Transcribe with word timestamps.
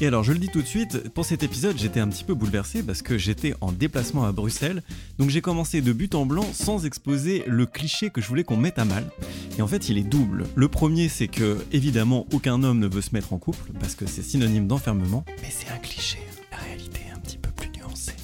Et 0.00 0.06
alors 0.06 0.24
je 0.24 0.32
le 0.32 0.38
dis 0.38 0.48
tout 0.48 0.60
de 0.60 0.66
suite, 0.66 1.08
pour 1.10 1.24
cet 1.24 1.42
épisode 1.42 1.78
j'étais 1.78 2.00
un 2.00 2.08
petit 2.08 2.24
peu 2.24 2.34
bouleversé 2.34 2.82
parce 2.82 3.00
que 3.00 3.16
j'étais 3.16 3.54
en 3.60 3.70
déplacement 3.70 4.24
à 4.24 4.32
Bruxelles, 4.32 4.82
donc 5.18 5.30
j'ai 5.30 5.40
commencé 5.40 5.82
de 5.82 5.92
but 5.92 6.14
en 6.16 6.26
blanc 6.26 6.46
sans 6.52 6.84
exposer 6.84 7.44
le 7.46 7.64
cliché 7.64 8.10
que 8.10 8.20
je 8.20 8.26
voulais 8.26 8.42
qu'on 8.42 8.56
mette 8.56 8.78
à 8.78 8.84
mal. 8.84 9.08
Et 9.56 9.62
en 9.62 9.68
fait 9.68 9.88
il 9.88 9.96
est 9.96 10.02
double. 10.02 10.46
Le 10.56 10.68
premier 10.68 11.08
c'est 11.08 11.28
que 11.28 11.64
évidemment 11.70 12.26
aucun 12.32 12.62
homme 12.64 12.80
ne 12.80 12.88
veut 12.88 13.02
se 13.02 13.10
mettre 13.12 13.32
en 13.32 13.38
couple 13.38 13.70
parce 13.78 13.94
que 13.94 14.06
c'est 14.06 14.22
synonyme 14.22 14.66
d'enfermement, 14.66 15.24
mais 15.40 15.50
c'est 15.50 15.68
un 15.68 15.78
cliché, 15.78 16.18
la 16.50 16.58
réalité 16.58 17.00
est 17.08 17.12
un 17.12 17.20
petit 17.20 17.38
peu 17.38 17.50
plus 17.50 17.70
nuancée. 17.78 18.16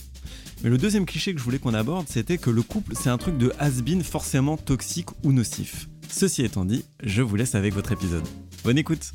Mais 0.65 0.71
le 0.71 0.77
deuxième 0.77 1.07
cliché 1.07 1.33
que 1.33 1.39
je 1.39 1.45
voulais 1.45 1.61
qu'on 1.61 1.75
aborde, 1.75 2.09
c'était 2.09 2.37
que 2.39 2.51
le 2.51 2.63
couple, 2.63 2.95
c'est 3.01 3.11
un 3.11 3.19
truc 3.19 3.39
de 3.39 3.53
has-been 3.61 4.03
forcément 4.03 4.57
toxique 4.57 5.09
ou 5.23 5.33
nocif. 5.33 5.89
Ceci 6.09 6.43
étant 6.43 6.65
dit, 6.65 6.85
je 7.05 7.23
vous 7.23 7.37
laisse 7.37 7.55
avec 7.55 7.73
votre 7.75 7.93
épisode. 7.93 8.27
Bonne 8.65 8.77
écoute 8.77 9.13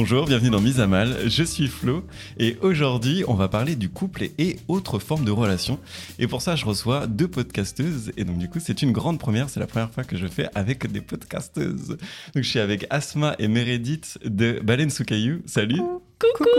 Bonjour, 0.00 0.26
bienvenue 0.26 0.50
dans 0.50 0.60
Mise 0.60 0.78
à 0.78 0.86
Mal, 0.86 1.28
je 1.28 1.42
suis 1.42 1.66
Flo 1.66 2.04
et 2.38 2.56
aujourd'hui 2.62 3.24
on 3.26 3.34
va 3.34 3.48
parler 3.48 3.74
du 3.74 3.88
couple 3.88 4.28
et, 4.38 4.56
autres 4.68 5.00
formes 5.00 5.24
de 5.24 5.32
relations. 5.32 5.80
Et 6.20 6.28
pour 6.28 6.40
ça 6.40 6.54
je 6.54 6.64
reçois 6.64 7.08
deux 7.08 7.26
podcasteuses 7.26 8.12
et 8.16 8.22
donc 8.22 8.38
du 8.38 8.48
coup 8.48 8.60
c'est 8.60 8.80
une 8.82 8.92
grande 8.92 9.18
première, 9.18 9.50
c'est 9.50 9.58
la 9.58 9.66
première 9.66 9.90
fois 9.90 10.04
que 10.04 10.16
je 10.16 10.28
fais 10.28 10.48
avec 10.54 10.86
des 10.92 11.00
podcasteuses. 11.00 11.88
Donc 11.88 12.44
je 12.44 12.48
suis 12.48 12.60
avec 12.60 12.86
Asma 12.90 13.34
et 13.40 13.48
Meredith 13.48 14.20
de 14.24 14.60
Baleine 14.62 14.90
sous 14.90 15.04
caillou. 15.04 15.42
Salut 15.46 15.82
Coucou 16.18 16.50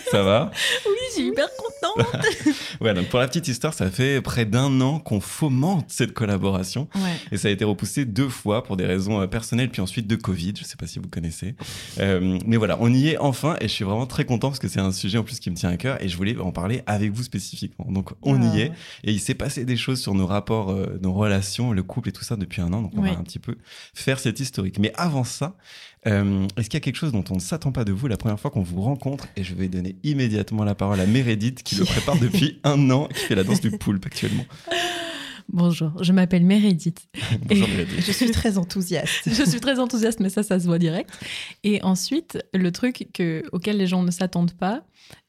Ça 0.10 0.22
va 0.22 0.50
Oui, 0.86 0.92
je 1.10 1.14
suis 1.14 1.26
hyper 1.28 1.48
contente 1.56 2.06
Ouais, 2.80 2.94
donc 2.94 3.08
pour 3.08 3.18
la 3.18 3.28
petite 3.28 3.46
histoire, 3.48 3.74
ça 3.74 3.90
fait 3.90 4.20
près 4.22 4.44
d'un 4.46 4.80
an 4.80 4.98
qu'on 5.00 5.20
fomente 5.20 5.86
cette 5.88 6.12
collaboration. 6.12 6.88
Ouais. 6.94 7.00
Et 7.32 7.36
ça 7.36 7.48
a 7.48 7.50
été 7.50 7.64
repoussé 7.64 8.04
deux 8.04 8.28
fois 8.28 8.62
pour 8.64 8.76
des 8.76 8.86
raisons 8.86 9.20
euh, 9.20 9.26
personnelles, 9.26 9.70
puis 9.70 9.82
ensuite 9.82 10.06
de 10.06 10.16
Covid. 10.16 10.54
Je 10.58 10.64
sais 10.64 10.76
pas 10.76 10.86
si 10.86 10.98
vous 10.98 11.08
connaissez. 11.08 11.54
Euh, 11.98 12.38
mais 12.46 12.56
voilà, 12.56 12.78
on 12.80 12.92
y 12.92 13.08
est 13.08 13.18
enfin 13.18 13.56
et 13.60 13.68
je 13.68 13.72
suis 13.72 13.84
vraiment 13.84 14.06
très 14.06 14.24
content 14.24 14.48
parce 14.48 14.58
que 14.60 14.68
c'est 14.68 14.80
un 14.80 14.92
sujet 14.92 15.18
en 15.18 15.24
plus 15.24 15.40
qui 15.40 15.50
me 15.50 15.56
tient 15.56 15.70
à 15.70 15.76
cœur 15.76 16.02
et 16.02 16.08
je 16.08 16.16
voulais 16.16 16.36
en 16.38 16.52
parler 16.52 16.82
avec 16.86 17.12
vous 17.12 17.22
spécifiquement. 17.22 17.86
Donc 17.90 18.10
on 18.22 18.40
y 18.40 18.46
Ah. 18.46 18.58
est 18.58 18.72
et 19.04 19.12
il 19.12 19.20
s'est 19.20 19.34
passé 19.34 19.64
des 19.64 19.76
choses 19.76 20.00
sur 20.00 20.14
nos 20.14 20.26
rapports, 20.26 20.70
euh, 20.70 20.98
nos 21.02 21.12
relations, 21.12 21.72
le 21.72 21.82
couple 21.82 22.08
et 22.10 22.12
tout 22.12 22.24
ça 22.24 22.36
depuis 22.36 22.62
un 22.62 22.72
an. 22.72 22.82
Donc 22.82 22.92
on 22.96 23.02
Ouais. 23.02 23.12
va 23.12 23.18
un 23.18 23.22
petit 23.24 23.38
peu 23.38 23.56
faire 23.94 24.18
cette 24.18 24.40
historique. 24.40 24.78
Mais 24.78 24.92
avant 24.96 25.24
ça, 25.24 25.56
euh, 26.06 26.46
est-ce 26.56 26.68
qu'il 26.68 26.74
y 26.74 26.82
a 26.82 26.84
quelque 26.84 26.96
chose 26.96 27.12
dont 27.12 27.24
on 27.30 27.34
ne 27.34 27.40
s'attend 27.40 27.72
pas 27.72 27.84
de 27.84 27.92
vous 27.92 28.06
la 28.06 28.16
première 28.16 28.38
fois 28.38 28.50
qu'on 28.50 28.62
vous 28.62 28.80
rencontre 28.80 29.26
Et 29.36 29.44
je 29.44 29.54
vais 29.54 29.68
donner 29.68 29.96
immédiatement 30.02 30.64
la 30.64 30.74
parole 30.74 31.00
à 31.00 31.06
Meredith 31.06 31.62
qui 31.62 31.74
le 31.76 31.84
prépare 31.84 32.18
depuis 32.18 32.60
un 32.64 32.90
an, 32.90 33.08
qui 33.08 33.20
fait 33.20 33.34
la 33.34 33.44
danse 33.44 33.60
du 33.60 33.70
poulpe 33.72 34.06
actuellement. 34.06 34.44
Bonjour, 35.48 36.02
je 36.02 36.12
m'appelle 36.12 36.44
Meredith. 36.44 37.08
Bonjour 37.46 37.68
Meredith. 37.68 38.04
Je 38.04 38.12
suis 38.12 38.30
très 38.30 38.58
enthousiaste. 38.58 39.22
Je 39.26 39.48
suis 39.48 39.60
très 39.60 39.78
enthousiaste, 39.78 40.20
mais 40.20 40.28
ça, 40.28 40.42
ça 40.42 40.58
se 40.58 40.66
voit 40.66 40.78
direct. 40.78 41.10
Et 41.62 41.82
ensuite, 41.82 42.38
le 42.52 42.72
truc 42.72 43.08
que, 43.14 43.44
auquel 43.52 43.76
les 43.76 43.86
gens 43.86 44.02
ne 44.02 44.10
s'attendent 44.10 44.54
pas, 44.54 44.84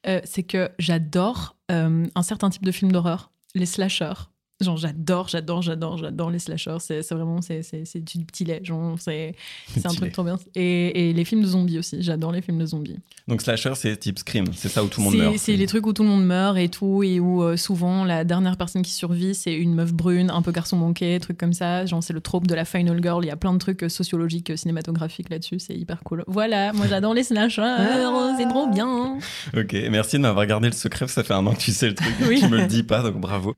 euh, 0.07 0.19
c'est 0.23 0.43
que 0.43 0.69
j'adore 0.79 1.55
euh, 1.71 2.05
un 2.15 2.23
certain 2.23 2.49
type 2.49 2.65
de 2.65 2.71
film 2.71 2.91
d'horreur, 2.91 3.31
les 3.53 3.65
slashers. 3.65 4.29
Genre, 4.59 4.75
j'adore, 4.75 5.27
j'adore, 5.27 5.61
j'adore, 5.61 5.97
j'adore 5.97 6.31
les 6.31 6.39
slashers. 6.39 6.77
C'est 6.79 7.11
vraiment, 7.11 7.41
c'est 7.41 7.61
du 8.03 8.25
petit 8.25 8.43
lait. 8.43 8.59
Genre, 8.63 8.95
c'est 8.99 9.35
c'est 9.67 9.85
un 9.85 9.89
truc 9.93 10.11
trop 10.11 10.23
bien. 10.23 10.37
Et, 10.55 11.09
et 11.09 11.13
les 11.13 11.25
films 11.25 11.43
de 11.43 11.47
zombies 11.47 11.77
aussi. 11.77 12.01
J'adore 12.01 12.31
les 12.31 12.41
films 12.41 12.57
de 12.57 12.65
zombies. 12.65 12.97
Donc 13.27 13.41
slasher, 13.41 13.73
c'est 13.75 13.95
type 13.97 14.17
Scream, 14.17 14.45
c'est 14.53 14.69
ça 14.69 14.83
où 14.83 14.87
tout 14.87 15.01
le 15.01 15.05
monde 15.05 15.15
meurt. 15.17 15.37
C'est 15.37 15.55
les 15.55 15.67
trucs 15.67 15.85
où 15.85 15.93
tout 15.93 16.01
le 16.01 16.09
monde 16.09 16.25
meurt 16.25 16.57
et 16.57 16.69
tout, 16.69 17.03
et 17.03 17.19
où 17.19 17.43
euh, 17.43 17.55
souvent 17.55 18.03
la 18.03 18.23
dernière 18.23 18.57
personne 18.57 18.81
qui 18.81 18.91
survit, 18.93 19.35
c'est 19.35 19.53
une 19.53 19.75
meuf 19.75 19.93
brune, 19.93 20.31
un 20.31 20.41
peu 20.41 20.51
garçon 20.51 20.75
manqué, 20.77 21.19
trucs 21.19 21.37
comme 21.37 21.53
ça. 21.53 21.85
Genre, 21.85 22.01
c'est 22.01 22.13
le 22.13 22.21
trope 22.21 22.47
de 22.47 22.55
la 22.55 22.65
final 22.65 22.99
girl. 23.03 23.23
Il 23.23 23.27
y 23.27 23.31
a 23.31 23.35
plein 23.35 23.53
de 23.53 23.59
trucs 23.59 23.83
euh, 23.83 23.89
sociologiques, 23.89 24.49
euh, 24.49 24.55
cinématographiques 24.55 25.29
là-dessus. 25.29 25.59
C'est 25.59 25.75
hyper 25.75 26.01
cool. 26.03 26.23
Voilà, 26.25 26.73
moi 26.73 26.87
j'adore 26.87 27.13
les 27.13 27.23
slashers. 27.23 27.61
Ah. 27.61 28.33
c'est 28.39 28.47
trop 28.47 28.67
bien. 28.67 29.19
Ok, 29.55 29.73
merci 29.91 30.15
de 30.17 30.21
m'avoir 30.23 30.47
gardé 30.47 30.67
le 30.67 30.73
secret, 30.73 31.07
ça 31.07 31.23
fait 31.23 31.33
un 31.35 31.45
an 31.45 31.53
que 31.53 31.59
tu 31.59 31.71
sais 31.71 31.89
le 31.89 31.95
truc, 31.95 32.13
Oui. 32.27 32.39
tu 32.39 32.47
me 32.47 32.57
le 32.57 32.65
dis 32.65 32.81
pas, 32.83 33.03
donc 33.03 33.19
bravo. 33.19 33.53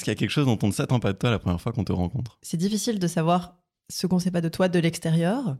Qu'il 0.00 0.06
y 0.06 0.10
a 0.10 0.14
quelque 0.20 0.30
chose 0.30 0.46
dont 0.46 0.58
on 0.62 0.68
ne 0.68 0.72
s'attend 0.72 1.00
pas 1.00 1.12
de 1.12 1.18
toi 1.18 1.30
la 1.30 1.38
première 1.38 1.60
fois 1.60 1.72
qu'on 1.72 1.84
te 1.84 1.92
rencontre 1.92 2.38
C'est 2.42 2.56
difficile 2.56 2.98
de 2.98 3.06
savoir 3.08 3.56
ce 3.88 4.06
qu'on 4.06 4.18
sait 4.20 4.30
pas 4.30 4.40
de 4.40 4.48
toi 4.48 4.68
de 4.68 4.78
l'extérieur. 4.78 5.56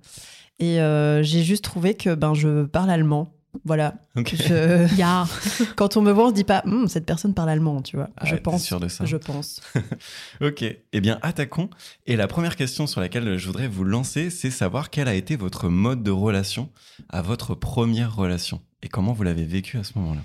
Et 0.60 0.80
euh, 0.80 1.22
j'ai 1.22 1.42
juste 1.42 1.64
trouvé 1.64 1.94
que 1.94 2.14
ben, 2.14 2.34
je 2.34 2.64
parle 2.64 2.90
allemand. 2.90 3.34
Voilà. 3.64 3.94
Ok. 4.16 4.34
Je- 4.36 4.94
Ya. 4.96 5.26
Quand 5.76 5.96
on 5.96 6.02
me 6.02 6.12
voit, 6.12 6.26
on 6.26 6.28
se 6.28 6.34
dit 6.34 6.44
pas 6.44 6.62
Hum, 6.66 6.86
cette 6.86 7.06
personne 7.06 7.34
parle 7.34 7.48
allemand, 7.50 7.82
tu 7.82 7.96
vois. 7.96 8.08
Ah, 8.16 8.26
je 8.26 8.36
pense. 8.36 8.62
sûr 8.62 8.78
de 8.78 8.86
ça 8.88 9.04
Je 9.04 9.16
pense. 9.16 9.60
Ok, 10.40 10.62
eh 10.62 11.00
bien 11.00 11.18
attaquons. 11.22 11.68
Et 12.06 12.14
la 12.16 12.28
première 12.28 12.54
question 12.54 12.86
sur 12.86 13.00
laquelle 13.00 13.36
je 13.38 13.46
voudrais 13.46 13.66
vous 13.68 13.82
lancer, 13.84 14.30
c'est 14.30 14.50
savoir 14.52 14.90
quel 14.90 15.08
a 15.08 15.14
été 15.14 15.34
votre 15.36 15.68
mode 15.68 16.02
de 16.04 16.10
relation 16.12 16.68
à 17.08 17.22
votre 17.22 17.54
première 17.56 18.14
relation 18.14 18.60
et 18.82 18.88
comment 18.88 19.12
vous 19.12 19.22
l'avez 19.24 19.44
vécu 19.44 19.76
à 19.78 19.84
ce 19.84 19.92
moment-là? 19.98 20.20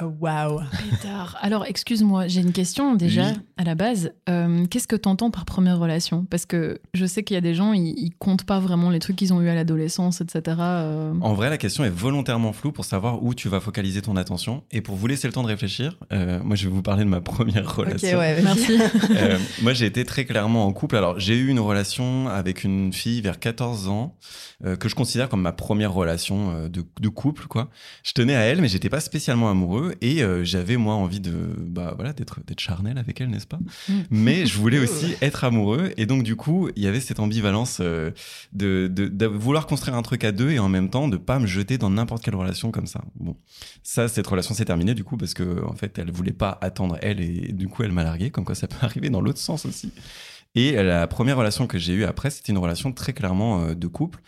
Oh, 0.00 0.12
Waouh. 0.20 0.60
Pétard. 0.90 1.36
Alors, 1.42 1.64
excuse-moi, 1.66 2.28
j'ai 2.28 2.40
une 2.40 2.52
question 2.52 2.94
déjà 2.94 3.26
Oui. 3.26 3.34
à 3.58 3.64
la 3.64 3.74
base. 3.74 4.12
Euh, 4.28 4.64
Qu'est-ce 4.66 4.86
que 4.86 4.94
t'entends 4.96 5.30
par 5.30 5.44
première 5.44 5.78
relation? 5.78 6.24
Parce 6.30 6.46
que 6.46 6.80
je 6.94 7.04
sais 7.06 7.24
qu'il 7.24 7.34
y 7.34 7.38
a 7.38 7.40
des 7.40 7.54
gens, 7.54 7.72
ils, 7.72 7.94
ils 7.98 8.12
comptent 8.16 8.44
pas 8.44 8.60
vraiment 8.60 8.88
les 8.90 9.00
trucs 9.00 9.16
qu'ils 9.16 9.32
ont 9.34 9.40
eu 9.42 9.48
à 9.48 9.54
l'adolescence, 9.54 10.20
etc. 10.20 10.56
euh. 10.60 11.12
En 11.20 11.34
vrai, 11.34 11.50
la 11.50 11.58
question 11.58 11.82
est 11.84 11.90
volontairement 11.90 12.52
floue 12.52 12.70
pour 12.72 12.84
savoir 12.84 13.22
où 13.22 13.34
tu 13.34 13.48
vas 13.48 13.58
focaliser 13.60 14.00
ton 14.00 14.16
attention. 14.16 14.62
Et 14.70 14.80
pour 14.80 14.94
vous 14.94 15.06
laisser 15.08 15.26
le 15.26 15.32
temps 15.32 15.42
de 15.42 15.48
réfléchir, 15.48 15.98
euh, 16.12 16.40
moi 16.44 16.54
je 16.56 16.68
vais 16.68 16.74
vous 16.74 16.82
parler 16.82 17.04
de 17.04 17.08
ma 17.10 17.20
première 17.20 17.64
Ok, 17.66 17.86
relation. 17.86 18.18
ouais, 18.18 18.34
vas-y. 18.40 18.44
Merci. 18.44 18.78
Euh, 19.10 19.38
moi, 19.62 19.72
j'ai 19.72 19.86
été 19.86 20.04
très 20.04 20.24
clairement 20.24 20.66
en 20.66 20.72
couple. 20.72 20.96
Alors, 20.96 21.18
j'ai 21.18 21.36
eu 21.36 21.48
une 21.48 21.60
relation 21.60 22.28
avec 22.28 22.62
une 22.64 22.92
fille 22.92 23.20
vers 23.22 23.38
14 23.40 23.88
ans 23.88 24.16
euh, 24.64 24.76
que 24.76 24.88
je 24.88 24.94
considère 24.94 25.28
comme 25.28 25.42
ma 25.42 25.52
première 25.52 25.92
relation 25.92 26.52
euh, 26.52 26.68
de, 26.68 26.84
de 27.00 27.08
couple, 27.08 27.46
quoi. 27.48 27.68
Je 28.04 28.12
tenais 28.12 28.36
à 28.36 28.40
elle, 28.42 28.60
mais 28.60 28.68
j'étais 28.68 28.88
pas 28.88 29.00
spécialement 29.00 29.50
amoureux 29.50 29.79
et 30.00 30.22
euh, 30.22 30.44
j'avais 30.44 30.76
moi 30.76 30.94
envie 30.94 31.20
de, 31.20 31.32
bah 31.58 31.92
voilà, 31.96 32.12
d'être 32.12 32.40
d'être 32.46 32.60
charnel 32.60 32.98
avec 32.98 33.20
elle, 33.20 33.30
n'est-ce 33.30 33.46
pas? 33.46 33.58
Mm. 33.88 33.92
Mais 34.10 34.46
je 34.46 34.56
voulais 34.56 34.78
aussi 34.84 35.14
être 35.20 35.44
amoureux 35.44 35.92
et 35.96 36.06
donc 36.06 36.22
du 36.22 36.36
coup, 36.36 36.68
il 36.76 36.82
y 36.82 36.86
avait 36.86 37.00
cette 37.00 37.20
ambivalence 37.20 37.78
euh, 37.80 38.10
de, 38.52 38.88
de, 38.90 39.08
de 39.08 39.26
vouloir 39.26 39.66
construire 39.66 39.96
un 39.96 40.02
truc 40.02 40.24
à 40.24 40.32
deux 40.32 40.50
et 40.50 40.58
en 40.58 40.68
même 40.68 40.90
temps 40.90 41.08
de 41.08 41.16
pas 41.16 41.38
me 41.38 41.46
jeter 41.46 41.78
dans 41.78 41.90
n'importe 41.90 42.22
quelle 42.22 42.36
relation 42.36 42.70
comme 42.70 42.86
ça. 42.86 43.02
Bon, 43.16 43.36
ça, 43.82 44.08
cette 44.08 44.26
relation 44.26 44.54
s'est 44.54 44.64
terminée 44.64 44.94
du 44.94 45.04
coup 45.04 45.16
parce 45.16 45.34
que 45.34 45.64
en 45.66 45.74
fait, 45.74 45.98
elle 45.98 46.10
voulait 46.10 46.32
pas 46.32 46.58
attendre 46.60 46.98
elle 47.02 47.20
et 47.20 47.52
du 47.52 47.68
coup, 47.68 47.82
elle 47.82 47.92
m'a 47.92 48.04
largué. 48.04 48.30
Comme 48.30 48.44
quoi, 48.44 48.54
ça 48.54 48.68
peut 48.68 48.76
arriver 48.82 49.10
dans 49.10 49.20
l'autre 49.20 49.38
sens 49.38 49.66
aussi. 49.66 49.92
Et 50.54 50.72
la 50.72 51.06
première 51.06 51.36
relation 51.36 51.66
que 51.66 51.78
j'ai 51.78 51.92
eue 51.92 52.04
après, 52.04 52.30
c'était 52.30 52.50
une 52.52 52.58
relation 52.58 52.92
très 52.92 53.12
clairement 53.12 53.62
euh, 53.62 53.74
de 53.74 53.86
couple. 53.86 54.20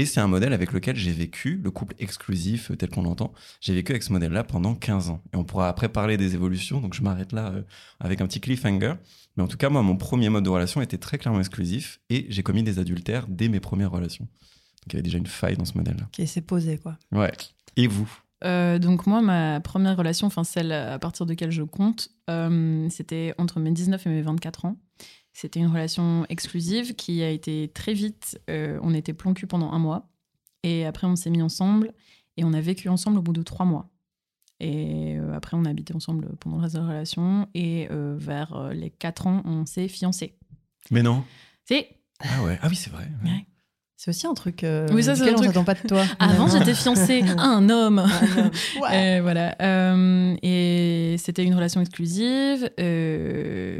Et 0.00 0.06
c'est 0.06 0.20
un 0.20 0.28
modèle 0.28 0.54
avec 0.54 0.72
lequel 0.72 0.96
j'ai 0.96 1.12
vécu, 1.12 1.60
le 1.62 1.70
couple 1.70 1.94
exclusif 1.98 2.70
euh, 2.70 2.74
tel 2.74 2.88
qu'on 2.88 3.02
l'entend. 3.02 3.34
J'ai 3.60 3.74
vécu 3.74 3.92
avec 3.92 4.02
ce 4.02 4.14
modèle-là 4.14 4.44
pendant 4.44 4.74
15 4.74 5.10
ans. 5.10 5.20
Et 5.34 5.36
on 5.36 5.44
pourra 5.44 5.68
après 5.68 5.90
parler 5.90 6.16
des 6.16 6.34
évolutions, 6.34 6.80
donc 6.80 6.94
je 6.94 7.02
m'arrête 7.02 7.32
là 7.32 7.50
euh, 7.50 7.62
avec 7.98 8.22
un 8.22 8.26
petit 8.26 8.40
cliffhanger. 8.40 8.94
Mais 9.36 9.42
en 9.42 9.46
tout 9.46 9.58
cas, 9.58 9.68
moi, 9.68 9.82
mon 9.82 9.98
premier 9.98 10.30
mode 10.30 10.44
de 10.44 10.48
relation 10.48 10.80
était 10.80 10.96
très 10.96 11.18
clairement 11.18 11.40
exclusif 11.40 12.00
et 12.08 12.24
j'ai 12.30 12.42
commis 12.42 12.62
des 12.62 12.78
adultères 12.78 13.26
dès 13.28 13.50
mes 13.50 13.60
premières 13.60 13.90
relations. 13.90 14.24
Donc 14.24 14.86
il 14.86 14.92
y 14.94 14.96
avait 14.96 15.02
déjà 15.02 15.18
une 15.18 15.26
faille 15.26 15.58
dans 15.58 15.66
ce 15.66 15.76
modèle-là. 15.76 16.04
Ok, 16.18 16.26
c'est 16.26 16.40
posé, 16.40 16.78
quoi. 16.78 16.96
Ouais. 17.12 17.32
Et 17.76 17.86
vous? 17.86 18.10
Euh, 18.42 18.78
donc 18.78 19.06
moi, 19.06 19.20
ma 19.20 19.60
première 19.60 19.98
relation, 19.98 20.28
enfin 20.28 20.44
celle 20.44 20.72
à 20.72 20.98
partir 20.98 21.26
de 21.26 21.32
laquelle 21.32 21.50
je 21.50 21.62
compte, 21.62 22.08
euh, 22.30 22.88
c'était 22.88 23.34
entre 23.36 23.60
mes 23.60 23.70
19 23.70 24.06
et 24.06 24.08
mes 24.08 24.22
24 24.22 24.64
ans. 24.64 24.76
C'était 25.32 25.60
une 25.60 25.68
relation 25.68 26.26
exclusive 26.28 26.94
qui 26.94 27.22
a 27.22 27.30
été 27.30 27.68
très 27.68 27.94
vite. 27.94 28.40
euh, 28.50 28.78
on 28.82 28.94
était 28.94 29.12
plan 29.12 29.32
cul 29.32 29.46
pendant 29.46 29.70
un 29.72 29.78
mois. 29.78 30.08
Et 30.62 30.84
après, 30.84 31.06
on 31.06 31.16
s'est 31.16 31.30
mis 31.30 31.42
ensemble. 31.42 31.94
Et 32.36 32.44
on 32.44 32.52
a 32.52 32.60
vécu 32.60 32.88
ensemble 32.88 33.18
au 33.18 33.22
bout 33.22 33.32
de 33.32 33.42
trois 33.42 33.66
mois. 33.66 33.90
Et 34.58 35.18
euh, 35.18 35.32
après, 35.34 35.56
on 35.56 35.64
a 35.64 35.70
habité 35.70 35.94
ensemble 35.94 36.36
pendant 36.36 36.56
le 36.56 36.62
reste 36.62 36.74
de 36.74 36.80
la 36.80 36.86
relation. 36.86 37.48
Et 37.54 37.88
euh, 37.90 38.16
vers 38.18 38.70
les 38.74 38.90
quatre 38.90 39.26
ans, 39.26 39.42
on 39.44 39.64
s'est 39.66 39.88
fiancés. 39.88 40.36
Mais 40.90 41.02
non. 41.02 41.24
C'est 41.64 41.88
Ah 42.18 42.42
ouais. 42.42 42.58
Ah 42.60 42.68
oui, 42.68 42.76
c'est 42.76 42.90
vrai. 42.90 43.08
Ouais. 43.24 43.46
C'est 44.02 44.08
aussi 44.12 44.26
un 44.26 44.32
truc 44.32 44.64
euh, 44.64 44.88
Oui, 44.92 45.02
ça, 45.04 45.14
c'est 45.14 45.28
un 45.28 45.34
on 45.34 45.42
truc- 45.52 45.62
pas 45.66 45.74
de 45.74 45.86
toi. 45.86 46.02
Avant, 46.18 46.48
j'étais 46.48 46.72
fiancée 46.72 47.22
à 47.36 47.42
un 47.44 47.68
homme. 47.68 47.98
Ouais. 48.80 49.18
Euh, 49.18 49.20
voilà. 49.20 49.54
Euh, 49.60 50.34
et 50.42 51.16
c'était 51.18 51.44
une 51.44 51.54
relation 51.54 51.82
exclusive. 51.82 52.70
euh, 52.80 53.78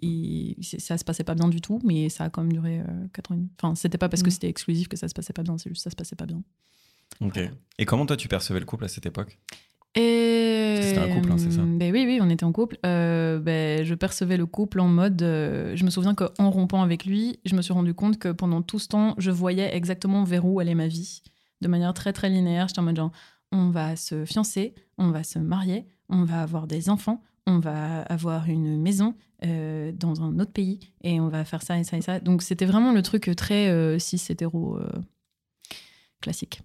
et 0.00 0.56
ça 0.78 0.96
se 0.96 1.04
passait 1.04 1.24
pas 1.24 1.34
bien 1.34 1.48
du 1.48 1.60
tout, 1.60 1.80
mais 1.84 2.08
ça 2.08 2.22
a 2.24 2.30
quand 2.30 2.42
même 2.42 2.52
duré 2.52 2.80
4 3.12 3.32
ans 3.32 3.34
et 3.34 3.38
demi. 3.38 3.48
Enfin, 3.60 3.74
c'était 3.74 3.98
pas 3.98 4.08
parce 4.08 4.22
que 4.22 4.28
Mm. 4.28 4.30
c'était 4.30 4.48
exclusif 4.48 4.86
que 4.86 4.96
ça 4.96 5.08
se 5.08 5.14
passait 5.14 5.32
pas 5.32 5.42
bien, 5.42 5.58
c'est 5.58 5.70
juste 5.70 5.80
que 5.80 5.84
ça 5.84 5.90
se 5.90 5.96
passait 5.96 6.14
pas 6.14 6.26
bien. 6.26 6.40
Ok. 7.20 7.40
Et 7.80 7.84
comment 7.84 8.06
toi 8.06 8.16
tu 8.16 8.28
percevais 8.28 8.60
le 8.60 8.64
couple 8.66 8.84
à 8.84 8.88
cette 8.88 9.06
époque? 9.06 9.38
Et... 9.94 10.80
C'était 10.82 10.98
un 10.98 11.14
couple, 11.16 11.32
hein, 11.32 11.38
c'est 11.38 11.50
ça 11.50 11.62
ben 11.78 11.92
oui, 11.92 12.04
oui, 12.06 12.18
on 12.20 12.28
était 12.28 12.44
en 12.44 12.52
couple. 12.52 12.76
Euh, 12.84 13.38
ben, 13.38 13.84
je 13.84 13.94
percevais 13.94 14.36
le 14.36 14.46
couple 14.46 14.80
en 14.80 14.88
mode. 14.88 15.22
euh, 15.22 15.76
je 15.76 15.84
me 15.84 15.90
souviens 15.90 16.14
qu'en 16.14 16.50
rompant 16.50 16.82
avec 16.82 17.04
lui, 17.04 17.38
je 17.44 17.54
me 17.54 17.62
suis 17.62 17.72
rendu 17.72 17.94
compte 17.94 18.18
que 18.18 18.30
pendant 18.30 18.62
tout 18.62 18.78
ce 18.78 18.88
temps, 18.88 19.14
je 19.16 19.30
voyais 19.30 19.74
exactement 19.74 20.24
vers 20.24 20.44
où 20.44 20.60
allait 20.60 20.74
ma 20.74 20.88
vie, 20.88 21.22
de 21.60 21.68
manière 21.68 21.94
très 21.94 22.12
très 22.12 22.28
linéaire. 22.28 22.68
J'étais 22.68 22.80
en 22.80 22.82
mode 22.82 22.96
genre, 22.96 23.12
on 23.52 23.70
va 23.70 23.96
se 23.96 24.24
fiancer, 24.24 24.74
on 24.98 25.10
va 25.10 25.22
se 25.22 25.38
marier, 25.38 25.86
on 26.08 26.24
va 26.24 26.42
avoir 26.42 26.66
des 26.66 26.90
enfants, 26.90 27.22
on 27.46 27.58
va 27.60 28.02
avoir 28.02 28.48
une 28.48 28.76
maison 28.76 29.14
euh, 29.44 29.92
dans 29.92 30.20
un 30.22 30.38
autre 30.40 30.52
pays 30.52 30.80
et 31.02 31.20
on 31.20 31.28
va 31.28 31.44
faire 31.44 31.62
ça 31.62 31.78
et 31.78 31.84
ça 31.84 31.96
et 31.96 32.02
ça. 32.02 32.20
Donc 32.20 32.42
c'était 32.42 32.66
vraiment 32.66 32.92
le 32.92 33.02
truc 33.02 33.30
très 33.36 33.98
cis 33.98 34.22
hétéro 34.28 34.76
euh, 34.76 34.90
classique. 36.20 36.60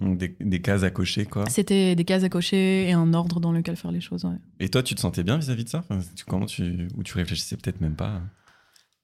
Donc, 0.00 0.18
des, 0.18 0.36
des 0.40 0.60
cases 0.60 0.82
à 0.82 0.90
cocher 0.90 1.24
quoi. 1.24 1.44
C'était 1.48 1.94
des 1.94 2.04
cases 2.04 2.24
à 2.24 2.28
cocher 2.28 2.88
et 2.88 2.92
un 2.92 3.14
ordre 3.14 3.38
dans 3.40 3.52
lequel 3.52 3.76
faire 3.76 3.92
les 3.92 4.00
choses. 4.00 4.24
ouais. 4.24 4.36
Et 4.60 4.68
toi 4.68 4.82
tu 4.82 4.94
te 4.96 5.00
sentais 5.00 5.22
bien 5.22 5.38
vis-à-vis 5.38 5.64
de 5.64 5.68
ça? 5.68 5.78
Enfin, 5.88 6.00
tu- 6.16 6.24
Comment 6.24 6.46
tu 6.46 6.88
ou 6.96 7.02
tu 7.04 7.14
réfléchissais 7.16 7.56
peut-être 7.56 7.80
même 7.80 7.94
pas 7.94 8.20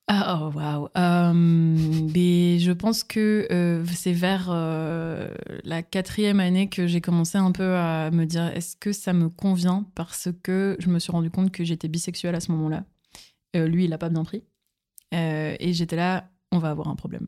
Ah, 0.08 0.40
oh, 0.42 0.52
waouh. 0.56 0.88
Euh, 0.98 1.32
mais 2.12 2.58
je 2.58 2.72
pense 2.72 3.04
que 3.04 3.46
euh, 3.52 3.84
c'est 3.86 4.12
vers 4.12 4.48
euh, 4.50 5.28
la 5.62 5.84
quatrième 5.84 6.40
année 6.40 6.68
que 6.68 6.88
j'ai 6.88 7.00
commencé 7.00 7.38
un 7.38 7.52
peu 7.52 7.76
à 7.76 8.10
me 8.10 8.24
dire 8.24 8.46
est-ce 8.48 8.74
que 8.74 8.90
ça 8.92 9.12
me 9.12 9.28
convient? 9.28 9.86
Parce 9.94 10.28
que 10.42 10.76
je 10.80 10.88
me 10.88 10.98
suis 10.98 11.12
rendu 11.12 11.30
compte 11.30 11.52
que 11.52 11.62
j'étais 11.62 11.86
bisexuelle 11.86 12.34
à 12.34 12.40
ce 12.40 12.50
moment-là. 12.50 12.84
Euh, 13.54 13.68
lui, 13.68 13.84
il 13.84 13.90
l'a 13.90 13.98
pas 13.98 14.08
bien 14.08 14.24
pris. 14.24 14.42
Et 15.12 15.72
j'étais 15.72 15.96
là, 15.96 16.28
on 16.52 16.58
va 16.58 16.70
avoir 16.70 16.88
un 16.88 16.96
problème. 16.96 17.26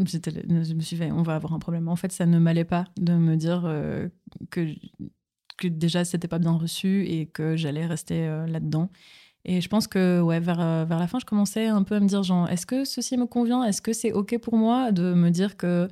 Je 0.06 0.74
me 0.74 0.80
suis 0.80 0.96
fait, 0.96 1.10
on 1.12 1.22
va 1.22 1.34
avoir 1.34 1.52
un 1.52 1.58
problème. 1.58 1.88
En 1.88 1.96
fait, 1.96 2.12
ça 2.12 2.26
ne 2.26 2.38
m'allait 2.38 2.64
pas 2.64 2.84
de 2.98 3.12
me 3.14 3.36
dire 3.36 3.62
euh, 3.64 4.08
que, 4.50 4.66
déjà 5.68 6.04
c'était 6.06 6.28
pas 6.28 6.38
bien 6.38 6.52
reçu 6.52 7.04
et 7.06 7.26
que 7.26 7.56
j'allais 7.56 7.86
rester 7.86 8.26
euh, 8.26 8.46
là-dedans. 8.46 8.90
Et 9.44 9.60
je 9.60 9.68
pense 9.68 9.86
que 9.86 10.20
ouais, 10.20 10.40
vers, 10.40 10.60
euh, 10.60 10.84
vers 10.84 10.98
la 10.98 11.06
fin, 11.06 11.18
je 11.18 11.24
commençais 11.24 11.66
un 11.66 11.82
peu 11.82 11.96
à 11.96 12.00
me 12.00 12.06
dire 12.06 12.22
genre, 12.22 12.48
est-ce 12.48 12.66
que 12.66 12.84
ceci 12.84 13.16
me 13.16 13.26
convient? 13.26 13.62
Est-ce 13.64 13.82
que 13.82 13.92
c'est 13.92 14.12
OK 14.12 14.38
pour 14.38 14.56
moi 14.56 14.92
de 14.92 15.14
me 15.14 15.30
dire 15.30 15.56
que 15.56 15.88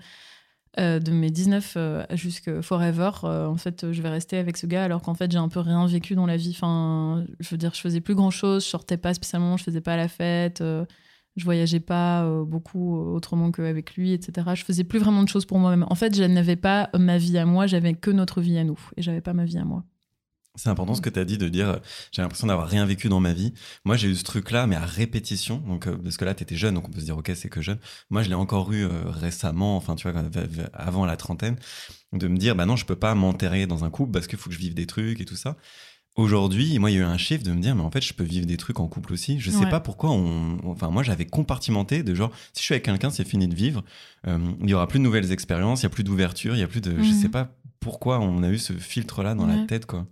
de 0.76 1.10
mes 1.10 1.30
19 1.30 1.74
euh, 1.76 2.04
jusqu'à 2.12 2.62
forever, 2.62 3.10
en 3.24 3.56
fait, 3.56 3.90
je 3.90 4.00
vais 4.00 4.10
rester 4.10 4.36
avec 4.38 4.56
ce 4.56 4.64
gars 4.66 4.84
alors 4.84 5.02
qu'en 5.02 5.14
fait, 5.14 5.32
j'ai 5.32 5.38
un 5.38 5.48
peu 5.48 5.58
rien 5.58 5.84
vécu 5.86 6.14
dans 6.14 6.26
la 6.26 6.36
vie? 6.36 6.52
Enfin, 6.54 7.24
je 7.40 7.48
veux 7.48 7.56
dire, 7.56 7.74
je 7.74 7.80
faisais 7.80 8.00
plus 8.00 8.14
grand-chose, 8.14 8.64
je 8.64 8.68
sortais 8.68 8.96
pas 8.96 9.12
spécialement, 9.12 9.56
je 9.56 9.64
faisais 9.64 9.80
pas 9.80 9.96
la 9.96 10.06
fête, 10.06 10.62
je 11.36 11.44
voyageais 11.44 11.80
pas 11.80 12.24
euh, 12.24 12.44
beaucoup 12.44 12.96
euh, 12.96 13.14
autrement 13.14 13.50
qu'avec 13.50 13.94
lui, 13.94 14.12
etc. 14.12 14.48
Je 14.54 14.64
faisais 14.64 14.84
plus 14.84 14.98
vraiment 14.98 15.22
de 15.22 15.28
choses 15.28 15.46
pour 15.46 15.58
moi-même. 15.58 15.86
En 15.88 15.94
fait, 15.94 16.14
je 16.14 16.24
n'avais 16.24 16.56
pas 16.56 16.90
ma 16.94 17.18
vie 17.18 17.38
à 17.38 17.44
moi, 17.44 17.66
j'avais 17.66 17.94
que 17.94 18.10
notre 18.10 18.40
vie 18.40 18.58
à 18.58 18.64
nous 18.64 18.78
et 18.96 19.02
j'avais 19.02 19.20
pas 19.20 19.34
ma 19.34 19.44
vie 19.44 19.58
à 19.58 19.64
moi. 19.64 19.84
C'est 20.58 20.70
important 20.70 20.94
ce 20.94 21.00
que 21.00 21.08
tu 21.08 21.20
as 21.20 21.24
dit 21.24 21.38
de 21.38 21.48
dire 21.48 21.68
euh, 21.68 21.76
j'ai 22.10 22.20
l'impression 22.20 22.48
d'avoir 22.48 22.68
rien 22.68 22.84
vécu 22.84 23.08
dans 23.08 23.20
ma 23.20 23.32
vie. 23.32 23.54
Moi, 23.84 23.96
j'ai 23.96 24.08
eu 24.08 24.16
ce 24.16 24.24
truc-là, 24.24 24.66
mais 24.66 24.76
à 24.76 24.84
répétition. 24.84 25.58
Donc, 25.58 25.86
euh, 25.86 25.96
parce 25.96 26.16
que 26.16 26.24
là, 26.24 26.34
tu 26.34 26.42
étais 26.42 26.56
jeune, 26.56 26.74
donc 26.74 26.88
on 26.88 26.90
peut 26.90 27.00
se 27.00 27.04
dire, 27.04 27.16
ok, 27.16 27.30
c'est 27.34 27.48
que 27.48 27.62
jeune. 27.62 27.78
Moi, 28.10 28.22
je 28.22 28.28
l'ai 28.28 28.34
encore 28.34 28.72
eu 28.72 28.84
euh, 28.84 28.90
récemment, 29.06 29.76
enfin, 29.76 29.94
tu 29.94 30.10
vois, 30.10 30.20
avant 30.72 31.06
la 31.06 31.16
trentaine, 31.16 31.56
de 32.12 32.26
me 32.26 32.36
dire, 32.36 32.56
bah 32.56 32.66
non, 32.66 32.74
je 32.74 32.84
peux 32.86 32.96
pas 32.96 33.14
m'enterrer 33.14 33.66
dans 33.66 33.84
un 33.84 33.90
couple 33.90 34.12
parce 34.12 34.26
qu'il 34.26 34.38
faut 34.38 34.50
que 34.50 34.54
je 34.54 34.60
vive 34.60 34.74
des 34.74 34.86
trucs 34.86 35.20
et 35.20 35.24
tout 35.24 35.36
ça. 35.36 35.56
Aujourd'hui, 36.18 36.76
moi, 36.80 36.90
il 36.90 36.94
y 36.94 36.96
a 36.96 37.02
eu 37.02 37.04
un 37.04 37.16
chiffre 37.16 37.44
de 37.44 37.52
me 37.52 37.60
dire, 37.62 37.76
mais 37.76 37.82
en 37.82 37.92
fait, 37.92 38.04
je 38.04 38.12
peux 38.12 38.24
vivre 38.24 38.44
des 38.44 38.56
trucs 38.56 38.80
en 38.80 38.88
couple 38.88 39.12
aussi. 39.12 39.38
Je 39.38 39.52
sais 39.52 39.64
Ouais. 39.64 39.70
pas 39.70 39.78
pourquoi 39.78 40.10
on. 40.10 40.58
Enfin, 40.64 40.90
moi, 40.90 41.04
j'avais 41.04 41.26
compartimenté 41.26 42.02
de 42.02 42.12
genre, 42.12 42.32
si 42.52 42.60
je 42.60 42.64
suis 42.64 42.74
avec 42.74 42.84
quelqu'un, 42.84 43.10
c'est 43.10 43.24
fini 43.24 43.46
de 43.46 43.54
vivre. 43.54 43.84
euh, 44.26 44.36
il 44.60 44.68
y 44.68 44.74
aura 44.74 44.88
plus 44.88 44.98
de 44.98 45.04
nouvelles 45.04 45.30
expériences, 45.30 45.80
il 45.82 45.84
y 45.84 45.86
a 45.86 45.90
plus 45.90 46.02
d'ouverture, 46.02 46.56
il 46.56 46.58
y 46.58 46.62
a 46.64 46.66
plus 46.66 46.80
de. 46.80 46.90
Je 47.00 47.08
Mhm. 47.12 47.20
sais 47.22 47.28
pas 47.28 47.54
pourquoi 47.78 48.18
on 48.18 48.42
a 48.42 48.48
eu 48.50 48.58
ce 48.58 48.72
filtre-là 48.72 49.36
dans 49.36 49.46
la 49.46 49.58
tête, 49.66 49.86
quoi. 49.86 50.06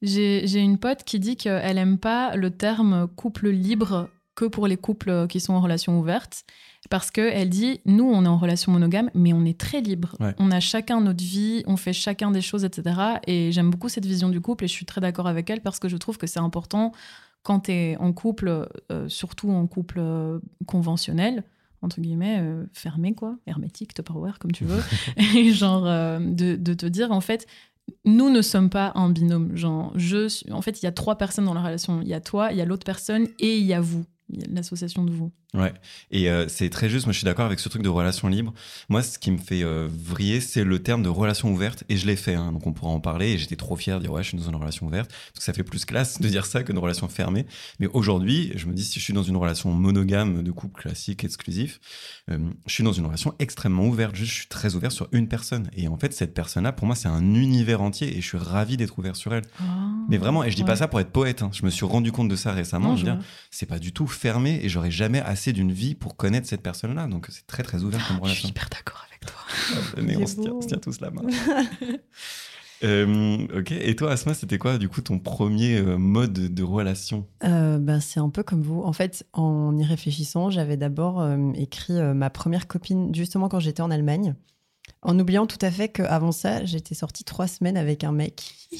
J'ai 0.00 0.46
j'ai 0.46 0.60
une 0.60 0.78
pote 0.78 1.02
qui 1.02 1.18
dit 1.18 1.36
qu'elle 1.36 1.76
aime 1.76 1.98
pas 1.98 2.36
le 2.36 2.50
terme 2.50 3.08
couple 3.16 3.48
libre 3.50 4.08
que 4.38 4.44
pour 4.44 4.68
les 4.68 4.76
couples 4.76 5.26
qui 5.26 5.40
sont 5.40 5.52
en 5.54 5.60
relation 5.60 5.98
ouverte. 5.98 6.44
Parce 6.90 7.10
qu'elle 7.10 7.48
dit, 7.48 7.80
nous, 7.86 8.04
on 8.04 8.24
est 8.24 8.28
en 8.28 8.38
relation 8.38 8.70
monogame, 8.70 9.10
mais 9.12 9.32
on 9.32 9.44
est 9.44 9.58
très 9.58 9.80
libre. 9.80 10.14
Ouais. 10.20 10.32
On 10.38 10.52
a 10.52 10.60
chacun 10.60 11.00
notre 11.00 11.24
vie, 11.24 11.64
on 11.66 11.76
fait 11.76 11.92
chacun 11.92 12.30
des 12.30 12.40
choses, 12.40 12.64
etc. 12.64 13.00
Et 13.26 13.50
j'aime 13.50 13.68
beaucoup 13.68 13.88
cette 13.88 14.06
vision 14.06 14.28
du 14.28 14.40
couple 14.40 14.64
et 14.64 14.68
je 14.68 14.72
suis 14.72 14.86
très 14.86 15.00
d'accord 15.00 15.26
avec 15.26 15.50
elle 15.50 15.60
parce 15.60 15.80
que 15.80 15.88
je 15.88 15.96
trouve 15.96 16.18
que 16.18 16.28
c'est 16.28 16.38
important 16.38 16.92
quand 17.42 17.60
tu 17.60 17.72
es 17.72 17.96
en 17.96 18.12
couple, 18.12 18.68
euh, 18.92 19.08
surtout 19.08 19.50
en 19.50 19.66
couple 19.66 19.98
euh, 19.98 20.38
conventionnel, 20.66 21.42
entre 21.82 22.00
guillemets, 22.00 22.38
euh, 22.40 22.64
fermé, 22.72 23.14
quoi, 23.14 23.36
hermétique, 23.46 23.92
Tupperware, 23.92 24.38
comme 24.38 24.52
tu 24.52 24.64
veux, 24.64 24.82
et 25.36 25.52
genre 25.52 25.84
euh, 25.84 26.20
de, 26.20 26.54
de 26.54 26.74
te 26.74 26.86
dire, 26.86 27.10
en 27.10 27.20
fait, 27.20 27.46
nous 28.04 28.30
ne 28.30 28.42
sommes 28.42 28.70
pas 28.70 28.92
un 28.94 29.10
binôme. 29.10 29.56
Genre, 29.56 29.92
je 29.96 30.28
suis... 30.28 30.52
En 30.52 30.62
fait, 30.62 30.80
il 30.80 30.84
y 30.84 30.88
a 30.88 30.92
trois 30.92 31.16
personnes 31.16 31.46
dans 31.46 31.54
la 31.54 31.62
relation. 31.62 32.02
Il 32.02 32.08
y 32.08 32.14
a 32.14 32.20
toi, 32.20 32.52
il 32.52 32.58
y 32.58 32.60
a 32.60 32.64
l'autre 32.64 32.84
personne 32.84 33.26
et 33.40 33.58
il 33.58 33.64
y 33.64 33.74
a 33.74 33.80
vous. 33.80 34.04
L'association 34.30 35.04
de 35.04 35.12
vous. 35.12 35.32
Ouais, 35.54 35.72
et 36.10 36.30
euh, 36.30 36.46
c'est 36.46 36.68
très 36.68 36.90
juste. 36.90 37.06
Moi, 37.06 37.12
je 37.14 37.18
suis 37.18 37.24
d'accord 37.24 37.46
avec 37.46 37.58
ce 37.58 37.70
truc 37.70 37.80
de 37.80 37.88
relation 37.88 38.28
libre. 38.28 38.52
Moi, 38.90 39.02
ce 39.02 39.18
qui 39.18 39.30
me 39.30 39.38
fait 39.38 39.62
euh, 39.62 39.88
vriller, 39.90 40.42
c'est 40.42 40.62
le 40.62 40.78
terme 40.82 41.02
de 41.02 41.08
relation 41.08 41.50
ouverte, 41.50 41.84
et 41.88 41.96
je 41.96 42.06
l'ai 42.06 42.16
fait. 42.16 42.34
hein, 42.34 42.52
donc, 42.52 42.66
on 42.66 42.74
pourra 42.74 42.90
en 42.92 43.00
parler. 43.00 43.28
Et 43.32 43.38
j'étais 43.38 43.56
trop 43.56 43.74
fier 43.74 43.96
de 43.96 44.02
dire 44.02 44.12
ouais, 44.12 44.22
je 44.22 44.28
suis 44.28 44.36
dans 44.36 44.46
une 44.46 44.56
relation 44.56 44.86
ouverte, 44.86 45.10
parce 45.10 45.38
que 45.38 45.42
ça 45.44 45.54
fait 45.54 45.62
plus 45.64 45.86
classe 45.86 46.20
de 46.20 46.28
dire 46.28 46.44
ça 46.44 46.62
qu'une 46.62 46.76
relation 46.76 47.08
fermée. 47.08 47.46
Mais 47.80 47.86
aujourd'hui, 47.94 48.52
je 48.56 48.66
me 48.66 48.74
dis 48.74 48.84
si 48.84 48.98
je 49.00 49.04
suis 49.04 49.14
dans 49.14 49.22
une 49.22 49.38
relation 49.38 49.72
monogame 49.72 50.42
de 50.42 50.50
couple 50.50 50.82
classique, 50.82 51.24
exclusif, 51.24 51.80
euh, 52.30 52.38
je 52.66 52.72
suis 52.74 52.84
dans 52.84 52.92
une 52.92 53.06
relation 53.06 53.34
extrêmement 53.38 53.86
ouverte. 53.86 54.14
Juste, 54.16 54.32
je 54.32 54.36
suis 54.40 54.48
très 54.48 54.74
ouvert 54.74 54.92
sur 54.92 55.08
une 55.12 55.28
personne. 55.28 55.70
Et 55.74 55.88
en 55.88 55.96
fait, 55.96 56.12
cette 56.12 56.34
personne-là, 56.34 56.72
pour 56.72 56.86
moi, 56.86 56.94
c'est 56.94 57.08
un 57.08 57.34
univers 57.34 57.80
entier, 57.80 58.18
et 58.18 58.20
je 58.20 58.26
suis 58.26 58.36
ravi 58.38 58.76
d'être 58.76 58.98
ouvert 58.98 59.16
sur 59.16 59.32
elle. 59.34 59.44
Mais 60.10 60.18
vraiment, 60.18 60.44
et 60.44 60.50
je 60.50 60.56
dis 60.56 60.64
pas 60.64 60.76
ça 60.76 60.88
pour 60.88 61.00
être 61.00 61.10
poète. 61.10 61.40
hein. 61.40 61.48
Je 61.54 61.64
me 61.64 61.70
suis 61.70 61.86
rendu 61.86 62.12
compte 62.12 62.28
de 62.28 62.36
ça 62.36 62.52
récemment. 62.52 62.88
Non, 62.90 62.96
je 62.96 63.06
veux 63.06 63.12
dire, 63.12 63.24
c'est 63.50 63.66
pas 63.66 63.78
du 63.78 63.92
tout 63.92 64.06
fermé 64.06 64.60
et 64.62 64.68
j'aurais 64.68 64.90
jamais 64.90 65.20
assez 65.20 65.37
d'une 65.46 65.72
vie 65.72 65.94
pour 65.94 66.16
connaître 66.16 66.46
cette 66.46 66.62
personne-là. 66.62 67.06
Donc 67.06 67.26
c'est 67.30 67.46
très 67.46 67.62
très 67.62 67.82
ouvert 67.82 68.06
comme 68.06 68.16
Je 68.24 68.34
suis 68.34 68.46
relation. 68.46 68.48
hyper 68.48 68.68
d'accord 68.70 69.04
avec 69.08 69.20
toi. 69.26 69.40
Mais 70.02 70.16
on 70.16 70.26
se, 70.26 70.34
tient, 70.34 70.50
beau. 70.50 70.58
on 70.58 70.60
se 70.62 70.66
tient 70.68 70.78
tous 70.78 71.00
la 71.00 71.10
main. 71.10 71.22
Euh, 72.84 73.38
ok. 73.58 73.72
Et 73.72 73.96
toi, 73.96 74.12
Asma, 74.12 74.34
c'était 74.34 74.58
quoi 74.58 74.78
du 74.78 74.88
coup 74.88 75.00
ton 75.00 75.18
premier 75.18 75.78
euh, 75.78 75.96
mode 75.98 76.32
de 76.32 76.62
relation? 76.62 77.26
Euh, 77.44 77.78
ben, 77.78 77.98
c'est 77.98 78.20
un 78.20 78.28
peu 78.30 78.44
comme 78.44 78.62
vous. 78.62 78.82
En 78.82 78.92
fait, 78.92 79.26
en 79.32 79.76
y 79.76 79.84
réfléchissant, 79.84 80.50
j'avais 80.50 80.76
d'abord 80.76 81.20
euh, 81.20 81.50
écrit 81.54 81.94
euh, 81.94 82.14
ma 82.14 82.30
première 82.30 82.68
copine 82.68 83.12
justement 83.14 83.48
quand 83.48 83.58
j'étais 83.58 83.82
en 83.82 83.90
Allemagne, 83.90 84.36
en 85.02 85.18
oubliant 85.18 85.46
tout 85.46 85.58
à 85.62 85.70
fait 85.70 85.88
qu'avant 85.88 86.32
ça, 86.32 86.64
j'étais 86.64 86.94
sortie 86.94 87.24
trois 87.24 87.46
semaines 87.46 87.76
avec 87.76 88.04
un 88.04 88.12
mec. 88.12 88.54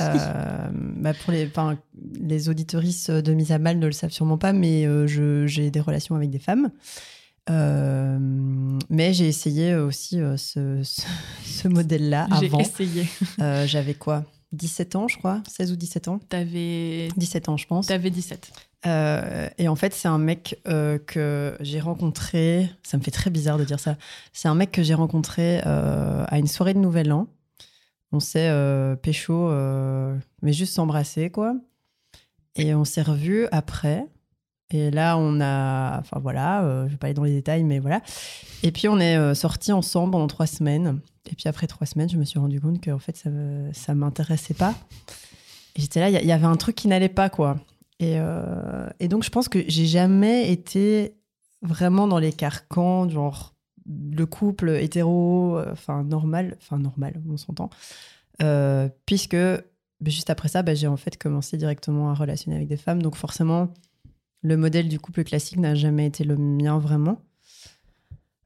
Euh, 0.00 0.68
bah, 0.72 1.14
pour 1.14 1.32
les, 1.32 1.46
enfin, 1.46 1.78
les 2.20 2.48
auditorices 2.48 3.08
de 3.08 3.32
mise 3.32 3.52
à 3.52 3.58
mal 3.58 3.78
ne 3.78 3.86
le 3.86 3.92
savent 3.92 4.10
sûrement 4.10 4.36
pas, 4.38 4.52
mais 4.52 4.84
euh, 4.86 5.06
j'ai 5.06 5.70
des 5.70 5.80
relations 5.80 6.14
avec 6.16 6.30
des 6.30 6.38
femmes. 6.40 6.70
Euh, 7.50 8.18
mais 8.90 9.12
j'ai 9.14 9.26
essayé 9.28 9.74
aussi 9.74 10.20
euh, 10.20 10.36
ce, 10.36 10.82
ce, 10.84 11.00
ce 11.44 11.68
modèle-là 11.68 12.28
J'ai 12.40 12.46
avant. 12.46 12.58
essayé. 12.60 13.06
Euh, 13.40 13.66
J'avais 13.66 13.94
quoi? 13.94 14.24
17 14.52 14.96
ans, 14.96 15.08
je 15.08 15.18
crois 15.18 15.42
16 15.48 15.72
ou 15.72 15.76
17 15.76 16.08
ans 16.08 16.20
T'avais 16.28 17.08
17 17.16 17.48
ans, 17.50 17.56
je 17.56 17.66
pense. 17.66 17.90
avais 17.90 18.10
17. 18.10 18.50
Euh, 18.86 19.48
et 19.58 19.68
en 19.68 19.76
fait, 19.76 19.92
c'est 19.92 20.08
un 20.08 20.18
mec 20.18 20.60
euh, 20.68 20.98
que 20.98 21.56
j'ai 21.60 21.80
rencontré. 21.80 22.70
Ça 22.82 22.96
me 22.96 23.02
fait 23.02 23.10
très 23.10 23.30
bizarre 23.30 23.58
de 23.58 23.64
dire 23.64 23.80
ça. 23.80 23.96
C'est 24.32 24.48
un 24.48 24.54
mec 24.54 24.70
que 24.70 24.82
j'ai 24.82 24.94
rencontré 24.94 25.60
euh, 25.66 26.24
à 26.28 26.38
une 26.38 26.46
soirée 26.46 26.74
de 26.74 26.78
Nouvel 26.78 27.12
An. 27.12 27.26
On 28.12 28.20
s'est 28.20 28.50
pécho, 29.02 29.50
mais 30.40 30.54
juste 30.54 30.72
s'embrasser, 30.72 31.28
quoi. 31.28 31.54
Et 32.56 32.74
on 32.74 32.86
s'est 32.86 33.02
revus 33.02 33.46
après. 33.52 34.06
Et 34.70 34.90
là, 34.90 35.18
on 35.18 35.42
a. 35.42 35.98
Enfin, 35.98 36.18
voilà, 36.18 36.86
je 36.86 36.92
vais 36.92 36.96
pas 36.96 37.08
aller 37.08 37.14
dans 37.14 37.24
les 37.24 37.34
détails, 37.34 37.64
mais 37.64 37.80
voilà. 37.80 38.00
Et 38.62 38.72
puis, 38.72 38.88
on 38.88 38.98
est 38.98 39.34
sortis 39.34 39.72
ensemble 39.72 40.12
pendant 40.12 40.26
trois 40.26 40.46
semaines. 40.46 41.00
Et 41.30 41.34
puis, 41.34 41.48
après 41.48 41.66
trois 41.66 41.86
semaines, 41.86 42.08
je 42.08 42.16
me 42.16 42.24
suis 42.24 42.38
rendu 42.38 42.62
compte 42.62 42.82
qu'en 42.82 42.98
fait, 42.98 43.14
ça, 43.14 43.28
ça 43.74 43.94
m'intéressait 43.94 44.54
pas. 44.54 44.74
J'étais 45.76 46.00
là, 46.00 46.08
il 46.08 46.26
y 46.26 46.32
avait 46.32 46.46
un 46.46 46.56
truc 46.56 46.76
qui 46.76 46.88
n'allait 46.88 47.10
pas, 47.10 47.28
quoi. 47.28 47.58
Et, 48.00 48.14
euh, 48.18 48.88
et 49.00 49.08
donc, 49.08 49.24
je 49.24 49.30
pense 49.30 49.48
que 49.48 49.64
j'ai 49.66 49.86
jamais 49.86 50.52
été 50.52 51.14
vraiment 51.62 52.06
dans 52.06 52.18
les 52.18 52.32
carcans, 52.32 53.08
genre 53.08 53.54
le 53.86 54.26
couple 54.26 54.70
hétéro, 54.70 55.58
euh, 55.58 55.72
enfin 55.72 56.04
normal, 56.04 56.56
enfin 56.60 56.78
normal, 56.78 57.20
on 57.28 57.36
s'entend. 57.36 57.70
Euh, 58.42 58.88
puisque 59.06 59.34
ben, 59.34 59.62
juste 60.06 60.30
après 60.30 60.48
ça, 60.48 60.62
ben, 60.62 60.76
j'ai 60.76 60.86
en 60.86 60.96
fait 60.96 61.16
commencé 61.16 61.56
directement 61.56 62.10
à 62.10 62.14
relationner 62.14 62.56
avec 62.56 62.68
des 62.68 62.76
femmes. 62.76 63.02
Donc, 63.02 63.16
forcément, 63.16 63.72
le 64.42 64.56
modèle 64.56 64.88
du 64.88 65.00
couple 65.00 65.24
classique 65.24 65.58
n'a 65.58 65.74
jamais 65.74 66.06
été 66.06 66.22
le 66.22 66.36
mien 66.36 66.78
vraiment. 66.78 67.20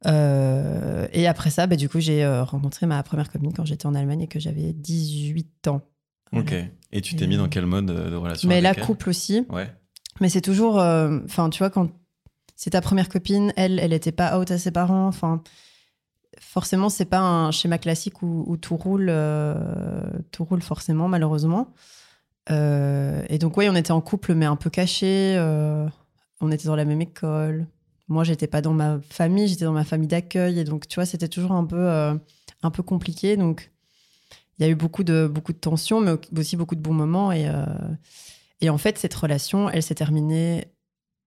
Et 0.05 1.27
après 1.29 1.51
ça, 1.51 1.67
bah, 1.67 1.77
du 1.77 1.89
coup, 1.89 2.01
j'ai 2.01 2.27
rencontré 2.27 2.87
ma 2.87 3.03
première 3.03 3.31
copine 3.31 3.53
quand 3.53 3.65
j'étais 3.65 3.87
en 3.87 3.95
Allemagne 3.95 4.23
et 4.23 4.29
que 4.29 4.41
j'avais 4.41 4.73
18 4.73 5.69
ans. 5.69 5.83
Ok. 6.33 6.55
Et 6.93 7.01
tu 7.01 7.17
t'es 7.17 7.27
mis 7.27 7.37
dans 7.37 7.49
quel 7.49 7.67
mode 7.67 7.91
euh, 7.91 8.11
de 8.11 8.17
relation 8.17 8.49
Mais 8.49 8.57
elle 8.63 8.77
couple 8.81 9.09
aussi. 9.11 9.47
Ouais. 9.51 9.71
Mais 10.21 10.29
c'est 10.29 10.41
toujours. 10.41 10.79
euh, 10.81 11.21
Enfin, 11.25 11.49
tu 11.51 11.59
vois, 11.59 11.71
quand 11.71 11.89
c'est 12.57 12.71
ta 12.71 12.81
première 12.81 13.09
copine, 13.09 13.53
elle, 13.57 13.79
elle 13.79 13.93
était 13.93 14.13
pas 14.13 14.39
out 14.39 14.51
à 14.51 14.59
ses 14.59 14.71
parents. 14.71 15.07
Enfin, 15.07 15.43
forcément, 16.39 16.89
c'est 16.89 17.05
pas 17.07 17.21
un 17.21 17.51
schéma 17.51 17.79
classique 17.79 18.23
où, 18.23 18.45
où 18.47 18.57
tout 18.57 18.77
roule, 18.77 19.07
euh, 19.09 20.11
tout 20.31 20.45
roule 20.45 20.63
forcément, 20.63 21.09
malheureusement. 21.09 21.73
Euh, 22.51 23.23
et 23.29 23.39
donc, 23.39 23.57
oui, 23.57 23.69
on 23.71 23.75
était 23.75 23.93
en 23.93 24.01
couple, 24.01 24.35
mais 24.35 24.47
un 24.47 24.57
peu 24.57 24.71
caché. 24.71 25.35
euh, 25.39 25.87
on 26.41 26.51
était 26.51 26.67
dans 26.67 26.77
la 26.77 26.85
même 26.85 27.01
école. 27.01 27.67
Moi, 28.09 28.25
j'étais 28.25 28.49
pas 28.49 28.61
dans 28.61 28.73
ma 28.75 28.99
famille, 29.09 29.49
j'étais 29.49 29.65
dans 29.65 29.73
ma 29.73 29.85
famille 29.85 30.09
d'accueil. 30.09 30.59
Et 30.59 30.65
donc, 30.65 30.89
tu 30.89 30.97
vois, 30.97 31.07
c'était 31.07 31.29
toujours 31.29 31.53
un 31.53 31.65
peu, 31.65 31.79
euh, 31.79 32.15
un 32.63 32.71
peu 32.71 32.83
compliqué. 32.83 33.37
Donc, 33.37 33.72
il 34.59 34.65
y 34.65 34.69
a 34.69 34.71
eu 34.71 34.75
beaucoup 34.75 35.05
de, 35.05 35.27
beaucoup 35.27 35.53
de 35.53 35.59
tensions, 35.59 36.01
mais 36.01 36.13
aussi 36.39 36.57
beaucoup 36.57 36.75
de 36.77 36.81
bons 36.81 36.93
moments. 36.95 37.33
Et, 37.33 37.49
euh, 37.49 37.65
et 38.61 38.71
en 38.71 38.79
fait, 38.79 38.99
cette 38.99 39.15
relation, 39.15 39.69
elle 39.71 39.83
s'est 39.83 39.95
terminée 39.95 40.67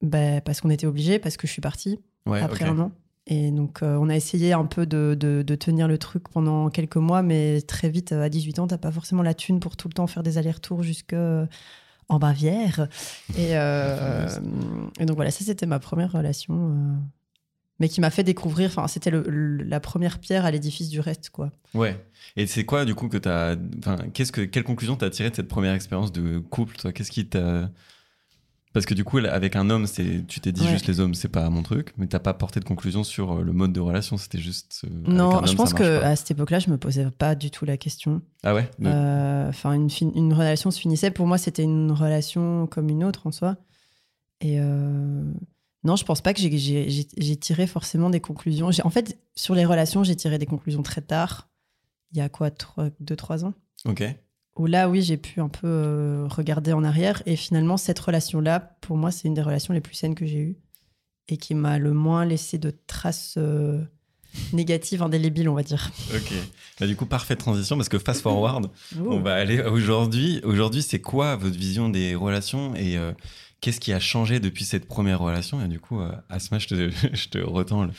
bah, 0.02 0.42
parce 0.42 0.62
qu'on 0.62 0.70
était 0.70 0.88
obligés, 0.88 1.20
parce 1.20 1.38
que 1.38 1.48
je 1.48 1.52
suis 1.52 1.62
partie 1.62 2.00
Ouais, 2.26 2.42
après 2.42 2.66
un 2.66 2.80
an. 2.80 2.92
Et 3.28 3.50
donc, 3.52 3.82
euh, 3.82 3.98
on 4.00 4.08
a 4.10 4.16
essayé 4.16 4.54
un 4.54 4.66
peu 4.66 4.86
de, 4.86 5.16
de- 5.20 5.42
de 5.42 5.56
tenir 5.56 5.88
le 5.88 5.98
truc 5.98 6.30
pendant 6.30 6.70
quelques 6.70 6.98
mois, 6.98 7.24
mais 7.24 7.62
très 7.62 7.90
vite, 7.90 8.12
à 8.12 8.30
18 8.30 8.60
ans, 8.60 8.68
t'as 8.68 8.78
pas 8.78 8.92
forcément 8.92 9.24
la 9.24 9.34
thune 9.34 9.60
pour 9.60 9.76
tout 9.76 9.88
le 9.88 9.94
temps 9.94 10.06
faire 10.06 10.22
des 10.22 10.38
allers-retours 10.38 10.84
jusque 10.84 11.14
euh, 11.14 11.48
en 12.08 12.20
Bavière. 12.20 12.88
Et, 13.36 13.58
euh, 13.58 14.28
et 15.00 15.06
donc, 15.06 15.16
voilà, 15.16 15.32
ça, 15.32 15.44
c'était 15.44 15.66
ma 15.66 15.80
première 15.80 16.12
relation. 16.12 17.00
Mais 17.80 17.90
qui 17.90 18.00
m'a 18.02 18.10
fait 18.10 18.24
découvrir, 18.24 18.70
enfin, 18.70 18.88
c'était 18.88 19.12
la 19.12 19.80
première 19.80 20.20
pierre 20.20 20.46
à 20.46 20.52
l'édifice 20.52 20.90
du 20.90 21.00
reste, 21.00 21.30
quoi. 21.30 21.52
Ouais. 21.74 22.06
Et 22.38 22.48
c'est 22.48 22.64
quoi, 22.66 22.86
du 22.86 22.96
coup, 22.96 23.10
que 23.10 23.18
t'as. 23.18 23.56
Enfin, 23.80 23.98
qu'est-ce 24.14 24.32
que, 24.32 24.42
quelle 24.42 24.64
conclusion 24.64 24.96
t'as 24.96 25.10
tiré 25.10 25.30
de 25.30 25.36
cette 25.36 25.48
première 25.48 25.74
expérience 25.74 26.12
de 26.12 26.40
couple, 26.40 26.76
toi? 26.78 26.92
Qu'est-ce 26.94 27.12
qui 27.12 27.26
t'a. 27.28 27.70
Parce 28.74 28.86
que 28.86 28.94
du 28.94 29.06
coup, 29.06 29.20
avec 29.20 29.56
un 29.56 29.70
homme, 29.70 29.88
c'est, 29.88 30.28
tu 30.28 30.42
t'es 30.42 30.52
dit 30.52 30.62
Ouais. 30.64 30.68
juste 30.68 30.88
les 30.88 31.00
hommes, 31.00 31.14
c'est 31.14 31.30
pas 31.30 31.50
mon 31.50 31.64
truc, 31.64 31.94
mais 31.98 32.08
t'as 32.08 32.20
pas 32.20 32.34
porté 32.34 32.60
de 32.60 32.66
conclusion 32.66 33.06
sur 33.06 33.32
euh, 33.32 33.42
le 33.42 33.54
mode 33.54 33.72
de 33.72 33.80
relation, 33.80 34.18
c'était 34.18 34.38
juste. 34.38 34.82
euh, 34.84 34.90
Non, 35.08 35.38
homme, 35.38 35.48
je 35.48 35.54
pense 35.56 35.74
que 35.74 36.00
pas. 36.02 36.08
à 36.10 36.16
cette 36.18 36.32
époque-là, 36.32 36.60
je 36.60 36.70
me 36.70 36.78
posais 36.78 37.10
pas 37.10 37.36
du 37.36 37.52
tout 37.52 37.64
la 37.64 37.78
question. 37.78 38.22
Ah 38.44 38.54
ouais? 38.54 38.70
Euh, 38.84 39.48
Enfin, 39.48 39.72
une, 39.74 40.34
relation 40.34 40.72
se 40.72 40.80
finissait. 40.82 41.10
Pour 41.10 41.26
moi, 41.26 41.38
c'était 41.38 41.64
une 41.64 41.92
relation 41.94 42.68
comme 42.68 42.90
une 42.90 43.06
autre 43.06 43.28
en 43.28 43.32
soi. 43.32 43.56
Et 44.42 44.58
euh, 44.60 45.24
non, 45.86 45.96
je 45.96 46.04
pense 46.04 46.22
pas 46.22 46.34
que 46.34 46.40
j'ai- 46.40 47.38
tiré 47.38 47.68
forcément 47.68 48.10
des 48.10 48.20
conclusions. 48.20 48.70
En 48.84 48.90
fait, 48.90 49.18
sur 49.36 49.54
les 49.56 49.66
relations, 49.66 50.04
j'ai 50.04 50.16
tiré 50.16 50.38
des 50.40 50.48
conclusions 50.48 50.82
très 50.84 51.02
tard. 51.02 51.48
Il 52.12 52.18
y 52.18 52.22
a 52.22 52.28
quoi, 52.30 52.50
2-3 53.00 53.46
ans 53.46 53.54
Ok. 53.86 54.04
Où 54.58 54.66
là, 54.66 54.90
oui, 54.90 55.02
j'ai 55.02 55.18
pu 55.18 55.42
un 55.42 55.50
peu 55.50 55.68
euh, 55.68 56.28
regarder 56.28 56.74
en 56.74 56.84
arrière. 56.84 57.22
Et 57.26 57.36
finalement, 57.36 57.78
cette 57.78 58.00
relation-là, 58.00 58.78
pour 58.82 58.98
moi, 58.98 59.12
c'est 59.12 59.28
une 59.28 59.34
des 59.36 59.42
relations 59.42 59.74
les 59.74 59.82
plus 59.82 59.94
saines 59.96 60.16
que 60.16 60.26
j'ai 60.26 60.40
eues. 60.40 60.58
Et 61.28 61.38
qui 61.38 61.54
m'a 61.56 61.78
le 61.78 61.94
moins 61.94 62.26
laissé 62.26 62.58
de 62.58 62.74
traces 62.88 63.36
euh, 63.38 63.84
négatives, 64.54 65.04
indélébiles, 65.04 65.50
on 65.50 65.56
va 65.56 65.64
dire. 65.64 65.92
Ok. 66.16 66.34
Bah, 66.80 66.88
du 66.88 66.96
coup, 66.96 67.06
parfaite 67.06 67.40
transition 67.40 67.76
parce 67.76 67.90
que 67.90 68.00
fast 68.00 68.22
forward, 68.22 68.72
on 69.00 69.20
va 69.20 69.36
aller 69.36 69.62
aujourd'hui. 69.62 70.40
Aujourd'hui, 70.44 70.82
c'est 70.82 71.02
quoi 71.02 71.36
votre 71.36 71.58
vision 71.58 71.90
des 71.90 72.16
relations 72.16 72.74
et 72.76 72.98
euh, 72.98 73.12
qu'est-ce 73.66 73.80
qui 73.80 73.94
a 73.94 74.00
changé 74.00 74.40
depuis 74.40 74.64
cette 74.64 74.88
première 74.88 75.20
relation 75.20 75.64
Et 75.66 75.68
du 75.68 75.80
coup, 75.80 76.00
euh, 76.00 76.12
Asma, 76.30 76.60
je 76.60 76.68
te, 76.68 76.90
je 77.14 77.30
te 77.30 77.40
retends 77.40 77.86
le, 77.86 77.92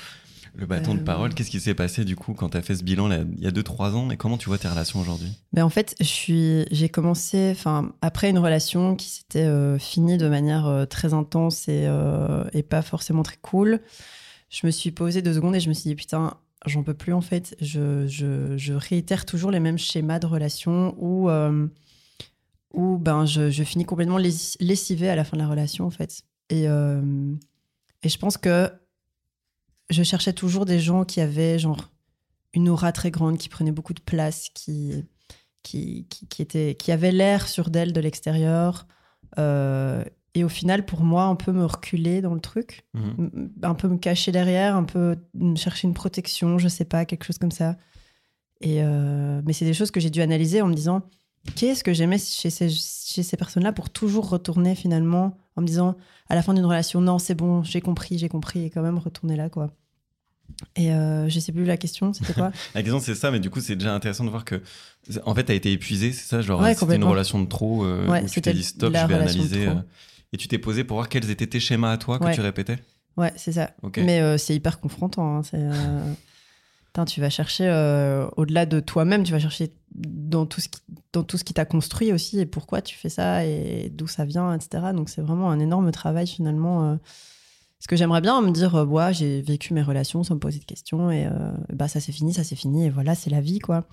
le 0.55 0.65
bâton 0.65 0.95
de 0.95 1.01
Euh. 1.01 1.05
parole. 1.05 1.35
Qu'est-ce 1.35 1.51
qui 1.51 1.59
s'est 1.59 1.75
passé 1.75 2.05
du 2.05 2.15
coup 2.15 2.35
quand 2.35 2.51
tu 2.51 2.57
as 2.57 2.63
fait 2.63 2.77
ce 2.77 2.85
bilan 2.85 3.09
là, 3.09 3.19
il 3.37 3.43
y 3.43 3.49
a 3.49 3.51
2-3 3.51 3.95
ans 3.95 4.11
et 4.11 4.17
comment 4.17 4.39
tu 4.39 4.49
vois 4.49 4.59
tes 4.59 4.69
relations 4.69 5.01
aujourd'hui 5.01 5.29
Ben 5.53 5.65
en 5.65 5.69
fait, 5.69 5.97
j'ai 6.01 6.89
commencé, 6.89 7.51
enfin, 7.51 7.93
après 8.01 8.31
une 8.31 8.39
relation 8.39 8.95
qui 8.95 9.09
s'était 9.09 9.41
euh, 9.45 9.77
finie 9.79 10.19
de 10.19 10.29
manière 10.29 10.67
euh, 10.67 10.85
très 10.87 11.13
intense 11.15 11.67
et, 11.69 11.85
euh, 11.89 12.45
et 12.53 12.63
pas 12.63 12.83
forcément 12.83 13.25
très 13.25 13.37
cool, 13.43 13.81
je 14.49 14.67
me 14.67 14.71
suis 14.71 14.93
posé 14.93 15.21
deux 15.21 15.35
secondes 15.35 15.57
et 15.57 15.61
je 15.61 15.69
me 15.69 15.75
suis 15.75 15.91
dit, 15.91 15.97
putain, 15.97 16.35
j'en 16.65 16.85
peux 16.85 16.95
plus 16.95 17.13
en 17.13 17.21
fait. 17.21 17.57
Je, 17.61 18.07
je, 18.07 18.57
je 18.57 18.73
réitère 18.73 19.27
toujours 19.27 19.51
les 19.51 19.61
mêmes 19.61 19.79
schémas 19.79 20.21
de 20.21 20.27
relation 20.27 20.95
où, 20.99 21.29
euh, 21.29 21.67
où 22.77 22.99
ben, 22.99 23.25
je, 23.27 23.51
je 23.51 23.65
finis 23.65 23.85
complètement 23.85 24.19
less- 24.19 24.57
lessivée 24.61 25.09
à 25.09 25.17
la 25.17 25.25
fin 25.25 25.37
de 25.37 25.43
la 25.43 25.49
relation 25.49 25.85
en 25.87 25.91
fait. 25.91 26.23
Et, 26.51 26.69
euh, 26.69 27.35
et 28.03 28.09
je 28.09 28.19
pense 28.19 28.37
que 28.37 28.71
je 29.91 30.03
cherchais 30.03 30.33
toujours 30.33 30.65
des 30.65 30.79
gens 30.79 31.05
qui 31.05 31.21
avaient 31.21 31.59
genre 31.59 31.91
une 32.55 32.69
aura 32.69 32.93
très 32.93 33.11
grande, 33.11 33.39
qui 33.39 33.49
prenaient 33.49 33.73
beaucoup 33.73 33.95
de 33.95 34.01
place, 34.01 34.49
qui, 34.55 35.05
qui, 35.63 36.07
qui, 36.09 36.27
qui, 36.29 36.43
était, 36.43 36.75
qui 36.75 36.93
avait 36.93 37.13
l'air 37.13 37.49
sûr 37.49 37.71
d'elle 37.71 37.93
de 37.93 38.01
l'extérieur. 38.01 38.87
Euh, 39.39 40.03
et 40.35 40.45
au 40.45 40.49
final, 40.49 40.85
pour 40.85 41.01
moi, 41.03 41.25
un 41.25 41.35
peu 41.35 41.53
me 41.53 41.65
reculer 41.65 42.21
dans 42.21 42.35
le 42.35 42.41
truc, 42.41 42.85
Mhm. 42.95 43.53
un 43.63 43.75
peu 43.75 43.89
me 43.89 43.97
cacher 43.99 44.33
derrière, 44.33 44.77
un 44.77 44.85
peu 44.85 45.17
me 45.35 45.57
chercher 45.57 45.89
une 45.89 45.95
protection, 45.95 46.59
je 46.59 46.69
sais 46.69 46.85
pas, 46.85 47.05
quelque 47.05 47.25
chose 47.25 47.39
comme 47.39 47.51
ça. 47.51 47.77
Et 48.61 48.83
euh, 48.83 49.41
mais 49.45 49.53
c'est 49.53 49.65
des 49.67 49.75
choses 49.75 49.91
que 49.91 50.01
j'ai 50.01 50.11
dû 50.11 50.21
analyser 50.23 50.63
en 50.63 50.67
me 50.69 50.75
disant 50.75 51.03
qu'est-ce 51.55 51.85
que 51.85 51.93
j'aimais 51.93 52.19
chez 52.19 52.51
ces, 52.51 52.69
chez 52.69 53.23
ces 53.23 53.37
personnes-là 53.37 53.73
pour 53.73 53.91
toujours 53.91 54.29
retourner 54.29 54.75
finalement 54.75 55.37
en 55.57 55.63
me 55.63 55.67
disant 55.67 55.97
à 56.29 56.35
la 56.35 56.43
fin 56.43 56.55
d'une 56.55 56.65
relation, 56.67 57.01
non, 57.01 57.19
c'est 57.19 57.35
bon, 57.35 57.63
j'ai 57.63 57.81
compris, 57.81 58.19
j'ai 58.19 58.29
compris, 58.29 58.65
et 58.65 58.71
quand 58.71 58.83
même 58.83 58.99
retourner 58.99 59.37
là, 59.37 59.49
quoi. 59.49 59.71
Et 60.77 60.93
euh, 60.93 61.29
je 61.29 61.41
sais 61.41 61.53
plus 61.53 61.65
la 61.65 61.77
question, 61.77 62.13
c'était 62.13 62.33
quoi 62.33 62.51
La 62.75 62.83
question 62.83 63.01
c'est 63.01 63.15
ça, 63.15 63.31
mais 63.31 63.41
du 63.41 63.51
coup 63.51 63.61
c'est 63.61 63.75
déjà 63.77 63.95
intéressant 63.95 64.25
de 64.25 64.31
voir 64.31 64.45
que 64.45 64.63
en 65.25 65.35
fait 65.35 65.45
t'as 65.45 65.55
été 65.55 65.73
épuisé, 65.73 66.13
c'est 66.13 66.25
ça 66.27 66.41
Genre 66.41 66.61
Ouais, 66.61 66.75
c'était 66.75 66.97
une 66.97 67.05
relation 67.05 67.41
de 67.41 67.47
trop 67.49 67.85
euh, 67.85 68.09
Ouais, 68.09 68.23
où 68.23 68.29
tu 68.29 68.41
t'es 68.41 68.53
dit 68.55 68.63
stop, 68.63 68.95
je 68.97 69.07
vais 69.07 69.15
analyser. 69.15 69.67
euh, 69.69 69.75
et 70.33 70.37
tu 70.37 70.47
t'es 70.49 70.59
posé 70.59 70.85
pour 70.85 70.97
voir 70.99 71.09
quels 71.09 71.31
étaient 71.31 71.47
tes 71.47 71.61
schémas 71.61 71.93
à 71.93 71.99
toi 71.99 72.19
que 72.19 72.25
Ouais. 72.25 72.33
tu 72.35 72.41
répétais? 72.41 72.79
Ouais, 73.17 73.33
c'est 73.37 73.53
ça. 73.53 73.71
Mais 73.97 74.21
euh, 74.21 74.39
c'est 74.39 74.55
hyper 74.55 74.79
confrontant. 74.81 75.39
hein, 75.39 75.43
c'est, 75.43 75.57
euh, 75.59 76.13
tu 77.05 77.21
vas 77.21 77.31
chercher 77.31 77.69
euh, 77.69 78.27
au-delà 78.37 78.65
de 78.67 78.81
toi-même, 78.81 79.23
tu 79.23 79.33
vas 79.33 79.39
chercher 79.39 79.73
dans 79.95 80.47
tout 80.47 80.61
ce 80.61 80.69
qui, 80.69 80.81
dans 81.13 81.23
tout 81.23 81.37
ce 81.39 81.45
qui 81.45 81.55
t'a 81.55 81.65
construit 81.65 82.13
aussi 82.13 82.39
et 82.41 82.47
pourquoi 82.47 82.83
tu 82.83 82.97
fais 82.97 83.09
ça 83.09 83.45
et 83.45 83.91
d'où 83.95 84.07
ça 84.07 84.25
vient, 84.25 84.55
etc. 84.55 84.93
Donc 84.95 85.09
c'est 85.09 85.23
vraiment 85.23 85.51
un 85.51 85.59
énorme 85.61 85.91
travail 85.93 86.27
finalement. 86.27 86.93
euh. 86.93 86.97
Ce 87.79 87.89
que 87.89 87.97
j'aimerais 87.97 88.21
bien 88.23 88.41
me 88.41 88.51
dire, 88.51 88.75
euh, 88.75 88.85
ouais, 88.87 89.13
j'ai 89.13 89.43
vécu 89.43 89.75
mes 89.75 89.83
relations 89.83 90.25
sans 90.25 90.35
me 90.35 90.41
poser 90.41 90.59
de 90.59 90.65
questions 90.65 91.11
et 91.11 91.27
euh, 91.27 91.53
bah 91.73 91.89
ça 91.89 92.01
c'est 92.01 92.13
fini, 92.13 92.33
ça 92.33 92.43
c'est 92.43 92.57
fini 92.57 92.87
et 92.87 92.91
voilà, 92.91 93.15
c'est 93.15 93.31
la 93.31 93.41
vie 93.41 93.59
quoi. 93.59 93.87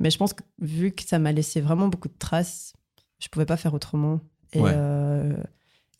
Mais 0.00 0.10
je 0.10 0.18
pense 0.18 0.32
que 0.32 0.42
vu 0.60 0.92
que 0.92 1.02
ça 1.04 1.18
m'a 1.18 1.30
laissé 1.32 1.60
vraiment 1.60 1.88
beaucoup 1.88 2.08
de 2.08 2.18
traces, 2.18 2.72
je 3.20 3.28
pouvais 3.28 3.46
pas 3.46 3.56
faire 3.56 3.74
autrement. 3.74 4.20
Et, 4.52 4.60
Ouais. 4.60 4.72
euh, 4.74 5.36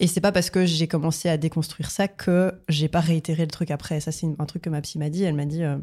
et 0.01 0.07
c'est 0.07 0.21
pas 0.23 0.33
parce 0.33 0.49
que 0.51 0.65
j'ai 0.67 0.89
commencé 0.89 1.29
à 1.29 1.37
déconstruire 1.37 1.91
ça 1.91 2.09
que 2.09 2.53
j'ai 2.69 2.89
pas 2.89 3.01
réitéré 3.01 3.43
le 3.45 3.51
truc 3.51 3.71
après. 3.71 4.01
Ça, 4.01 4.11
c'est 4.11 4.27
un 4.39 4.47
truc 4.47 4.63
que 4.63 4.71
ma 4.71 4.81
psy 4.81 4.99
m'a 4.99 5.11
dit. 5.11 5.23
Elle 5.23 5.35
m'a 5.35 5.45
dit 5.45 5.63
euh, 5.63 5.77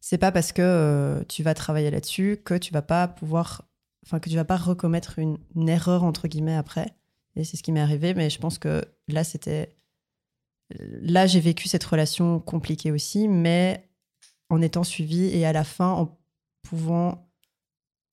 c'est 0.00 0.18
pas 0.18 0.32
parce 0.32 0.52
que 0.52 0.62
euh, 0.62 1.22
tu 1.28 1.42
vas 1.42 1.54
travailler 1.54 1.90
là-dessus 1.90 2.40
que 2.44 2.54
tu 2.54 2.72
vas 2.72 2.82
pas 2.82 3.08
pouvoir. 3.08 3.62
Enfin, 4.06 4.20
que 4.20 4.30
tu 4.30 4.36
vas 4.36 4.44
pas 4.44 4.56
recommettre 4.56 5.18
une, 5.18 5.36
une 5.54 5.68
erreur, 5.68 6.02
entre 6.04 6.28
guillemets, 6.28 6.56
après. 6.56 6.94
Et 7.36 7.44
c'est 7.44 7.56
ce 7.56 7.62
qui 7.62 7.72
m'est 7.72 7.80
arrivé. 7.80 8.14
Mais 8.14 8.30
je 8.30 8.38
pense 8.38 8.58
que 8.58 8.84
là, 9.08 9.22
c'était. 9.24 9.74
Là, 10.78 11.26
j'ai 11.26 11.40
vécu 11.40 11.68
cette 11.68 11.84
relation 11.84 12.40
compliquée 12.40 12.90
aussi, 12.90 13.28
mais 13.28 13.88
en 14.50 14.60
étant 14.62 14.84
suivie 14.84 15.26
et 15.36 15.44
à 15.46 15.52
la 15.52 15.64
fin, 15.64 15.88
en 15.88 16.18
pouvant 16.62 17.26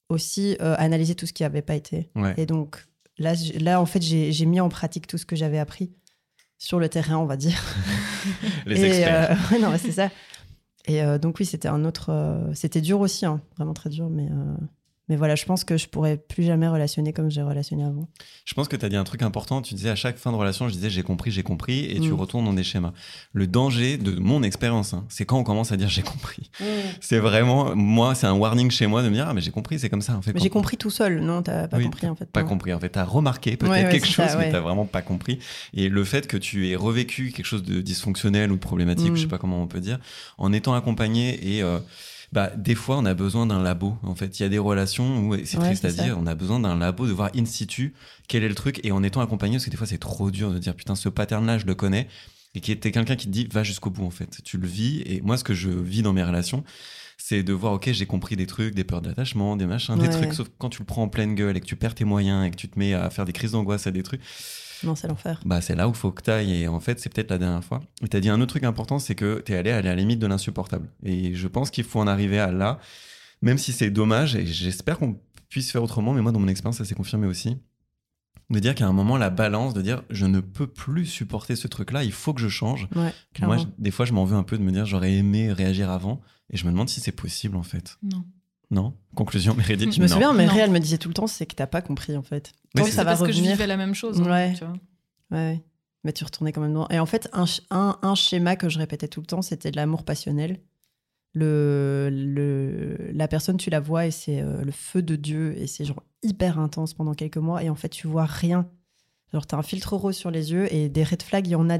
aussi 0.09 0.55
euh, 0.61 0.75
analyser 0.77 1.15
tout 1.15 1.25
ce 1.25 1.33
qui 1.33 1.43
avait 1.43 1.61
pas 1.61 1.75
été. 1.75 2.09
Ouais. 2.15 2.33
Et 2.37 2.45
donc, 2.45 2.85
là, 3.17 3.33
là 3.59 3.81
en 3.81 3.85
fait, 3.85 4.01
j'ai 4.01 4.45
mis 4.45 4.59
en 4.59 4.69
pratique 4.69 5.07
tout 5.07 5.17
ce 5.17 5.25
que 5.25 5.35
j'avais 5.35 5.59
appris 5.59 5.91
sur 6.57 6.79
le 6.79 6.87
terrain, 6.89 7.17
on 7.17 7.25
va 7.25 7.37
dire. 7.37 7.61
Les 8.65 8.81
Et, 8.81 8.85
experts. 8.87 9.31
euh, 9.31 9.35
ouais, 9.55 9.59
non, 9.61 9.77
c'est 9.77 9.91
ça. 9.91 10.09
Et 10.87 11.01
euh, 11.03 11.17
donc, 11.17 11.37
oui, 11.39 11.45
c'était 11.45 11.67
un 11.67 11.83
autre. 11.85 12.11
euh, 12.11 12.53
c'était 12.53 12.81
dur 12.81 12.99
aussi, 12.99 13.25
hein, 13.25 13.41
vraiment 13.57 13.73
très 13.73 13.89
dur, 13.89 14.09
mais. 14.09 14.29
Mais 15.09 15.15
voilà, 15.15 15.35
je 15.35 15.45
pense 15.45 15.63
que 15.63 15.77
je 15.77 15.87
pourrais 15.87 16.17
plus 16.17 16.43
jamais 16.43 16.67
relationner 16.67 17.13
comme 17.13 17.29
j'ai 17.29 17.41
relationné 17.41 17.83
avant. 17.83 18.07
Je 18.45 18.53
pense 18.53 18.67
que 18.67 18.75
tu 18.75 18.85
as 18.85 18.89
dit 18.89 18.95
un 18.95 19.03
truc 19.03 19.21
important. 19.21 19.61
Tu 19.61 19.73
disais 19.75 19.89
à 19.89 19.95
chaque 19.95 20.17
fin 20.17 20.31
de 20.31 20.37
relation, 20.37 20.67
je 20.67 20.73
disais 20.73 20.89
j'ai 20.89 21.03
compris, 21.03 21.31
j'ai 21.31 21.43
compris, 21.43 21.85
et 21.85 21.99
tu 21.99 22.09
Mm. 22.09 22.13
retournes 22.13 22.45
dans 22.45 22.53
des 22.53 22.63
schémas. 22.63 22.93
Le 23.33 23.47
danger 23.47 23.97
de 23.97 24.11
mon 24.19 24.41
expérience, 24.43 24.93
hein, 24.93 25.05
c'est 25.09 25.25
quand 25.25 25.37
on 25.37 25.43
commence 25.43 25.71
à 25.71 25.77
dire 25.77 25.89
j'ai 25.89 26.01
compris. 26.01 26.49
C'est 27.01 27.19
vraiment, 27.19 27.75
moi, 27.75 28.15
c'est 28.15 28.27
un 28.27 28.33
warning 28.33 28.71
chez 28.71 28.87
moi 28.87 29.03
de 29.03 29.09
me 29.09 29.13
dire 29.13 29.27
ah, 29.29 29.33
mais 29.33 29.41
j'ai 29.41 29.51
compris, 29.51 29.79
c'est 29.79 29.89
comme 29.89 30.01
ça. 30.01 30.15
En 30.17 30.21
fait, 30.21 30.33
Mais 30.33 30.39
j'ai 30.39 30.49
compris 30.49 30.77
tout 30.77 30.89
seul, 30.89 31.19
non 31.21 31.41
T'as 31.43 31.67
pas 31.67 31.77
Oui, 31.77 31.83
compris 31.85 32.07
en 32.07 32.15
fait. 32.15 32.25
Pas 32.31 32.41
non. 32.43 32.49
compris. 32.49 32.73
En 32.73 32.79
fait, 32.79 32.89
t'as 32.89 33.03
remarqué 33.03 33.57
peut-être 33.57 33.71
Ouais, 33.71 33.83
ouais, 33.85 33.91
quelque 33.91 34.07
chose, 34.07 34.25
ça, 34.25 34.37
mais 34.37 34.45
ouais. 34.45 34.51
t'as 34.51 34.59
vraiment 34.61 34.85
pas 34.85 35.01
compris. 35.01 35.39
Et 35.73 35.89
le 35.89 36.03
fait 36.03 36.27
que 36.27 36.37
tu 36.37 36.69
aies 36.69 36.75
revécu 36.75 37.31
quelque 37.31 37.45
chose 37.45 37.63
de 37.63 37.81
dysfonctionnel 37.81 38.51
ou 38.51 38.55
de 38.55 38.59
problématique, 38.59 39.11
Mm. 39.11 39.15
je 39.15 39.21
sais 39.21 39.27
pas 39.27 39.37
comment 39.37 39.61
on 39.61 39.67
peut 39.67 39.79
dire, 39.81 39.99
en 40.37 40.51
étant 40.53 40.73
accompagné 40.73 41.55
et 41.57 41.61
euh, 41.63 41.79
bah, 42.31 42.51
des 42.55 42.75
fois, 42.75 42.97
on 42.97 43.05
a 43.05 43.13
besoin 43.13 43.45
d'un 43.45 43.61
labo. 43.61 43.97
En 44.03 44.15
fait, 44.15 44.39
il 44.39 44.43
y 44.43 44.45
a 44.45 44.49
des 44.49 44.57
relations 44.59 45.19
où 45.27 45.35
c'est 45.45 45.57
Ouais, 45.57 45.65
triste 45.65 45.85
à 45.85 45.89
ça. 45.91 46.03
dire, 46.03 46.17
on 46.19 46.27
a 46.27 46.35
besoin 46.35 46.59
d'un 46.59 46.75
labo 46.77 47.07
de 47.07 47.11
voir 47.11 47.29
in 47.35 47.45
situ 47.45 47.93
quel 48.27 48.43
est 48.43 48.49
le 48.49 48.55
truc 48.55 48.79
et 48.83 48.91
en 48.91 49.03
étant 49.03 49.21
accompagné, 49.21 49.55
parce 49.55 49.65
que 49.65 49.69
des 49.69 49.77
fois, 49.77 49.87
c'est 49.87 49.97
trop 49.99 50.31
dur 50.31 50.51
de 50.51 50.57
dire 50.59 50.75
putain, 50.75 50.95
ce 50.95 51.09
pattern-là, 51.09 51.57
je 51.57 51.65
le 51.65 51.75
connais. 51.75 52.07
et 52.55 52.61
qui 52.61 52.71
était 52.71 52.91
quelqu'un 52.91 53.15
qui 53.17 53.25
te 53.27 53.31
dit 53.31 53.47
va 53.51 53.63
jusqu'au 53.63 53.89
bout 53.89 54.05
en 54.05 54.09
fait. 54.11 54.39
Tu 54.43 54.57
le 54.57 54.65
vis 54.67 55.01
et 55.05 55.19
moi 55.21 55.37
ce 55.37 55.43
que 55.43 55.53
je 55.53 55.69
vis 55.69 56.01
dans 56.01 56.13
mes 56.13 56.23
relations, 56.23 56.63
c'est 57.17 57.43
de 57.43 57.51
voir 57.51 57.73
ok 57.73 57.89
j'ai 57.91 58.05
compris 58.05 58.37
des 58.37 58.45
trucs, 58.47 58.73
des 58.75 58.85
peurs 58.85 59.01
d'attachement, 59.01 59.57
des 59.57 59.65
machins, 59.65 59.97
des 59.99 60.09
trucs. 60.09 60.33
Sauf 60.33 60.47
quand 60.57 60.69
tu 60.69 60.79
le 60.79 60.85
prends 60.85 61.03
en 61.03 61.09
pleine 61.09 61.35
gueule 61.35 61.57
et 61.57 61.59
que 61.59 61.65
tu 61.65 61.75
perds 61.75 61.95
tes 61.95 62.05
moyens 62.05 62.47
et 62.47 62.51
que 62.51 62.55
tu 62.55 62.69
te 62.69 62.79
mets 62.79 62.93
à 62.93 63.09
faire 63.09 63.25
des 63.25 63.33
crises 63.33 63.51
d'angoisse 63.51 63.87
à 63.87 63.91
des 63.91 64.03
trucs, 64.03 64.21
Non, 64.83 64.95
c'est 64.95 65.07
l'enfer. 65.07 65.39
bah 65.45 65.61
c'est 65.61 65.75
là 65.75 65.87
où 65.87 65.93
faut 65.93 66.11
que 66.11 66.21
t'ailles 66.21 66.53
et 66.63 66.67
en 66.67 66.79
fait 66.79 66.99
c'est 66.99 67.09
peut-être 67.13 67.29
la 67.31 67.37
dernière 67.37 67.63
fois. 67.63 67.81
Et 68.03 68.07
t'as 68.07 68.19
dit 68.19 68.29
un 68.29 68.41
autre 68.41 68.51
truc 68.51 68.63
important, 68.63 68.99
c'est 68.99 69.15
que 69.15 69.39
t'es 69.39 69.55
allé 69.55 69.71
à 69.71 69.81
la 69.81 69.95
limite 69.95 70.19
de 70.19 70.27
l'insupportable. 70.27 70.87
Et 71.03 71.33
je 71.35 71.47
pense 71.47 71.69
qu'il 71.71 71.83
faut 71.83 71.99
en 71.99 72.07
arriver 72.07 72.39
à 72.39 72.51
là, 72.51 72.79
même 73.41 73.57
si 73.57 73.71
c'est 73.73 73.89
dommage 73.89 74.35
et 74.35 74.45
j'espère 74.45 74.97
qu'on 74.99 75.19
puisse 75.49 75.71
faire 75.71 75.83
autrement. 75.83 76.13
Mais 76.13 76.21
moi 76.21 76.31
dans 76.31 76.39
mon 76.39 76.47
expérience 76.47 76.77
ça 76.77 76.85
s'est 76.85 76.95
confirmé 76.95 77.27
aussi. 77.27 77.57
De 78.51 78.59
dire 78.59 78.75
qu'à 78.75 78.85
un 78.87 78.93
moment 78.93 79.17
la 79.17 79.31
balance, 79.31 79.73
de 79.73 79.81
dire 79.81 80.03
je 80.11 80.25
ne 80.27 80.39
peux 80.39 80.67
plus 80.67 81.05
supporter 81.07 81.55
ce 81.55 81.67
truc-là, 81.67 82.03
il 82.03 82.11
faut 82.11 82.33
que 82.33 82.41
je 82.41 82.49
change. 82.49 82.87
Ouais, 82.95 83.11
Moi, 83.47 83.57
je- 83.57 83.63
des 83.79 83.89
fois, 83.89 84.05
je 84.05 84.13
m'en 84.13 84.23
veux 84.25 84.35
un 84.37 84.43
peu 84.43 84.55
de 84.57 84.61
me 84.63 84.71
dire 84.71 84.85
j'aurais 84.85 85.13
aimé 85.13 85.51
réagir 85.51 85.89
avant, 85.89 86.21
et 86.51 86.57
je 86.57 86.65
me 86.65 86.71
demande 86.71 86.87
si 86.89 86.99
c'est 86.99 87.11
possible 87.11 87.57
en 87.57 87.63
fait. 87.63 87.97
Non. 88.03 88.23
Non 88.71 88.93
Conclusion, 89.15 89.53
Meredith. 89.55 89.93
Je 89.93 90.01
me 90.01 90.07
non. 90.07 90.13
souviens, 90.13 90.33
mais 90.33 90.47
elle 90.57 90.71
me 90.71 90.79
disait 90.79 90.97
tout 90.97 91.07
le 91.07 91.13
temps, 91.13 91.27
c'est 91.27 91.45
que 91.45 91.55
t'as 91.55 91.67
pas 91.67 91.81
compris 91.81 92.17
en 92.17 92.23
fait. 92.23 92.51
Mais 92.75 92.83
ça 92.89 93.03
va 93.03 93.11
parce 93.15 93.23
que 93.23 93.31
je 93.31 93.41
vivais 93.41 93.67
la 93.67 93.77
même 93.77 93.93
chose. 93.95 94.19
hein, 94.21 94.29
Ouais. 94.29 94.53
tu 94.53 94.65
vois. 94.65 94.73
Ouais. 95.31 95.63
Mais 96.03 96.13
tu 96.13 96.23
retournais 96.23 96.51
quand 96.51 96.61
même 96.61 96.71
dedans. 96.71 96.87
Et 96.89 96.99
en 96.99 97.05
fait, 97.05 97.29
un, 97.33 97.45
sch- 97.45 97.61
un, 97.71 97.97
un 98.01 98.15
schéma 98.15 98.55
que 98.55 98.69
je 98.69 98.77
répétais 98.77 99.07
tout 99.07 99.21
le 99.21 99.25
temps, 99.25 99.41
c'était 99.41 99.71
de 99.71 99.75
l'amour 99.75 100.03
passionnel. 100.05 100.59
Le, 101.33 102.09
le, 102.11 103.11
la 103.11 103.27
personne, 103.27 103.57
tu 103.57 103.69
la 103.69 103.79
vois 103.81 104.05
et 104.05 104.11
c'est 104.11 104.39
euh, 104.41 104.63
le 104.63 104.71
feu 104.71 105.01
de 105.01 105.15
Dieu 105.17 105.53
et 105.57 105.67
c'est 105.67 105.83
genre 105.83 106.03
hyper 106.23 106.59
intense 106.59 106.93
pendant 106.93 107.13
quelques 107.13 107.37
mois. 107.37 107.61
Et 107.63 107.69
en 107.69 107.75
fait, 107.75 107.89
tu 107.89 108.07
vois 108.07 108.25
rien. 108.25 108.69
Genre, 109.33 109.45
t'as 109.45 109.57
un 109.57 109.63
filtre 109.63 109.95
rose 109.95 110.15
sur 110.15 110.31
les 110.31 110.51
yeux 110.53 110.73
et 110.73 110.87
des 110.87 111.03
red 111.03 111.21
flags, 111.23 111.47
il 111.47 111.51
y 111.51 111.55
en 111.55 111.69
a. 111.69 111.77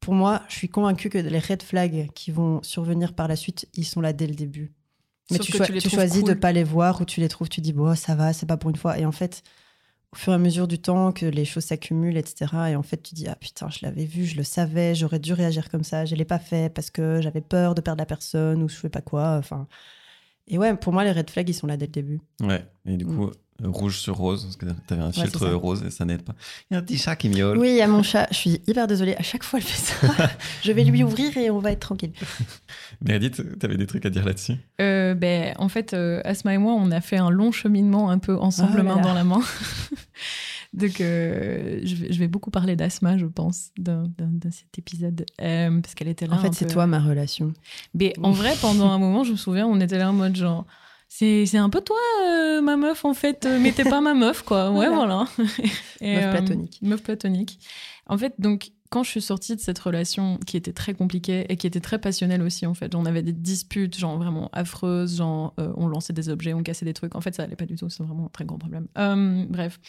Pour 0.00 0.14
moi, 0.14 0.42
je 0.48 0.54
suis 0.54 0.68
convaincue 0.68 1.10
que 1.10 1.18
les 1.18 1.38
red 1.38 1.62
flags 1.62 2.10
qui 2.14 2.30
vont 2.30 2.62
survenir 2.62 3.12
par 3.14 3.28
la 3.28 3.36
suite, 3.36 3.68
ils 3.74 3.84
sont 3.84 4.00
là 4.00 4.12
dès 4.12 4.26
le 4.26 4.34
début. 4.34 4.72
Mais 5.30 5.38
tu, 5.38 5.52
choisis 5.52 6.22
de 6.22 6.32
cool. 6.32 6.40
pas 6.40 6.52
les 6.52 6.62
voir 6.62 7.00
ou 7.00 7.04
tu 7.04 7.20
les 7.20 7.28
trouves, 7.28 7.48
tu 7.48 7.60
dis, 7.60 7.72
bon, 7.72 7.94
ça 7.96 8.14
va, 8.14 8.32
c'est 8.32 8.46
pas 8.46 8.56
pour 8.56 8.70
une 8.70 8.76
fois. 8.76 8.98
Et 8.98 9.04
en 9.04 9.12
fait, 9.12 9.42
au 10.12 10.16
fur 10.16 10.32
et 10.32 10.36
à 10.36 10.38
mesure 10.38 10.68
du 10.68 10.78
temps, 10.78 11.10
que 11.10 11.26
les 11.26 11.44
choses 11.44 11.64
s'accumulent, 11.64 12.16
etc. 12.16 12.52
Et 12.70 12.76
en 12.76 12.82
fait, 12.82 13.02
tu 13.02 13.14
dis, 13.14 13.26
ah 13.26 13.34
putain, 13.34 13.68
je 13.68 13.80
l'avais 13.82 14.04
vu, 14.04 14.24
je 14.24 14.36
le 14.36 14.44
savais, 14.44 14.94
j'aurais 14.94 15.18
dû 15.18 15.32
réagir 15.32 15.68
comme 15.68 15.82
ça, 15.82 16.04
je 16.04 16.14
l'ai 16.14 16.24
pas 16.24 16.38
fait 16.38 16.72
parce 16.72 16.90
que 16.90 17.20
j'avais 17.20 17.40
peur 17.40 17.74
de 17.74 17.80
perdre 17.80 17.98
la 17.98 18.06
personne 18.06 18.62
ou 18.62 18.68
je 18.68 18.76
sais 18.76 18.88
pas 18.88 19.00
quoi. 19.00 19.36
Enfin. 19.36 19.66
Et 20.48 20.58
ouais, 20.58 20.76
pour 20.76 20.92
moi, 20.92 21.02
les 21.02 21.10
red 21.12 21.28
flags, 21.28 21.48
ils 21.48 21.54
sont 21.54 21.66
là 21.66 21.76
dès 21.76 21.86
le 21.86 21.92
début. 21.92 22.20
Ouais, 22.40 22.64
et 22.84 22.96
du 22.96 23.04
coup, 23.04 23.24
euh, 23.24 23.32
rouge 23.64 23.98
sur 23.98 24.16
rose, 24.16 24.44
parce 24.44 24.56
que 24.56 24.66
t'avais 24.86 25.02
un 25.02 25.08
Mm. 25.08 25.12
c'est 25.14 25.20
filtre 25.22 25.48
rose 25.50 25.82
et 25.86 25.90
ça 25.90 26.04
n'aide 26.04 26.22
pas. 26.22 26.34
Il 26.70 26.74
y 26.74 26.76
a 26.76 26.80
un 26.80 26.82
petit 26.82 26.98
chat 26.98 27.16
qui 27.16 27.28
miaule. 27.28 27.56
Oui, 27.58 27.70
il 27.70 27.76
y 27.76 27.80
a 27.82 27.88
mon 27.88 28.02
chat, 28.02 28.26
je 28.30 28.36
suis 28.36 28.60
hyper 28.66 28.86
désolée, 28.86 29.14
à 29.16 29.22
chaque 29.22 29.42
fois, 29.44 29.58
elle 29.58 29.64
fait 29.64 29.94
ça. 30.06 30.28
je 30.62 30.72
vais 30.72 30.84
lui 30.84 31.02
ouvrir 31.02 31.36
et 31.36 31.50
on 31.50 31.58
va 31.58 31.72
être 31.72 31.80
tranquille. 31.80 32.12
Meredith, 33.04 33.58
t'avais 33.58 33.76
des 33.76 33.86
trucs 33.86 34.04
à 34.06 34.10
dire 34.10 34.24
là-dessus? 34.24 34.54
Euh, 34.80 35.14
ben, 35.14 35.54
en 35.58 35.68
fait, 35.68 35.94
euh, 35.94 36.20
Asma 36.24 36.54
et 36.54 36.58
moi, 36.58 36.74
on 36.74 36.90
a 36.90 37.00
fait 37.00 37.16
un 37.18 37.30
long 37.30 37.52
cheminement 37.52 38.10
un 38.10 38.18
peu 38.18 38.36
ensemble, 38.36 38.72
Ah 38.74 38.76
là 38.78 38.82
main 38.82 38.96
là. 38.96 39.02
dans 39.02 39.14
la 39.14 39.24
main. 39.24 39.40
Donc, 40.72 41.00
euh, 41.00 41.80
je, 41.84 41.94
vais, 41.94 42.12
je 42.12 42.18
vais 42.18 42.28
beaucoup 42.28 42.50
parler 42.50 42.76
d'Asma, 42.76 43.16
je 43.16 43.24
pense, 43.26 43.70
dans, 43.78 44.02
dans- 44.18 44.30
dans 44.30 44.50
cet 44.50 44.78
épisode, 44.78 45.24
euh, 45.40 45.80
parce 45.80 45.94
qu'elle 45.94 46.08
était 46.08 46.26
là. 46.26 46.34
En 46.34 46.38
fait, 46.38 46.48
un 46.48 46.52
c'est 46.52 46.66
peu- 46.66 46.72
toi 46.72 46.86
ma 46.86 46.98
relation. 47.00 47.54
Mais 47.94 48.12
en 48.22 48.32
vrai, 48.32 48.52
pendant 48.60 48.90
un 48.90 48.98
moment, 48.98 49.24
je 49.24 49.32
me 49.32 49.36
souviens, 49.36 49.66
on 49.66 49.80
était 49.80 49.96
là 49.98 50.10
en 50.10 50.12
mode 50.12 50.36
genre. 50.36 50.66
C'est 51.18 51.56
un 51.56 51.70
peu 51.70 51.80
toi, 51.80 51.96
euh, 52.28 52.60
ma 52.60 52.76
meuf, 52.76 53.04
en 53.04 53.14
fait, 53.14 53.46
euh, 53.46 53.58
mais 53.60 53.72
t'es 53.72 53.84
pas 53.84 54.00
ma 54.00 54.14
meuf, 54.14 54.42
quoi. 54.42 54.70
Ouais, 54.76 54.88
voilà. 54.88 55.26
Et, 56.00 56.16
Meuf 56.16 56.30
platonique. 56.30 56.78
meuf 56.82 57.02
platonique. 57.02 57.58
En 58.06 58.18
fait, 58.18 58.34
donc, 58.38 58.70
quand 58.90 59.02
je 59.02 59.10
suis 59.10 59.22
sortie 59.22 59.56
de 59.56 59.60
cette 59.60 59.78
relation 59.78 60.38
qui 60.46 60.56
était 60.56 60.72
très 60.72 60.94
compliquée 60.94 61.46
et 61.48 61.56
qui 61.56 61.66
était 61.66 61.80
très 61.80 61.98
passionnelle 61.98 62.42
aussi, 62.42 62.66
en 62.66 62.74
fait, 62.74 62.94
on 62.94 63.04
avait 63.06 63.22
des 63.22 63.32
disputes, 63.32 63.98
genre 63.98 64.16
vraiment 64.18 64.48
affreuses, 64.52 65.16
genre 65.16 65.54
euh, 65.58 65.72
on 65.76 65.88
lançait 65.88 66.12
des 66.12 66.28
objets, 66.28 66.52
on 66.54 66.62
cassait 66.62 66.84
des 66.84 66.94
trucs. 66.94 67.14
En 67.14 67.20
fait, 67.20 67.34
ça 67.34 67.44
allait 67.44 67.56
pas 67.56 67.66
du 67.66 67.76
tout, 67.76 67.88
c'est 67.88 68.02
vraiment 68.02 68.26
un 68.26 68.30
très 68.30 68.44
grand 68.44 68.58
problème. 68.58 68.86
Euh, 68.98 69.44
bref. 69.48 69.80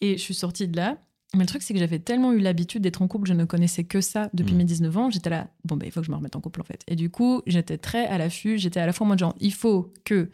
Et 0.00 0.18
je 0.18 0.22
suis 0.22 0.34
sortie 0.34 0.68
de 0.68 0.76
là. 0.76 0.98
Mais 1.34 1.40
le 1.40 1.46
truc, 1.46 1.62
c'est 1.62 1.74
que 1.74 1.80
j'avais 1.80 1.98
tellement 1.98 2.32
eu 2.32 2.38
l'habitude 2.38 2.80
d'être 2.82 3.02
en 3.02 3.08
couple, 3.08 3.28
je 3.28 3.34
ne 3.34 3.44
connaissais 3.44 3.84
que 3.84 4.00
ça 4.00 4.30
depuis 4.32 4.54
Mm. 4.54 4.58
mes 4.58 4.64
19 4.64 4.96
ans. 4.96 5.10
J'étais 5.10 5.28
là, 5.30 5.48
bon, 5.64 5.76
ben, 5.76 5.84
il 5.86 5.92
faut 5.92 6.00
que 6.00 6.06
je 6.06 6.10
me 6.10 6.16
remette 6.16 6.36
en 6.36 6.40
couple, 6.40 6.60
en 6.60 6.64
fait. 6.64 6.80
Et 6.88 6.96
du 6.96 7.10
coup, 7.10 7.42
j'étais 7.46 7.76
très 7.76 8.06
à 8.06 8.16
l'affût. 8.18 8.56
J'étais 8.56 8.80
à 8.80 8.86
la 8.86 8.92
fois 8.94 9.06
en 9.06 9.08
mode 9.08 9.18
genre, 9.18 9.34
il 9.40 9.52
faut 9.52 9.92
que 10.04 10.30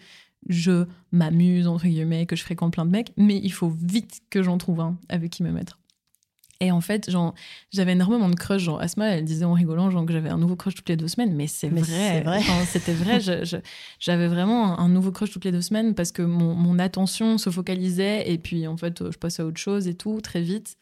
je 0.48 0.87
m'amuse, 1.12 1.66
entre 1.66 1.85
guillemets, 1.87 2.26
que 2.26 2.37
je 2.37 2.42
fréquente 2.42 2.72
plein 2.72 2.85
de 2.85 2.90
mecs, 2.90 3.12
mais 3.16 3.40
il 3.42 3.52
faut 3.52 3.68
vite 3.70 4.20
que 4.30 4.42
j'en 4.42 4.59
trouve 4.59 4.80
un 4.80 4.98
avec 5.09 5.30
qui 5.30 5.42
me 5.42 5.50
mettre. 5.50 5.78
Et 6.61 6.70
en 6.70 6.80
fait, 6.80 7.11
j'avais 7.72 7.92
énormément 7.92 8.28
de 8.28 8.37
crush. 8.37 8.62
Genre, 8.62 8.80
Asma, 8.80 9.09
elle 9.09 9.24
disait 9.24 9.44
en 9.44 9.52
rigolant 9.52 9.90
genre, 9.90 10.07
que 10.07 10.12
j'avais 10.12 10.30
un 10.30 10.38
nouveau 10.38 10.57
crush 10.57 10.74
toutes 10.74 10.88
les 10.88 10.96
deux 10.96 11.09
semaines, 11.09 11.35
mais 11.35 11.46
c'est 11.46 11.68
vrai. 11.68 11.83
c'est 11.83 12.20
vrai. 12.22 12.38
Enfin, 12.38 12.64
C'était 12.64 12.94
vrai. 12.94 13.18
J'avais 13.98 14.28
vraiment 14.28 14.78
un, 14.78 14.85
un 14.85 14.88
nouveau 14.88 15.11
crush 15.11 15.30
toutes 15.30 15.44
les 15.44 15.52
deux 15.52 15.61
semaines 15.61 15.94
parce 15.94 16.12
que 16.12 16.22
mon, 16.22 16.54
mon 16.54 16.78
attention 16.78 17.38
se 17.38 17.50
focalisait 17.50 18.30
et 18.30 18.38
puis 18.38 18.66
en 18.66 18.76
fait, 18.76 19.11
je 19.11 19.18
passais 19.18 19.42
à 19.42 19.46
autre 19.46 19.59
chose 19.61 19.88
et 19.88 19.94
tout 19.94 20.20
très 20.20 20.40
vite 20.40 20.76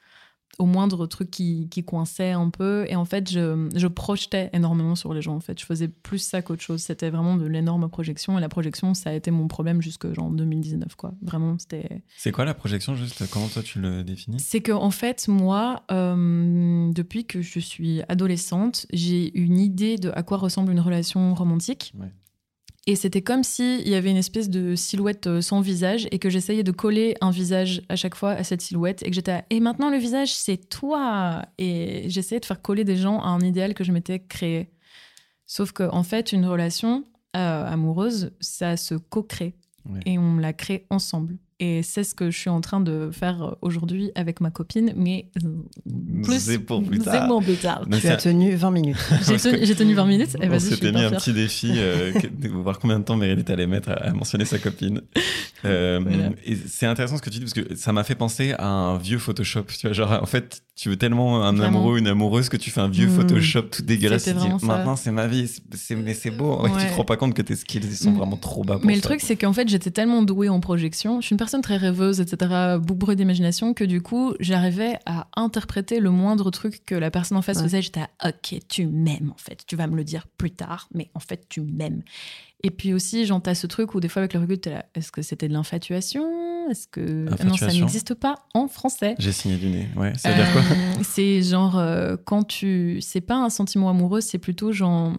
au 0.58 0.66
moindre 0.66 1.06
truc 1.06 1.30
qui, 1.30 1.68
qui 1.70 1.82
coinçait 1.82 2.32
un 2.32 2.50
peu. 2.50 2.84
Et 2.88 2.96
en 2.96 3.04
fait, 3.04 3.30
je, 3.30 3.68
je 3.74 3.86
projetais 3.86 4.50
énormément 4.52 4.94
sur 4.94 5.14
les 5.14 5.22
gens. 5.22 5.34
En 5.34 5.40
fait, 5.40 5.58
je 5.58 5.64
faisais 5.64 5.88
plus 5.88 6.18
ça 6.18 6.42
qu'autre 6.42 6.62
chose. 6.62 6.82
C'était 6.82 7.10
vraiment 7.10 7.36
de 7.36 7.46
l'énorme 7.46 7.88
projection. 7.88 8.38
Et 8.38 8.40
la 8.40 8.48
projection, 8.48 8.94
ça 8.94 9.10
a 9.10 9.12
été 9.14 9.30
mon 9.30 9.48
problème 9.48 9.80
jusque 9.80 10.12
genre 10.12 10.30
2019, 10.30 10.94
quoi. 10.96 11.14
Vraiment, 11.22 11.56
c'était. 11.58 12.02
C'est 12.16 12.32
quoi 12.32 12.44
la 12.44 12.54
projection 12.54 12.94
juste? 12.94 13.28
Comment 13.30 13.48
toi 13.48 13.62
tu 13.62 13.80
le 13.80 14.04
définis? 14.04 14.40
C'est 14.40 14.60
que 14.60 14.72
en 14.72 14.90
fait, 14.90 15.26
moi, 15.28 15.82
euh, 15.90 16.92
depuis 16.92 17.24
que 17.24 17.40
je 17.40 17.58
suis 17.58 18.02
adolescente, 18.08 18.86
j'ai 18.92 19.36
une 19.38 19.58
idée 19.58 19.96
de 19.96 20.10
à 20.14 20.22
quoi 20.22 20.36
ressemble 20.38 20.72
une 20.72 20.80
relation 20.80 21.34
romantique. 21.34 21.92
Ouais. 21.98 22.12
Et 22.88 22.96
c'était 22.96 23.22
comme 23.22 23.44
s'il 23.44 23.88
y 23.88 23.94
avait 23.94 24.10
une 24.10 24.16
espèce 24.16 24.50
de 24.50 24.74
silhouette 24.74 25.28
euh, 25.28 25.40
sans 25.40 25.60
visage 25.60 26.08
et 26.10 26.18
que 26.18 26.28
j'essayais 26.30 26.64
de 26.64 26.72
coller 26.72 27.14
un 27.20 27.30
visage 27.30 27.80
à 27.88 27.94
chaque 27.94 28.16
fois 28.16 28.32
à 28.32 28.42
cette 28.42 28.60
silhouette 28.60 29.04
et 29.04 29.10
que 29.10 29.14
j'étais 29.14 29.30
à, 29.32 29.44
et 29.50 29.60
maintenant 29.60 29.88
le 29.88 29.98
visage 29.98 30.34
c'est 30.34 30.68
toi 30.68 31.44
et 31.58 32.04
j'essayais 32.08 32.40
de 32.40 32.44
faire 32.44 32.60
coller 32.60 32.82
des 32.82 32.96
gens 32.96 33.20
à 33.20 33.28
un 33.28 33.38
idéal 33.40 33.74
que 33.74 33.84
je 33.84 33.92
m'étais 33.92 34.18
créé. 34.18 34.72
Sauf 35.46 35.70
que 35.70 35.84
en 35.92 36.02
fait 36.02 36.32
une 36.32 36.44
relation 36.44 37.04
euh, 37.36 37.66
amoureuse 37.66 38.32
ça 38.40 38.76
se 38.76 38.94
co-crée 38.94 39.54
Ouais. 39.88 39.98
et 40.06 40.16
on 40.16 40.36
la 40.36 40.52
crée 40.52 40.86
ensemble. 40.90 41.38
Et 41.60 41.82
c'est 41.84 42.02
ce 42.02 42.14
que 42.14 42.30
je 42.30 42.36
suis 42.38 42.50
en 42.50 42.60
train 42.60 42.80
de 42.80 43.10
faire 43.12 43.54
aujourd'hui 43.62 44.10
avec 44.16 44.40
ma 44.40 44.50
copine, 44.50 44.92
mais 44.96 45.26
euh, 45.44 45.48
plus 46.24 46.40
C'est 46.40 46.58
pour 46.58 46.82
plus 46.82 46.98
c'est 46.98 47.04
tard. 47.04 47.28
pour 47.28 47.42
plus 47.42 47.54
tard. 47.56 47.84
Mais 47.88 48.00
Tu 48.00 48.08
as 48.08 48.16
tenu 48.16 48.54
20 48.56 48.70
minutes. 48.72 48.96
J'ai 49.28 49.36
tenu, 49.36 49.58
j'ai 49.64 49.74
tenu 49.76 49.94
20 49.94 50.04
minutes 50.06 50.36
et 50.40 50.46
on 50.46 50.48
vas-y, 50.50 50.58
je 50.60 50.64
suis 50.66 50.74
s'était 50.74 50.90
mis 50.92 50.98
un 51.04 51.08
fière. 51.10 51.18
petit 51.20 51.32
défi 51.32 51.72
euh, 51.76 52.12
de 52.40 52.48
voir 52.48 52.78
combien 52.80 52.98
de 52.98 53.04
temps 53.04 53.16
Meredith 53.16 53.48
allait 53.50 53.68
mettre 53.68 53.90
à, 53.90 53.94
à 53.94 54.12
mentionner 54.12 54.44
sa 54.44 54.58
copine. 54.58 55.00
Euh, 55.64 56.00
Voilà. 56.02 56.30
Et 56.44 56.56
c'est 56.56 56.86
intéressant 56.86 57.18
ce 57.18 57.22
que 57.22 57.30
tu 57.30 57.38
dis 57.38 57.44
parce 57.44 57.52
que 57.52 57.76
ça 57.76 57.92
m'a 57.92 58.02
fait 58.02 58.16
penser 58.16 58.52
à 58.58 58.66
un 58.66 58.98
vieux 58.98 59.18
Photoshop. 59.18 59.62
Tu 59.78 59.86
vois, 59.86 59.92
genre 59.92 60.18
en 60.20 60.26
fait, 60.26 60.60
tu 60.74 60.88
veux 60.88 60.96
tellement 60.96 61.44
un 61.44 61.52
Vraiment. 61.52 61.78
amoureux, 61.78 61.98
une 61.98 62.08
amoureuse 62.08 62.48
que 62.48 62.56
tu 62.56 62.70
fais 62.70 62.80
un 62.80 62.88
vieux 62.88 63.06
Mm. 63.06 63.10
Photoshop 63.14 63.62
tout 63.70 63.82
dégueulasse. 63.82 64.24
Tu 64.24 64.32
dis. 64.34 64.48
Maintenant, 64.66 64.96
c'est 64.96 65.12
ma 65.12 65.28
vie. 65.28 65.46
c'est- 65.46 65.62
c'est- 65.76 65.94
mais 65.94 66.14
c'est 66.14 66.32
beau. 66.32 66.60
Ouais, 66.64 66.70
Tu 66.80 66.86
te 66.88 66.94
rends 66.94 67.04
pas 67.04 67.16
compte 67.16 67.34
que 67.34 67.42
tes 67.42 67.54
skills 67.54 67.82
ils 67.84 67.94
sont 67.94 68.10
Mm. 68.10 68.16
vraiment 68.16 68.36
trop 68.36 68.64
bas. 68.64 68.74
Pour 68.78 68.86
Mais 68.86 68.96
le 68.96 69.00
truc, 69.02 69.20
c'est 69.20 69.36
qu'en 69.36 69.52
fait, 69.52 69.68
j'étais 69.68 69.92
tellement 69.92 70.22
douée 70.24 70.48
en 70.48 70.58
projection. 70.58 71.20
Je 71.20 71.26
suis 71.26 71.34
une 71.34 71.38
personne 71.42 71.60
très 71.62 71.76
rêveuse, 71.76 72.20
etc., 72.20 72.76
bourrée 72.80 73.16
d'imagination, 73.16 73.74
que 73.74 73.82
du 73.82 74.00
coup, 74.00 74.34
j'arrivais 74.38 74.98
à 75.06 75.26
interpréter 75.34 75.98
le 75.98 76.10
moindre 76.10 76.50
truc 76.52 76.82
que 76.86 76.94
la 76.94 77.10
personne 77.10 77.36
en 77.36 77.42
face 77.42 77.56
Ouais. 77.56 77.64
faisait. 77.64 77.82
J'étais 77.82 78.02
à, 78.20 78.28
ok, 78.28 78.60
tu 78.68 78.86
m'aimes, 78.86 79.32
en 79.34 79.38
fait. 79.38 79.64
Tu 79.66 79.74
vas 79.74 79.88
me 79.88 79.96
le 79.96 80.04
dire 80.04 80.26
plus 80.38 80.52
tard, 80.52 80.88
mais 80.94 81.10
en 81.14 81.20
fait, 81.20 81.46
tu 81.48 81.60
m'aimes. 81.62 82.02
Et 82.62 82.70
puis 82.70 82.92
aussi, 82.94 83.26
j'en 83.26 83.40
t'as 83.40 83.56
ce 83.56 83.66
truc 83.66 83.94
où 83.96 84.00
des 84.00 84.08
fois, 84.08 84.20
avec 84.20 84.34
le 84.34 84.40
recul, 84.40 84.58
t'es 84.60 84.70
là, 84.70 84.84
est-ce 84.94 85.10
que 85.10 85.20
c'était 85.22 85.48
de 85.48 85.52
l'infatuation? 85.52 86.22
Est-ce 86.70 86.86
que. 86.86 87.26
Non, 87.44 87.56
ça 87.56 87.66
n'existe 87.72 88.14
pas 88.14 88.36
en 88.54 88.68
français? 88.68 89.16
J'ai 89.18 89.32
signé 89.32 89.56
du 89.56 89.66
nez. 89.68 89.88
Ouais, 89.96 90.12
ça 90.16 90.28
veut 90.30 90.36
dire 90.36 90.52
quoi? 90.52 90.62
Euh, 90.62 91.02
C'est 91.02 91.42
genre 91.42 91.76
euh, 91.76 92.14
quand 92.24 92.44
tu. 92.44 93.00
C'est 93.00 93.20
pas 93.20 93.34
un 93.36 93.50
sentiment 93.50 93.90
amoureux, 93.90 94.20
c'est 94.20 94.38
plutôt 94.38 94.70
genre. 94.70 95.12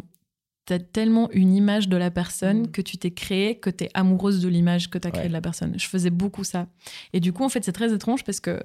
T'as 0.66 0.80
tellement 0.80 1.30
une 1.32 1.54
image 1.54 1.90
de 1.90 1.98
la 1.98 2.10
personne 2.10 2.62
Mm. 2.64 2.72
que 2.72 2.82
tu 2.82 2.98
t'es 2.98 3.12
créée, 3.12 3.60
que 3.60 3.70
t'es 3.70 3.90
amoureuse 3.94 4.42
de 4.42 4.48
l'image 4.48 4.90
que 4.90 4.98
t'as 4.98 5.10
créée 5.12 5.24
Ouais. 5.24 5.28
de 5.28 5.34
la 5.34 5.42
personne. 5.42 5.74
Je 5.78 5.88
faisais 5.88 6.10
beaucoup 6.10 6.44
ça. 6.46 6.68
Et 7.12 7.20
du 7.20 7.34
coup, 7.34 7.44
en 7.44 7.50
fait, 7.50 7.64
c'est 7.66 7.74
très 7.74 7.94
étrange 7.94 8.24
parce 8.24 8.40
que 8.40 8.62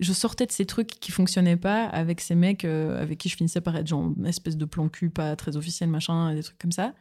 je 0.00 0.12
sortais 0.14 0.46
de 0.46 0.52
ces 0.52 0.64
trucs 0.64 0.88
qui 0.88 1.12
fonctionnaient 1.12 1.58
pas 1.58 1.84
avec 1.84 2.22
ces 2.22 2.34
mecs 2.34 2.64
euh, 2.64 3.00
avec 3.02 3.18
qui 3.18 3.28
je 3.28 3.36
finissais 3.36 3.60
par 3.60 3.76
être 3.76 3.86
genre 3.86 4.12
une 4.16 4.24
espèce 4.26 4.56
de 4.56 4.64
plan 4.64 4.88
cul, 4.88 5.10
pas 5.10 5.36
très 5.36 5.56
officiel, 5.58 5.90
machin, 5.90 6.34
des 6.34 6.42
trucs 6.42 6.56
comme 6.58 6.72
ça. 6.72 6.94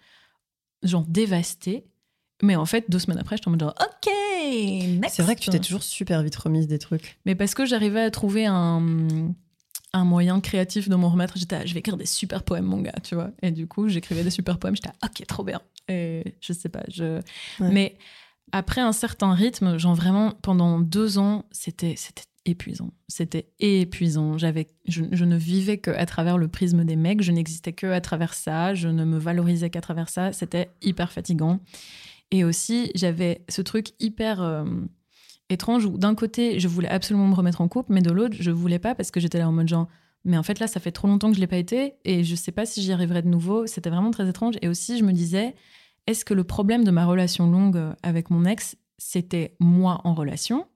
Genre 0.84 1.06
dévastée. 1.08 1.86
Mais 2.44 2.56
en 2.58 2.66
fait, 2.66 2.90
deux 2.90 3.00
semaines 3.00 3.20
après, 3.20 3.38
j'étais 3.38 3.48
en 3.48 3.52
mode 3.52 3.62
genre, 3.62 3.76
OK, 3.80 4.12
next. 5.00 5.16
C'est 5.16 5.22
vrai 5.24 5.36
que 5.36 5.42
tu 5.42 5.50
t'es 5.52 5.60
toujours 5.60 5.84
super 5.84 6.22
vite 6.24 6.36
remise 6.36 6.68
des 6.68 6.80
trucs. 6.80 7.20
Mais 7.26 7.36
parce 7.36 7.54
que 7.54 7.66
j'arrivais 7.66 8.02
à 8.02 8.10
trouver 8.12 8.48
un, 8.48 9.32
un 9.94 10.06
moyen 10.06 10.40
créatif 10.40 10.88
de 10.90 10.96
m'en 10.96 11.10
remettre, 11.10 11.38
j'étais, 11.38 11.56
ah, 11.58 11.66
je 11.66 11.74
vais 11.74 11.80
écrire 11.80 11.98
des 11.98 12.06
super 12.06 12.44
poèmes, 12.44 12.66
mon 12.66 12.82
gars, 12.82 12.96
tu 13.04 13.16
vois. 13.16 13.32
Et 13.42 13.52
du 13.52 13.68
coup, 13.68 13.90
j'écrivais 13.90 14.24
des 14.24 14.30
super 14.30 14.58
poèmes, 14.58 14.76
j'étais, 14.76 14.90
ah, 15.02 15.08
ok, 15.08 15.26
trop 15.28 15.44
bien. 15.44 15.62
Et 15.90 16.36
je 16.40 16.54
sais 16.54 16.70
pas, 16.70 16.84
je. 16.88 17.18
Ouais. 17.60 17.72
Mais 17.72 17.98
après 18.52 18.82
un 18.82 18.94
certain 18.94 19.34
rythme, 19.34 19.78
genre 19.78 19.96
vraiment, 19.96 20.32
pendant 20.42 20.80
deux 20.80 21.18
ans, 21.18 21.46
c'était, 21.52 21.96
c'était 21.98 22.24
épuisant. 22.46 22.92
C'était 23.08 23.50
épuisant. 23.60 24.38
J'avais, 24.38 24.68
je, 24.88 25.04
je 25.12 25.26
ne 25.26 25.36
vivais 25.36 25.78
qu'à 25.78 26.06
travers 26.06 26.38
le 26.38 26.48
prisme 26.48 26.84
des 26.84 26.96
mecs. 26.96 27.22
Je 27.22 27.32
n'existais 27.32 27.74
que 27.74 27.88
à 27.88 28.02
travers 28.02 28.34
ça. 28.34 28.74
Je 28.74 28.88
ne 28.88 29.06
me 29.06 29.18
valorisais 29.18 29.70
qu'à 29.70 29.82
travers 29.82 30.10
ça. 30.10 30.34
C'était 30.34 30.70
hyper 30.82 31.12
fatigant. 31.12 31.60
Et 32.32 32.44
aussi, 32.44 32.92
j'avais 32.96 33.44
ce 33.50 33.62
truc 33.62 33.90
hyper 34.00 34.42
euh, 34.42 34.66
étrange 35.52 35.86
où 35.86 35.98
d'un 35.98 36.16
côté, 36.16 36.60
je 36.60 36.68
voulais 36.68 36.88
absolument 36.90 37.28
me 37.28 37.36
remettre 37.36 37.62
en 37.62 37.68
couple, 37.68 37.94
mais 37.94 38.02
de 38.02 38.12
l'autre, 38.12 38.36
je 38.40 38.52
voulais 38.52 38.80
pas 38.80 38.96
parce 38.96 39.12
que 39.12 39.20
j'étais 39.20 39.38
là 39.40 39.48
en 39.48 39.52
mode 39.52 39.68
genre, 39.68 39.88
mais 40.26 40.38
en 40.38 40.44
fait 40.44 40.60
là, 40.60 40.68
ça 40.68 40.80
fait 40.80 40.92
trop 40.92 41.08
longtemps 41.08 41.30
que 41.30 41.36
je 41.36 41.42
l'ai 41.42 41.48
pas 41.48 41.58
été 41.58 41.96
et 42.06 42.24
je 42.24 42.36
sais 42.36 42.52
pas 42.52 42.66
si 42.66 42.82
j'y 42.82 42.92
arriverai 42.92 43.22
de 43.22 43.28
nouveau. 43.28 43.68
C'était 43.68 43.90
vraiment 43.90 44.12
très 44.12 44.28
étrange. 44.30 44.56
Et 44.62 44.68
aussi, 44.68 44.98
je 44.98 45.04
me 45.04 45.12
disais, 45.14 45.56
est-ce 46.08 46.26
que 46.26 46.34
le 46.34 46.44
problème 46.44 46.84
de 46.84 46.92
ma 46.92 47.06
relation 47.06 47.50
longue 47.50 47.78
euh, 47.78 47.94
avec 48.04 48.30
mon 48.30 48.46
ex, 48.46 48.76
c'était 48.98 49.56
moi 49.60 50.02
en 50.04 50.14
relation 50.14 50.68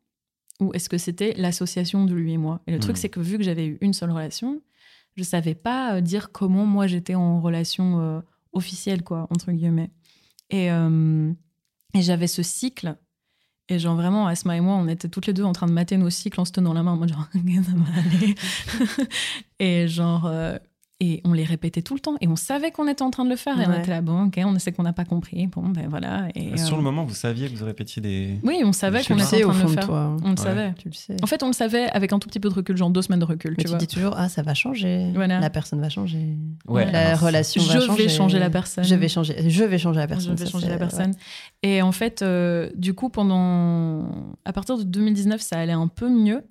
ou 0.61 0.71
est-ce 0.73 0.87
que 0.89 0.97
c'était 0.97 1.33
l'association 1.37 2.05
de 2.05 2.13
lui 2.13 2.31
et 2.33 2.37
moi? 2.37 2.61
Et 2.67 2.71
le 2.71 2.79
truc, 2.79 2.95
Mhm. 2.95 3.01
c'est 3.01 3.09
que 3.09 3.19
vu 3.19 3.37
que 3.37 3.43
j'avais 3.43 3.65
eu 3.67 3.77
une 3.81 3.93
seule 3.93 4.11
relation, 4.11 4.61
je 5.15 5.23
savais 5.23 5.53
pas 5.55 5.95
euh, 5.95 6.01
dire 6.01 6.31
comment 6.31 6.65
moi 6.65 6.87
j'étais 6.87 7.15
en 7.15 7.41
relation 7.41 7.99
euh, 7.99 8.21
officielle, 8.53 9.03
quoi, 9.03 9.27
entre 9.31 9.51
guillemets. 9.51 9.91
Et, 10.49 10.71
euh, 10.71 11.31
et 11.93 12.01
j'avais 12.01 12.27
ce 12.27 12.41
cycle. 12.41 12.95
Et 13.67 13.79
genre 13.79 13.95
vraiment, 13.95 14.27
Asma 14.27 14.55
et 14.55 14.61
moi, 14.61 14.75
on 14.75 14.87
était 14.87 15.09
toutes 15.09 15.25
les 15.25 15.33
deux 15.33 15.43
en 15.43 15.51
train 15.51 15.65
de 15.65 15.71
mater 15.71 15.97
nos 15.97 16.11
cycles 16.11 16.39
en 16.39 16.45
se 16.45 16.51
tenant 16.51 16.73
la 16.73 16.83
main 16.83 16.91
en 16.91 16.97
mode 16.97 17.09
genre, 17.09 17.27
ça 17.33 17.71
va 17.75 17.99
aller. 17.99 18.35
et 19.59 19.87
genre, 19.87 20.27
euh, 20.27 20.57
et 21.13 21.21
on 21.23 21.33
les 21.33 21.43
répétait 21.43 21.81
tout 21.81 21.93
le 21.93 21.99
temps. 21.99 22.15
Et 22.21 22.27
on 22.27 22.35
savait 22.35 22.71
qu'on 22.71 22.87
était 22.87 23.03
en 23.03 23.11
train 23.11 23.25
de 23.25 23.29
le 23.29 23.35
faire. 23.35 23.59
Et 23.59 23.65
on 23.67 23.73
était 23.79 23.91
là, 23.91 24.01
bon, 24.01 24.25
ok, 24.25 24.39
on 24.43 24.57
sait 24.59 24.71
qu'on 24.71 24.83
n'a 24.83 24.93
pas 24.93 25.05
compris. 25.05 25.45
Bon, 25.47 25.61
ben 25.69 25.87
voilà. 25.89 26.27
Et, 26.35 26.57
Sur 26.57 26.73
euh, 26.73 26.77
le 26.77 26.83
moment, 26.83 27.05
vous 27.05 27.13
saviez 27.13 27.49
que 27.49 27.55
vous 27.57 27.65
répétiez 27.65 28.01
des. 28.01 28.39
Oui, 28.43 28.61
on 28.65 28.71
savait 28.73 29.03
qu'on 29.03 29.17
était 29.17 29.43
en 29.43 29.49
au 29.49 29.51
train 29.53 29.63
de 29.63 29.69
le 29.69 29.75
de 29.75 29.79
faire. 29.79 29.85
toi. 29.85 30.17
On 30.23 30.31
le 30.31 30.37
savait. 30.37 30.73
Tu 30.79 30.89
le 30.89 30.93
sais. 30.93 31.15
En 31.21 31.27
fait, 31.27 31.43
on 31.43 31.47
le 31.47 31.53
savait 31.53 31.89
avec 31.91 32.11
un 32.13 32.19
tout 32.19 32.27
petit 32.27 32.39
peu 32.39 32.49
de 32.49 32.53
recul, 32.53 32.75
genre 32.77 32.89
deux 32.89 33.01
semaines 33.01 33.19
de 33.19 33.25
recul, 33.25 33.51
Mais 33.51 33.57
tu 33.57 33.63
tu 33.65 33.69
vois. 33.69 33.77
dis 33.77 33.87
toujours, 33.87 34.13
ah, 34.17 34.29
ça 34.29 34.41
va 34.41 34.53
changer. 34.53 35.11
Voilà. 35.13 35.39
La 35.39 35.49
personne 35.49 35.79
va 35.81 35.89
changer. 35.89 36.35
Ouais, 36.67 36.89
La 36.91 37.09
alors, 37.09 37.19
relation 37.21 37.61
va 37.61 37.73
Je 37.79 37.85
changer. 37.85 38.03
vais 38.03 38.09
changer 38.09 38.39
la 38.39 38.49
personne. 38.49 38.83
Je 38.83 38.95
vais 38.95 39.07
changer, 39.07 39.49
je 39.49 39.63
vais 39.63 39.77
changer 39.77 39.97
la 39.99 40.05
Je 40.05 40.09
personne. 40.09 40.35
vais 40.35 40.45
ça, 40.45 40.51
changer 40.51 40.67
la 40.67 40.73
ouais. 40.73 40.79
personne. 40.79 41.11
Et 41.63 41.81
en 41.81 41.91
fait, 41.91 42.21
euh, 42.21 42.69
du 42.75 42.93
coup, 42.93 43.09
pendant. 43.09 44.05
À 44.45 44.53
partir 44.53 44.77
de 44.77 44.83
2019, 44.83 45.41
ça 45.41 45.59
allait 45.59 45.73
un 45.73 45.87
peu 45.87 46.09
mieux. 46.09 46.43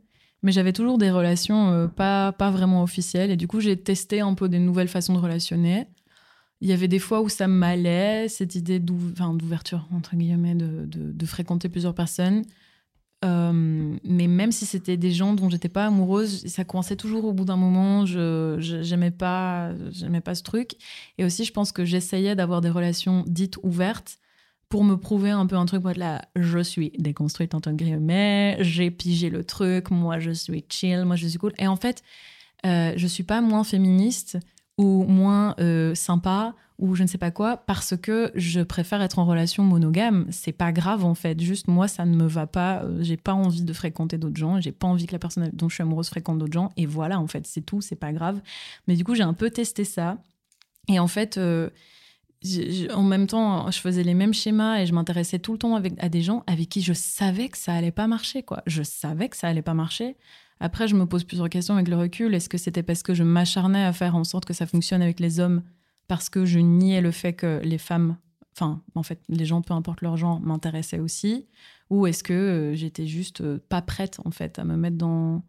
Mais 0.44 0.52
j'avais 0.52 0.74
toujours 0.74 0.98
des 0.98 1.10
relations 1.10 1.70
euh, 1.70 1.86
pas, 1.88 2.30
pas 2.32 2.50
vraiment 2.50 2.82
officielles. 2.82 3.30
Et 3.30 3.36
du 3.36 3.48
coup, 3.48 3.60
j'ai 3.60 3.78
testé 3.78 4.20
un 4.20 4.34
peu 4.34 4.48
des 4.48 4.58
nouvelles 4.58 4.88
façons 4.88 5.14
de 5.14 5.18
relationner. 5.18 5.86
Il 6.60 6.68
y 6.68 6.72
avait 6.72 6.86
des 6.86 6.98
fois 6.98 7.22
où 7.22 7.30
ça 7.30 7.48
m'allait, 7.48 8.28
cette 8.28 8.54
idée 8.54 8.78
d'ouverture, 8.78 9.88
entre 9.90 10.14
guillemets, 10.14 10.54
de, 10.54 10.84
de- 10.86 11.26
fréquenter 11.26 11.70
plusieurs 11.70 11.94
personnes. 11.94 12.42
Euh, 13.24 13.96
mais 14.04 14.26
même 14.26 14.52
si 14.52 14.66
c'était 14.66 14.98
des 14.98 15.12
gens 15.12 15.32
dont 15.32 15.48
j'étais 15.48 15.70
pas 15.70 15.86
amoureuse, 15.86 16.44
ça 16.46 16.62
coinçait 16.62 16.96
toujours 16.96 17.24
au 17.24 17.32
bout 17.32 17.46
d'un 17.46 17.56
moment. 17.56 18.04
Je- 18.04 18.58
j'aimais 18.60 19.10
pas, 19.10 19.72
j'aimais 19.92 20.20
pas 20.20 20.34
ce 20.34 20.42
truc. 20.42 20.72
Et 21.16 21.24
aussi, 21.24 21.46
je 21.46 21.52
pense 21.52 21.72
que 21.72 21.86
j'essayais 21.86 22.36
d'avoir 22.36 22.60
des 22.60 22.70
relations 22.70 23.24
dites 23.26 23.56
ouvertes 23.62 24.18
pour 24.74 24.82
me 24.82 24.96
prouver 24.96 25.30
un 25.30 25.46
peu 25.46 25.54
un 25.54 25.66
truc. 25.66 25.84
Moi, 25.84 25.92
là, 25.94 26.22
je 26.34 26.58
suis 26.58 26.90
déconstruite 26.98 27.54
en 27.54 27.60
tant 27.60 27.70
que 27.70 27.76
guillemets, 27.76 28.56
j'ai 28.58 28.90
pigé 28.90 29.30
le 29.30 29.44
truc, 29.44 29.92
moi, 29.92 30.18
je 30.18 30.32
suis 30.32 30.64
chill, 30.68 31.04
moi, 31.04 31.14
je 31.14 31.28
suis 31.28 31.38
cool. 31.38 31.52
Et 31.58 31.68
en 31.68 31.76
fait, 31.76 32.02
euh, 32.66 32.92
je 32.96 33.06
suis 33.06 33.22
pas 33.22 33.40
moins 33.40 33.62
féministe 33.62 34.36
ou 34.76 35.04
moins 35.04 35.54
euh, 35.60 35.94
sympa 35.94 36.56
ou 36.80 36.96
je 36.96 37.04
ne 37.04 37.06
sais 37.06 37.18
pas 37.18 37.30
quoi 37.30 37.56
parce 37.56 37.96
que 37.96 38.32
je 38.34 38.62
préfère 38.62 39.00
être 39.00 39.20
en 39.20 39.26
relation 39.26 39.62
monogame. 39.62 40.26
C'est 40.30 40.50
pas 40.50 40.72
grave 40.72 41.04
en 41.04 41.14
fait. 41.14 41.40
Juste 41.40 41.68
moi, 41.68 41.86
ça 41.86 42.04
ne 42.04 42.16
me 42.16 42.26
va 42.26 42.48
pas. 42.48 42.82
Euh, 42.82 42.98
J'ai 43.00 43.16
pas 43.16 43.32
envie 43.32 43.62
de 43.62 43.72
fréquenter 43.72 44.18
d'autres 44.18 44.38
gens. 44.38 44.60
J'ai 44.60 44.72
pas 44.72 44.88
envie 44.88 45.06
que 45.06 45.12
la 45.12 45.20
personne 45.20 45.50
dont 45.52 45.68
je 45.68 45.74
suis 45.74 45.82
amoureuse 45.82 46.08
fréquente 46.08 46.38
d'autres 46.38 46.52
gens. 46.52 46.72
Et 46.76 46.86
voilà, 46.86 47.20
en 47.20 47.28
fait, 47.28 47.46
c'est 47.46 47.64
tout. 47.64 47.80
C'est 47.80 47.94
pas 47.94 48.12
grave. 48.12 48.40
Mais 48.88 48.96
du 48.96 49.04
coup, 49.04 49.14
j'ai 49.14 49.22
un 49.22 49.34
peu 49.34 49.50
testé 49.50 49.84
ça. 49.84 50.18
Et 50.88 50.98
en 50.98 51.06
fait, 51.06 51.38
en 52.92 53.02
même 53.02 53.26
temps, 53.26 53.70
je 53.70 53.78
faisais 53.78 54.02
les 54.02 54.14
mêmes 54.14 54.34
schémas 54.34 54.80
et 54.80 54.86
je 54.86 54.92
m'intéressais 54.92 55.38
tout 55.38 55.52
le 55.52 55.58
temps 55.58 55.76
avec, 55.76 55.94
à 55.98 56.08
des 56.08 56.22
gens 56.22 56.44
avec 56.46 56.68
qui 56.68 56.82
je 56.82 56.92
savais 56.92 57.48
que 57.48 57.56
ça 57.56 57.72
allait 57.72 57.90
pas 57.90 58.06
marcher. 58.06 58.42
Quoi. 58.42 58.62
Je 58.66 58.82
savais 58.82 59.28
que 59.28 59.36
ça 59.36 59.48
allait 59.48 59.62
pas 59.62 59.74
marcher. 59.74 60.16
Après, 60.60 60.86
je 60.86 60.94
me 60.94 61.06
pose 61.06 61.24
plusieurs 61.24 61.48
questions 61.48 61.74
avec 61.74 61.88
le 61.88 61.96
recul. 61.96 62.34
Est-ce 62.34 62.48
que 62.48 62.58
c'était 62.58 62.82
parce 62.82 63.02
que 63.02 63.14
je 63.14 63.22
m'acharnais 63.22 63.84
à 63.84 63.92
faire 63.92 64.14
en 64.14 64.24
sorte 64.24 64.44
que 64.44 64.52
ça 64.52 64.66
fonctionne 64.66 65.02
avec 65.02 65.20
les 65.20 65.40
hommes 65.40 65.62
parce 66.06 66.28
que 66.28 66.44
je 66.44 66.58
niais 66.58 67.00
le 67.00 67.10
fait 67.10 67.32
que 67.32 67.60
les 67.64 67.78
femmes, 67.78 68.16
enfin, 68.54 68.82
en 68.94 69.02
fait, 69.02 69.20
les 69.28 69.46
gens, 69.46 69.62
peu 69.62 69.72
importe 69.72 70.02
leur 70.02 70.16
genre, 70.16 70.40
m'intéressaient 70.40 71.00
aussi? 71.00 71.46
Ou 71.90 72.06
est-ce 72.06 72.22
que 72.22 72.32
euh, 72.32 72.74
j'étais 72.74 73.06
juste 73.06 73.40
euh, 73.40 73.58
pas 73.68 73.82
prête, 73.82 74.20
en 74.24 74.30
fait, 74.30 74.58
à 74.58 74.64
me 74.64 74.76
mettre 74.76 74.96
dans, 74.96 75.42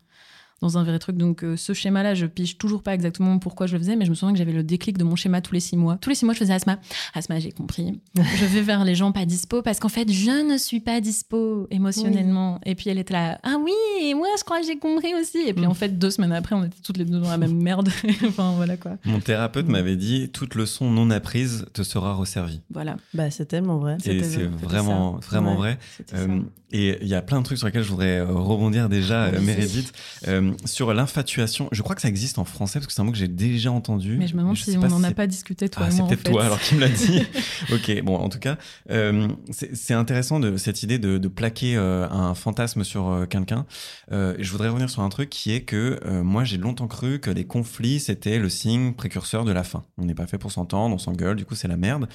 dans 0.61 0.77
un 0.77 0.83
vrai 0.83 0.97
truc 0.99 1.17
Donc, 1.17 1.43
euh, 1.43 1.57
ce 1.57 1.73
schéma-là, 1.73 2.13
je 2.15 2.25
pige 2.25 2.57
toujours 2.57 2.81
pas 2.81 2.93
exactement 2.93 3.37
pourquoi 3.39 3.67
je 3.67 3.73
le 3.73 3.79
faisais, 3.79 3.95
mais 3.95 4.05
je 4.05 4.09
me 4.09 4.15
souviens 4.15 4.31
que 4.33 4.37
j'avais 4.39 4.53
le 4.53 4.63
déclic 4.63 4.97
de 4.97 5.03
mon 5.03 5.15
schéma 5.15 5.41
tous 5.41 5.53
les 5.53 5.59
six 5.59 5.75
mois. 5.77 5.97
Tous 6.01 6.09
les 6.09 6.15
six 6.15 6.25
mois, 6.25 6.33
je 6.33 6.39
faisais 6.39 6.53
Asma. 6.53 6.79
Asma, 7.13 7.39
j'ai 7.39 7.51
compris. 7.51 7.99
je 8.15 8.45
vais 8.45 8.61
vers 8.61 8.83
les 8.85 8.95
gens 8.95 9.11
pas 9.11 9.25
dispo 9.25 9.61
parce 9.61 9.79
qu'en 9.79 9.89
fait, 9.89 10.09
je 10.11 10.51
ne 10.51 10.57
suis 10.57 10.79
pas 10.79 11.01
dispo 11.01 11.67
émotionnellement. 11.71 12.59
Et 12.65 12.75
puis, 12.75 12.89
elle 12.89 12.97
était 12.99 13.13
là, 13.13 13.39
ah 13.43 13.57
oui, 13.61 13.71
et 14.01 14.13
moi, 14.13 14.27
je 14.37 14.43
crois 14.43 14.59
que 14.61 14.65
j'ai 14.65 14.77
compris 14.77 15.13
aussi. 15.19 15.39
Et 15.47 15.53
puis, 15.53 15.65
Mm. 15.65 15.69
en 15.69 15.73
fait, 15.73 15.97
deux 15.99 16.09
semaines 16.11 16.31
après, 16.33 16.55
on 16.55 16.63
était 16.63 16.81
toutes 16.83 16.97
les 16.97 17.05
deux 17.05 17.19
dans 17.19 17.29
la 17.29 17.37
même 17.37 17.55
merde. 17.61 17.89
enfin, 18.27 18.53
voilà 18.55 18.77
quoi. 18.77 18.97
Mon 19.05 19.19
thérapeute 19.19 19.67
m'avait 19.67 19.95
dit 19.97 20.29
toute 20.29 20.55
leçon 20.55 20.89
non 20.89 21.09
apprise 21.09 21.65
te 21.73 21.83
sera 21.83 22.13
resservie. 22.13 22.61
Voilà. 22.71 22.97
Bah, 23.13 23.29
c'est 23.31 23.45
tellement 23.45 23.77
vrai. 23.77 23.97
Et 24.05 24.23
c'est 24.23 24.43
vraiment, 24.45 25.19
ça. 25.21 25.27
vraiment 25.27 25.51
Ouais. 25.51 25.57
vrai. 25.57 25.79
Euh, 26.13 26.39
et 26.71 26.97
il 27.01 27.07
y 27.07 27.13
a 27.15 27.21
plein 27.21 27.39
de 27.39 27.45
trucs 27.45 27.57
sur 27.57 27.67
lesquels 27.67 27.83
je 27.83 27.89
voudrais 27.89 28.17
euh, 28.19 28.25
rebondir 28.25 28.89
déjà, 28.89 29.29
Vas-y. 29.29 29.43
Meredith. 29.43 29.93
Euh, 30.27 30.51
sur 30.65 30.93
l'infatuation, 30.93 31.67
je 31.71 31.81
crois 31.81 31.95
que 31.95 32.01
ça 32.01 32.07
existe 32.07 32.39
en 32.39 32.45
français 32.45 32.79
parce 32.79 32.87
que 32.87 32.93
c'est 32.93 33.01
un 33.01 33.03
mot 33.03 33.11
que 33.11 33.17
j'ai 33.17 33.27
déjà 33.27 33.71
entendu. 33.71 34.17
Mais 34.17 34.27
je 34.27 34.35
me 34.35 34.41
demande 34.41 34.57
si 34.57 34.77
on 34.77 34.87
n'en 34.87 35.03
a 35.03 35.11
pas 35.11 35.27
discuté, 35.27 35.69
toi 35.69 35.83
Ah, 35.87 35.91
c'est 35.91 36.05
peut-être 36.05 36.23
toi 36.23 36.45
alors 36.45 36.59
qui 36.59 36.75
me 36.75 36.81
l'a 36.81 36.89
dit. 36.89 37.21
ok, 37.71 38.01
bon, 38.03 38.15
en 38.15 38.29
tout 38.29 38.39
cas, 38.39 38.57
euh, 38.91 39.27
c'est 39.51 39.93
intéressant 39.93 40.39
de 40.39 40.57
cette 40.57 40.83
idée 40.83 40.99
de, 40.99 41.17
de 41.17 41.27
plaquer 41.27 41.75
euh, 41.75 42.07
un 42.09 42.35
fantasme 42.35 42.83
sur 42.83 43.09
euh, 43.09 43.25
quelqu'un. 43.25 43.65
Je 44.11 44.51
voudrais 44.51 44.69
revenir 44.69 44.89
sur 44.89 45.01
un 45.01 45.09
truc 45.09 45.29
qui 45.29 45.51
est 45.51 45.61
que 45.61 45.99
moi 46.21 46.43
j'ai 46.43 46.57
longtemps 46.57 46.87
cru 46.87 47.19
que 47.19 47.29
les 47.29 47.45
conflits 47.45 47.99
c'était 47.99 48.39
le 48.39 48.49
signe 48.49 48.93
précurseur 48.93 49.45
de 49.45 49.51
la 49.51 49.63
fin. 49.63 49.85
On 49.97 50.05
n'est 50.05 50.15
pas 50.15 50.27
fait 50.27 50.37
pour 50.37 50.51
s'entendre, 50.51 50.95
on 50.95 50.97
s'engueule, 50.97 51.35
du 51.35 51.45
coup 51.45 51.55
c'est 51.55 51.67
la 51.67 51.77
merde. 51.77 52.07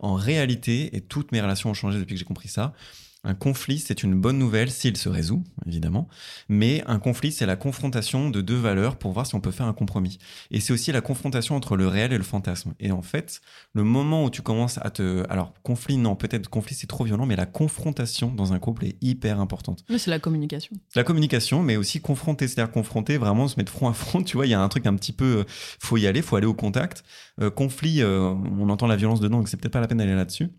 En 0.00 0.14
réalité, 0.14 0.96
et 0.96 1.00
toutes 1.00 1.32
mes 1.32 1.40
relations 1.40 1.70
ont 1.70 1.74
changé 1.74 1.98
depuis 1.98 2.14
que 2.14 2.18
j'ai 2.18 2.24
compris 2.24 2.48
ça, 2.48 2.72
un 3.24 3.34
conflit, 3.34 3.78
c'est 3.78 4.02
une 4.02 4.14
bonne 4.14 4.38
nouvelle 4.38 4.70
s'il 4.70 4.96
se 4.96 5.08
résout, 5.08 5.44
évidemment. 5.66 6.08
Mais 6.48 6.82
un 6.86 6.98
conflit, 6.98 7.32
c'est 7.32 7.46
la 7.46 7.56
confrontation 7.56 8.30
de 8.30 8.40
deux 8.40 8.56
valeurs 8.56 8.96
pour 8.96 9.12
voir 9.12 9.26
si 9.26 9.34
on 9.34 9.40
peut 9.40 9.50
faire 9.50 9.66
un 9.66 9.72
compromis. 9.72 10.18
Et 10.50 10.60
c'est 10.60 10.72
aussi 10.72 10.92
la 10.92 11.00
confrontation 11.00 11.56
entre 11.56 11.76
le 11.76 11.88
réel 11.88 12.12
et 12.12 12.18
le 12.18 12.24
fantasme. 12.24 12.74
Et 12.78 12.92
en 12.92 13.02
fait, 13.02 13.40
le 13.74 13.84
moment 13.84 14.24
où 14.24 14.30
tu 14.30 14.42
commences 14.42 14.78
à 14.78 14.90
te... 14.90 15.24
Alors, 15.28 15.52
conflit, 15.62 15.96
non, 15.96 16.16
peut-être 16.16 16.48
conflit, 16.48 16.74
c'est 16.74 16.86
trop 16.86 17.04
violent, 17.04 17.26
mais 17.26 17.36
la 17.36 17.46
confrontation 17.46 18.32
dans 18.32 18.52
un 18.52 18.58
couple 18.58 18.86
est 18.86 18.96
hyper 19.02 19.40
importante. 19.40 19.84
Mais 19.90 19.98
c'est 19.98 20.10
la 20.10 20.20
communication. 20.20 20.76
La 20.94 21.04
communication, 21.04 21.62
mais 21.62 21.76
aussi 21.76 22.00
confronter, 22.00 22.46
c'est-à-dire 22.46 22.72
confronter, 22.72 23.18
vraiment 23.18 23.48
se 23.48 23.56
mettre 23.56 23.72
front 23.72 23.88
à 23.88 23.92
front. 23.92 24.22
Tu 24.28 24.36
vois, 24.36 24.46
il 24.46 24.50
y 24.50 24.54
a 24.54 24.60
un 24.60 24.68
truc 24.68 24.86
un 24.86 24.94
petit 24.94 25.12
peu... 25.12 25.38
euh, 25.38 25.44
faut 25.80 25.96
y 25.96 26.06
aller, 26.06 26.22
faut 26.22 26.36
aller 26.36 26.46
au 26.46 26.54
contact. 26.54 27.02
Euh, 27.40 27.50
conflit, 27.50 28.02
euh, 28.02 28.20
on 28.20 28.68
entend 28.68 28.86
la 28.86 28.96
violence 28.96 29.20
dedans, 29.20 29.38
donc 29.38 29.48
c'est 29.48 29.56
peut-être 29.56 29.72
pas 29.72 29.80
la 29.80 29.88
peine 29.88 29.98
d'aller 29.98 30.14
là-dessus. 30.14 30.50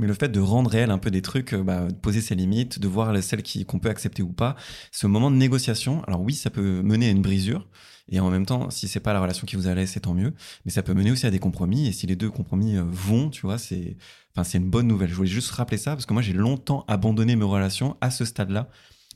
Mais 0.00 0.06
le 0.06 0.14
fait 0.14 0.28
de 0.30 0.40
rendre 0.40 0.70
réel 0.70 0.90
un 0.90 0.98
peu 0.98 1.10
des 1.10 1.22
trucs, 1.22 1.52
euh, 1.52 1.62
bah, 1.62 1.86
de 1.86 1.94
poser 1.94 2.20
ses 2.20 2.34
limites, 2.34 2.78
de 2.78 2.88
voir 2.88 3.12
les- 3.12 3.22
celles 3.22 3.42
qu'on 3.66 3.78
peut 3.78 3.90
accepter 3.90 4.22
ou 4.22 4.32
pas, 4.32 4.56
ce 4.90 5.06
moment 5.06 5.30
de 5.30 5.36
négociation, 5.36 6.02
alors 6.04 6.22
oui, 6.22 6.34
ça 6.34 6.50
peut 6.50 6.82
mener 6.82 7.06
à 7.08 7.10
une 7.10 7.22
brisure, 7.22 7.68
et 8.08 8.18
en 8.18 8.30
même 8.30 8.46
temps, 8.46 8.70
si 8.70 8.88
c'est 8.88 8.98
pas 9.00 9.12
la 9.12 9.20
relation 9.20 9.46
qui 9.46 9.54
vous 9.56 9.68
allait, 9.68 9.86
c'est 9.86 10.00
tant 10.00 10.14
mieux, 10.14 10.32
mais 10.64 10.72
ça 10.72 10.82
peut 10.82 10.94
mener 10.94 11.12
aussi 11.12 11.26
à 11.26 11.30
des 11.30 11.38
compromis, 11.38 11.86
et 11.86 11.92
si 11.92 12.06
les 12.06 12.16
deux 12.16 12.30
compromis 12.30 12.76
euh, 12.76 12.82
vont, 12.86 13.28
tu 13.30 13.42
vois, 13.42 13.58
c'est 13.58 13.96
enfin, 14.34 14.42
c'est 14.44 14.58
une 14.58 14.70
bonne 14.70 14.86
nouvelle. 14.88 15.10
Je 15.10 15.14
voulais 15.14 15.28
juste 15.28 15.50
rappeler 15.52 15.76
ça, 15.78 15.92
parce 15.92 16.06
que 16.06 16.12
moi 16.12 16.22
j'ai 16.22 16.32
longtemps 16.32 16.84
abandonné 16.88 17.36
mes 17.36 17.44
relations 17.44 17.96
à 18.00 18.10
ce 18.10 18.24
stade-là, 18.24 18.68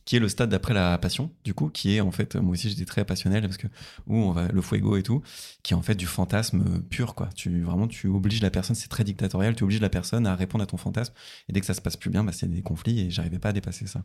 qui 0.04 0.16
est 0.16 0.18
le 0.18 0.28
stade 0.28 0.50
d'après 0.50 0.74
la 0.74 0.98
passion, 0.98 1.30
du 1.44 1.54
coup, 1.54 1.68
qui 1.68 1.96
est 1.96 2.00
en 2.00 2.10
fait, 2.10 2.36
moi 2.36 2.52
aussi 2.52 2.68
j'étais 2.70 2.84
très 2.84 3.04
passionnel, 3.04 3.42
parce 3.42 3.56
que, 3.56 3.66
où 4.06 4.16
on 4.16 4.32
va, 4.32 4.48
le 4.48 4.62
fuego 4.62 4.96
et 4.96 5.02
tout, 5.02 5.22
qui 5.62 5.72
est 5.72 5.76
en 5.76 5.82
fait 5.82 5.94
du 5.94 6.06
fantasme 6.06 6.62
euh, 6.66 6.80
pur, 6.80 7.14
quoi. 7.14 7.28
Tu, 7.34 7.62
vraiment, 7.62 7.88
tu 7.88 8.08
obliges 8.08 8.42
la 8.42 8.50
personne, 8.50 8.76
c'est 8.76 8.88
très 8.88 9.04
dictatorial, 9.04 9.54
tu 9.54 9.64
obliges 9.64 9.80
la 9.80 9.88
personne 9.88 10.26
à 10.26 10.34
répondre 10.34 10.62
à 10.62 10.66
ton 10.66 10.76
fantasme, 10.76 11.14
et 11.48 11.52
dès 11.52 11.60
que 11.60 11.66
ça 11.66 11.74
se 11.74 11.80
passe 11.80 11.96
plus 11.96 12.10
bien, 12.10 12.24
bah, 12.24 12.32
c'est 12.32 12.50
des 12.50 12.62
conflits, 12.62 13.00
et 13.00 13.10
j'arrivais 13.10 13.38
pas 13.38 13.50
à 13.50 13.52
dépasser 13.52 13.86
ça. 13.86 14.02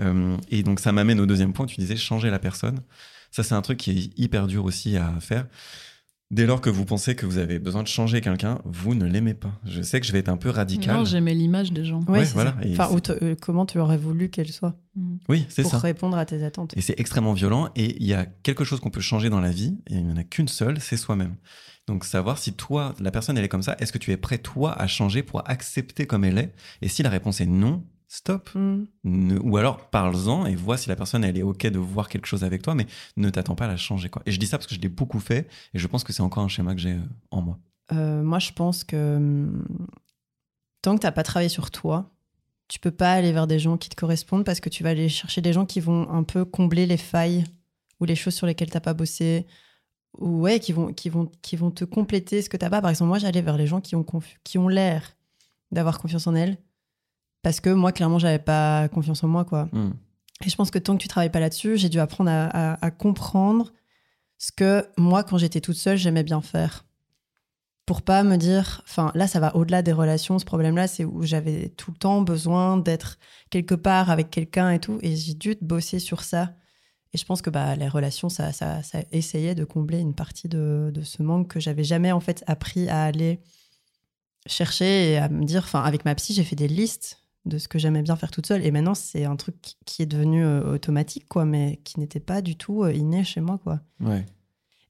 Euh, 0.00 0.36
et 0.50 0.62
donc 0.62 0.80
ça 0.80 0.92
m'amène 0.92 1.20
au 1.20 1.26
deuxième 1.26 1.52
point, 1.52 1.66
tu 1.66 1.76
disais 1.76 1.96
changer 1.96 2.30
la 2.30 2.38
personne. 2.38 2.80
Ça, 3.30 3.42
c'est 3.42 3.54
un 3.54 3.62
truc 3.62 3.78
qui 3.78 3.90
est 3.90 4.18
hyper 4.18 4.46
dur 4.46 4.64
aussi 4.64 4.96
à 4.96 5.20
faire. 5.20 5.46
Dès 6.30 6.44
lors 6.44 6.60
que 6.60 6.68
vous 6.68 6.84
pensez 6.84 7.14
que 7.14 7.24
vous 7.24 7.38
avez 7.38 7.58
besoin 7.58 7.82
de 7.82 7.88
changer 7.88 8.20
quelqu'un, 8.20 8.58
vous 8.66 8.94
ne 8.94 9.06
l'aimez 9.06 9.32
pas. 9.32 9.52
Je 9.64 9.80
sais 9.80 9.98
que 9.98 10.06
je 10.06 10.12
vais 10.12 10.18
être 10.18 10.28
un 10.28 10.36
peu 10.36 10.50
radical. 10.50 10.94
Non, 10.96 11.04
j'aimais 11.06 11.32
l'image 11.32 11.72
des 11.72 11.86
gens. 11.86 12.00
Ouais, 12.06 12.18
Ouais, 12.18 12.24
c'est 12.26 12.34
voilà. 12.34 12.54
Enfin, 12.72 12.88
c'est- 12.88 12.94
ou 12.94 13.00
te- 13.00 13.24
euh, 13.24 13.34
comment 13.40 13.64
tu 13.64 13.78
aurais 13.78 13.96
voulu 13.96 14.28
qu'elle 14.28 14.50
soit 14.52 14.76
Mm. 14.94 15.16
Oui, 15.30 15.46
c'est 15.48 15.62
pour 15.62 15.70
ça. 15.70 15.78
répondre 15.78 16.18
à 16.18 16.26
tes 16.26 16.42
attentes. 16.44 16.76
Et 16.76 16.80
c'est 16.82 16.98
extrêmement 17.00 17.32
violent. 17.32 17.70
Et 17.76 17.96
il 18.00 18.06
y 18.06 18.12
a 18.14 18.26
quelque 18.26 18.64
chose 18.64 18.78
qu'on 18.80 18.90
peut 18.90 19.00
changer 19.00 19.30
dans 19.30 19.40
la 19.40 19.50
vie, 19.52 19.78
et 19.88 19.94
il 19.94 20.04
n'y 20.06 20.12
en 20.12 20.16
a 20.16 20.24
qu'une 20.24 20.48
seule, 20.48 20.80
c'est 20.80 20.96
soi-même. 20.98 21.36
Donc 21.86 22.04
savoir 22.04 22.36
si 22.36 22.52
toi, 22.52 22.94
la 23.00 23.10
personne, 23.10 23.38
elle 23.38 23.44
est 23.44 23.48
comme 23.48 23.62
ça, 23.62 23.74
est-ce 23.78 23.92
que 23.92 23.98
tu 23.98 24.10
es 24.12 24.16
prêt, 24.18 24.36
toi, 24.38 24.72
à 24.78 24.86
changer 24.86 25.22
pour 25.22 25.48
accepter 25.48 26.06
comme 26.06 26.24
elle 26.24 26.36
est? 26.36 26.52
Et 26.82 26.88
si 26.88 27.02
la 27.02 27.08
réponse 27.10 27.40
est 27.40 27.46
non, 27.46 27.84
stop. 28.08 28.50
Mm. 28.54 28.84
Ne- 29.04 29.38
ou 29.38 29.56
alors 29.56 29.90
parle-en 29.90 30.46
et 30.46 30.56
vois 30.56 30.76
si 30.76 30.88
la 30.88 30.96
personne 30.96 31.22
elle 31.22 31.38
est 31.38 31.42
ok 31.42 31.66
de 31.66 31.78
voir 31.78 32.08
quelque 32.08 32.26
chose 32.26 32.42
avec 32.42 32.62
toi, 32.62 32.74
mais 32.74 32.86
ne 33.16 33.30
t'attends 33.30 33.54
pas 33.54 33.66
à 33.66 33.68
la 33.68 33.76
changer 33.76 34.08
quoi. 34.08 34.22
Et 34.26 34.32
je 34.32 34.40
dis 34.40 34.46
ça 34.46 34.58
parce 34.58 34.66
que 34.66 34.74
je 34.74 34.80
l'ai 34.80 34.88
beaucoup 34.88 35.20
fait 35.20 35.48
et 35.74 35.78
je 35.78 35.86
pense 35.86 36.02
que 36.02 36.12
c'est 36.12 36.22
encore 36.22 36.42
un 36.42 36.48
schéma 36.48 36.74
que 36.74 36.80
j'ai 36.80 36.94
euh, 36.94 37.02
en 37.30 37.42
moi. 37.42 37.58
Euh, 37.92 38.22
moi, 38.22 38.38
je 38.38 38.52
pense 38.52 38.82
que 38.82 39.16
hum, 39.16 39.66
tant 40.82 40.94
que 40.96 41.00
tu 41.00 41.06
n'as 41.06 41.12
pas 41.12 41.22
travaillé 41.22 41.48
sur 41.48 41.70
toi, 41.70 42.10
tu 42.66 42.80
peux 42.80 42.90
pas 42.90 43.12
aller 43.12 43.32
vers 43.32 43.46
des 43.46 43.58
gens 43.58 43.76
qui 43.76 43.88
te 43.88 43.96
correspondent 43.96 44.44
parce 44.44 44.60
que 44.60 44.68
tu 44.68 44.82
vas 44.82 44.90
aller 44.90 45.08
chercher 45.08 45.40
des 45.40 45.52
gens 45.52 45.64
qui 45.64 45.80
vont 45.80 46.08
un 46.10 46.22
peu 46.22 46.44
combler 46.44 46.86
les 46.86 46.96
failles 46.96 47.44
ou 48.00 48.04
les 48.04 48.14
choses 48.14 48.34
sur 48.34 48.46
lesquelles 48.46 48.70
tu 48.70 48.76
n'as 48.76 48.82
pas 48.82 48.94
bossé 48.94 49.46
ou 50.18 50.40
ouais, 50.40 50.60
qui 50.60 50.72
vont, 50.72 50.92
qui, 50.92 51.08
vont, 51.08 51.30
qui 51.42 51.56
vont 51.56 51.70
te 51.70 51.84
compléter 51.84 52.42
ce 52.42 52.48
que 52.48 52.56
tu 52.56 52.64
n'as 52.64 52.70
pas. 52.70 52.80
Par 52.80 52.90
exemple, 52.90 53.08
moi, 53.08 53.18
j'allais 53.18 53.42
vers 53.42 53.56
les 53.56 53.66
gens 53.66 53.80
qui 53.80 53.96
ont, 53.96 54.04
qui 54.44 54.58
ont 54.58 54.68
l'air 54.68 55.16
d'avoir 55.70 55.98
confiance 55.98 56.26
en 56.26 56.34
elles 56.34 56.58
parce 57.42 57.60
que 57.60 57.70
moi, 57.70 57.92
clairement, 57.92 58.18
j'avais 58.18 58.38
pas 58.38 58.88
confiance 58.88 59.22
en 59.24 59.28
moi. 59.28 59.44
quoi. 59.44 59.68
Hmm. 59.72 59.92
Et 60.44 60.48
je 60.50 60.56
pense 60.56 60.70
que 60.70 60.78
tant 60.78 60.96
que 60.96 61.02
tu 61.02 61.08
travailles 61.08 61.30
pas 61.32 61.40
là-dessus, 61.40 61.76
j'ai 61.78 61.88
dû 61.88 61.98
apprendre 61.98 62.30
à, 62.30 62.46
à- 62.72 62.84
à 62.86 62.90
comprendre 62.90 63.72
ce 64.38 64.52
que 64.52 64.86
moi, 64.96 65.24
quand 65.24 65.36
j'étais 65.38 65.60
toute 65.60 65.76
seule, 65.76 65.96
j'aimais 65.96 66.22
bien 66.22 66.40
faire. 66.40 66.84
Pour 67.86 68.02
pas 68.02 68.22
me 68.22 68.36
dire, 68.36 68.82
enfin 68.84 69.10
là, 69.14 69.26
ça 69.26 69.40
va 69.40 69.56
au-delà 69.56 69.80
des 69.82 69.92
relations. 69.92 70.38
Ce 70.38 70.44
problème-là, 70.44 70.86
c'est 70.86 71.04
où 71.04 71.22
j'avais 71.22 71.70
tout 71.70 71.90
le 71.90 71.96
temps 71.96 72.20
besoin 72.22 72.76
d'être 72.76 73.18
quelque 73.50 73.74
part 73.74 74.10
avec 74.10 74.30
quelqu'un 74.30 74.70
et 74.70 74.78
tout, 74.78 74.98
et 75.02 75.16
j'ai 75.16 75.34
dû 75.34 75.56
bosser 75.62 75.98
sur 75.98 76.22
ça. 76.22 76.52
Et 77.14 77.18
je 77.18 77.24
pense 77.24 77.40
que 77.40 77.48
bah, 77.48 77.74
les 77.76 77.88
relations, 77.88 78.28
ça, 78.28 78.52
ça, 78.52 78.82
ça 78.82 78.98
essayait 79.10 79.54
de 79.54 79.64
combler 79.64 79.98
une 80.00 80.14
partie 80.14 80.48
de, 80.48 80.90
de 80.92 81.02
ce 81.02 81.22
manque 81.22 81.48
que 81.48 81.60
j'avais 81.60 81.82
jamais 81.84 82.12
en 82.12 82.20
fait 82.20 82.44
appris 82.46 82.90
à 82.90 83.04
aller 83.04 83.40
chercher 84.46 85.12
et 85.12 85.16
à 85.16 85.28
me 85.30 85.44
dire. 85.44 85.62
Enfin, 85.64 85.82
avec 85.82 86.04
ma 86.04 86.14
psy, 86.14 86.34
j'ai 86.34 86.44
fait 86.44 86.56
des 86.56 86.68
listes 86.68 87.22
de 87.48 87.58
ce 87.58 87.66
que 87.68 87.78
j'aimais 87.78 88.02
bien 88.02 88.16
faire 88.16 88.30
toute 88.30 88.46
seule. 88.46 88.64
Et 88.64 88.70
maintenant, 88.70 88.94
c'est 88.94 89.24
un 89.24 89.36
truc 89.36 89.56
qui- 89.84 90.02
est 90.02 90.06
devenu 90.06 90.44
euh, 90.44 90.74
automatique, 90.74 91.26
quoi, 91.28 91.44
mais 91.44 91.80
qui 91.84 91.98
n'était 91.98 92.20
pas 92.20 92.40
du 92.42 92.56
tout 92.56 92.84
euh, 92.84 92.92
inné 92.92 93.24
chez 93.24 93.40
moi, 93.40 93.58
quoi. 93.58 93.80
Ouais. 94.00 94.24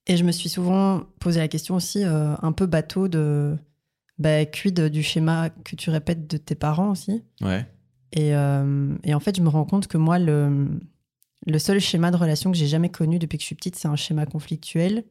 Et 0.07 0.16
je 0.16 0.25
me 0.25 0.33
suis 0.33 0.49
souvent 0.49 1.03
posé 1.21 1.40
la 1.40 1.49
question 1.49 1.75
aussi, 1.77 2.05
euh, 2.05 2.35
un 2.42 2.53
peu 2.53 2.66
bateau, 2.66 3.09
de 3.09 3.57
bah, 4.18 4.44
quid 4.44 4.81
du 4.81 5.03
schéma 5.03 5.51
que 5.51 5.77
tu 5.77 5.90
répètes 5.90 6.27
de 6.29 6.37
tes 6.37 6.55
parents 6.55 6.90
aussi? 6.90 7.23
Ouais. 7.40 7.66
Et, 8.12 8.31
et 8.31 9.14
en 9.14 9.21
fait, 9.21 9.37
je 9.37 9.42
me 9.42 9.51
rends 9.51 9.66
compte 9.66 9.87
que 9.87 9.99
moi, 9.99 10.18
le, 10.18 10.66
le 11.47 11.59
seul 11.59 11.79
schéma 11.79 12.11
de 12.11 12.16
relation 12.16 12.51
que 12.51 12.57
j'ai 12.57 12.66
jamais 12.66 12.88
connu 12.88 13.18
depuis 13.18 13.37
que 13.37 13.42
je 13.42 13.47
suis 13.47 13.55
petite, 13.55 13.77
c'est 13.77 13.87
un 13.88 13.97
schéma 13.97 14.25
conflictuel. 14.25 15.05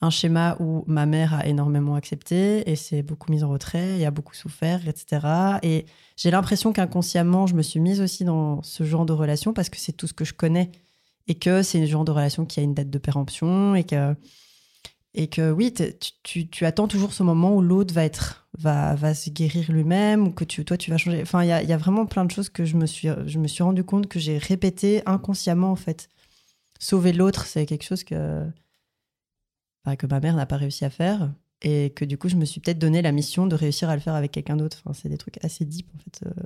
Un 0.00 0.10
schéma 0.10 0.56
où 0.60 0.84
ma 0.86 1.06
mère 1.06 1.34
a 1.34 1.46
énormément 1.46 1.96
accepté 1.96 2.70
et 2.70 2.76
s'est 2.76 3.02
beaucoup 3.02 3.32
mise 3.32 3.42
en 3.42 3.48
retrait 3.48 3.98
et 3.98 4.06
a 4.06 4.12
beaucoup 4.12 4.34
souffert, 4.34 4.86
etc. 4.86 5.26
Et 5.64 5.86
j'ai 6.16 6.30
l'impression 6.30 6.72
qu'inconsciemment, 6.72 7.48
je 7.48 7.54
me 7.54 7.62
suis 7.62 7.80
mise 7.80 8.00
aussi 8.00 8.24
dans 8.24 8.62
ce 8.62 8.84
genre 8.84 9.06
de 9.06 9.12
relation 9.12 9.52
parce 9.52 9.68
que 9.68 9.78
c'est 9.78 9.92
tout 9.92 10.06
ce 10.06 10.12
que 10.12 10.24
je 10.24 10.34
connais 10.34 10.70
et 11.26 11.34
que 11.34 11.62
c'est 11.62 11.80
le 11.80 11.86
genre 11.86 12.04
de 12.04 12.12
relation 12.12 12.46
qui 12.46 12.60
a 12.60 12.62
une 12.62 12.74
date 12.74 12.90
de 12.90 12.98
péremption 12.98 13.74
et 13.74 13.82
que, 13.82 14.14
et 15.14 15.26
que 15.26 15.50
oui, 15.50 15.74
tu, 16.22 16.64
attends 16.64 16.86
toujours 16.86 17.12
ce 17.12 17.24
moment 17.24 17.56
où 17.56 17.60
l'autre 17.60 17.92
va 17.92 18.04
être 18.04 18.48
va, 18.56 18.94
va 18.94 19.14
se 19.14 19.30
guérir 19.30 19.70
lui-même 19.72 20.28
ou 20.28 20.30
que 20.30 20.44
tu, 20.44 20.64
toi 20.64 20.76
tu 20.76 20.92
vas 20.92 20.96
changer. 20.96 21.22
Enfin, 21.22 21.42
il 21.42 21.48
y 21.48 21.52
a, 21.52 21.60
y 21.62 21.72
a 21.72 21.76
vraiment 21.76 22.06
plein 22.06 22.24
de 22.24 22.30
choses 22.30 22.50
que 22.50 22.64
je 22.64 22.76
me 22.76 22.86
suis, 22.86 23.08
je 23.26 23.38
me 23.40 23.48
suis 23.48 23.64
rendu 23.64 23.82
compte 23.82 24.06
que 24.06 24.20
j'ai 24.20 24.38
répété 24.38 25.02
inconsciemment 25.06 25.72
en 25.72 25.76
fait. 25.76 26.08
Sauver 26.78 27.12
l'autre, 27.12 27.46
c'est 27.46 27.66
quelque 27.66 27.84
chose 27.84 28.04
que, 28.04 28.44
bah, 29.84 29.96
que 29.96 30.06
ma 30.06 30.20
mère 30.20 30.34
n'a 30.36 30.46
pas 30.46 30.56
réussi 30.56 30.84
à 30.84 30.90
faire 30.90 31.30
et 31.62 31.90
que 31.90 32.04
du 32.04 32.16
coup 32.18 32.28
je 32.28 32.36
me 32.36 32.44
suis 32.44 32.60
peut-être 32.60 32.78
donné 32.78 33.02
la 33.02 33.10
mission 33.12 33.46
de 33.46 33.54
réussir 33.56 33.88
à 33.88 33.94
le 33.94 34.00
faire 34.00 34.14
avec 34.14 34.30
quelqu'un 34.32 34.56
d'autre. 34.56 34.78
Enfin, 34.84 34.98
c'est 35.00 35.08
des 35.08 35.18
trucs 35.18 35.42
assez 35.44 35.64
deep 35.64 35.86
en 35.96 35.98
fait. 35.98 36.26
euh. 36.26 36.42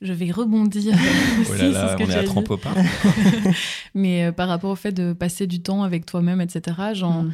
Je 0.00 0.12
vais 0.12 0.32
rebondir 0.32 0.92
Oh 1.48 1.54
là 1.54 1.68
là, 1.68 1.92
ce 1.92 1.96
que 1.96 2.02
on 2.02 2.10
est 2.10 2.14
à 2.16 2.52
au 2.52 2.56
pas. 2.56 2.74
Mais 3.94 4.24
euh, 4.24 4.32
par 4.32 4.48
rapport 4.48 4.70
au 4.70 4.76
fait 4.76 4.92
de 4.92 5.12
passer 5.12 5.46
du 5.46 5.60
temps 5.62 5.82
avec 5.82 6.06
toi-même, 6.06 6.40
etc., 6.40 6.76
genre, 6.94 7.22
Mm. 7.22 7.32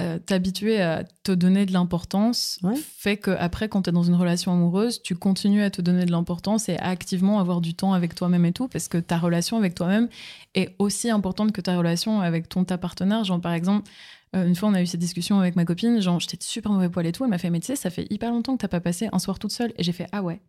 euh, 0.00 0.18
t'habituer 0.18 0.80
à 0.82 1.04
te 1.22 1.30
donner 1.30 1.66
de 1.66 1.72
l'importance 1.72 2.58
Ouais. 2.64 2.74
fait 2.98 3.16
que 3.16 3.30
après 3.30 3.68
quand 3.68 3.82
tu 3.82 3.90
es 3.90 3.92
dans 3.92 4.02
une 4.02 4.16
relation 4.16 4.52
amoureuse, 4.52 5.00
tu 5.02 5.14
continues 5.14 5.62
à 5.62 5.70
te 5.70 5.80
donner 5.82 6.04
de 6.04 6.10
l'importance 6.10 6.68
et 6.68 6.76
à 6.78 6.88
activement 6.88 7.38
avoir 7.38 7.60
du 7.60 7.74
temps 7.74 7.92
avec 7.92 8.16
toi-même 8.16 8.44
et 8.44 8.52
tout 8.52 8.66
parce 8.66 8.88
que 8.88 8.98
ta 8.98 9.16
relation 9.18 9.56
avec 9.56 9.76
toi-même 9.76 10.08
est 10.56 10.74
aussi 10.80 11.10
importante 11.10 11.52
que 11.52 11.60
ta 11.60 11.76
relation 11.78 12.20
avec 12.20 12.48
ton 12.48 12.64
ta 12.64 12.76
partenaire. 12.76 13.22
Genre 13.22 13.40
par 13.40 13.52
exemple, 13.52 13.88
euh, 14.34 14.46
une 14.46 14.54
fois 14.56 14.68
on 14.68 14.74
a 14.74 14.82
eu 14.82 14.86
cette 14.86 15.00
discussion 15.00 15.38
avec 15.38 15.56
ma 15.56 15.64
copine, 15.64 16.00
genre 16.00 16.20
j'étais 16.20 16.36
de 16.36 16.42
super 16.42 16.72
mauvais 16.72 16.88
poil 16.88 17.06
et 17.06 17.12
tout, 17.12 17.24
elle 17.24 17.30
m'a 17.30 17.38
fait 17.38 17.50
mais 17.50 17.60
tu 17.60 17.66
sais 17.66 17.76
ça 17.76 17.90
fait 17.90 18.06
hyper 18.10 18.30
longtemps 18.30 18.56
que 18.56 18.62
t'as 18.62 18.68
pas 18.68 18.80
passé 18.80 19.08
un 19.12 19.18
soir 19.18 19.38
toute 19.38 19.52
seule 19.52 19.72
et 19.76 19.82
j'ai 19.82 19.92
fait 19.92 20.06
ah 20.12 20.22
ouais. 20.22 20.40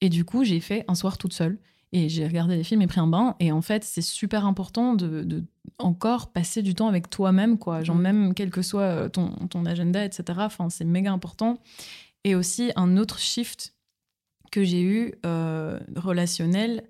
Et 0.00 0.08
du 0.08 0.24
coup, 0.24 0.44
j'ai 0.44 0.60
fait 0.60 0.84
un 0.88 0.94
soir 0.94 1.18
toute 1.18 1.32
seule 1.32 1.58
et 1.92 2.08
j'ai 2.08 2.26
regardé 2.26 2.56
des 2.56 2.64
films 2.64 2.82
et 2.82 2.86
pris 2.86 3.00
un 3.00 3.06
bain 3.06 3.36
et 3.40 3.52
en 3.52 3.62
fait, 3.62 3.84
c'est 3.84 4.02
super 4.02 4.44
important 4.44 4.94
de, 4.94 5.22
de 5.22 5.44
encore 5.78 6.32
passer 6.32 6.62
du 6.62 6.74
temps 6.74 6.88
avec 6.88 7.08
toi-même, 7.10 7.58
quoi. 7.58 7.82
Genre, 7.84 7.96
Mm. 7.96 8.00
même 8.02 8.34
quel 8.34 8.50
que 8.50 8.62
soit 8.62 8.82
euh, 8.82 9.08
ton, 9.08 9.30
ton 9.48 9.64
agenda, 9.64 10.04
etc. 10.04 10.24
Enfin, 10.42 10.68
c'est 10.68 10.84
méga 10.84 11.12
important. 11.12 11.58
Et 12.24 12.34
aussi, 12.34 12.72
un 12.76 12.96
autre 12.96 13.18
shift 13.18 13.74
que 14.50 14.64
j'ai 14.64 14.82
eu 14.82 15.14
euh, 15.24 15.78
relationnel, 15.96 16.84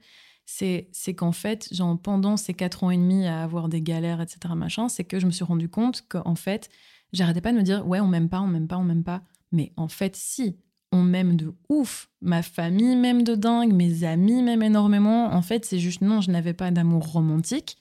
c'est 0.46 1.14
qu'en 1.16 1.32
fait, 1.32 1.68
genre, 1.72 1.98
pendant 1.98 2.36
ces 2.36 2.54
quatre 2.54 2.84
ans 2.84 2.90
et 2.90 2.96
demi 2.96 3.26
à 3.26 3.42
avoir 3.42 3.68
des 3.68 3.80
galères, 3.80 4.20
etc., 4.20 4.54
machin, 4.54 4.88
c'est 4.88 5.04
que 5.04 5.18
je 5.18 5.26
me 5.26 5.30
suis 5.30 5.44
rendu 5.44 5.68
compte 5.68 6.04
qu'en 6.08 6.34
fait, 6.34 6.68
j'arrêtais 7.12 7.40
pas 7.40 7.52
de 7.52 7.58
me 7.58 7.62
dire, 7.62 7.86
ouais, 7.86 8.00
on 8.00 8.08
m'aime 8.08 8.28
pas, 8.28 8.40
on 8.40 8.46
m'aime 8.46 8.68
pas, 8.68 8.76
on 8.76 8.84
m'aime 8.84 9.04
pas. 9.04 9.22
Mais 9.52 9.72
en 9.76 9.88
fait, 9.88 10.16
si, 10.16 10.58
on 10.94 11.02
m'aime 11.02 11.36
de 11.36 11.52
ouf. 11.68 12.08
Ma 12.20 12.42
famille 12.42 12.96
m'aime 12.96 13.24
de 13.24 13.34
dingue, 13.34 13.72
mes 13.72 14.04
amis 14.04 14.42
m'aiment 14.42 14.62
énormément. 14.62 15.34
En 15.34 15.42
fait, 15.42 15.64
c'est 15.64 15.80
juste 15.80 16.02
non, 16.02 16.20
je 16.20 16.30
n'avais 16.30 16.54
pas 16.54 16.70
d'amour 16.70 17.10
romantique, 17.10 17.78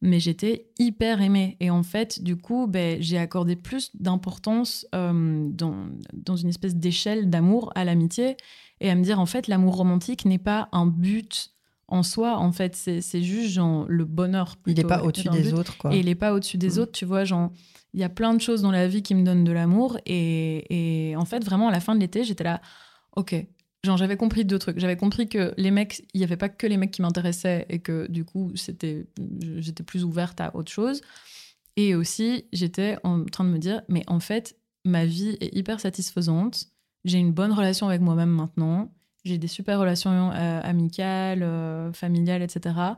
mais 0.00 0.18
j'étais 0.18 0.70
hyper 0.78 1.20
aimée. 1.20 1.58
Et 1.60 1.70
en 1.70 1.82
fait, 1.82 2.22
du 2.22 2.36
coup, 2.36 2.66
ben, 2.66 3.00
j'ai 3.02 3.18
accordé 3.18 3.54
plus 3.54 3.90
d'importance 3.94 4.86
euh, 4.94 5.46
dans, 5.50 5.86
dans 6.14 6.36
une 6.36 6.48
espèce 6.48 6.74
d'échelle 6.74 7.28
d'amour 7.28 7.70
à 7.74 7.84
l'amitié 7.84 8.38
et 8.80 8.90
à 8.90 8.94
me 8.94 9.02
dire, 9.02 9.20
en 9.20 9.26
fait, 9.26 9.46
l'amour 9.46 9.76
romantique 9.76 10.24
n'est 10.24 10.38
pas 10.38 10.68
un 10.72 10.86
but 10.86 11.53
en 11.88 12.02
soi. 12.02 12.38
En 12.38 12.52
fait, 12.52 12.74
c'est 12.76 13.22
juste 13.22 13.50
genre, 13.52 13.84
le 13.88 14.04
bonheur. 14.04 14.56
Il 14.66 14.74
n'est 14.74 14.84
pas 14.84 15.02
au-dessus 15.02 15.28
des 15.28 15.42
but. 15.42 15.52
autres 15.54 15.76
quoi. 15.78 15.94
Et 15.94 15.98
il 16.00 16.06
n'est 16.06 16.14
pas 16.14 16.32
au-dessus 16.34 16.58
des 16.58 16.76
Mm. 16.76 16.78
autres, 16.78 16.92
tu 16.92 17.04
vois, 17.04 17.24
genre, 17.24 17.50
il 17.92 18.00
y 18.00 18.04
a 18.04 18.08
plein 18.08 18.34
de 18.34 18.40
choses 18.40 18.62
dans 18.62 18.70
la 18.72 18.88
vie 18.88 19.02
qui 19.02 19.14
me 19.14 19.24
donnent 19.24 19.44
de 19.44 19.52
l'amour. 19.52 19.98
Et, 20.06 21.10
et 21.10 21.16
en 21.16 21.24
fait, 21.24 21.44
vraiment, 21.44 21.68
à 21.68 21.72
la 21.72 21.80
fin 21.80 21.94
de 21.94 22.00
l'été, 22.00 22.24
j'étais 22.24 22.44
là, 22.44 22.60
ok. 23.16 23.34
Genre, 23.84 23.96
j'avais 23.98 24.16
compris 24.16 24.44
deux 24.46 24.58
trucs. 24.58 24.78
J'avais 24.78 24.96
compris 24.96 25.28
que 25.28 25.52
les 25.58 25.70
mecs, 25.70 26.06
il 26.14 26.18
n'y 26.18 26.24
avait 26.24 26.38
pas 26.38 26.48
que 26.48 26.66
les 26.66 26.78
mecs 26.78 26.90
qui 26.90 27.02
m'intéressaient 27.02 27.66
et 27.68 27.80
que 27.80 28.06
du 28.10 28.24
coup, 28.24 28.50
c'était, 28.54 29.06
j'étais 29.58 29.82
plus 29.82 30.04
ouverte 30.04 30.40
à 30.40 30.56
autre 30.56 30.72
chose. 30.72 31.02
Et 31.76 31.94
aussi, 31.94 32.46
j'étais 32.52 32.96
en 33.04 33.24
train 33.26 33.44
de 33.44 33.50
me 33.50 33.58
dire, 33.58 33.82
mais 33.88 34.02
en 34.06 34.20
fait, 34.20 34.56
ma 34.86 35.04
vie 35.04 35.36
est 35.40 35.54
hyper 35.54 35.80
satisfaisante. 35.80 36.64
J'ai 37.04 37.18
une 37.18 37.32
bonne 37.32 37.52
relation 37.52 37.86
avec 37.86 38.00
moi-même 38.00 38.30
maintenant. 38.30 38.90
J'ai 39.24 39.38
des 39.38 39.48
super 39.48 39.80
relations 39.80 40.30
euh, 40.32 40.60
amicales, 40.62 41.42
euh, 41.42 41.92
familiales, 41.92 42.42
etc 42.42 42.94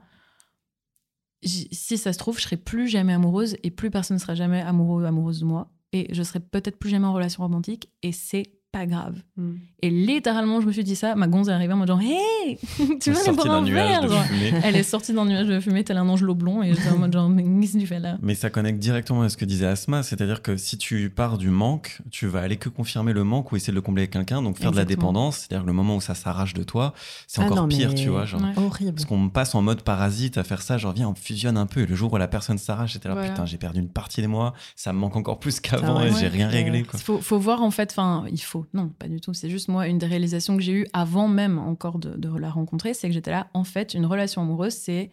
si 1.46 1.98
ça 1.98 2.12
se 2.12 2.18
trouve, 2.18 2.38
je 2.38 2.42
serai 2.42 2.56
plus 2.56 2.88
jamais 2.88 3.12
amoureuse 3.12 3.56
et 3.62 3.70
plus 3.70 3.90
personne 3.90 4.16
ne 4.16 4.20
sera 4.20 4.34
jamais 4.34 4.60
amoureux 4.60 5.02
ou 5.02 5.06
amoureuse 5.06 5.40
de 5.40 5.44
moi. 5.44 5.70
Et 5.92 6.12
je 6.12 6.22
serai 6.22 6.40
peut-être 6.40 6.78
plus 6.78 6.90
jamais 6.90 7.06
en 7.06 7.12
relation 7.12 7.42
romantique 7.42 7.90
et 8.02 8.12
c'est 8.12 8.44
pas 8.76 8.86
grave. 8.86 9.14
Mm. 9.36 9.52
Et 9.82 9.90
littéralement, 9.90 10.60
je 10.60 10.66
me 10.66 10.72
suis 10.72 10.84
dit 10.84 10.96
ça. 10.96 11.14
Ma 11.14 11.26
gonze 11.28 11.48
est 11.48 11.52
arrivée 11.52 11.72
en 11.72 11.76
mode 11.76 11.88
genre, 11.88 12.00
hey, 12.00 12.58
tu 13.00 13.10
nous 13.10 13.16
Sorti 13.16 13.30
boire 13.32 13.50
un 13.50 13.62
nuage 13.62 13.74
verre 13.74 14.08
genre. 14.08 14.24
Elle 14.64 14.76
est 14.76 14.82
sortie 14.82 15.12
d'un 15.12 15.24
nuage 15.26 15.46
de 15.46 15.60
fumée 15.60 15.84
tel 15.84 15.96
un 15.98 16.08
ange 16.08 16.24
blond 16.24 16.62
et 16.62 16.74
j'étais 16.74 16.88
en 16.90 16.98
mode 16.98 17.12
genre, 17.12 17.28
mais 17.28 17.42
qu'est-ce 17.42 17.74
que 17.74 17.78
tu 17.80 17.86
fais 17.86 17.98
là? 18.00 18.18
Mais 18.22 18.34
ça 18.34 18.50
connecte 18.50 18.78
directement 18.78 19.22
à 19.22 19.28
ce 19.28 19.36
que 19.36 19.44
disait 19.44 19.66
Asma, 19.66 20.02
c'est-à-dire 20.02 20.42
que 20.42 20.56
si 20.56 20.78
tu 20.78 21.10
pars 21.10 21.38
du 21.38 21.50
manque, 21.50 21.98
tu 22.10 22.26
vas 22.26 22.40
aller 22.40 22.56
que 22.56 22.68
confirmer 22.68 23.12
le 23.12 23.24
manque 23.24 23.52
ou 23.52 23.56
essayer 23.56 23.70
de 23.72 23.76
le 23.76 23.82
combler 23.82 24.02
avec 24.02 24.12
quelqu'un, 24.12 24.42
donc 24.42 24.58
faire 24.58 24.72
de 24.72 24.76
la 24.76 24.84
dépendance, 24.84 25.38
c'est-à-dire 25.38 25.66
le 25.66 25.72
moment 25.72 25.96
où 25.96 26.00
ça 26.00 26.14
s'arrache 26.14 26.54
de 26.54 26.62
toi, 26.62 26.94
c'est 27.26 27.40
Ah 27.42 27.44
encore 27.44 27.62
non, 27.62 27.68
pire, 27.68 27.90
mais- 27.90 27.94
tu 27.94 28.08
vois. 28.08 28.24
Genre. 28.24 28.40
Ouais. 28.42 28.52
Horrible. 28.56 28.92
Parce 28.94 29.04
qu'on 29.04 29.28
passe 29.28 29.54
en 29.54 29.62
mode 29.62 29.82
parasite 29.82 30.38
à 30.38 30.44
faire 30.44 30.62
ça, 30.62 30.78
genre 30.78 30.92
viens, 30.92 31.08
on 31.08 31.14
fusionne 31.14 31.56
un 31.56 31.66
peu, 31.66 31.80
et 31.82 31.86
le 31.86 31.94
jour 31.94 32.12
où 32.12 32.16
la 32.16 32.28
personne 32.28 32.58
s'arrache, 32.58 32.94
c'était 32.94 33.08
là, 33.08 33.14
Voilà. 33.14 33.30
putain, 33.30 33.46
j'ai 33.46 33.58
perdu 33.58 33.80
une 33.80 33.88
partie 33.88 34.22
de 34.22 34.26
moi, 34.26 34.52
ça 34.74 34.92
me 34.92 34.98
manque 34.98 35.16
encore 35.16 35.38
plus 35.38 35.60
qu'avant 35.60 35.98
Ah 35.98 36.02
ouais. 36.02 36.08
et 36.10 36.14
j'ai 36.18 36.28
rien 36.28 36.48
réglé. 36.48 36.82
Quoi. 36.82 36.98
Faut, 36.98 37.18
faut 37.20 37.38
voir 37.38 37.62
en 37.62 37.70
fait, 37.70 37.90
enfin, 37.92 38.24
il 38.30 38.40
faut, 38.40 38.65
non, 38.72 38.88
pas 38.88 39.08
du 39.08 39.20
tout. 39.20 39.34
C'est 39.34 39.50
juste 39.50 39.68
moi, 39.68 39.88
une 39.88 39.98
des 39.98 40.06
réalisations 40.06 40.56
que 40.56 40.62
j'ai 40.62 40.72
eues 40.72 40.86
avant 40.92 41.28
même 41.28 41.58
encore 41.58 41.98
de, 41.98 42.16
de 42.16 42.28
la 42.36 42.50
rencontrer, 42.50 42.94
c'est 42.94 43.08
que 43.08 43.14
j'étais 43.14 43.30
là, 43.30 43.48
en 43.54 43.64
fait, 43.64 43.94
une 43.94 44.06
relation 44.06 44.42
amoureuse, 44.42 44.74
c'est 44.74 45.10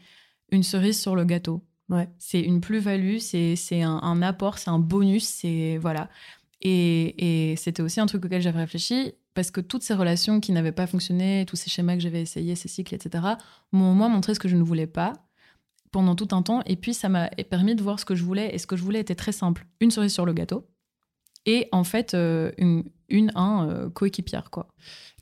une 0.51 0.63
cerise 0.63 0.99
sur 0.99 1.15
le 1.15 1.25
gâteau. 1.25 1.63
Ouais. 1.89 2.09
C'est 2.17 2.41
une 2.41 2.61
plus-value, 2.61 3.17
c'est 3.17 3.55
c'est 3.55 3.81
un, 3.81 3.99
un 4.01 4.21
apport, 4.21 4.57
c'est 4.57 4.69
un 4.69 4.79
bonus, 4.79 5.25
c'est. 5.25 5.77
Voilà. 5.77 6.09
Et, 6.61 7.51
et 7.51 7.55
c'était 7.57 7.81
aussi 7.81 7.99
un 7.99 8.05
truc 8.05 8.23
auquel 8.25 8.41
j'avais 8.41 8.59
réfléchi, 8.59 9.13
parce 9.33 9.51
que 9.51 9.61
toutes 9.61 9.83
ces 9.83 9.93
relations 9.93 10.39
qui 10.39 10.51
n'avaient 10.53 10.71
pas 10.71 10.87
fonctionné, 10.87 11.45
tous 11.45 11.57
ces 11.57 11.69
schémas 11.69 11.95
que 11.95 12.01
j'avais 12.01 12.21
essayés, 12.21 12.55
ces 12.55 12.69
cycles, 12.69 12.95
etc., 12.95 13.23
m'ont 13.71 13.93
moi 13.93 14.07
montré 14.07 14.33
ce 14.33 14.39
que 14.39 14.47
je 14.47 14.55
ne 14.55 14.63
voulais 14.63 14.87
pas 14.87 15.13
pendant 15.91 16.15
tout 16.15 16.29
un 16.31 16.41
temps. 16.41 16.61
Et 16.65 16.75
puis, 16.75 16.93
ça 16.93 17.09
m'a 17.09 17.27
permis 17.49 17.75
de 17.75 17.83
voir 17.83 17.99
ce 17.99 18.05
que 18.05 18.15
je 18.15 18.23
voulais. 18.23 18.53
Et 18.53 18.57
ce 18.57 18.67
que 18.67 18.75
je 18.75 18.83
voulais 18.83 18.99
était 18.99 19.15
très 19.15 19.31
simple. 19.31 19.65
Une 19.79 19.91
cerise 19.91 20.13
sur 20.13 20.25
le 20.25 20.33
gâteau. 20.33 20.67
Et 21.45 21.67
en 21.71 21.83
fait 21.83 22.13
euh, 22.13 22.51
une, 22.57 22.83
une 23.09 23.31
un 23.35 23.67
euh, 23.69 23.89
coéquipière 23.89 24.49
quoi. 24.49 24.67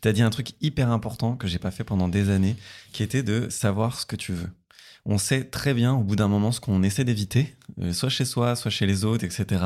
T'as 0.01 0.13
dit 0.13 0.23
un 0.23 0.31
truc 0.31 0.53
hyper 0.61 0.89
important 0.89 1.35
que 1.35 1.47
j'ai 1.47 1.59
pas 1.59 1.69
fait 1.69 1.83
pendant 1.83 2.07
des 2.07 2.29
années, 2.31 2.55
qui 2.91 3.03
était 3.03 3.21
de 3.21 3.49
savoir 3.49 3.99
ce 3.99 4.05
que 4.05 4.15
tu 4.15 4.33
veux. 4.33 4.49
On 5.05 5.19
sait 5.19 5.43
très 5.43 5.73
bien 5.73 5.93
au 5.93 6.03
bout 6.03 6.15
d'un 6.15 6.27
moment 6.27 6.51
ce 6.51 6.59
qu'on 6.59 6.81
essaie 6.83 7.03
d'éviter, 7.03 7.55
euh, 7.81 7.93
soit 7.93 8.09
chez 8.09 8.25
soi, 8.25 8.55
soit 8.55 8.71
chez 8.71 8.85
les 8.85 9.05
autres, 9.05 9.23
etc. 9.23 9.63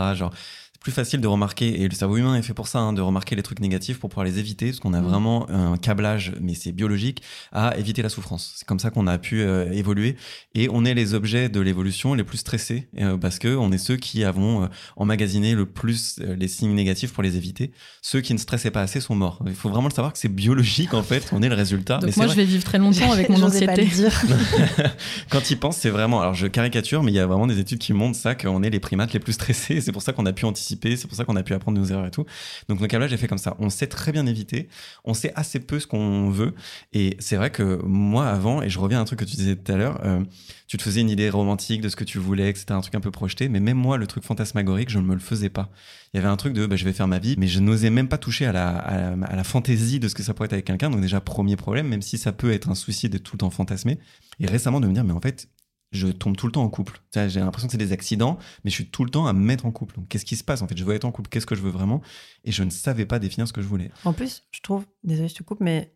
c'est 0.75 0.81
plus 0.81 0.91
facile 0.91 1.21
de 1.21 1.27
remarquer, 1.27 1.81
et 1.81 1.87
le 1.87 1.95
cerveau 1.95 2.17
humain 2.17 2.35
est 2.35 2.41
fait 2.41 2.53
pour 2.53 2.67
ça, 2.67 2.79
hein, 2.79 2.91
de 2.91 2.99
remarquer 2.99 3.37
les 3.37 3.43
trucs 3.43 3.61
négatifs 3.61 3.97
pour 3.97 4.09
pouvoir 4.09 4.25
les 4.25 4.39
éviter, 4.39 4.65
parce 4.67 4.81
qu'on 4.81 4.93
a 4.93 4.99
Mm. 4.99 5.05
vraiment 5.05 5.49
un 5.49 5.77
câblage, 5.77 6.33
mais 6.41 6.53
c'est 6.53 6.73
biologique, 6.73 7.21
à 7.53 7.77
éviter 7.77 8.01
la 8.01 8.09
souffrance. 8.09 8.55
C'est 8.57 8.67
comme 8.67 8.79
ça 8.79 8.89
qu'on 8.89 9.07
a 9.07 9.17
pu 9.17 9.41
euh, 9.41 9.71
évoluer, 9.71 10.17
et 10.53 10.67
on 10.69 10.83
est 10.83 10.93
les 10.93 11.13
objets 11.13 11.47
de 11.47 11.61
l'évolution 11.61 12.13
les 12.13 12.25
plus 12.25 12.39
stressés, 12.39 12.89
euh, 12.99 13.15
parce 13.15 13.39
que 13.39 13.55
on 13.55 13.71
est 13.71 13.77
ceux 13.77 13.95
qui 13.95 14.25
avons 14.25 14.63
euh, 14.63 14.67
emmagasiné 14.97 15.55
le 15.55 15.65
plus 15.65 16.19
euh, 16.19 16.35
les 16.35 16.49
signes 16.49 16.73
négatifs 16.73 17.13
pour 17.13 17.23
les 17.23 17.37
éviter. 17.37 17.71
Ceux 18.01 18.19
qui 18.19 18.33
ne 18.33 18.37
stressaient 18.37 18.69
pas 18.71 18.81
assez 18.81 18.99
sont 18.99 19.15
morts. 19.15 19.41
Il 19.47 19.55
faut 19.55 19.69
vraiment 19.69 19.87
le 19.87 19.93
savoir 19.93 20.11
que 20.11 20.19
c'est 20.19 20.27
biologique 20.27 20.93
en 20.93 21.03
fait, 21.03 21.29
on 21.31 21.41
est 21.41 21.47
le 21.49 21.55
résultat. 21.55 21.99
Donc 21.99 22.17
moi 22.17 22.27
je 22.27 22.33
vais 22.33 22.43
vivre 22.43 22.65
très 22.65 22.79
longtemps 22.79 23.11
avec 23.13 23.29
mon 23.29 23.41
anxiété. 23.43 23.87
Quand 25.29 25.49
il 25.49 25.57
pense, 25.57 25.77
c'est 25.77 25.89
vraiment. 25.89 26.21
Alors, 26.21 26.33
je 26.33 26.47
caricature, 26.47 27.03
mais 27.03 27.11
il 27.11 27.15
y 27.15 27.19
a 27.19 27.27
vraiment 27.27 27.47
des 27.47 27.59
études 27.59 27.79
qui 27.79 27.93
montrent 27.93 28.17
ça, 28.17 28.35
qu'on 28.35 28.61
est 28.63 28.69
les 28.69 28.79
primates 28.79 29.13
les 29.13 29.19
plus 29.19 29.33
stressés. 29.33 29.79
C'est 29.81 29.91
pour 29.91 30.01
ça 30.01 30.11
qu'on 30.13 30.25
a 30.25 30.33
pu 30.33 30.45
anticiper, 30.45 30.65
c'est 30.81 31.07
pour 31.07 31.17
ça 31.17 31.25
qu'on 31.25 31.35
a 31.35 31.43
pu 31.43 31.53
apprendre 31.53 31.79
nos 31.79 31.85
erreurs 31.85 32.05
et 32.05 32.11
tout. 32.11 32.25
Donc, 32.69 32.79
nos 32.79 32.87
câblages 32.87 33.13
est 33.13 33.17
fait 33.17 33.27
comme 33.27 33.37
ça. 33.37 33.55
On 33.59 33.69
sait 33.69 33.87
très 33.87 34.11
bien 34.11 34.25
éviter, 34.25 34.67
on 35.03 35.13
sait 35.13 35.31
assez 35.35 35.59
peu 35.59 35.79
ce 35.79 35.87
qu'on 35.87 36.29
veut. 36.29 36.53
Et 36.93 37.17
c'est 37.19 37.35
vrai 37.35 37.51
que 37.51 37.81
moi, 37.83 38.27
avant, 38.27 38.61
et 38.61 38.69
je 38.69 38.79
reviens 38.79 38.99
à 38.99 39.01
un 39.01 39.05
truc 39.05 39.19
que 39.19 39.25
tu 39.25 39.35
disais 39.35 39.55
tout 39.55 39.71
à 39.71 39.77
l'heure, 39.77 39.99
euh, 40.05 40.23
tu 40.67 40.77
te 40.77 40.83
faisais 40.83 41.01
une 41.01 41.09
idée 41.09 41.29
romantique 41.29 41.81
de 41.81 41.89
ce 41.89 41.95
que 41.95 42.03
tu 42.03 42.17
voulais, 42.17 42.53
c'était 42.55 42.71
un 42.71 42.81
truc 42.81 42.95
un 42.95 43.01
peu 43.01 43.11
projeté, 43.11 43.49
mais 43.49 43.59
même 43.59 43.77
moi, 43.77 43.97
le 43.97 44.07
truc 44.07 44.23
fantasmagorique, 44.23 44.89
je 44.89 44.99
ne 44.99 45.05
me 45.05 45.13
le 45.13 45.19
faisais 45.19 45.49
pas. 45.49 45.69
Il 46.13 46.17
y 46.17 46.19
avait 46.19 46.29
un 46.29 46.37
truc 46.37 46.53
de 46.53 46.65
bah, 46.65 46.75
je 46.75 46.85
vais 46.85 46.93
faire 46.93 47.07
ma 47.07 47.19
vie, 47.19 47.35
mais 47.37 47.47
je 47.47 47.59
n'osais 47.59 47.89
même 47.89 48.07
pas 48.07 48.17
toucher 48.17 48.45
à 48.45 48.51
la, 48.51 48.69
à, 48.69 49.35
la, 49.35 49.43
fantaisie 49.43 49.99
de 49.99 50.07
ce 50.07 50.15
que 50.15 50.23
ça 50.23 50.33
pourrait 50.33 50.45
être 50.47 50.53
avec 50.53 50.65
quelqu'un. 50.65 50.89
Donc, 50.89 51.01
déjà, 51.01 51.21
premier 51.21 51.55
problème, 51.55 51.87
même 51.87 52.01
si 52.01 52.17
ça 52.17 52.31
peut 52.31 52.51
être 52.51 52.69
un 52.69 52.75
souci 52.75 53.09
d'être 53.09 53.23
tout 53.23 53.35
le 53.35 53.39
temps 53.39 53.49
fantasmé. 53.49 53.99
Et 54.39 54.47
récemment, 54.47 54.79
de 54.79 54.87
me 54.87 54.93
dire, 54.93 55.03
mais 55.03 55.13
en 55.13 55.21
fait, 55.21 55.49
je 55.95 56.07
tombe 56.07 56.35
tout 56.37 56.45
le 56.45 56.51
temps 56.51 56.63
en 56.63 56.69
couple. 56.69 57.01
J'ai 57.13 57.39
l'impression 57.39 57.67
que 57.67 57.71
c'est 57.71 57.77
des 57.77 57.91
accidents, 57.91 58.37
mais 58.63 58.69
je 58.69 58.75
suis 58.75 58.87
tout 58.89 59.03
le 59.03 59.09
temps 59.09 59.25
à 59.27 59.33
me 59.33 59.39
mettre 59.39 59.65
en 59.65 59.71
couple. 59.71 59.95
Donc, 59.95 60.07
qu'est-ce 60.07 60.25
qui 60.25 60.35
se 60.35 60.43
passe? 60.43 60.61
En 60.61 60.67
fait, 60.67 60.77
je 60.77 60.83
veux 60.83 60.93
être 60.93 61.05
en 61.05 61.11
couple, 61.11 61.29
qu'est-ce 61.29 61.45
que 61.45 61.55
je 61.55 61.61
veux 61.61 61.71
vraiment? 61.71 62.01
Et 62.43 62.51
je 62.51 62.63
ne 62.63 62.69
savais 62.69 63.05
pas 63.05 63.19
définir 63.19 63.47
ce 63.47 63.53
que 63.53 63.61
je 63.61 63.67
voulais. 63.67 63.91
En 64.03 64.13
plus, 64.13 64.43
je 64.51 64.61
trouve, 64.61 64.85
désolé, 65.03 65.27
je 65.29 65.35
te 65.35 65.43
coupe, 65.43 65.59
mais 65.61 65.93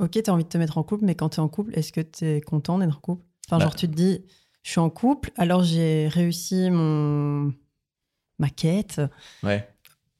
ok, 0.00 0.10
tu 0.10 0.30
as 0.30 0.32
envie 0.32 0.44
de 0.44 0.48
te 0.48 0.58
mettre 0.58 0.78
en 0.78 0.82
couple, 0.82 1.04
mais 1.04 1.14
quand 1.14 1.28
tu 1.30 1.36
es 1.36 1.40
en 1.40 1.48
couple, 1.48 1.76
est-ce 1.78 1.92
que 1.92 2.00
tu 2.00 2.24
es 2.24 2.40
content 2.40 2.78
d'être 2.78 2.96
en 2.96 3.00
couple? 3.00 3.24
Enfin, 3.48 3.58
Bah. 3.58 3.64
genre, 3.64 3.76
tu 3.76 3.88
te 3.88 3.94
dis, 3.94 4.24
je 4.62 4.70
suis 4.70 4.80
en 4.80 4.90
couple, 4.90 5.30
alors 5.36 5.62
j'ai 5.62 6.08
réussi 6.08 6.70
mon 6.70 7.52
ma 8.38 8.50
quête. 8.50 9.00
Ouais. 9.42 9.68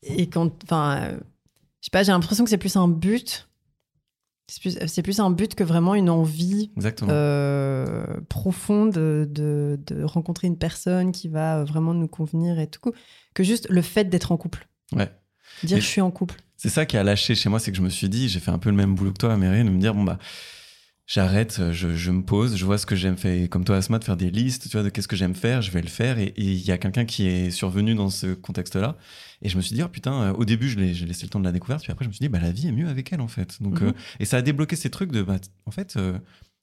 Et 0.03 0.29
quand, 0.29 0.63
enfin, 0.65 0.99
euh, 1.03 1.19
je 1.81 1.87
sais 1.87 1.91
pas, 1.91 2.03
j'ai 2.03 2.13
l'impression 2.13 2.45
que 2.45 2.51
c'est 2.51 2.59
plus 2.59 2.77
un 2.77 2.89
but. 2.89 3.49
C'est 4.49 4.61
plus, 4.61 4.79
c'est 4.87 5.03
plus 5.03 5.19
un 5.19 5.31
but 5.31 5.57
que 5.57 5.65
vraiment 5.65 5.97
une 5.97 6.09
envie 6.09 6.71
euh, 7.09 8.07
profonde 8.29 8.93
de, 8.93 9.29
de, 9.85 10.05
rencontrer 10.05 10.47
une 10.47 10.57
personne 10.57 11.11
qui 11.11 11.27
va 11.27 11.65
vraiment 11.65 11.95
nous 11.95 12.07
convenir 12.07 12.61
et 12.61 12.69
tout, 12.69 12.93
que 13.35 13.43
juste 13.43 13.67
le 13.69 13.83
fait 13.83 14.05
d'être 14.05 14.31
en 14.31 14.37
couple. 14.37 14.69
Ouais. 14.93 15.11
Dire 15.65 15.81
je 15.81 15.87
suis 15.87 16.01
en 16.01 16.13
couple. 16.13 16.37
C'est 16.57 16.69
ça 16.69 16.87
qui 16.87 16.97
a 16.97 17.03
lâché 17.03 17.35
chez 17.35 17.49
moi, 17.49 17.59
c'est 17.59 17.73
que 17.73 17.77
je 17.77 17.83
me 17.83 17.89
suis 17.89 18.09
dit, 18.09 18.29
j'ai 18.29 18.41
fait 18.41 18.53
un 18.53 18.59
peu 18.59 18.71
le 18.71 18.77
même 18.77 18.95
boulot 18.95 19.13
que 19.13 19.19
toi, 19.19 19.37
Mary, 19.37 19.65
de 19.65 19.69
me 19.69 19.81
dire, 19.81 19.95
bon, 19.95 20.05
bah, 20.05 20.19
j'arrête, 21.07 21.73
je, 21.73 21.95
je 21.95 22.11
me 22.11 22.23
pose, 22.23 22.57
je 22.57 22.65
vois 22.65 22.79
ce 22.79 22.87
que 22.87 22.97
j'aime 22.97 23.17
faire, 23.17 23.49
comme 23.49 23.65
toi, 23.65 23.77
Asma, 23.77 23.99
de 23.99 24.05
faire 24.05 24.17
des 24.17 24.31
listes, 24.31 24.65
tu 24.69 24.77
vois, 24.77 24.83
de 24.83 24.89
qu'est-ce 24.89 25.09
que 25.09 25.17
j'aime 25.17 25.35
faire, 25.35 25.63
je 25.63 25.71
vais 25.71 25.83
le 25.83 25.89
faire. 25.89 26.19
Et 26.19 26.35
il 26.37 26.59
y 26.67 26.73
a 26.73 26.79
quelqu'un 26.79 27.05
qui 27.05 27.27
est 27.27 27.51
survenu 27.51 27.95
dans 27.95 28.11
ce 28.11 28.35
contexte-là. 28.35 28.97
Et 29.43 29.49
je 29.49 29.57
me 29.57 29.63
suis 29.63 29.75
dit, 29.75 29.83
oh 29.83 29.89
putain, 29.89 30.13
euh, 30.23 30.33
au 30.33 30.45
début, 30.45 30.69
je 30.69 30.79
l'ai 30.79 30.95
j'ai 30.95 31.07
laissé 31.07 31.25
le 31.25 31.31
temps 31.31 31.41
de 31.41 31.45
la 31.45 31.53
découverte, 31.53 31.83
puis 31.83 31.93
après, 31.93 32.05
je 32.05 32.09
me 32.09 32.13
suis 32.13 32.23
dit, 32.23 32.29
bah, 32.29 32.41
la 32.41 32.51
vie 32.51 32.69
est 32.69 32.73
mieux 32.73 32.89
avec 32.89 33.13
elle, 33.13 33.21
en 33.21 33.29
fait. 33.29 33.63
Donc, 33.63 33.81
Mhm. 33.81 33.89
euh, 33.89 33.93
et 34.21 34.25
ça 34.25 34.39
a 34.39 34.43
débloqué 34.43 34.75
ces 34.77 34.91
trucs 34.91 35.13
de, 35.13 35.23
bah, 35.23 35.37
en 35.67 35.71
fait, 35.71 35.97
euh, 35.97 36.19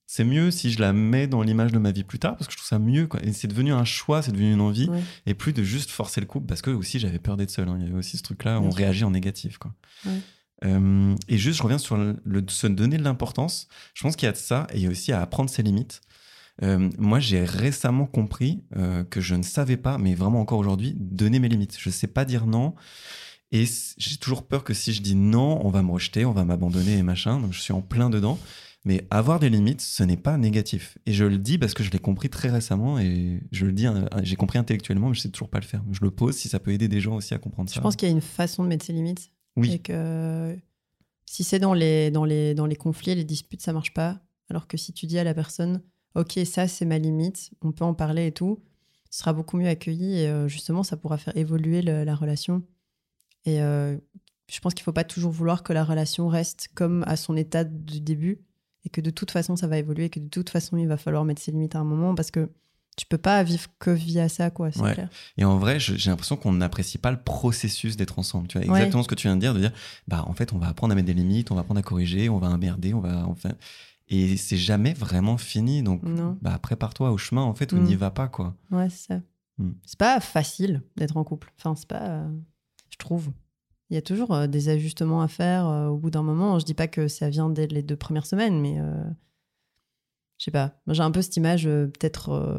c'est 0.05 0.25
mieux 0.25 0.51
si 0.51 0.69
je 0.71 0.81
la 0.81 0.91
mets 0.91 1.27
dans 1.27 1.41
l'image 1.41 1.71
de 1.71 1.79
ma 1.79 1.91
vie 1.91 2.03
plus 2.03 2.19
tard, 2.19 2.35
parce 2.35 2.47
que 2.47 2.51
je 2.53 2.57
trouve 2.57 2.67
ça 2.67 2.79
mieux, 2.79 3.07
quoi. 3.07 3.23
Et 3.23 3.31
c'est 3.31 3.47
devenu 3.47 3.71
un 3.71 3.85
choix, 3.85 4.21
c'est 4.21 4.31
devenu 4.33 4.51
une 4.51 4.59
envie, 4.61 4.89
Ouais. 4.89 5.01
et 5.25 5.33
plus 5.33 5.53
de 5.53 5.63
juste 5.63 5.89
forcer 5.91 6.19
le 6.19 6.27
couple, 6.27 6.47
parce 6.47 6.61
que 6.61 6.71
aussi, 6.71 6.99
j'avais 6.99 7.19
peur 7.19 7.37
d'être 7.37 7.49
seul. 7.51 7.69
hein. 7.69 7.77
Il 7.79 7.85
y 7.85 7.87
avait 7.87 7.97
aussi 7.97 8.17
ce 8.17 8.23
truc-là, 8.23 8.59
on 8.59 8.69
réagit 8.69 9.05
en 9.05 9.11
négatif, 9.11 9.57
quoi. 9.57 9.73
Ouais. 10.05 10.11
Euh, 10.65 11.15
et 11.27 11.37
juste, 11.37 11.57
je 11.57 11.63
reviens 11.63 11.77
sur 11.77 11.97
le, 11.97 12.15
le- 12.23 12.43
se 12.47 12.67
donner 12.67 12.97
de 12.97 13.03
l'importance. 13.03 13.67
Je 13.93 14.03
pense 14.03 14.15
qu'il 14.15 14.25
y 14.25 14.29
a 14.29 14.31
de 14.31 14.37
ça, 14.37 14.67
et 14.73 14.77
il 14.77 14.83
y 14.83 14.87
a 14.87 14.89
aussi 14.89 15.11
à 15.11 15.21
apprendre 15.21 15.49
ses 15.49 15.63
limites. 15.63 16.01
Euh, 16.61 16.89
moi, 16.97 17.19
j'ai 17.19 17.43
récemment 17.43 18.05
compris 18.05 18.63
euh, 18.75 19.03
que 19.03 19.19
je 19.21 19.35
ne 19.35 19.43
savais 19.43 19.77
pas, 19.77 19.97
mais 19.97 20.13
vraiment 20.15 20.39
encore 20.39 20.59
aujourd'hui, 20.59 20.95
donner 20.97 21.39
mes 21.39 21.49
limites. 21.49 21.77
Je 21.79 21.89
ne 21.89 21.93
sais 21.93 22.07
pas 22.07 22.25
dire 22.25 22.45
non. 22.45 22.75
Et 23.51 23.65
j'ai 23.97 24.17
toujours 24.17 24.43
peur 24.47 24.63
que 24.63 24.73
si 24.73 24.93
je 24.93 25.01
dis 25.01 25.15
non, 25.15 25.59
on 25.65 25.69
va 25.69 25.81
me 25.83 25.91
rejeter, 25.91 26.25
on 26.25 26.31
va 26.31 26.43
m'abandonner 26.45 26.97
et 26.97 27.03
machin. 27.03 27.39
Donc 27.39 27.53
je 27.53 27.59
suis 27.61 27.73
en 27.73 27.81
plein 27.81 28.09
dedans. 28.09 28.39
Mais 28.85 29.07
avoir 29.11 29.39
des 29.39 29.49
limites, 29.49 29.79
ce 29.81 30.03
n'est 30.03 30.17
pas 30.17 30.37
négatif. 30.37 30.97
Et 31.05 31.13
je 31.13 31.23
le 31.23 31.37
dis 31.37 31.57
parce 31.57 31.73
que 31.73 31.83
je 31.83 31.89
l'ai 31.91 31.99
compris 31.99 32.29
très 32.29 32.49
récemment 32.49 32.99
et 32.99 33.41
je 33.51 33.65
le 33.65 33.71
dis, 33.71 33.85
j'ai 34.23 34.35
compris 34.35 34.57
intellectuellement, 34.59 35.07
mais 35.09 35.15
je 35.15 35.21
sais 35.21 35.29
toujours 35.29 35.49
pas 35.49 35.59
le 35.59 35.65
faire. 35.65 35.81
Je 35.91 36.01
le 36.01 36.11
pose 36.11 36.35
si 36.35 36.49
ça 36.49 36.59
peut 36.59 36.71
aider 36.71 36.87
des 36.89 36.99
gens 36.99 37.15
aussi 37.15 37.33
à 37.33 37.37
comprendre 37.37 37.69
ça. 37.69 37.75
Je 37.75 37.79
pense 37.81 37.95
qu'il 37.95 38.09
y 38.09 38.11
a 38.11 38.13
une 38.13 38.21
façon 38.21 38.63
de 38.63 38.67
mettre 38.69 38.85
ses 38.85 38.91
limites. 38.93 39.29
Et 39.61 39.79
que 39.79 40.57
si 41.25 41.43
c'est 41.43 41.59
dans 41.59 41.73
les, 41.73 42.11
dans, 42.11 42.25
les, 42.25 42.53
dans 42.53 42.65
les 42.65 42.75
conflits, 42.75 43.15
les 43.15 43.23
disputes, 43.23 43.61
ça 43.61 43.73
marche 43.73 43.93
pas. 43.93 44.19
Alors 44.49 44.67
que 44.67 44.77
si 44.77 44.93
tu 44.93 45.05
dis 45.05 45.19
à 45.19 45.23
la 45.23 45.33
personne, 45.33 45.81
OK, 46.15 46.39
ça, 46.45 46.67
c'est 46.67 46.85
ma 46.85 46.97
limite, 46.97 47.51
on 47.61 47.71
peut 47.71 47.85
en 47.85 47.93
parler 47.93 48.27
et 48.27 48.31
tout, 48.31 48.63
ce 49.09 49.19
sera 49.19 49.33
beaucoup 49.33 49.57
mieux 49.57 49.67
accueilli 49.67 50.19
et 50.19 50.27
euh, 50.27 50.47
justement, 50.47 50.83
ça 50.83 50.97
pourra 50.97 51.17
faire 51.17 51.35
évoluer 51.37 51.81
la 51.81 52.15
relation. 52.15 52.63
Et 53.45 53.61
euh, 53.61 53.97
je 54.49 54.59
pense 54.59 54.73
qu'il 54.73 54.83
faut 54.83 54.93
pas 54.93 55.03
toujours 55.03 55.31
vouloir 55.31 55.63
que 55.63 55.73
la 55.73 55.83
relation 55.83 56.27
reste 56.27 56.69
comme 56.75 57.03
à 57.07 57.15
son 57.15 57.35
état 57.35 57.63
du 57.63 58.01
début 58.01 58.41
et 58.85 58.89
que 58.89 59.01
de 59.01 59.09
toute 59.09 59.31
façon, 59.31 59.55
ça 59.55 59.67
va 59.67 59.77
évoluer, 59.77 60.09
que 60.09 60.19
de 60.19 60.27
toute 60.27 60.49
façon, 60.49 60.77
il 60.77 60.87
va 60.87 60.97
falloir 60.97 61.25
mettre 61.25 61.41
ses 61.41 61.51
limites 61.51 61.75
à 61.75 61.79
un 61.79 61.83
moment 61.83 62.15
parce 62.15 62.31
que 62.31 62.49
tu 62.95 63.05
peux 63.05 63.17
pas 63.17 63.41
vivre 63.43 63.67
que 63.79 63.89
via 63.91 64.29
ça, 64.29 64.49
quoi, 64.49 64.71
c'est 64.71 64.81
Ouais. 64.81 64.93
clair. 64.93 65.09
Et 65.37 65.45
en 65.45 65.57
vrai, 65.57 65.79
j'ai 65.79 66.09
l'impression 66.09 66.35
qu'on 66.37 66.53
n'apprécie 66.53 66.97
pas 66.97 67.11
le 67.11 67.21
processus 67.21 67.97
d'être 67.97 68.19
ensemble. 68.19 68.47
Tu 68.47 68.57
vois, 68.57 68.67
Ouais. 68.67 68.73
exactement 68.77 69.03
ce 69.03 69.07
que 69.07 69.15
tu 69.15 69.27
viens 69.27 69.35
de 69.35 69.41
dire, 69.41 69.53
de 69.53 69.59
dire, 69.59 69.71
bah, 70.07 70.23
en 70.27 70.33
fait, 70.33 70.53
on 70.53 70.57
va 70.57 70.67
apprendre 70.67 70.91
à 70.91 70.95
mettre 70.95 71.07
des 71.07 71.13
limites, 71.13 71.51
on 71.51 71.55
va 71.55 71.61
apprendre 71.61 71.79
à 71.79 71.83
corriger, 71.83 72.29
on 72.29 72.37
va 72.39 72.49
emmerder, 72.49 72.93
on 72.93 72.99
va, 72.99 73.25
enfin, 73.27 73.51
et 74.09 74.37
c'est 74.37 74.57
jamais 74.57 74.93
vraiment 74.93 75.37
fini. 75.37 75.81
Donc, 75.83 76.03
Non. 76.03 76.37
bah, 76.41 76.59
prépare-toi 76.61 77.11
au 77.11 77.17
chemin, 77.17 77.41
en 77.41 77.53
fait, 77.53 77.71
où 77.73 77.77
Mm. 77.77 77.83
n'y 77.83 77.95
va 77.95 78.11
pas, 78.11 78.27
quoi. 78.27 78.55
Ouais, 78.71 78.89
c'est 78.89 79.13
ça. 79.13 79.21
Hmm. 79.57 79.71
C'est 79.85 79.99
pas 79.99 80.19
facile 80.19 80.81
d'être 80.97 81.15
en 81.17 81.23
couple. 81.23 81.53
Enfin, 81.59 81.75
c'est 81.75 81.87
pas. 81.87 82.01
euh, 82.01 82.27
je 82.89 82.97
trouve. 82.97 83.29
Il 83.89 83.93
y 83.95 83.97
a 83.97 84.01
toujours 84.01 84.33
euh, 84.33 84.47
des 84.47 84.69
ajustements 84.69 85.21
à 85.21 85.27
faire 85.27 85.67
euh, 85.67 85.87
au 85.87 85.97
bout 85.97 86.09
d'un 86.09 86.23
moment. 86.23 86.57
Je 86.57 86.65
dis 86.65 86.73
pas 86.73 86.87
que 86.87 87.07
ça 87.07 87.29
vient 87.29 87.49
dès 87.49 87.67
les 87.67 87.83
deux 87.83 87.95
premières 87.95 88.25
semaines, 88.25 88.59
mais 88.59 88.79
je 90.43 90.45
sais 90.45 90.51
pas. 90.51 90.73
Moi, 90.85 90.93
j'ai 90.93 91.03
un 91.03 91.11
peu 91.11 91.21
cette 91.21 91.37
image 91.37 91.65
euh, 91.67 91.87
peut-être 91.87 92.33
euh, 92.33 92.57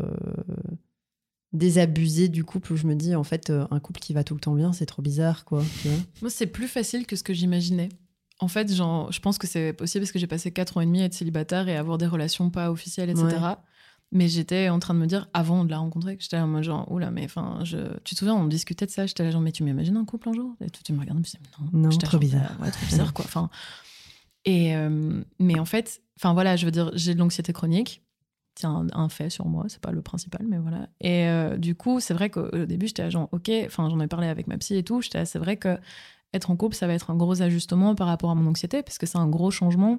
désabusée 1.53 2.31
du 2.31 2.43
couple 2.43 2.73
où 2.73 2.77
je 2.77 2.87
me 2.87 2.95
dis 2.95 3.15
en 3.15 3.25
fait 3.25 3.51
euh, 3.51 3.67
un 3.71 3.79
couple 3.79 4.01
qui 4.01 4.15
va 4.15 4.25
tout 4.25 4.33
le 4.33 4.41
temps 4.41 4.55
bien, 4.55 4.73
c'est 4.73 4.87
trop 4.87 5.03
bizarre, 5.03 5.45
quoi. 5.45 5.63
tu 5.83 5.89
vois. 5.89 5.99
Moi, 6.23 6.31
c'est 6.31 6.47
plus 6.47 6.67
facile 6.67 7.07
que 7.07 7.15
ce 7.15 7.23
que 7.23 7.35
j'imaginais. 7.35 7.91
En 8.41 8.49
fait, 8.49 8.73
genre, 8.73 9.13
je 9.13 9.21
pense 9.21 9.37
que 9.37 9.47
c'est 9.47 9.75
possible 9.75 10.03
parce 10.03 10.13
que 10.13 10.19
j'ai 10.19 10.27
passé 10.27 10.51
4 10.51 10.79
ans 10.79 10.81
et 10.81 10.87
demi 10.87 11.03
à 11.03 11.05
être 11.05 11.13
célibataire 11.13 11.69
et 11.69 11.77
à 11.77 11.81
avoir 11.81 11.99
des 11.99 12.07
relations 12.07 12.49
pas 12.49 12.71
officielles, 12.71 13.11
etc. 13.11 13.27
Ouais. 13.27 13.55
Mais 14.13 14.29
j'étais 14.29 14.71
en 14.71 14.79
train 14.79 14.95
de 14.95 15.01
me 15.01 15.07
dire, 15.07 15.29
avant 15.35 15.67
de 15.67 15.71
la 15.71 15.77
rencontrer, 15.77 16.17
que 16.17 16.23
j'étais 16.23 16.39
en 16.39 16.47
mode 16.47 16.63
genre, 16.63 16.91
oula, 16.91 17.11
mais 17.11 17.27
enfin, 17.27 17.59
je... 17.65 17.99
tu 18.05 18.15
te 18.15 18.21
souviens, 18.21 18.35
on 18.35 18.47
discutait 18.47 18.87
de 18.87 18.91
ça, 18.91 19.05
j'étais 19.05 19.25
là, 19.25 19.31
genre, 19.31 19.43
mais 19.43 19.53
tu 19.53 19.63
m'imagines 19.63 19.99
un 19.99 20.07
couple 20.07 20.31
un 20.31 20.33
jour? 20.33 20.57
Et 20.63 20.71
toi, 20.71 20.81
tu 20.83 20.95
me 20.95 21.01
regardes, 21.01 21.19
me 21.19 21.23
disais, 21.23 21.39
non, 21.61 21.81
Non, 21.81 21.89
trop 21.91 22.13
genre, 22.13 22.21
bizarre. 22.21 22.57
Ouais, 22.63 22.71
trop 22.71 22.87
bizarre, 22.87 23.13
quoi. 23.13 23.27
Enfin, 23.27 23.51
et, 24.45 24.77
euh, 24.77 25.23
mais 25.39 25.59
en 25.59 25.65
fait, 25.65 26.03
enfin 26.19 26.33
voilà, 26.33 26.57
je 26.57 26.65
veux 26.65 26.71
dire, 26.71 26.91
j'ai 26.95 27.15
de 27.15 27.19
l'anxiété 27.19 27.53
chronique. 27.53 28.03
C'est 28.57 28.69
un, 28.69 29.09
fait 29.09 29.31
sur 29.31 29.47
moi, 29.47 29.65
c'est 29.67 29.81
pas 29.81 29.91
le 29.91 30.01
principal, 30.01 30.47
mais 30.49 30.59
voilà. 30.59 30.89
Et 31.01 31.27
euh, 31.27 31.57
du 31.57 31.75
coup, 31.75 31.99
c'est 31.99 32.15
vrai 32.15 32.31
qu'au 32.31 32.47
au 32.53 32.67
début, 32.67 32.87
j'étais 32.87 33.11
genre, 33.11 33.29
ok, 33.33 33.51
enfin, 33.67 33.91
j'en 33.91 33.99
ai 33.99 34.07
parlé 34.07 34.29
avec 34.29 34.47
ma 34.47 34.57
psy 34.59 34.77
et 34.77 34.85
tout, 34.85 35.01
j'étais 35.01 35.25
c'est 35.25 35.41
vrai 35.41 35.57
que 35.57 35.77
être 36.33 36.51
en 36.51 36.57
couple, 36.57 36.77
ça 36.77 36.87
va 36.87 36.95
être 36.95 37.11
un 37.11 37.17
gros 37.17 37.43
ajustement 37.43 37.97
par 37.97 38.07
rapport 38.07 38.31
à 38.31 38.35
mon 38.37 38.49
anxiété, 38.49 38.83
parce 38.83 38.99
que 38.99 39.07
c'est 39.07 39.19
un 39.19 39.29
gros 39.29 39.51
changement. 39.51 39.99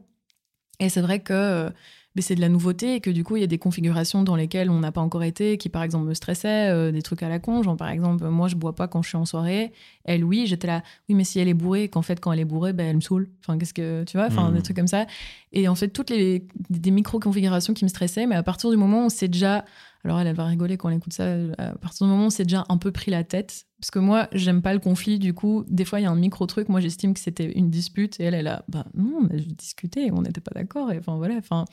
Et 0.80 0.90
c'est 0.90 1.02
vrai 1.02 1.22
que 1.22 1.34
euh, 1.34 1.70
mais 2.16 2.22
c'est 2.22 2.36
de 2.36 2.42
la 2.42 2.50
nouveauté 2.50 2.96
et 2.96 3.02
que 3.02 3.10
du 3.10 3.24
coup, 3.24 3.36
il 3.36 3.42
y 3.42 3.44
a 3.44 3.48
des 3.48 3.58
configurations 3.58 4.24
dans 4.24 4.36
lesquelles 4.36 4.70
on 4.70 4.80
n'a 4.80 4.92
pas 4.92 5.02
encore 5.02 5.24
été, 5.24 5.58
qui 5.58 5.70
par 5.70 5.84
exemple 5.84 6.06
me 6.06 6.14
stressaient, 6.14 6.70
euh, 6.72 6.92
des 6.92 7.02
trucs 7.02 7.22
à 7.24 7.30
la 7.30 7.40
con. 7.40 7.62
Genre, 7.62 7.76
par 7.76 7.90
exemple, 7.90 8.26
moi, 8.30 8.48
je 8.48 8.56
bois 8.56 8.74
pas 8.74 8.88
quand 8.88 9.02
je 9.02 9.10
suis 9.10 9.18
en 9.18 9.26
soirée. 9.26 9.74
Elle, 10.06 10.24
oui, 10.24 10.46
j'étais 10.48 10.68
là, 10.68 10.82
oui, 11.10 11.16
mais 11.16 11.26
si 11.26 11.40
elle 11.40 11.50
est 11.50 11.54
bourrée, 11.54 11.90
qu'en 11.90 12.02
fait, 12.02 12.20
quand 12.20 12.32
elle 12.32 12.40
est 12.40 12.46
bourrée, 12.46 12.74
ben, 12.74 12.88
elle 12.88 12.96
me 12.96 13.02
saoule. 13.02 13.30
Enfin, 13.42 13.58
qu'est-ce 13.58 13.74
que, 13.74 14.04
tu 14.06 14.18
vois, 14.18 14.28
enfin, 14.28 14.52
des 14.52 14.62
trucs 14.62 14.78
comme 14.78 14.88
ça. 14.88 15.06
Et 15.52 15.68
en 15.68 15.76
fait, 15.76 15.90
toutes 15.90 16.10
les 16.10 16.48
des 16.70 16.92
micro-configurations 16.92 17.74
qui 17.74 17.84
me 17.84 17.90
stressaient, 17.90 18.28
mais 18.28 18.36
à 18.36 18.44
partir 18.44 18.70
du 18.70 18.78
moment 18.78 19.06
où 19.06 19.10
c'est 19.10 19.28
déjà. 19.28 19.66
Alors, 20.04 20.20
elle, 20.20 20.28
elle 20.28 20.36
va 20.36 20.46
rigoler 20.46 20.78
quand 20.78 20.90
elle 20.90 20.98
écoute 20.98 21.14
ça. 21.14 21.34
À 21.58 21.76
partir 21.78 22.06
du 22.06 22.14
moment 22.14 22.28
où 22.28 22.30
c'est 22.30 22.44
déjà 22.44 22.64
un 22.70 22.78
peu 22.78 22.92
pris 22.92 23.10
la 23.10 23.24
tête. 23.24 23.66
Parce 23.86 23.92
que 23.92 24.00
moi, 24.00 24.28
j'aime 24.32 24.64
pas 24.64 24.74
le 24.74 24.80
conflit. 24.80 25.20
Du 25.20 25.36
coup, 25.36 25.64
des 25.68 25.86
fois, 25.86 26.00
il 26.00 26.04
y 26.04 26.06
a 26.08 26.10
un 26.10 26.16
micro-truc. 26.16 26.70
Moi, 26.70 26.80
j'estime 26.80 27.14
que 27.14 27.20
c'était 27.20 27.52
une 27.52 27.70
dispute. 27.70 28.20
Et 28.20 28.24
elle, 28.24 28.34
elle 28.34 28.48
a, 28.48 28.66
bah 28.68 28.88
non, 28.96 29.20
on 29.22 29.26
a 29.28 29.38
discuté. 29.38 30.10
On 30.12 30.24
n'était 30.24 30.42
pas 30.42 30.50
d'accord. 30.56 30.92
Et 30.92 30.98
enfin, 30.98 31.18
voilà. 31.18 31.36
Enfin, 31.36 31.66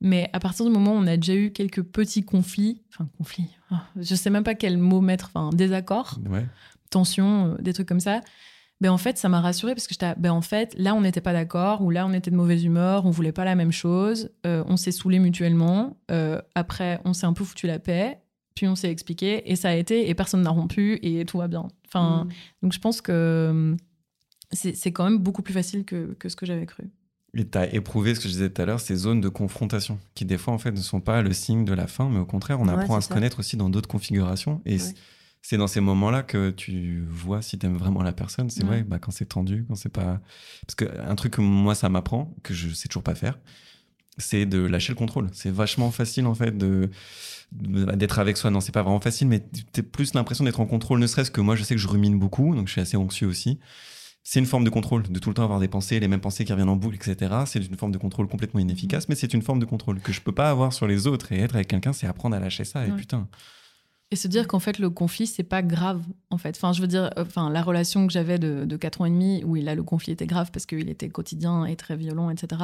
mais 0.00 0.30
à 0.32 0.38
partir 0.38 0.64
du 0.64 0.70
moment 0.70 0.92
où 0.92 0.94
on 0.94 1.08
a 1.08 1.16
déjà 1.16 1.34
eu 1.34 1.50
quelques 1.50 1.82
petits 1.82 2.22
conflits, 2.22 2.82
enfin, 2.94 3.08
conflits, 3.18 3.48
ah, 3.72 3.82
je 4.00 4.14
sais 4.14 4.30
même 4.30 4.44
pas 4.44 4.54
quel 4.54 4.78
mot 4.78 5.00
mettre, 5.00 5.28
enfin, 5.34 5.50
désaccord, 5.52 6.20
Ouais. 6.30 6.46
tensions, 6.90 7.54
euh, 7.54 7.56
des 7.60 7.72
trucs 7.72 7.88
comme 7.88 7.98
ça. 7.98 8.20
Ben 8.80 8.90
en 8.92 8.98
fait, 8.98 9.18
ça 9.18 9.28
m'a 9.28 9.40
rassurée 9.40 9.74
parce 9.74 9.88
que 9.88 9.94
j'étais, 9.94 10.14
ben 10.18 10.30
en 10.30 10.42
fait, 10.42 10.72
là, 10.78 10.94
on 10.94 11.00
n'était 11.00 11.20
pas 11.20 11.32
d'accord, 11.32 11.82
ou 11.82 11.90
là, 11.90 12.06
on 12.06 12.12
était 12.12 12.30
de 12.30 12.36
mauvaise 12.36 12.62
humeur, 12.62 13.06
on 13.06 13.10
voulait 13.10 13.32
pas 13.32 13.44
la 13.44 13.56
même 13.56 13.72
chose, 13.72 14.30
euh, 14.46 14.62
on 14.68 14.76
s'est 14.76 14.92
saoulés 14.92 15.18
mutuellement. 15.18 15.96
euh, 16.12 16.40
après, 16.54 17.00
on 17.04 17.12
s'est 17.12 17.26
un 17.26 17.32
peu 17.32 17.42
foutu 17.42 17.66
la 17.66 17.80
paix, 17.80 18.20
puis 18.56 18.66
on 18.66 18.74
s'est 18.74 18.90
expliqué, 18.90 19.48
et 19.50 19.54
ça 19.54 19.68
a 19.68 19.74
été, 19.74 20.08
et 20.08 20.14
personne 20.14 20.42
n'a 20.42 20.50
rompu, 20.50 20.98
et 21.02 21.24
tout 21.24 21.38
va 21.38 21.46
bien. 21.46 21.68
Enfin, 21.86 22.24
Mm. 22.24 22.28
donc 22.62 22.72
je 22.72 22.80
pense 22.80 23.00
que 23.00 23.48
hum, 23.50 23.76
c'est 24.52 24.90
quand 24.92 25.04
même 25.04 25.18
beaucoup 25.18 25.42
plus 25.42 25.54
facile 25.54 25.84
que, 25.84 26.14
que 26.18 26.28
ce 26.28 26.34
que 26.36 26.46
j'avais 26.46 26.66
cru. 26.66 26.84
Et 27.36 27.46
tu 27.46 27.58
as 27.58 27.72
éprouvé 27.74 28.14
ce 28.14 28.20
que 28.20 28.28
je 28.28 28.32
disais 28.32 28.48
tout 28.50 28.62
à 28.62 28.64
l'heure, 28.64 28.80
ces 28.80 28.96
zones 28.96 29.20
de 29.20 29.28
confrontation, 29.28 29.98
qui 30.14 30.24
des 30.24 30.38
fois, 30.38 30.54
en 30.54 30.58
fait, 30.58 30.70
ne 30.72 30.76
sont 30.80 31.00
pas 31.00 31.20
le 31.20 31.32
signe 31.34 31.64
de 31.66 31.74
la 31.74 31.86
fin, 31.86 32.08
mais 32.08 32.18
au 32.18 32.24
contraire, 32.24 32.60
on 32.60 32.66
Ouais, 32.68 32.74
apprend 32.74 32.96
à 32.96 33.00
se 33.02 33.08
connaître 33.08 33.40
aussi 33.40 33.56
dans 33.58 33.68
d'autres 33.68 33.88
configurations. 33.88 34.62
Et 34.64 34.76
Ouais. 34.76 34.94
c'est 35.42 35.58
dans 35.58 35.66
ces 35.66 35.80
moments-là 35.80 36.22
que 36.22 36.50
tu 36.50 37.04
vois 37.10 37.42
si 37.42 37.58
tu 37.58 37.66
aimes 37.66 37.76
vraiment 37.76 38.02
la 38.02 38.12
personne. 38.12 38.48
C'est 38.48 38.62
Ouais. 38.62 38.68
vrai, 38.68 38.82
bah, 38.84 38.98
quand 38.98 39.10
c'est 39.10 39.26
tendu, 39.26 39.66
quand 39.68 39.74
c'est 39.74 39.90
pas. 39.90 40.20
Parce 40.66 40.76
qu'un 40.76 41.14
truc 41.16 41.34
que 41.34 41.42
moi, 41.42 41.74
ça 41.74 41.88
m'apprend, 41.90 42.34
que 42.42 42.54
je 42.54 42.70
sais 42.70 42.88
toujours 42.88 43.02
pas 43.02 43.14
faire, 43.14 43.38
c'est 44.18 44.46
de 44.46 44.58
lâcher 44.58 44.92
le 44.92 44.96
contrôle. 44.96 45.28
C'est 45.32 45.50
vachement 45.50 45.90
facile, 45.90 46.26
en 46.26 46.34
fait, 46.34 46.56
de 46.56 46.90
de- 47.52 47.84
d'être 47.92 48.18
avec 48.18 48.36
soi. 48.36 48.50
Non, 48.50 48.60
c'est 48.60 48.72
pas 48.72 48.82
vraiment 48.82 49.00
facile, 49.00 49.28
mais 49.28 49.40
tu 49.72 49.80
as 49.80 49.82
plus 49.84 50.14
l'impression 50.14 50.44
d'être 50.44 50.58
en 50.60 50.66
contrôle, 50.66 50.98
ne 50.98 51.06
serait-ce 51.06 51.30
que 51.30 51.40
moi, 51.40 51.54
je 51.54 51.62
sais 51.62 51.74
que 51.76 51.80
je 51.80 51.86
rumine 51.86 52.18
beaucoup, 52.18 52.54
donc 52.56 52.66
je 52.66 52.72
suis 52.72 52.80
assez 52.80 52.96
anxieux 52.96 53.28
aussi. 53.28 53.60
C'est 54.24 54.40
une 54.40 54.46
forme 54.46 54.64
de 54.64 54.70
contrôle, 54.70 55.04
de 55.04 55.18
tout 55.20 55.28
le 55.30 55.34
temps 55.34 55.44
avoir 55.44 55.60
des 55.60 55.68
pensées, 55.68 56.00
les 56.00 56.08
mêmes 56.08 56.20
pensées 56.20 56.44
qui 56.44 56.50
reviennent 56.52 56.68
en 56.68 56.74
boucle, 56.74 56.96
etc. 56.96 57.32
C'est 57.46 57.60
une 57.64 57.76
forme 57.76 57.92
de 57.92 57.98
contrôle 57.98 58.26
complètement 58.26 58.58
inefficace, 58.58 59.08
mais 59.08 59.14
c'est 59.14 59.32
une 59.32 59.42
forme 59.42 59.60
de 59.60 59.64
contrôle 59.64 60.00
que 60.00 60.12
je 60.12 60.20
peux 60.20 60.32
pas 60.32 60.50
avoir 60.50 60.72
sur 60.72 60.88
les 60.88 61.06
autres. 61.06 61.30
Et 61.30 61.38
être 61.38 61.54
avec 61.54 61.68
quelqu'un, 61.68 61.92
c'est 61.92 62.08
apprendre 62.08 62.34
à 62.34 62.40
lâcher 62.40 62.64
ça. 62.64 62.84
Et 62.84 62.90
putain, 62.90 63.28
Et 64.10 64.16
se 64.16 64.26
dire 64.26 64.48
qu'en 64.48 64.58
fait, 64.58 64.80
le 64.80 64.90
conflit, 64.90 65.28
c'est 65.28 65.44
pas 65.44 65.62
grave, 65.62 66.02
en 66.30 66.38
fait. 66.38 66.56
Enfin, 66.56 66.72
je 66.72 66.80
veux 66.80 66.88
dire, 66.88 67.10
euh, 67.16 67.22
enfin, 67.24 67.50
la 67.50 67.62
relation 67.62 68.04
que 68.08 68.12
j'avais 68.12 68.40
de, 68.40 68.64
de 68.64 68.76
4 68.76 69.00
ans 69.02 69.04
et 69.04 69.10
demi, 69.10 69.44
où 69.44 69.54
là, 69.54 69.76
le 69.76 69.84
conflit 69.84 70.10
était 70.12 70.26
grave 70.26 70.50
parce 70.52 70.66
qu'il 70.66 70.88
était 70.88 71.08
quotidien 71.08 71.64
et 71.64 71.76
très 71.76 71.96
violent, 71.96 72.28
etc. 72.30 72.62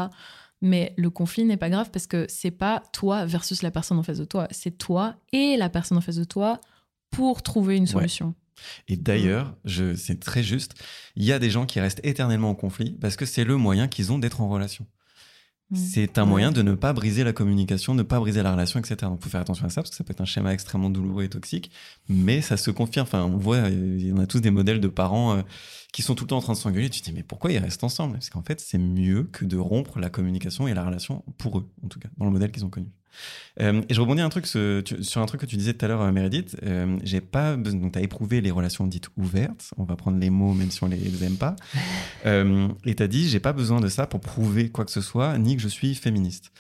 Mais 0.63 0.95
le 0.97 1.11
conflit 1.11 1.45
n'est 1.45 1.57
pas 1.57 1.69
grave 1.69 1.91
parce 1.91 2.07
que 2.07 2.25
c'est 2.29 2.53
pas 2.53 2.83
toi 2.93 3.27
versus 3.27 3.63
la 3.63 3.71
personne 3.71 3.99
en 3.99 4.03
face 4.03 4.19
de 4.19 4.25
toi. 4.25 4.47
C'est 4.53 4.79
toi 4.79 5.17
et 5.33 5.57
la 5.57 5.69
personne 5.69 5.99
en 5.99 6.01
face 6.01 6.17
de 6.17 6.25
toi 6.25 6.61
pour 7.11 7.43
trouver 7.43 7.77
une 7.77 7.87
solution. 7.87 8.35
Et 8.89 8.97
d'ailleurs, 8.97 9.57
je, 9.65 9.95
c'est 9.97 10.21
très 10.21 10.43
juste, 10.43 10.75
il 11.17 11.25
y 11.25 11.33
a 11.33 11.41
des 11.41 11.51
gens 11.51 11.67
qui 11.67 11.81
restent 11.81 12.01
éternellement 12.05 12.51
en 12.51 12.55
conflit 12.55 12.97
parce 13.01 13.17
que 13.17 13.27
c'est 13.27 13.45
le 13.45 13.57
moyen 13.57 13.89
qu'ils 13.89 14.13
ont 14.13 14.19
d'être 14.19 14.41
en 14.41 14.49
relation. 14.49 14.87
Mm. 15.73 15.77
C'est 15.77 16.18
un 16.18 16.27
moyen 16.27 16.53
de 16.53 16.61
ne 16.61 16.75
pas 16.75 16.93
briser 16.93 17.25
la 17.25 17.33
communication, 17.33 17.95
ne 17.95 18.03
pas 18.03 18.20
briser 18.20 18.43
la 18.43 18.53
relation, 18.53 18.79
etc. 18.79 18.97
Donc, 19.03 19.23
faut 19.23 19.31
faire 19.31 19.41
attention 19.41 19.64
à 19.64 19.70
ça 19.70 19.81
parce 19.81 19.91
que 19.91 19.97
ça 19.97 20.05
peut 20.05 20.12
être 20.12 20.20
un 20.20 20.27
schéma 20.27 20.53
extrêmement 20.53 20.91
douloureux 20.91 21.25
et 21.25 21.31
toxique, 21.31 21.70
mais 22.11 22.43
ça 22.43 22.59
se 22.59 22.70
confirme. 22.70 23.05
Enfin, 23.05 23.25
on 23.25 23.39
voit, 23.39 23.70
il 23.70 24.07
y 24.07 24.12
en 24.12 24.18
a 24.18 24.27
tous 24.27 24.41
des 24.41 24.51
modèles 24.51 24.81
de 24.81 24.89
parents 24.89 25.35
euh, 25.35 25.43
qui 25.93 26.03
sont 26.03 26.14
tout 26.14 26.25
le 26.25 26.29
temps 26.29 26.37
en 26.37 26.43
train 26.43 26.53
de 26.53 26.59
s'engueuler. 26.59 26.91
Tu 26.91 27.01
te 27.01 27.07
dis, 27.07 27.12
mais 27.14 27.23
pourquoi 27.23 27.53
ils 27.53 27.59
restent 27.59 27.85
ensemble? 27.85 28.12
Parce 28.12 28.29
qu'en 28.29 28.43
fait, 28.43 28.61
c'est 28.61 28.77
mieux 28.77 29.25
que 29.33 29.47
de 29.47 29.57
rompre 29.57 29.99
la 29.99 30.11
communication 30.11 30.68
et 30.68 30.75
la 30.75 30.85
relation 30.85 31.25
pour 31.39 31.59
eux, 31.59 31.70
en 31.83 31.89
tout 31.89 32.01
cas, 32.01 32.11
dans 32.18 32.27
le 32.27 32.31
modèle 32.31 32.53
qu'ils 32.53 32.66
ont 32.66 32.70
connu. 32.70 32.91
Euh, 33.61 33.83
et 33.89 33.95
je 33.95 34.01
rebondis 34.01 34.23
un 34.23 34.29
truc 34.29 34.47
ce- 34.47 34.81
tu- 34.81 35.03
sur 35.05 35.21
un 35.21 35.27
truc 35.27 35.41
que 35.41 35.47
tu 35.47 35.57
disais 35.57 35.75
tout 35.75 35.85
à 35.85 35.89
l'heure, 35.89 36.01
euh, 36.03 36.13
Meredith. 36.13 36.57
Euh, 36.63 36.99
j'ai 37.03 37.21
pas. 37.21 37.57
Donc, 37.57 37.93
tu 37.93 37.99
as 37.99 38.03
éprouvé 38.03 38.41
les 38.41 38.51
relations 38.51 38.87
dites 38.87 39.09
ouvertes. 39.17 39.73
On 39.77 39.85
va 39.85 39.97
prendre 39.97 40.19
les 40.19 40.31
mots, 40.31 40.55
même 40.55 40.71
si 40.71 40.83
on 40.85 40.89
les, 40.89 40.97
les 40.97 41.25
aime 41.25 41.37
pas. 41.37 41.57
Euh, 42.27 42.69
et 42.85 42.95
tu 42.95 43.03
as 43.03 43.09
dit, 43.09 43.29
j'ai 43.29 43.41
pas 43.41 43.53
besoin 43.53 43.81
de 43.81 43.89
ça 43.89 44.07
pour 44.07 44.21
prouver 44.21 44.71
quoi 44.71 44.85
que 44.85 44.93
ce 44.93 45.01
soit, 45.01 45.37
ni 45.39 45.57
que 45.57 45.63
je 45.63 45.67
suis 45.69 45.95
féministe. 45.97 46.53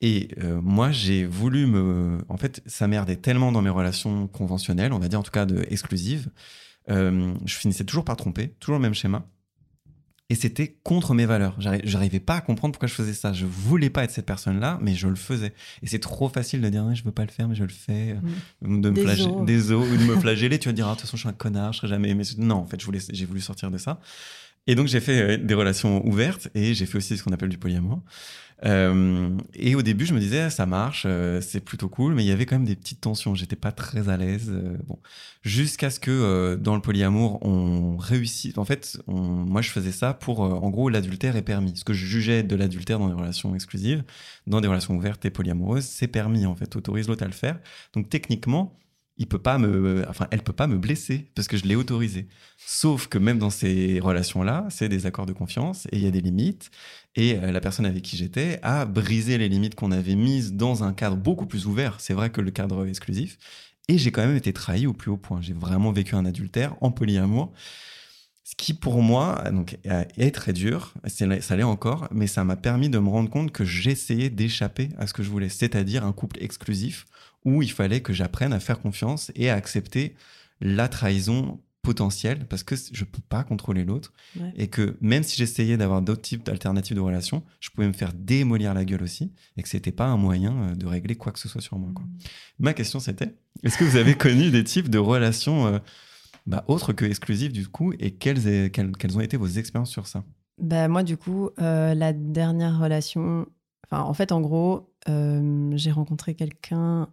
Et 0.00 0.28
euh, 0.42 0.60
moi, 0.60 0.90
j'ai 0.90 1.24
voulu 1.24 1.66
me. 1.66 2.18
En 2.28 2.36
fait, 2.36 2.60
ça 2.66 2.88
merdait 2.88 3.16
tellement 3.16 3.52
dans 3.52 3.62
mes 3.62 3.70
relations 3.70 4.26
conventionnelles, 4.26 4.92
on 4.92 4.98
va 4.98 5.06
dire 5.08 5.20
en 5.20 5.22
tout 5.22 5.30
cas 5.30 5.46
de 5.46 5.64
exclusives. 5.70 6.28
Je 6.88 7.54
finissais 7.54 7.84
toujours 7.84 8.04
par 8.04 8.16
tromper, 8.16 8.48
toujours 8.60 8.76
le 8.76 8.82
même 8.82 8.94
schéma. 8.94 9.26
Et 10.28 10.34
c'était 10.34 10.76
contre 10.82 11.14
mes 11.14 11.24
valeurs. 11.24 11.54
J'arri- 11.60 11.82
J'arrivais 11.84 12.18
pas 12.18 12.36
à 12.36 12.40
comprendre 12.40 12.72
pourquoi 12.72 12.88
je 12.88 12.94
faisais 12.94 13.12
ça. 13.14 13.32
Je 13.32 13.46
voulais 13.46 13.90
pas 13.90 14.02
être 14.02 14.10
cette 14.10 14.26
personne-là, 14.26 14.78
mais 14.82 14.94
je 14.96 15.06
le 15.06 15.14
faisais. 15.14 15.52
Et 15.82 15.86
c'est 15.86 16.00
trop 16.00 16.28
facile 16.28 16.60
de 16.60 16.68
dire, 16.68 16.84
Ouais, 16.84 16.96
je 16.96 17.04
veux 17.04 17.12
pas 17.12 17.24
le 17.24 17.30
faire, 17.30 17.46
mais 17.46 17.54
je 17.54 17.62
le 17.62 17.68
fais. 17.70 18.16
Mm. 18.62 18.80
De 18.80 18.90
me 18.90 19.04
os. 19.04 19.46
des 19.46 19.70
os, 19.70 19.88
ou 19.88 19.96
de 19.96 20.02
me 20.02 20.16
flageller. 20.20 20.58
Tu 20.58 20.68
vas 20.68 20.72
dire, 20.72 20.86
ah, 20.88 20.90
de 20.90 20.94
toute 20.96 21.02
façon, 21.02 21.16
je 21.16 21.20
suis 21.22 21.28
un 21.28 21.32
connard, 21.32 21.72
je 21.72 21.78
serai 21.78 21.88
jamais 21.88 22.10
aimé. 22.10 22.24
Non, 22.38 22.56
en 22.56 22.66
fait, 22.66 22.80
je 22.80 22.86
voulais, 22.86 22.98
j'ai 23.12 23.24
voulu 23.24 23.40
sortir 23.40 23.70
de 23.70 23.78
ça. 23.78 24.00
Et 24.66 24.74
donc, 24.74 24.88
j'ai 24.88 24.98
fait 24.98 25.22
euh, 25.22 25.36
des 25.36 25.54
relations 25.54 26.04
ouvertes 26.04 26.48
et 26.56 26.74
j'ai 26.74 26.86
fait 26.86 26.98
aussi 26.98 27.16
ce 27.16 27.22
qu'on 27.22 27.30
appelle 27.32 27.48
du 27.50 27.58
polyamour. 27.58 28.02
Euh, 28.64 29.36
et 29.54 29.74
au 29.74 29.82
début, 29.82 30.06
je 30.06 30.14
me 30.14 30.18
disais, 30.20 30.48
ça 30.50 30.64
marche, 30.64 31.04
euh, 31.06 31.40
c'est 31.40 31.60
plutôt 31.60 31.88
cool, 31.88 32.14
mais 32.14 32.24
il 32.24 32.26
y 32.26 32.32
avait 32.32 32.46
quand 32.46 32.56
même 32.56 32.64
des 32.64 32.76
petites 32.76 33.00
tensions. 33.02 33.34
J'étais 33.34 33.56
pas 33.56 33.72
très 33.72 34.08
à 34.08 34.16
l'aise. 34.16 34.50
euh, 34.50 34.76
bon, 34.86 34.98
jusqu'à 35.42 35.90
ce 35.90 36.00
que 36.00 36.54
dans 36.56 36.74
le 36.74 36.80
polyamour, 36.80 37.38
on 37.42 37.96
réussisse. 37.96 38.56
En 38.58 38.64
fait, 38.64 38.98
moi, 39.06 39.60
je 39.62 39.70
faisais 39.70 39.92
ça 39.92 40.14
pour, 40.14 40.40
en 40.40 40.70
gros, 40.70 40.88
l'adultère 40.88 41.36
est 41.36 41.42
permis. 41.42 41.76
Ce 41.76 41.84
que 41.84 41.92
je 41.92 42.06
jugeais 42.06 42.42
de 42.42 42.56
l'adultère 42.56 42.98
dans 42.98 43.08
des 43.08 43.14
relations 43.14 43.54
exclusives, 43.54 44.04
dans 44.46 44.60
des 44.60 44.68
relations 44.68 44.96
ouvertes 44.96 45.24
et 45.24 45.30
polyamoureuses, 45.30 45.84
c'est 45.84 46.08
permis. 46.08 46.46
En 46.46 46.56
fait, 46.56 46.74
autorise 46.76 47.08
l'autre 47.08 47.24
à 47.24 47.26
le 47.26 47.32
faire. 47.32 47.60
Donc, 47.92 48.08
techniquement, 48.08 48.76
il 49.18 49.26
peut 49.26 49.38
pas 49.38 49.58
me, 49.58 50.04
enfin, 50.08 50.26
elle 50.30 50.42
peut 50.42 50.52
pas 50.52 50.66
me 50.66 50.76
blesser 50.76 51.30
parce 51.34 51.48
que 51.48 51.56
je 51.56 51.64
l'ai 51.64 51.74
autorisé. 51.74 52.28
Sauf 52.58 53.06
que 53.06 53.18
même 53.18 53.38
dans 53.38 53.50
ces 53.50 53.98
relations-là, 54.00 54.66
c'est 54.70 54.88
des 54.88 55.06
accords 55.06 55.26
de 55.26 55.32
confiance 55.32 55.86
et 55.86 55.96
il 55.96 56.02
y 56.02 56.06
a 56.06 56.10
des 56.10 56.20
limites. 56.20 56.70
Et 57.16 57.36
euh, 57.36 57.50
la 57.50 57.60
personne 57.60 57.86
avec 57.86 58.02
qui 58.02 58.16
j'étais 58.16 58.58
a 58.62 58.84
brisé 58.84 59.38
les 59.38 59.48
limites 59.48 59.74
qu'on 59.74 59.90
avait 59.90 60.14
mises 60.14 60.52
dans 60.52 60.84
un 60.84 60.92
cadre 60.92 61.16
beaucoup 61.16 61.46
plus 61.46 61.66
ouvert. 61.66 61.96
C'est 61.98 62.14
vrai 62.14 62.30
que 62.30 62.40
le 62.40 62.50
cadre 62.50 62.86
exclusif. 62.86 63.38
Et 63.88 63.98
j'ai 63.98 64.10
quand 64.12 64.26
même 64.26 64.36
été 64.36 64.52
trahi 64.52 64.86
au 64.86 64.92
plus 64.92 65.10
haut 65.10 65.16
point. 65.16 65.40
J'ai 65.40 65.54
vraiment 65.54 65.92
vécu 65.92 66.14
un 66.14 66.26
adultère 66.26 66.76
en 66.80 66.90
polyamour. 66.90 67.52
Ce 68.44 68.54
qui 68.56 68.74
pour 68.74 69.02
moi 69.02 69.42
donc, 69.50 69.76
est 69.84 70.30
très 70.32 70.52
dur, 70.52 70.94
ça 71.08 71.56
l'est 71.56 71.62
encore, 71.64 72.06
mais 72.12 72.28
ça 72.28 72.44
m'a 72.44 72.54
permis 72.54 72.88
de 72.88 72.98
me 73.00 73.08
rendre 73.08 73.28
compte 73.28 73.50
que 73.50 73.64
j'essayais 73.64 74.30
d'échapper 74.30 74.90
à 74.98 75.08
ce 75.08 75.12
que 75.12 75.24
je 75.24 75.30
voulais, 75.30 75.48
c'est-à-dire 75.48 76.04
un 76.04 76.12
couple 76.12 76.40
exclusif 76.40 77.06
où 77.44 77.62
il 77.62 77.72
fallait 77.72 78.02
que 78.02 78.12
j'apprenne 78.12 78.52
à 78.52 78.60
faire 78.60 78.80
confiance 78.80 79.32
et 79.34 79.50
à 79.50 79.54
accepter 79.54 80.14
la 80.60 80.86
trahison 80.86 81.60
potentielle, 81.86 82.46
parce 82.48 82.62
que 82.64 82.74
je 82.92 83.04
peux 83.04 83.22
pas 83.28 83.44
contrôler 83.44 83.84
l'autre, 83.84 84.12
Ouais. 84.40 84.52
et 84.56 84.66
que 84.68 84.96
même 85.00 85.22
si 85.22 85.36
j'essayais 85.36 85.76
d'avoir 85.76 86.02
d'autres 86.02 86.22
types 86.22 86.44
d'alternatives 86.44 86.96
de 86.96 87.00
relations, 87.00 87.42
je 87.60 87.70
pouvais 87.70 87.86
me 87.86 87.92
faire 87.92 88.12
démolir 88.12 88.74
la 88.74 88.84
gueule 88.84 89.02
aussi, 89.04 89.32
et 89.56 89.62
que 89.62 89.68
c'était 89.68 89.92
pas 89.92 90.06
un 90.06 90.16
moyen 90.16 90.54
euh, 90.56 90.74
de 90.74 90.86
régler 90.86 91.14
quoi 91.14 91.30
que 91.32 91.38
ce 91.38 91.48
soit 91.48 91.60
sur 91.60 91.78
moi. 91.78 91.90
Quoi. 91.94 92.04
Ma 92.58 92.72
question 92.74 92.98
c'était, 93.00 93.34
est-ce 93.62 93.78
que 93.78 93.84
vous 93.84 93.96
avez 93.96 94.14
connu 94.26 94.50
des 94.50 94.64
types 94.64 94.90
de 94.90 94.98
relations 94.98 95.66
euh, 95.66 95.78
bah, 96.46 96.64
autres 96.68 96.92
que 96.92 97.04
exclusives 97.04 97.52
du 97.52 97.66
coup, 97.68 97.92
et 98.00 98.10
quelles, 98.12 98.46
est- 98.48 98.70
quelles, 98.74 98.92
quelles 98.96 99.16
ont 99.16 99.20
été 99.20 99.36
vos 99.36 99.46
expériences 99.46 99.90
sur 99.90 100.06
ça? 100.08 100.24
Bah, 100.60 100.88
moi, 100.88 101.02
du 101.02 101.16
coup, 101.16 101.50
euh, 101.60 101.94
la 101.94 102.12
dernière 102.12 102.78
relation. 102.80 103.46
Enfin, 103.86 104.02
en 104.02 104.14
fait, 104.14 104.32
en 104.32 104.40
gros, 104.40 104.90
euh, 105.08 105.70
j'ai 105.76 105.92
rencontré 105.92 106.34
quelqu'un 106.34 107.08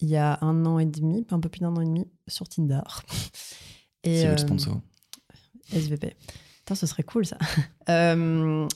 il 0.00 0.08
y 0.08 0.16
a 0.16 0.38
un 0.42 0.64
an 0.66 0.78
et 0.78 0.86
demi, 0.86 1.26
un 1.30 1.40
peu 1.40 1.48
plus 1.48 1.60
d'un 1.60 1.74
an 1.76 1.80
et 1.80 1.86
demi, 1.86 2.06
sur 2.26 2.48
Tinder. 2.48 2.82
Et, 4.04 4.18
Si 4.18 4.24
vous 4.24 4.28
euh, 4.28 4.32
le 4.32 4.38
sponsor. 4.38 4.80
SVP. 5.72 6.16
Putain, 6.58 6.74
ce 6.74 6.86
serait 6.86 7.02
cool 7.02 7.26
ça. 7.26 7.38
Euh, 7.88 8.68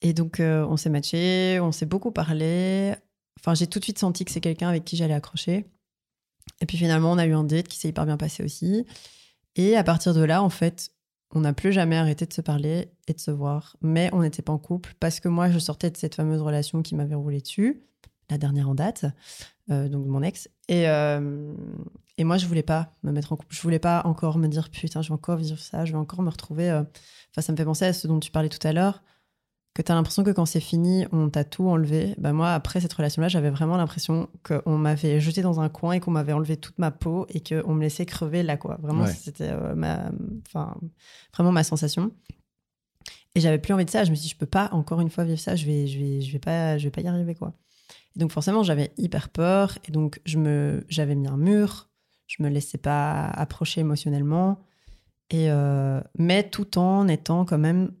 et 0.00 0.14
donc, 0.14 0.40
euh, 0.40 0.64
on 0.70 0.78
s'est 0.78 0.88
matché, 0.88 1.60
on 1.60 1.70
s'est 1.70 1.84
beaucoup 1.84 2.12
parlé. 2.12 2.94
Enfin, 3.38 3.52
j'ai 3.52 3.66
tout 3.66 3.78
de 3.78 3.84
suite 3.84 3.98
senti 3.98 4.24
que 4.24 4.30
c'est 4.30 4.40
quelqu'un 4.40 4.70
avec 4.70 4.86
qui 4.86 4.96
j'allais 4.96 5.12
accrocher. 5.12 5.66
Et 6.62 6.66
puis 6.66 6.78
finalement, 6.78 7.12
on 7.12 7.18
a 7.18 7.26
eu 7.26 7.34
un 7.34 7.44
date 7.44 7.68
qui 7.68 7.76
s'est 7.76 7.88
hyper 7.88 8.06
bien 8.06 8.16
passé 8.16 8.42
aussi. 8.42 8.86
Et 9.54 9.76
à 9.76 9.84
partir 9.84 10.14
de 10.14 10.22
là, 10.22 10.42
en 10.42 10.48
fait, 10.48 10.92
on 11.34 11.40
n'a 11.40 11.52
plus 11.52 11.72
jamais 11.72 11.96
arrêté 11.96 12.24
de 12.24 12.32
se 12.32 12.40
parler 12.40 12.90
et 13.06 13.12
de 13.12 13.20
se 13.20 13.30
voir. 13.30 13.76
Mais 13.82 14.08
on 14.12 14.22
n'était 14.22 14.40
pas 14.40 14.52
en 14.52 14.58
couple 14.58 14.94
parce 14.98 15.20
que 15.20 15.28
moi, 15.28 15.50
je 15.50 15.58
sortais 15.58 15.90
de 15.90 15.96
cette 15.96 16.14
fameuse 16.14 16.40
relation 16.40 16.82
qui 16.82 16.94
m'avait 16.94 17.14
roulé 17.14 17.40
dessus, 17.40 17.82
la 18.30 18.38
dernière 18.38 18.68
en 18.68 18.74
date, 18.74 19.06
euh, 19.70 19.88
donc 19.88 20.06
mon 20.06 20.22
ex. 20.22 20.48
Et, 20.68 20.88
euh, 20.88 21.52
et 22.18 22.24
moi, 22.24 22.36
je 22.38 22.46
voulais 22.46 22.62
pas 22.62 22.94
me 23.02 23.12
mettre 23.12 23.32
en 23.32 23.36
couple. 23.36 23.54
Je 23.54 23.62
voulais 23.62 23.78
pas 23.78 24.02
encore 24.04 24.38
me 24.38 24.48
dire 24.48 24.68
putain, 24.70 25.02
je 25.02 25.08
vais 25.08 25.14
encore 25.14 25.36
vivre 25.36 25.58
ça, 25.58 25.84
je 25.84 25.92
vais 25.92 25.98
encore 25.98 26.22
me 26.22 26.30
retrouver. 26.30 26.70
euh. 26.70 26.82
Enfin, 27.30 27.40
ça 27.42 27.52
me 27.52 27.56
fait 27.56 27.64
penser 27.64 27.84
à 27.86 27.92
ce 27.92 28.06
dont 28.06 28.20
tu 28.20 28.30
parlais 28.30 28.48
tout 28.48 28.66
à 28.66 28.72
l'heure, 28.72 29.02
que 29.74 29.82
tu 29.82 29.92
as 29.92 29.94
l'impression 29.94 30.24
que 30.24 30.30
quand 30.30 30.46
c'est 30.46 30.60
fini, 30.60 31.06
on 31.12 31.28
t'a 31.30 31.44
tout 31.44 31.68
enlevé. 31.68 32.14
Bah, 32.18 32.32
moi, 32.32 32.52
après 32.52 32.80
cette 32.80 32.92
relation-là, 32.92 33.28
j'avais 33.28 33.50
vraiment 33.50 33.76
l'impression 33.76 34.28
qu'on 34.42 34.76
m'avait 34.76 35.20
jeté 35.20 35.40
dans 35.42 35.60
un 35.60 35.68
coin 35.68 35.92
et 35.92 36.00
qu'on 36.00 36.10
m'avait 36.10 36.32
enlevé 36.32 36.56
toute 36.56 36.78
ma 36.78 36.90
peau 36.90 37.26
et 37.28 37.40
qu'on 37.40 37.74
me 37.74 37.80
laissait 37.82 38.04
crever 38.06 38.42
là, 38.42 38.56
quoi. 38.56 38.76
Vraiment, 38.82 39.04
Ouais. 39.04 39.12
c'était 39.12 39.50
euh, 39.50 39.74
ma, 39.76 40.10
enfin, 40.48 40.74
vraiment 41.34 41.52
ma 41.52 41.62
sensation. 41.62 42.10
Et 43.36 43.40
j'avais 43.40 43.58
plus 43.58 43.72
envie 43.72 43.84
de 43.84 43.90
ça. 43.90 44.02
Je 44.04 44.10
me 44.10 44.16
suis 44.16 44.24
dit, 44.24 44.28
je 44.30 44.36
peux 44.38 44.46
pas 44.46 44.68
encore 44.72 45.00
une 45.00 45.10
fois 45.10 45.22
vivre 45.24 45.38
ça. 45.38 45.54
Je 45.54 45.64
vais, 45.66 45.86
je 45.86 45.98
vais, 45.98 46.20
je 46.22 46.32
vais 46.32 46.38
pas, 46.40 46.76
je 46.78 46.84
vais 46.84 46.90
pas 46.90 47.02
y 47.02 47.06
arriver, 47.06 47.34
quoi. 47.36 47.52
Et 48.16 48.20
donc 48.20 48.32
forcément, 48.32 48.62
j'avais 48.62 48.92
hyper 48.98 49.28
peur 49.28 49.78
et 49.86 49.92
donc 49.92 50.20
je 50.24 50.38
me, 50.38 50.84
j'avais 50.88 51.14
mis 51.14 51.28
un 51.28 51.36
mur. 51.36 51.88
Je 52.26 52.42
me 52.42 52.48
laissais 52.48 52.78
pas 52.78 53.24
approcher 53.26 53.80
émotionnellement. 53.80 54.60
Et 55.30 55.50
euh, 55.50 56.00
mais 56.18 56.48
tout 56.48 56.78
en 56.78 57.06
étant 57.08 57.44
quand 57.44 57.58
même 57.58 57.92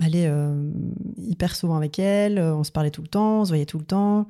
allez, 0.00 0.24
euh, 0.26 0.70
hyper 1.18 1.54
souvent 1.54 1.76
avec 1.76 1.98
elle, 1.98 2.38
euh, 2.38 2.54
on 2.54 2.64
se 2.64 2.72
parlait 2.72 2.90
tout 2.90 3.02
le 3.02 3.08
temps, 3.08 3.40
on 3.40 3.44
se 3.44 3.50
voyait 3.50 3.66
tout 3.66 3.78
le 3.78 3.84
temps. 3.84 4.28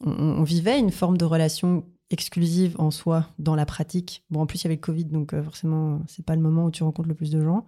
On, 0.00 0.10
on- 0.12 0.38
on 0.38 0.42
vivait 0.44 0.78
une 0.78 0.92
forme 0.92 1.18
de 1.18 1.24
relation 1.24 1.84
exclusive 2.10 2.76
en 2.78 2.90
soi 2.90 3.26
dans 3.38 3.54
la 3.56 3.66
pratique. 3.66 4.24
Bon, 4.30 4.40
en 4.40 4.46
plus, 4.46 4.60
il 4.60 4.64
y 4.64 4.66
avait 4.68 4.76
le 4.76 4.80
Covid, 4.80 5.04
donc 5.06 5.34
euh, 5.34 5.42
forcément, 5.42 6.00
c'est 6.06 6.24
pas 6.24 6.36
le 6.36 6.42
moment 6.42 6.64
où 6.64 6.70
tu 6.70 6.82
rencontres 6.84 7.08
le 7.08 7.14
plus 7.14 7.30
de 7.30 7.42
gens. 7.42 7.66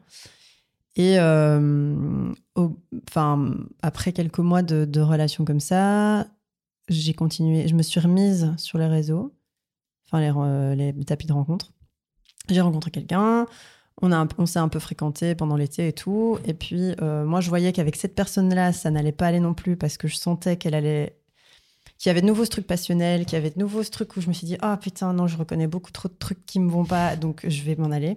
Et 0.96 1.18
après 3.82 4.12
quelques 4.12 4.38
mois 4.38 4.62
de, 4.62 5.00
relations 5.00 5.44
comme 5.44 5.60
ça, 5.60 6.26
j'ai 6.88 7.14
continué. 7.14 7.68
Je 7.68 7.74
me 7.74 7.82
suis 7.82 8.00
remise 8.00 8.52
sur 8.56 8.78
les 8.78 8.86
réseaux, 8.86 9.32
enfin 10.06 10.20
les, 10.74 10.92
tapis 11.04 11.26
de 11.26 11.32
rencontre. 11.32 11.72
J'ai 12.48 12.60
rencontré 12.60 12.90
quelqu'un. 12.90 13.46
On, 14.02 14.28
on 14.38 14.46
s'est 14.46 14.58
un 14.58 14.68
peu 14.68 14.78
fréquenté 14.78 15.34
pendant 15.34 15.56
l'été 15.56 15.88
et 15.88 15.92
tout. 15.92 16.38
Et 16.44 16.54
puis, 16.54 16.94
euh, 17.02 17.24
moi, 17.24 17.40
je 17.40 17.48
voyais 17.50 17.72
qu'avec 17.72 17.96
cette 17.96 18.14
personne-là, 18.14 18.72
ça 18.72 18.90
n'allait 18.90 19.12
pas 19.12 19.26
aller 19.26 19.40
non 19.40 19.54
plus 19.54 19.76
parce 19.76 19.98
que 19.98 20.08
je 20.08 20.16
sentais 20.16 20.56
qu'elle 20.56 20.74
allait. 20.74 21.16
Qu'il 21.98 22.08
y 22.08 22.10
avait 22.10 22.22
de 22.22 22.26
nouveau 22.26 22.46
ce 22.46 22.50
truc 22.50 22.66
passionnel, 22.66 23.26
qu'il 23.26 23.34
y 23.34 23.36
avait 23.36 23.50
de 23.50 23.58
nouveau 23.58 23.82
ce 23.82 23.90
truc 23.90 24.16
où 24.16 24.22
je 24.22 24.28
me 24.28 24.32
suis 24.32 24.46
dit, 24.46 24.56
ah 24.62 24.78
putain, 24.78 25.12
non, 25.12 25.26
je 25.26 25.36
reconnais 25.36 25.66
beaucoup 25.66 25.90
trop 25.92 26.08
de 26.08 26.14
trucs 26.14 26.46
qui 26.46 26.58
me 26.58 26.70
vont 26.70 26.86
pas, 26.86 27.14
donc 27.14 27.44
je 27.46 27.62
vais 27.62 27.76
m'en 27.76 27.90
aller. 27.90 28.16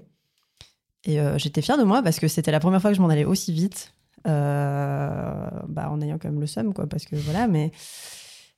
Et 1.06 1.20
euh, 1.20 1.38
j'étais 1.38 1.62
fière 1.62 1.78
de 1.78 1.84
moi 1.84 2.02
parce 2.02 2.20
que 2.20 2.28
c'était 2.28 2.52
la 2.52 2.60
première 2.60 2.82
fois 2.82 2.92
que 2.92 2.98
je 2.98 3.02
m'en 3.02 3.10
allais 3.10 3.26
aussi 3.26 3.52
vite, 3.52 3.94
euh, 4.28 5.50
bah, 5.68 5.90
en 5.92 6.00
ayant 6.02 6.18
quand 6.18 6.30
même 6.30 6.40
le 6.40 6.48
seum, 6.48 6.74
quoi, 6.74 6.88
parce 6.88 7.06
que 7.06 7.16
voilà, 7.18 7.48
mais, 7.48 7.72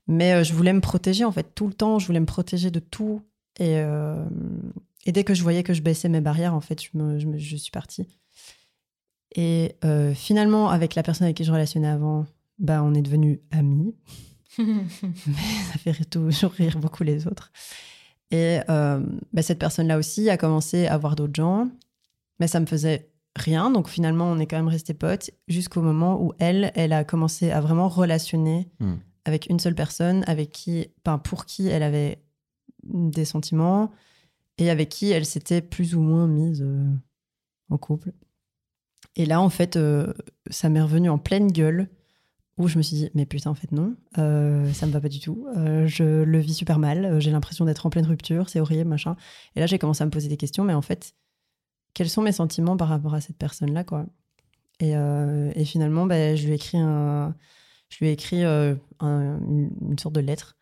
mais 0.07 0.33
euh, 0.33 0.43
je 0.43 0.53
voulais 0.53 0.73
me 0.73 0.81
protéger 0.81 1.25
en 1.25 1.31
fait 1.31 1.55
tout 1.55 1.67
le 1.67 1.73
temps, 1.73 1.97
je 1.99 2.05
voulais 2.05 2.19
me 2.19 2.25
protéger 2.27 2.69
de 2.71 2.79
tout. 2.79 3.21
Et, 3.59 3.77
euh, 3.79 4.23
et 5.05 5.11
dès 5.11 5.23
que 5.23 5.33
je 5.33 5.41
voyais 5.41 5.63
que 5.63 5.73
je 5.73 5.81
baissais 5.81 6.09
mes 6.09 6.21
barrières, 6.21 6.53
en 6.53 6.61
fait, 6.61 6.81
je, 6.83 6.89
me- 6.97 7.17
je 7.19 7.25
me- 7.25 7.37
je 7.39 7.55
suis 7.55 7.71
partie. 7.71 8.07
Et 9.35 9.75
finalement, 10.15 10.69
avec 10.69 10.95
la 10.95 11.03
personne 11.03 11.25
avec 11.25 11.35
qui 11.37 11.43
je 11.43 11.51
relationnais 11.51 11.89
avant, 11.89 12.25
bah, 12.57 12.81
on 12.83 12.93
est 12.93 13.01
devenus 13.01 13.39
amis. 13.51 13.93
ça 14.57 15.77
fait 15.93 16.05
toujours 16.05 16.51
rire 16.51 16.77
beaucoup 16.79 17.03
les 17.03 17.27
autres. 17.27 17.51
Et 18.31 18.59
euh, 18.69 19.01
bah, 19.33 19.41
cette 19.41 19.59
personne-là 19.59 19.97
aussi 19.97 20.29
a 20.29 20.37
commencé 20.37 20.87
à 20.87 20.97
voir 20.97 21.15
d'autres 21.17 21.35
gens, 21.35 21.67
mais 22.39 22.47
ça 22.47 22.59
me 22.59 22.65
faisait 22.65 23.09
rien. 23.35 23.71
Donc 23.71 23.89
finalement, 23.89 24.25
on 24.25 24.39
est 24.39 24.45
quand 24.45 24.57
même 24.57 24.67
restés 24.67 24.93
potes 24.93 25.31
jusqu'au 25.47 25.81
moment 25.81 26.21
où 26.21 26.33
elle, 26.39 26.71
elle 26.75 26.93
a 26.93 27.03
commencé 27.03 27.51
à 27.51 27.61
vraiment 27.61 27.89
relationner 27.89 28.69
Hmm. 28.79 28.95
avec 29.25 29.47
une 29.49 29.59
seule 29.59 29.75
personne, 29.75 30.23
avec 30.27 30.51
qui, 30.51 30.87
enfin, 31.05 31.17
pour 31.17 31.45
qui 31.45 31.67
elle 31.67 31.83
avait 31.83 32.21
des 32.83 33.25
sentiments 33.25 33.91
et 34.57 34.69
avec 34.69 34.89
qui 34.89 35.11
elle 35.11 35.25
s'était 35.25 35.61
plus 35.61 35.95
ou 35.95 36.01
moins 36.01 36.27
mise 36.27 36.61
euh, 36.61 36.85
en 37.69 37.77
couple. 37.77 38.11
Et 39.15 39.25
là, 39.25 39.41
en 39.41 39.49
fait, 39.49 39.75
euh, 39.75 40.13
ça 40.49 40.69
m'est 40.69 40.81
revenu 40.81 41.09
en 41.09 41.17
pleine 41.17 41.51
gueule 41.51 41.89
où 42.57 42.67
je 42.67 42.77
me 42.77 42.83
suis 42.83 42.95
dit, 42.95 43.09
mais 43.15 43.25
putain, 43.25 43.49
en 43.49 43.55
fait, 43.55 43.71
non, 43.73 43.95
euh, 44.17 44.71
ça 44.71 44.85
me 44.85 44.91
va 44.91 45.01
pas 45.01 45.09
du 45.09 45.19
tout. 45.19 45.45
Euh, 45.57 45.87
je 45.87 46.23
le 46.23 46.39
vis 46.39 46.53
super 46.53 46.79
mal. 46.79 47.19
J'ai 47.19 47.31
l'impression 47.31 47.65
d'être 47.65 47.85
en 47.85 47.89
pleine 47.89 48.05
rupture, 48.05 48.47
c'est 48.49 48.61
horrible, 48.61 48.89
machin. 48.89 49.17
Et 49.55 49.59
là, 49.59 49.65
j'ai 49.65 49.77
commencé 49.77 50.03
à 50.03 50.05
me 50.05 50.11
poser 50.11 50.29
des 50.29 50.37
questions, 50.37 50.63
mais 50.63 50.73
en 50.73 50.81
fait, 50.81 51.15
quels 51.95 52.09
sont 52.09 52.21
mes 52.21 52.31
sentiments 52.31 52.77
par 52.77 52.89
rapport 52.89 53.15
à 53.15 53.21
cette 53.21 53.37
personne-là, 53.37 53.83
quoi 53.83 54.05
et, 54.79 54.95
euh, 54.95 55.51
finalement, 55.63 56.05
ben, 56.05 56.35
je 56.35 56.45
lui 56.45 56.51
ai 56.51 56.55
écrit, 56.55 56.77
je 56.77 57.97
lui 58.01 58.07
ai 58.09 58.17
euh, 58.45 58.75
un- 58.99 59.39
une, 59.39 59.97
sorte 59.97 60.15
de 60.15 60.19
lettre 60.19 60.57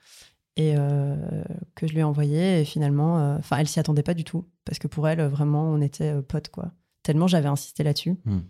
et 0.56 0.76
euh, 0.78 1.44
que 1.76 1.88
je 1.88 1.94
lui 1.94 2.02
ai 2.02 2.04
envoyée. 2.04 2.62
Et 2.62 2.66
finalement, 2.66 3.36
enfin, 3.38 3.58
elle 3.58 3.68
s'y 3.68 3.80
attendait 3.80 4.04
pas 4.04 4.14
du 4.14 4.24
tout 4.24 4.46
parce 4.66 4.78
que 4.80 4.88
pour 4.88 5.08
elle, 5.08 5.22
vraiment, 5.22 5.64
on 5.64 5.82
était 5.82 6.22
potes, 6.22 6.50
quoi. 6.50 6.72
Tellement 7.02 7.28
j'avais 7.28 7.50
insisté 7.50 7.84
là-dessus. 7.84 8.16
Hmm. 8.26 8.42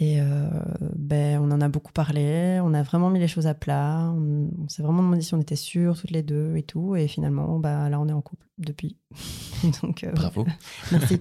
Et 0.00 0.20
euh, 0.20 0.48
ben, 0.94 1.40
on 1.40 1.50
en 1.50 1.60
a 1.60 1.68
beaucoup 1.68 1.92
parlé, 1.92 2.60
on 2.62 2.72
a 2.72 2.84
vraiment 2.84 3.10
mis 3.10 3.18
les 3.18 3.26
choses 3.26 3.48
à 3.48 3.54
plat, 3.54 4.12
on, 4.14 4.48
on 4.56 4.68
s'est 4.68 4.82
vraiment 4.82 5.02
demandé 5.02 5.22
si 5.22 5.34
on 5.34 5.40
était 5.40 5.56
sûrs 5.56 5.98
toutes 5.98 6.12
les 6.12 6.22
deux 6.22 6.56
et 6.56 6.62
tout. 6.62 6.94
Et 6.94 7.08
finalement, 7.08 7.58
bah, 7.58 7.88
là, 7.88 7.98
on 7.98 8.08
est 8.08 8.12
en 8.12 8.22
couple 8.22 8.46
depuis. 8.58 8.96
Donc, 9.82 10.04
euh, 10.04 10.12
Bravo. 10.12 10.46
Merci. 10.92 11.18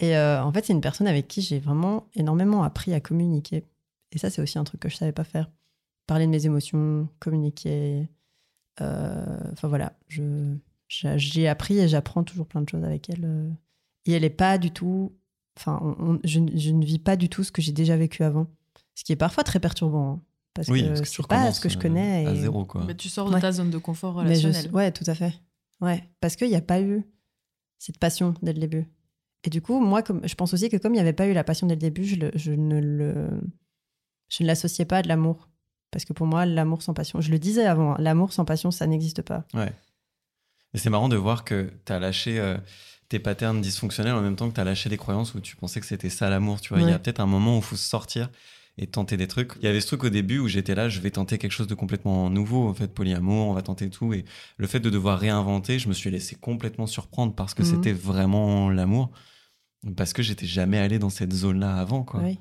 Et 0.00 0.16
euh, 0.16 0.42
en 0.42 0.52
fait, 0.52 0.66
c'est 0.66 0.72
une 0.72 0.80
personne 0.80 1.06
avec 1.06 1.28
qui 1.28 1.40
j'ai 1.40 1.60
vraiment 1.60 2.08
énormément 2.14 2.64
appris 2.64 2.92
à 2.94 3.00
communiquer. 3.00 3.64
Et 4.10 4.18
ça, 4.18 4.28
c'est 4.28 4.42
aussi 4.42 4.58
un 4.58 4.64
truc 4.64 4.80
que 4.80 4.88
je 4.88 4.96
savais 4.96 5.12
pas 5.12 5.24
faire. 5.24 5.48
Parler 6.08 6.26
de 6.26 6.32
mes 6.32 6.46
émotions, 6.46 7.08
communiquer. 7.20 8.08
Enfin 8.80 9.68
voilà, 9.68 9.92
je 10.08 10.56
j'ai 10.88 11.48
appris 11.48 11.78
et 11.78 11.86
j'apprends 11.86 12.24
toujours 12.24 12.46
plein 12.46 12.62
de 12.62 12.68
choses 12.68 12.82
avec 12.82 13.10
elle. 13.10 13.54
Et 14.06 14.12
elle 14.12 14.24
est 14.24 14.30
pas 14.30 14.56
du 14.56 14.70
tout. 14.70 15.12
Enfin, 15.60 15.78
on- 15.82 16.12
on- 16.14 16.20
je, 16.24 16.40
ne- 16.40 16.56
je 16.56 16.70
ne 16.70 16.84
vis 16.84 16.98
pas 16.98 17.16
du 17.16 17.28
tout 17.28 17.44
ce 17.44 17.52
que 17.52 17.60
j'ai 17.62 17.72
déjà 17.72 17.96
vécu 17.96 18.22
avant. 18.24 18.46
Ce 18.94 19.04
qui 19.04 19.12
est 19.12 19.16
parfois 19.16 19.44
très 19.44 19.60
perturbant. 19.60 20.12
hein, 20.14 20.20
parce 20.54 20.68
Oui, 20.68 20.82
que 20.82 20.88
parce 20.88 21.00
que 21.02 21.06
tu 21.06 21.12
c'est 21.22 21.26
pas 21.28 21.52
ce 21.52 21.60
que 21.60 21.68
je 21.68 21.76
euh, 21.76 21.80
connais. 21.80 22.26
à 22.26 22.32
et- 22.32 22.36
zéro, 22.40 22.64
quoi. 22.64 22.82
Mais 22.86 22.94
tu 22.94 23.08
sors 23.08 23.28
de 23.28 23.34
Ouais. 23.34 23.40
ta 23.40 23.52
zone 23.52 23.70
de 23.70 23.78
confort 23.78 24.16
mais 24.24 24.34
je- 24.34 24.46
relationnel. 24.48 24.74
ouais, 24.74 24.90
tout 24.92 25.04
à 25.06 25.14
fait. 25.14 25.34
Ouais, 25.80 26.02
parce 26.20 26.36
qu'il 26.36 26.48
n'y 26.48 26.56
a 26.56 26.60
pas 26.62 26.80
eu 26.80 27.04
cette 27.78 27.98
passion 27.98 28.34
dès 28.42 28.52
le 28.52 28.58
début. 28.60 28.86
Et 29.44 29.50
du 29.50 29.62
coup, 29.62 29.80
moi, 29.80 30.02
comme, 30.02 30.26
je 30.26 30.34
pense 30.34 30.52
aussi 30.54 30.68
que 30.68 30.76
comme 30.76 30.92
il 30.92 30.96
n'y 30.96 31.00
avait 31.00 31.12
pas 31.14 31.26
eu 31.26 31.32
la 31.32 31.44
passion 31.44 31.66
dès 31.66 31.74
le 31.74 31.80
début, 31.80 32.04
je, 32.04 32.16
le- 32.16 32.30
je 32.34 32.52
ne 32.52 32.78
le, 32.80 33.30
je 34.28 34.42
ne 34.42 34.46
l'associais 34.48 34.84
pas 34.84 34.98
à 34.98 35.02
de 35.02 35.08
l'amour. 35.08 35.48
Parce 35.90 36.04
que 36.04 36.12
pour 36.12 36.26
moi, 36.26 36.46
l'amour 36.46 36.82
sans 36.82 36.94
passion, 36.94 37.20
je 37.20 37.30
le 37.30 37.38
disais 37.38 37.64
avant, 37.66 37.92
hein, 37.92 37.96
l'amour 37.98 38.32
sans 38.32 38.44
passion, 38.44 38.70
ça 38.70 38.86
n'existe 38.86 39.22
pas. 39.22 39.44
Ouais. 39.54 39.72
Et 40.74 40.78
c'est 40.78 40.90
marrant 40.90 41.08
de 41.08 41.16
voir 41.16 41.44
que 41.44 41.72
tu 41.84 41.92
as 41.92 41.98
lâché 41.98 42.38
euh, 42.38 42.56
tes 43.10 43.18
patterns 43.18 43.60
dysfonctionnels 43.60 44.14
en 44.14 44.22
même 44.22 44.36
temps 44.36 44.48
que 44.48 44.54
tu 44.54 44.60
as 44.60 44.64
lâché 44.64 44.88
des 44.88 44.96
croyances 44.96 45.34
où 45.34 45.40
tu 45.40 45.56
pensais 45.56 45.80
que 45.80 45.86
c'était 45.86 46.08
ça 46.08 46.30
l'amour. 46.30 46.60
Tu 46.62 46.70
vois, 46.70 46.78
il 46.80 46.86
y 46.86 46.88
a 46.88 46.92
Ouais. 46.92 46.98
peut-être 46.98 47.20
un 47.20 47.26
moment 47.26 47.56
où 47.56 47.58
il 47.58 47.62
faut 47.64 47.76
sortir 47.76 48.30
et 48.78 48.86
tenter 48.86 49.16
des 49.18 49.26
trucs. 49.26 49.52
Il 49.60 49.64
y 49.64 49.68
avait 49.68 49.80
ce 49.80 49.88
truc 49.88 50.04
au 50.04 50.08
début 50.08 50.38
où 50.38 50.46
j'étais 50.48 50.74
là, 50.74 50.88
je 50.88 51.00
vais 51.00 51.10
tenter 51.10 51.36
quelque 51.36 51.52
chose 51.52 51.66
de 51.66 51.74
complètement 51.74 52.30
nouveau, 52.30 52.68
en 52.68 52.72
fait, 52.72 52.86
polyamour, 52.94 53.48
on 53.48 53.52
va 53.52 53.62
tenter 53.62 53.90
tout. 53.90 54.14
Et 54.14 54.24
le 54.56 54.66
fait 54.66 54.80
de 54.80 54.88
devoir 54.88 55.18
réinventer, 55.18 55.78
je 55.80 55.88
me 55.88 55.92
suis 55.92 56.08
laissé 56.10 56.36
complètement 56.36 56.86
surprendre 56.86 57.34
parce 57.34 57.52
que 57.52 57.62
Mhm. 57.62 57.68
c'était 57.68 57.92
vraiment 57.92 58.70
l'amour. 58.70 59.10
Parce 59.96 60.12
que 60.12 60.22
j'étais 60.22 60.46
jamais 60.46 60.78
allé 60.78 60.98
dans 60.98 61.10
cette 61.10 61.32
zone-là 61.32 61.74
avant, 61.76 62.04
quoi. 62.04 62.20
Oui. 62.20 62.34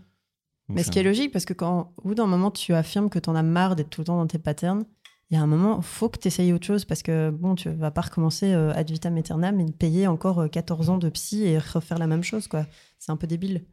Donc, 0.67 0.76
Mais 0.78 0.84
ce 0.84 0.91
qui 0.91 0.99
est 0.99 1.03
logique, 1.03 1.32
parce 1.32 1.45
que 1.45 1.53
quand, 1.53 1.93
au 1.97 2.09
bout 2.09 2.15
d'un 2.15 2.28
moment, 2.28 2.51
tu 2.51 2.74
affirmes 2.74 3.09
que 3.09 3.17
tu 3.17 3.28
en 3.30 3.36
as 3.36 3.41
marre 3.43 3.76
d'être 3.76 3.89
tout 3.89 4.01
le 4.01 4.05
temps 4.05 4.17
dans 4.17 4.28
tes 4.28 4.38
patterns, 4.38 4.84
il 5.30 5.36
y 5.36 5.38
a 5.38 5.41
un 5.41 5.47
moment, 5.47 5.82
faut 5.82 6.09
que 6.09 6.17
tu 6.17 6.27
essayes 6.27 6.51
autre 6.53 6.65
chose, 6.65 6.86
parce 6.86 7.03
que 7.03 7.30
bon, 7.30 7.55
tu 7.55 7.69
vas 7.69 7.91
pas 7.91 8.01
recommencer 8.01 8.51
euh, 8.53 8.73
ad 8.73 8.89
vitam 8.89 9.15
aeternam 9.15 9.59
et 9.59 9.71
payer 9.71 10.07
encore 10.07 10.39
euh, 10.39 10.47
14 10.47 10.89
ans 10.89 10.97
de 10.97 11.09
psy 11.09 11.43
et 11.43 11.59
refaire 11.59 11.99
la 11.99 12.07
même 12.07 12.23
chose, 12.23 12.47
quoi. 12.47 12.65
C'est 12.97 13.11
un 13.11 13.17
peu 13.17 13.27
débile. 13.27 13.63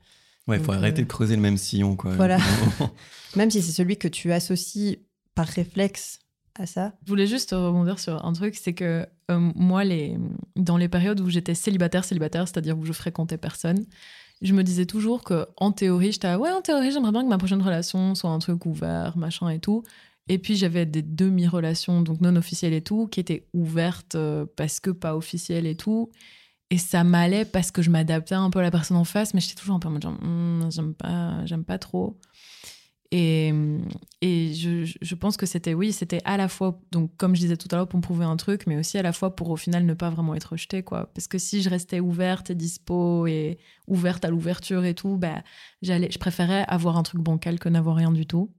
Ouais, 0.46 0.58
il 0.58 0.62
faut 0.62 0.72
arrêter 0.72 1.00
euh, 1.00 1.04
de 1.04 1.08
creuser 1.08 1.34
le 1.34 1.42
même 1.42 1.56
sillon, 1.56 1.96
quoi. 1.96 2.12
Voilà. 2.14 2.38
Même 3.36 3.50
si 3.50 3.62
c'est 3.62 3.72
celui 3.72 3.96
que 3.96 4.08
tu 4.08 4.32
associes 4.32 4.98
par 5.34 5.46
réflexe 5.46 6.20
à 6.54 6.66
ça. 6.66 6.92
Je 7.04 7.10
voulais 7.10 7.26
juste 7.26 7.50
rebondir 7.50 7.98
sur 7.98 8.24
un 8.24 8.32
truc, 8.32 8.54
c'est 8.54 8.72
que 8.72 9.06
euh, 9.30 9.52
moi, 9.54 9.84
les, 9.84 10.16
dans 10.54 10.76
les 10.76 10.88
périodes 10.88 11.20
où 11.20 11.28
j'étais 11.28 11.54
célibataire, 11.54 12.04
célibataire, 12.04 12.46
c'est-à-dire 12.48 12.78
où 12.78 12.84
je 12.84 12.92
fréquentais 12.92 13.38
personne, 13.38 13.84
je 14.42 14.52
me 14.52 14.62
disais 14.62 14.86
toujours 14.86 15.24
que 15.24 15.46
en 15.56 15.72
théorie, 15.72 16.12
j'étais 16.12 16.34
ouais, 16.34 16.52
en 16.52 16.60
théorie, 16.60 16.92
j'aimerais 16.92 17.12
bien 17.12 17.22
que 17.22 17.28
ma 17.28 17.38
prochaine 17.38 17.62
relation 17.62 18.14
soit 18.14 18.30
un 18.30 18.38
truc 18.38 18.66
ouvert, 18.66 19.16
machin 19.16 19.48
et 19.48 19.58
tout. 19.58 19.82
Et 20.28 20.38
puis 20.38 20.56
j'avais 20.56 20.86
des 20.86 21.02
demi-relations, 21.02 22.02
donc 22.02 22.20
non 22.20 22.34
officielles 22.36 22.72
et 22.72 22.82
tout, 22.82 23.06
qui 23.06 23.20
étaient 23.20 23.46
ouvertes 23.52 24.16
euh, 24.16 24.44
parce 24.56 24.80
que 24.80 24.90
pas 24.90 25.16
officielles 25.16 25.66
et 25.66 25.76
tout. 25.76 26.10
Et 26.70 26.78
ça 26.78 27.04
m'allait 27.04 27.44
parce 27.44 27.70
que 27.70 27.80
je 27.80 27.90
m'adaptais 27.90 28.34
un 28.34 28.50
peu 28.50 28.58
à 28.58 28.62
la 28.62 28.72
personne 28.72 28.96
en 28.96 29.04
face, 29.04 29.34
mais 29.34 29.40
j'étais 29.40 29.54
toujours 29.54 29.76
un 29.76 29.78
peu 29.78 29.88
en 29.88 29.92
mode 29.92 30.04
Hmm, 30.04 30.68
j'aime 30.70 30.94
pas, 30.94 31.46
j'aime 31.46 31.64
pas 31.64 31.78
trop. 31.78 32.18
Et, 33.12 33.52
et 34.20 34.52
je, 34.54 34.84
je 35.00 35.14
pense 35.14 35.36
que 35.36 35.46
c'était, 35.46 35.74
oui, 35.74 35.92
c'était 35.92 36.20
à 36.24 36.36
la 36.36 36.48
fois, 36.48 36.80
donc 36.90 37.16
comme 37.16 37.36
je 37.36 37.40
disais 37.40 37.56
tout 37.56 37.68
à 37.70 37.76
l'heure, 37.76 37.88
pour 37.88 37.98
me 37.98 38.02
prouver 38.02 38.24
un 38.24 38.36
truc, 38.36 38.66
mais 38.66 38.76
aussi 38.76 38.98
à 38.98 39.02
la 39.02 39.12
fois 39.12 39.36
pour 39.36 39.50
au 39.50 39.56
final 39.56 39.84
ne 39.86 39.94
pas 39.94 40.10
vraiment 40.10 40.34
être 40.34 40.52
rejetée, 40.52 40.82
quoi. 40.82 41.10
Parce 41.14 41.28
que 41.28 41.38
si 41.38 41.62
je 41.62 41.70
restais 41.70 42.00
ouverte 42.00 42.50
et 42.50 42.56
dispo 42.56 43.28
et 43.28 43.58
ouverte 43.86 44.24
à 44.24 44.30
l'ouverture 44.30 44.84
et 44.84 44.94
tout, 44.94 45.16
bah, 45.18 45.44
j'allais, 45.82 46.10
je 46.10 46.18
préférais 46.18 46.64
avoir 46.66 46.96
un 46.96 47.04
truc 47.04 47.20
bancal 47.20 47.60
que 47.60 47.68
n'avoir 47.68 47.94
rien 47.96 48.10
du 48.10 48.26
tout. 48.26 48.52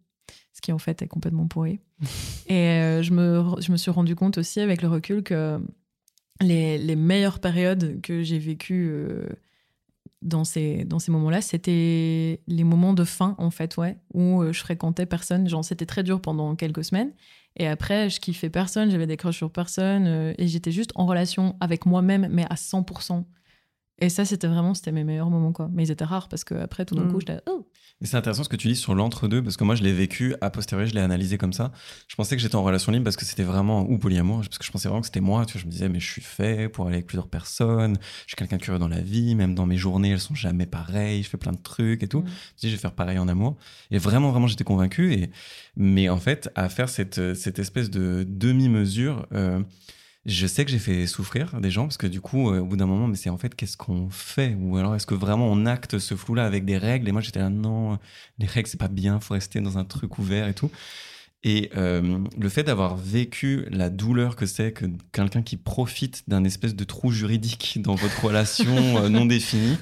Ce 0.57 0.61
qui 0.61 0.71
en 0.71 0.79
fait 0.79 1.03
est 1.03 1.07
complètement 1.07 1.47
pourri. 1.47 1.79
et 2.47 2.55
euh, 2.55 3.03
je, 3.03 3.13
me, 3.13 3.61
je 3.61 3.71
me 3.71 3.77
suis 3.77 3.91
rendu 3.91 4.15
compte 4.15 4.39
aussi 4.39 4.59
avec 4.59 4.81
le 4.81 4.87
recul 4.87 5.21
que 5.21 5.61
les, 6.41 6.79
les 6.79 6.95
meilleures 6.95 7.39
périodes 7.39 8.01
que 8.01 8.23
j'ai 8.23 8.39
vécues 8.39 8.89
euh, 8.89 9.29
dans 10.23 10.43
ces, 10.43 10.83
dans 10.83 10.97
ces 10.97 11.11
moments-là, 11.11 11.41
c'était 11.41 12.41
les 12.47 12.63
moments 12.63 12.93
de 12.93 13.03
fin, 13.03 13.35
en 13.37 13.51
fait, 13.51 13.77
ouais, 13.77 13.97
où 14.15 14.41
euh, 14.41 14.51
je 14.51 14.59
fréquentais 14.59 15.05
personne. 15.05 15.47
Genre, 15.47 15.63
c'était 15.63 15.85
très 15.85 16.01
dur 16.01 16.21
pendant 16.21 16.55
quelques 16.55 16.85
semaines. 16.85 17.11
Et 17.55 17.67
après, 17.67 18.09
je 18.09 18.19
kiffais 18.19 18.49
personne, 18.49 18.89
j'avais 18.89 19.05
des 19.05 19.17
crushs 19.17 19.37
sur 19.37 19.51
personne, 19.51 20.33
et 20.39 20.47
j'étais 20.47 20.71
juste 20.71 20.91
en 20.95 21.05
relation 21.05 21.55
avec 21.59 21.85
moi-même, 21.85 22.27
mais 22.31 22.45
à 22.49 22.55
100%. 22.55 23.25
Et 23.99 24.09
ça, 24.09 24.25
c'était 24.25 24.47
vraiment, 24.47 24.75
c'était 24.75 24.91
mes 24.91 25.03
meilleurs 25.03 25.29
moments, 25.31 25.51
quoi. 25.51 25.69
Mais 25.73 25.83
ils 25.83 25.91
étaient 25.91 26.05
rares 26.05 26.29
parce 26.29 26.43
que 26.43 26.53
après, 26.53 26.85
tout 26.85 26.93
d'un 26.93 27.05
Mm. 27.05 27.11
coup, 27.11 27.19
j'étais, 27.19 27.39
oh, 27.49 27.67
Et 27.99 28.05
c'est 28.05 28.15
intéressant 28.15 28.43
ce 28.43 28.49
que 28.49 28.55
tu 28.55 28.67
dis 28.67 28.75
sur 28.75 28.93
l'entre-deux, 28.93 29.41
parce 29.41 29.57
que 29.57 29.63
moi, 29.63 29.73
je 29.73 29.81
l'ai 29.81 29.91
vécu, 29.91 30.35
a 30.39 30.51
posteriori, 30.51 30.87
je 30.87 30.93
l'ai 30.93 31.01
analysé 31.01 31.39
comme 31.39 31.51
ça. 31.53 31.71
Je 32.07 32.15
pensais 32.15 32.35
que 32.35 32.41
j'étais 32.43 32.55
en 32.55 32.61
relation 32.63 32.91
libre 32.91 33.05
parce 33.05 33.15
que 33.15 33.25
c'était 33.25 33.41
vraiment, 33.43 33.89
ou 33.89 33.97
polyamour, 33.97 34.41
parce 34.41 34.59
que 34.59 34.63
je 34.65 34.71
pensais 34.71 34.87
vraiment 34.87 35.01
que 35.01 35.07
c'était 35.07 35.19
moi. 35.19 35.45
Tu 35.47 35.53
vois, 35.53 35.61
je 35.61 35.65
me 35.65 35.71
disais, 35.71 35.89
mais 35.89 35.99
je 35.99 36.05
suis 36.11 36.21
fait 36.21 36.69
pour 36.69 36.85
aller 36.85 36.97
avec 36.97 37.07
plusieurs 37.07 37.27
personnes. 37.27 37.97
Je 38.27 38.27
suis 38.27 38.35
quelqu'un 38.35 38.57
de 38.57 38.61
curieux 38.61 38.77
dans 38.77 38.87
la 38.87 39.01
vie, 39.01 39.33
même 39.33 39.55
dans 39.55 39.65
mes 39.65 39.77
journées, 39.77 40.11
elles 40.11 40.19
sont 40.19 40.35
jamais 40.35 40.67
pareilles. 40.67 41.23
Je 41.23 41.29
fais 41.29 41.37
plein 41.37 41.53
de 41.53 41.57
trucs 41.57 42.03
et 42.03 42.07
tout. 42.07 42.19
Mm. 42.19 42.25
Je 42.27 42.29
me 42.29 42.59
dis, 42.59 42.69
je 42.69 42.75
vais 42.75 42.81
faire 42.81 42.91
pareil 42.93 43.17
en 43.17 43.27
amour. 43.27 43.57
Et 43.89 43.97
vraiment, 43.97 44.29
vraiment, 44.29 44.45
j'étais 44.45 44.63
convaincu. 44.63 45.13
Et... 45.13 45.31
Mais 45.75 46.07
en 46.07 46.17
fait, 46.19 46.51
à 46.53 46.69
faire 46.69 46.89
cette, 46.89 47.33
cette 47.33 47.57
espèce 47.57 47.89
de 47.89 48.23
demi-mesure, 48.29 49.25
euh, 49.33 49.59
je 50.27 50.45
sais 50.45 50.65
que 50.65 50.71
j'ai 50.71 50.79
fait 50.79 51.07
souffrir 51.07 51.59
des 51.61 51.71
gens 51.71 51.83
parce 51.83 51.95
que 51.95 52.05
du 52.05 52.19
coup, 52.19 52.51
euh, 52.51 52.59
au 52.59 52.65
bout 52.65 52.75
d'un 52.75 52.85
moment, 52.85 53.07
mais 53.07 53.15
c'est 53.15 53.29
en 53.29 53.37
fait 53.37 53.55
qu'est-ce 53.55 53.77
qu'on 53.77 54.09
fait? 54.09 54.57
Ou 54.59 54.77
alors 54.77 54.93
est-ce 54.93 55.07
que 55.07 55.15
vraiment 55.15 55.47
on 55.47 55.65
acte 55.65 55.99
ce 55.99 56.15
flou-là 56.15 56.45
avec 56.45 56.65
des 56.65 56.77
règles? 56.77 57.07
Et 57.07 57.13
moi 57.13 57.21
j'étais 57.21 57.39
là, 57.39 57.49
non, 57.49 57.97
les 58.37 58.45
règles 58.45 58.67
c'est 58.67 58.79
pas 58.79 58.89
bien, 58.89 59.21
faut 59.21 59.35
rester 59.35 59.61
dans 59.61 59.77
un 59.77 59.85
truc 59.85 60.19
ouvert 60.19 60.49
et 60.49 60.53
tout. 60.53 60.69
Et 61.43 61.69
euh, 61.77 62.19
le 62.37 62.49
fait 62.49 62.63
d'avoir 62.63 62.97
vécu 62.97 63.67
la 63.69 63.89
douleur 63.89 64.35
que 64.35 64.45
c'est 64.45 64.73
que 64.73 64.85
quelqu'un 65.13 65.43
qui 65.43 65.55
profite 65.55 66.23
d'un 66.27 66.43
espèce 66.43 66.75
de 66.75 66.83
trou 66.83 67.11
juridique 67.11 67.79
dans 67.81 67.95
votre 67.95 68.25
relation 68.25 68.97
euh, 68.97 69.07
non 69.07 69.25
définie, 69.25 69.77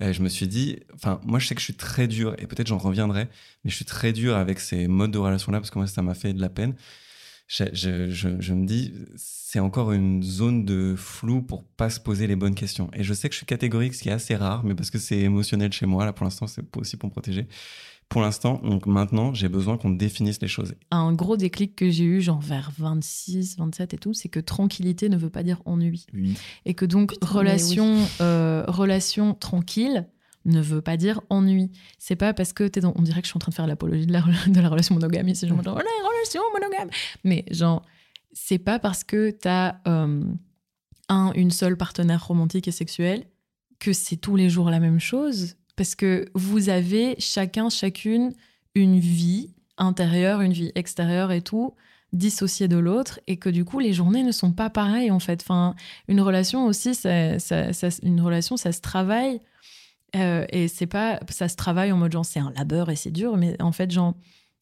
je 0.00 0.22
me 0.22 0.28
suis 0.28 0.48
dit, 0.48 0.80
enfin, 0.92 1.20
moi 1.24 1.38
je 1.38 1.46
sais 1.46 1.54
que 1.54 1.60
je 1.60 1.66
suis 1.66 1.76
très 1.76 2.08
dur 2.08 2.34
et 2.38 2.48
peut-être 2.48 2.66
j'en 2.66 2.78
reviendrai, 2.78 3.28
mais 3.62 3.70
je 3.70 3.76
suis 3.76 3.84
très 3.84 4.12
dur 4.12 4.36
avec 4.36 4.58
ces 4.58 4.88
modes 4.88 5.12
de 5.12 5.18
relation-là 5.18 5.60
parce 5.60 5.70
que 5.70 5.78
moi 5.78 5.86
ça 5.86 6.02
m'a 6.02 6.14
fait 6.14 6.32
de 6.32 6.40
la 6.40 6.48
peine. 6.48 6.74
Je, 7.46 7.64
je, 7.72 8.10
je, 8.10 8.40
je 8.40 8.54
me 8.54 8.66
dis, 8.66 8.94
c'est 9.16 9.60
encore 9.60 9.92
une 9.92 10.22
zone 10.22 10.64
de 10.64 10.94
flou 10.96 11.42
pour 11.42 11.64
pas 11.64 11.90
se 11.90 12.00
poser 12.00 12.26
les 12.26 12.36
bonnes 12.36 12.54
questions. 12.54 12.90
Et 12.94 13.04
je 13.04 13.12
sais 13.12 13.28
que 13.28 13.34
je 13.34 13.38
suis 13.38 13.46
catégorique, 13.46 13.94
ce 13.94 14.02
qui 14.02 14.08
est 14.08 14.12
assez 14.12 14.34
rare, 14.34 14.64
mais 14.64 14.74
parce 14.74 14.90
que 14.90 14.98
c'est 14.98 15.18
émotionnel 15.18 15.72
chez 15.72 15.86
moi, 15.86 16.04
là 16.04 16.12
pour 16.12 16.24
l'instant, 16.24 16.46
c'est 16.46 16.64
aussi 16.76 16.96
pour 16.96 17.08
me 17.08 17.12
protéger. 17.12 17.46
Pour 18.08 18.20
l'instant, 18.20 18.60
donc 18.62 18.86
maintenant, 18.86 19.34
j'ai 19.34 19.48
besoin 19.48 19.76
qu'on 19.76 19.90
définisse 19.90 20.40
les 20.40 20.48
choses. 20.48 20.74
Un 20.90 21.12
gros 21.12 21.36
déclic 21.36 21.74
que 21.74 21.90
j'ai 21.90 22.04
eu, 22.04 22.20
genre 22.20 22.40
vers 22.40 22.70
26, 22.78 23.56
27 23.58 23.94
et 23.94 23.98
tout, 23.98 24.14
c'est 24.14 24.28
que 24.28 24.40
tranquillité 24.40 25.08
ne 25.08 25.16
veut 25.16 25.30
pas 25.30 25.42
dire 25.42 25.62
ennui. 25.64 26.06
Oui. 26.12 26.36
Et 26.64 26.74
que 26.74 26.84
donc, 26.84 27.12
Putain, 27.12 27.26
relation, 27.26 27.96
euh, 28.20 28.64
relation 28.68 29.34
tranquille 29.34 30.06
ne 30.44 30.60
veut 30.60 30.80
pas 30.82 30.96
dire 30.96 31.20
ennui. 31.30 31.70
C'est 31.98 32.16
pas 32.16 32.34
parce 32.34 32.52
que 32.52 32.66
t'es 32.68 32.80
dans. 32.80 32.92
On 32.96 33.02
dirait 33.02 33.20
que 33.20 33.26
je 33.26 33.30
suis 33.30 33.36
en 33.36 33.40
train 33.40 33.50
de 33.50 33.54
faire 33.54 33.66
l'apologie 33.66 34.06
de 34.06 34.12
la, 34.12 34.22
de 34.46 34.60
la 34.60 34.68
relation 34.68 34.94
monogame 34.94 35.28
ici. 35.28 35.46
Genre, 35.48 35.62
genre, 35.62 35.76
oh, 35.78 35.82
la 35.82 36.08
relation 36.08 36.42
monogame. 36.52 36.90
Mais 37.24 37.44
genre, 37.50 37.84
c'est 38.32 38.58
pas 38.58 38.78
parce 38.78 39.04
que 39.04 39.30
t'as 39.30 39.76
euh, 39.86 40.22
un, 41.08 41.32
une 41.34 41.50
seule 41.50 41.76
partenaire 41.76 42.26
romantique 42.26 42.68
et 42.68 42.72
sexuelle 42.72 43.24
que 43.78 43.92
c'est 43.92 44.16
tous 44.16 44.36
les 44.36 44.48
jours 44.50 44.70
la 44.70 44.80
même 44.80 45.00
chose. 45.00 45.56
Parce 45.76 45.94
que 45.94 46.26
vous 46.34 46.68
avez 46.68 47.16
chacun, 47.18 47.68
chacune, 47.68 48.32
une 48.74 48.98
vie 49.00 49.54
intérieure, 49.76 50.40
une 50.40 50.52
vie 50.52 50.70
extérieure 50.76 51.32
et 51.32 51.42
tout 51.42 51.74
dissociée 52.12 52.68
de 52.68 52.76
l'autre 52.76 53.18
et 53.26 53.38
que 53.38 53.48
du 53.48 53.64
coup 53.64 53.80
les 53.80 53.92
journées 53.92 54.22
ne 54.22 54.30
sont 54.30 54.52
pas 54.52 54.70
pareilles 54.70 55.10
en 55.10 55.18
fait. 55.18 55.40
Enfin, 55.42 55.74
une 56.06 56.20
relation 56.20 56.66
aussi, 56.66 56.94
ça, 56.94 57.40
ça- 57.40 57.72
ça- 57.72 57.88
une 58.04 58.20
relation, 58.20 58.56
ça 58.56 58.70
se 58.70 58.80
travaille 58.80 59.40
euh, 60.14 60.44
et 60.50 60.68
c'est 60.68 60.86
pas, 60.86 61.20
ça 61.28 61.48
se 61.48 61.56
travaille 61.56 61.92
en 61.92 61.96
mode 61.96 62.12
genre 62.12 62.24
c'est 62.24 62.40
un 62.40 62.52
labeur 62.56 62.90
et 62.90 62.96
c'est 62.96 63.10
dur, 63.10 63.36
mais 63.36 63.60
en 63.62 63.72
fait 63.72 63.90
genre 63.90 64.14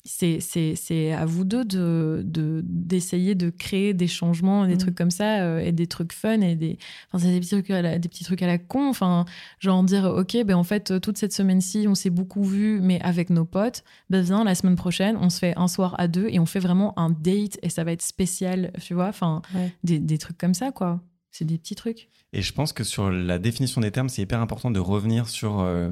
c'est 0.05 0.41
c'est 0.41 0.75
c'est 0.75 1.13
à 1.13 1.25
vous 1.27 1.45
deux 1.45 1.65
de 1.65 2.23
de- 2.25 2.61
d'essayer 2.65 3.37
de, 3.37 3.51
créer 3.51 3.95
des 3.95 4.09
changements, 4.09 4.67
des 4.67 4.75
Mm. 4.75 4.79
trucs 4.79 4.95
comme 4.97 5.13
ça 5.13 5.43
euh, 5.43 5.61
et 5.61 5.71
des 5.71 5.87
trucs 5.87 6.13
fun 6.13 6.41
et 6.41 6.57
des, 6.57 6.77
enfin 7.13 7.23
c'est 7.25 7.31
des 7.31 7.39
petits 7.39 7.51
trucs 7.51 7.71
à 7.71 7.83
la, 7.83 7.99
des 8.01 8.09
petits 8.09 8.25
trucs 8.25 8.43
à 8.43 8.49
la 8.49 8.59
con, 8.59 8.89
enfin 8.89 9.27
genre 9.61 9.85
dire 9.85 10.05
ok 10.07 10.39
ben 10.45 10.57
en 10.57 10.65
fait 10.65 11.01
toute 11.01 11.19
cette 11.19 11.33
semaine-ci 11.33 11.87
on 11.87 11.95
s'est 11.95 12.11
beaucoup 12.11 12.43
vu 12.43 12.81
mais 12.83 13.01
avec 13.03 13.31
nos 13.31 13.45
potes, 13.45 13.85
ben 14.11 14.23
viens 14.23 14.43
la 14.43 14.57
semaine 14.57 14.75
prochaine 14.75 15.17
on 15.21 15.31
se 15.31 15.39
fait 15.39 15.55
un 15.57 15.69
soir 15.69 15.95
à 15.99 16.09
deux 16.09 16.27
et 16.31 16.41
on 16.41 16.47
fait 16.47 16.59
vraiment 16.59 16.99
un 16.99 17.11
date 17.11 17.61
et 17.63 17.69
ça 17.69 17.85
va 17.85 17.93
être 17.93 18.03
spécial, 18.03 18.73
tu 18.83 18.95
vois, 18.95 19.07
enfin 19.09 19.41
Ouais. 19.55 19.73
des, 19.85 20.01
des 20.01 20.19
trucs 20.19 20.37
comme 20.39 20.55
ça 20.55 20.73
quoi. 20.73 21.01
C'est 21.33 21.47
des 21.47 21.57
petits 21.57 21.75
trucs. 21.75 22.11
Et 22.35 22.43
je 22.43 22.53
pense 22.53 22.75
que 22.75 22.85
sur 22.85 23.11
la 23.11 23.39
définition 23.39 23.81
des 23.81 23.91
termes, 23.91 24.11
c'est 24.11 24.21
hyper 24.21 24.41
important 24.41 24.71
de 24.71 24.79
revenir 24.79 25.31
sur 25.31 25.61
euh, 25.61 25.91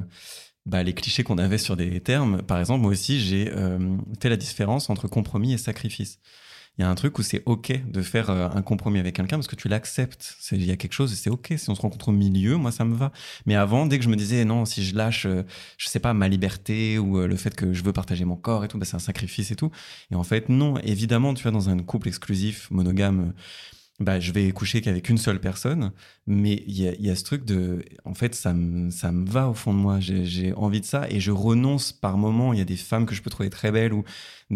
bah, 0.67 0.83
les 0.83 0.93
clichés 0.93 1.23
qu'on 1.23 1.39
avait 1.39 1.57
sur 1.57 1.75
des 1.75 1.99
termes. 1.99 2.43
Par 2.43 2.59
exemple, 2.59 2.81
moi 2.81 2.91
aussi, 2.91 3.19
j'ai 3.19 3.51
euh, 3.51 3.97
fait 4.21 4.29
la 4.29 4.37
différence 4.37 4.91
entre 4.91 5.07
compromis 5.07 5.53
et 5.53 5.57
sacrifice. 5.57 6.19
Il 6.77 6.81
y 6.81 6.85
a 6.85 6.89
un 6.89 6.95
truc 6.95 7.17
où 7.17 7.23
c'est 7.23 7.41
OK 7.47 7.71
de 7.91 8.01
faire 8.03 8.29
euh, 8.29 8.49
un 8.53 8.61
compromis 8.61 8.99
avec 8.99 9.15
quelqu'un 9.15 9.37
parce 9.37 9.47
que 9.47 9.55
tu 9.55 9.67
l'acceptes. 9.67 10.35
Il 10.51 10.63
y 10.63 10.71
a 10.71 10.77
quelque 10.77 10.93
chose 10.93 11.11
et 11.11 11.15
c'est 11.15 11.31
OK. 11.31 11.53
Si 11.57 11.69
on 11.71 11.75
se 11.75 11.81
rencontre 11.81 12.09
au 12.09 12.11
milieu, 12.11 12.57
moi, 12.57 12.71
ça 12.71 12.85
me 12.85 12.93
va. 12.93 13.11
Mais 13.47 13.55
avant, 13.55 13.87
dès 13.87 13.97
que 13.97 14.03
je 14.03 14.09
me 14.09 14.15
disais, 14.15 14.45
non, 14.45 14.65
si 14.65 14.85
je 14.85 14.95
lâche, 14.95 15.25
je 15.25 15.87
sais 15.89 15.99
pas, 15.99 16.13
ma 16.13 16.27
liberté 16.27 16.99
ou 16.99 17.19
le 17.19 17.35
fait 17.35 17.55
que 17.55 17.73
je 17.73 17.83
veux 17.83 17.93
partager 17.93 18.25
mon 18.25 18.35
corps 18.35 18.63
et 18.63 18.67
tout, 18.67 18.77
bah, 18.77 18.85
c'est 18.85 18.95
un 18.95 18.99
sacrifice 18.99 19.49
et 19.49 19.55
tout. 19.55 19.71
Et 20.11 20.15
en 20.15 20.23
fait, 20.23 20.49
non. 20.49 20.77
Évidemment, 20.83 21.33
tu 21.33 21.41
vois, 21.41 21.51
dans 21.51 21.69
un 21.69 21.79
couple 21.79 22.07
exclusif, 22.09 22.69
monogame, 22.69 23.33
bah, 24.01 24.19
je 24.19 24.31
vais 24.31 24.51
coucher 24.51 24.81
qu'avec 24.81 25.07
une 25.09 25.17
seule 25.17 25.39
personne, 25.39 25.91
mais 26.27 26.63
il 26.67 26.73
y 26.73 26.83
y 26.83 27.09
a 27.09 27.15
ce 27.15 27.23
truc 27.23 27.45
de, 27.45 27.83
en 28.03 28.13
fait, 28.13 28.35
ça 28.35 28.53
me, 28.53 28.89
ça 28.89 29.11
me 29.11 29.29
va 29.29 29.49
au 29.49 29.53
fond 29.53 29.73
de 29.73 29.79
moi. 29.79 29.99
J'ai 29.99 30.53
envie 30.53 30.81
de 30.81 30.85
ça 30.85 31.07
et 31.09 31.19
je 31.19 31.31
renonce 31.31 31.91
par 31.91 32.17
moment. 32.17 32.51
Il 32.53 32.59
y 32.59 32.61
a 32.61 32.65
des 32.65 32.75
femmes 32.77 33.05
que 33.05 33.15
je 33.15 33.21
peux 33.21 33.29
trouver 33.29 33.49
très 33.49 33.71
belles 33.71 33.93
ou 33.93 34.03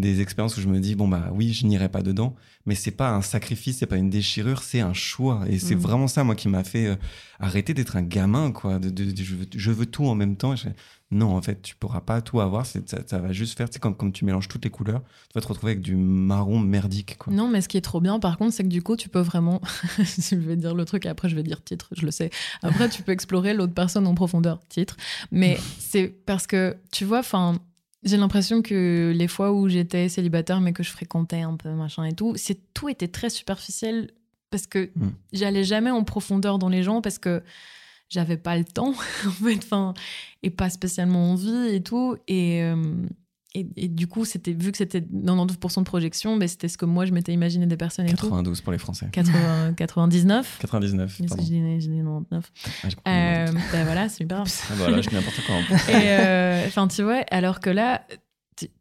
des 0.01 0.21
expériences 0.21 0.57
où 0.57 0.61
je 0.61 0.67
me 0.67 0.79
dis, 0.79 0.93
bon, 0.95 1.07
bah 1.07 1.29
oui, 1.33 1.53
je 1.53 1.65
n'irai 1.65 1.89
pas 1.89 2.01
dedans, 2.01 2.35
mais 2.65 2.75
c'est 2.75 2.91
pas 2.91 3.11
un 3.11 3.21
sacrifice, 3.21 3.77
c'est 3.77 3.85
pas 3.85 3.95
une 3.97 4.09
déchirure, 4.09 4.61
c'est 4.61 4.81
un 4.81 4.93
choix. 4.93 5.43
Et 5.49 5.57
c'est 5.57 5.75
Mhm. 5.75 5.81
vraiment 5.81 6.07
ça, 6.07 6.23
moi, 6.23 6.35
qui 6.35 6.49
m'a 6.49 6.63
fait 6.63 6.87
euh, 6.87 6.95
arrêter 7.39 7.73
d'être 7.73 7.95
un 7.95 8.01
gamin, 8.01 8.51
quoi. 8.51 8.79
De, 8.79 8.89
de- 8.89 9.11
de- 9.11 9.23
je, 9.23 9.35
veux, 9.35 9.45
je 9.55 9.71
veux 9.71 9.85
tout 9.85 10.05
en 10.05 10.15
même 10.15 10.35
temps. 10.35 10.53
Et 10.53 10.57
je 10.57 10.63
fais, 10.63 10.75
non, 11.11 11.35
en 11.37 11.41
fait, 11.41 11.61
tu 11.61 11.75
pourras 11.75 12.01
pas 12.01 12.21
tout 12.21 12.41
avoir. 12.41 12.65
c'est- 12.65 12.89
Ça, 12.89 12.97
ça 13.05 13.19
va 13.19 13.31
juste 13.31 13.57
faire, 13.57 13.69
tu 13.69 13.75
sais, 13.75 13.79
comme, 13.79 13.95
comme 13.95 14.11
tu 14.11 14.25
mélanges 14.25 14.47
toutes 14.49 14.65
les 14.65 14.69
couleurs, 14.71 15.01
tu 15.01 15.33
vas 15.35 15.41
te 15.41 15.47
retrouver 15.47 15.71
avec 15.73 15.81
du 15.83 15.95
marron 15.95 16.59
merdique, 16.59 17.17
quoi. 17.17 17.31
Non, 17.31 17.47
mais 17.47 17.61
ce 17.61 17.69
qui 17.69 17.77
est 17.77 17.81
trop 17.81 18.01
bien, 18.01 18.19
par 18.19 18.37
contre, 18.37 18.53
c'est 18.53 18.63
que 18.63 18.67
du 18.69 18.81
coup, 18.81 18.95
tu 18.97 19.07
peux 19.09 19.21
vraiment. 19.21 19.61
je 19.99 20.35
vais 20.35 20.57
dire 20.57 20.75
le 20.75 20.83
truc 20.85 21.05
et 21.05 21.09
après, 21.09 21.29
je 21.29 21.35
vais 21.35 21.43
dire 21.43 21.63
titre, 21.63 21.87
je 21.95 22.05
le 22.05 22.11
sais. 22.11 22.31
Après, 22.63 22.89
tu 22.89 23.01
peux 23.01 23.11
explorer 23.13 23.53
l'autre 23.53 23.73
personne 23.73 24.07
en 24.07 24.15
profondeur, 24.15 24.59
titre. 24.67 24.97
Mais 25.31 25.57
c'est 25.79 26.07
parce 26.25 26.47
que, 26.47 26.75
tu 26.91 27.05
vois, 27.05 27.19
enfin. 27.19 27.59
J'ai 28.05 28.17
l'impression 28.17 28.61
que 28.61 29.11
les 29.15 29.27
fois 29.27 29.51
où 29.51 29.67
j'étais 29.67 30.07
célibataire, 30.09 30.61
mais 30.61 30.73
que 30.73 30.83
je 30.83 30.91
fréquentais 30.91 31.41
un 31.41 31.55
peu 31.55 31.69
machin 31.69 32.03
et 32.05 32.13
tout, 32.13 32.33
c'est 32.35 32.59
tout 32.73 32.87
était 32.87 33.07
très 33.07 33.29
superficiel 33.29 34.11
parce 34.51 34.67
que 34.67 34.91
Mm. 34.95 35.07
j'allais 35.33 35.63
jamais 35.63 35.91
en 35.91 36.03
profondeur 36.03 36.59
dans 36.59 36.69
les 36.69 36.83
gens 36.83 37.01
parce 37.01 37.17
que 37.17 37.41
j'avais 38.09 38.37
pas 38.37 38.55
le 38.57 38.63
temps 38.63 38.93
en 39.25 39.31
fait, 39.31 39.57
enfin, 39.57 39.93
et 40.43 40.51
pas 40.51 40.69
spécialement 40.69 41.31
envie 41.31 41.73
et 41.73 41.81
tout. 41.81 42.15
Et, 42.27 42.61
euh, 42.61 42.75
et, 43.55 43.67
et 43.77 43.87
du 43.87 44.07
coup, 44.07 44.25
c'était 44.25 44.51
vu 44.51 44.71
que 44.71 44.77
c'était 44.77 44.99
92% 44.99 45.79
de 45.79 45.83
projection, 45.83 46.37
ben, 46.37 46.47
c'était 46.47 46.67
ce 46.67 46.77
que 46.77 46.85
moi 46.85 47.05
je 47.05 47.13
m'étais 47.13 47.31
imaginé 47.31 47.65
des 47.65 47.77
personnes 47.77 48.05
et 48.05 48.09
92 48.09 48.61
pour 48.61 48.71
les 48.73 48.77
Français. 48.77 49.05
tout. 49.05 49.21
80, 49.21 49.73
99. 49.73 50.57
99, 50.59 51.15
J'ai 51.17 51.25
pardon. 51.25 51.43
j'ai 51.43 51.49
dit 51.77 51.97
99. 51.97 52.51
Ah. 53.05 53.09
Euh, 53.09 53.51
ben 53.71 53.83
voilà, 53.85 54.09
c'est 54.09 54.17
super. 54.17 54.43
Ah, 54.45 54.73
voilà, 54.75 55.01
je 55.01 55.09
dis 55.09 55.15
n'importe 55.15 55.41
quoi. 55.45 55.55
euh, 55.89 56.65
enfin, 56.67 56.87
tu 56.87 57.03
vois, 57.03 57.23
alors 57.31 57.59
que 57.61 57.69
là, 57.69 58.05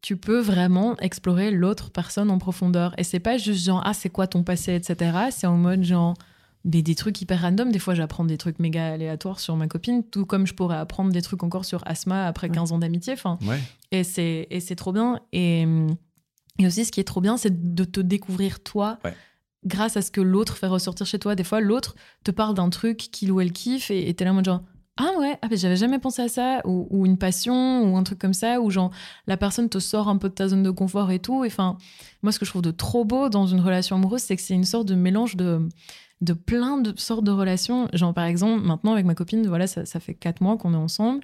tu 0.02 0.16
peux 0.16 0.40
vraiment 0.40 0.96
explorer 0.98 1.50
l'autre 1.50 1.90
personne 1.90 2.30
en 2.30 2.38
profondeur. 2.38 2.94
Et 2.98 3.04
c'est 3.04 3.20
pas 3.20 3.38
juste 3.38 3.64
genre, 3.64 3.82
ah, 3.84 3.94
c'est 3.94 4.10
quoi 4.10 4.26
ton 4.26 4.42
passé, 4.42 4.74
etc. 4.74 5.16
C'est 5.30 5.46
en 5.46 5.56
mode 5.56 5.84
genre, 5.84 6.14
des, 6.64 6.82
des 6.82 6.94
trucs 6.94 7.20
hyper 7.20 7.42
random. 7.42 7.70
Des 7.70 7.78
fois, 7.78 7.94
j'apprends 7.94 8.24
des 8.24 8.38
trucs 8.38 8.58
méga 8.58 8.92
aléatoires 8.92 9.38
sur 9.40 9.56
ma 9.56 9.66
copine, 9.68 10.02
tout 10.02 10.24
comme 10.26 10.46
je 10.46 10.54
pourrais 10.54 10.76
apprendre 10.76 11.12
des 11.12 11.22
trucs 11.22 11.42
encore 11.42 11.64
sur 11.64 11.82
Asma 11.86 12.26
après 12.26 12.48
15 12.48 12.72
ans 12.72 12.78
d'amitié. 12.78 13.12
Enfin, 13.12 13.38
Ouais. 13.46 13.60
et 13.90 14.02
c'est 14.04 14.76
trop 14.76 14.92
bien. 14.92 15.20
Et, 15.32 15.66
et 16.58 16.66
aussi, 16.66 16.84
ce 16.84 16.92
qui 16.92 17.00
est 17.00 17.04
trop 17.04 17.20
bien, 17.20 17.36
c'est 17.36 17.74
de 17.74 17.84
te 17.84 18.00
découvrir 18.00 18.60
toi. 18.62 18.98
Ouais. 19.04 19.14
Grâce 19.66 19.96
à 19.96 20.02
ce 20.02 20.10
que 20.10 20.20
l'autre 20.20 20.56
fait 20.56 20.66
ressortir 20.66 21.06
chez 21.06 21.18
toi. 21.18 21.34
Des 21.34 21.44
fois, 21.44 21.60
l'autre 21.60 21.94
te 22.22 22.30
parle 22.30 22.54
d'un 22.54 22.68
truc 22.70 22.98
qu'il 22.98 23.32
ou 23.32 23.40
elle 23.40 23.52
kiffe 23.52 23.90
et 23.90 24.12
t'es 24.14 24.24
là 24.24 24.32
en 24.32 24.34
mode 24.34 24.44
genre, 24.44 24.60
ah 24.96 25.10
ouais, 25.18 25.36
ah, 25.42 25.48
mais 25.50 25.56
j'avais 25.56 25.74
jamais 25.76 25.98
pensé 25.98 26.22
à 26.22 26.28
ça, 26.28 26.60
ou, 26.66 26.86
ou 26.90 27.04
une 27.04 27.16
passion, 27.18 27.82
ou 27.82 27.96
un 27.96 28.02
truc 28.04 28.18
comme 28.20 28.32
ça, 28.34 28.60
où 28.60 28.70
genre 28.70 28.90
la 29.26 29.36
personne 29.36 29.68
te 29.68 29.78
sort 29.80 30.08
un 30.08 30.18
peu 30.18 30.28
de 30.28 30.34
ta 30.34 30.48
zone 30.48 30.62
de 30.62 30.70
confort 30.70 31.10
et 31.10 31.18
tout. 31.18 31.44
Et 31.44 31.48
enfin, 31.48 31.76
moi, 32.22 32.30
ce 32.30 32.38
que 32.38 32.44
je 32.44 32.50
trouve 32.50 32.62
de 32.62 32.70
trop 32.70 33.04
beau 33.04 33.28
dans 33.28 33.46
une 33.46 33.60
relation 33.60 33.96
amoureuse, 33.96 34.20
c'est 34.22 34.36
que 34.36 34.42
c'est 34.42 34.54
une 34.54 34.64
sorte 34.64 34.86
de 34.86 34.94
mélange 34.94 35.34
de, 35.36 35.66
de 36.20 36.32
plein 36.32 36.78
de 36.78 36.98
sortes 36.98 37.24
de 37.24 37.30
relations. 37.30 37.88
Genre, 37.92 38.14
par 38.14 38.24
exemple, 38.24 38.64
maintenant, 38.64 38.92
avec 38.92 39.04
ma 39.04 39.14
copine, 39.14 39.46
voilà, 39.46 39.66
ça, 39.66 39.84
ça 39.84 40.00
fait 40.00 40.14
quatre 40.14 40.40
mois 40.40 40.56
qu'on 40.56 40.74
est 40.74 40.78
ensemble. 40.78 41.20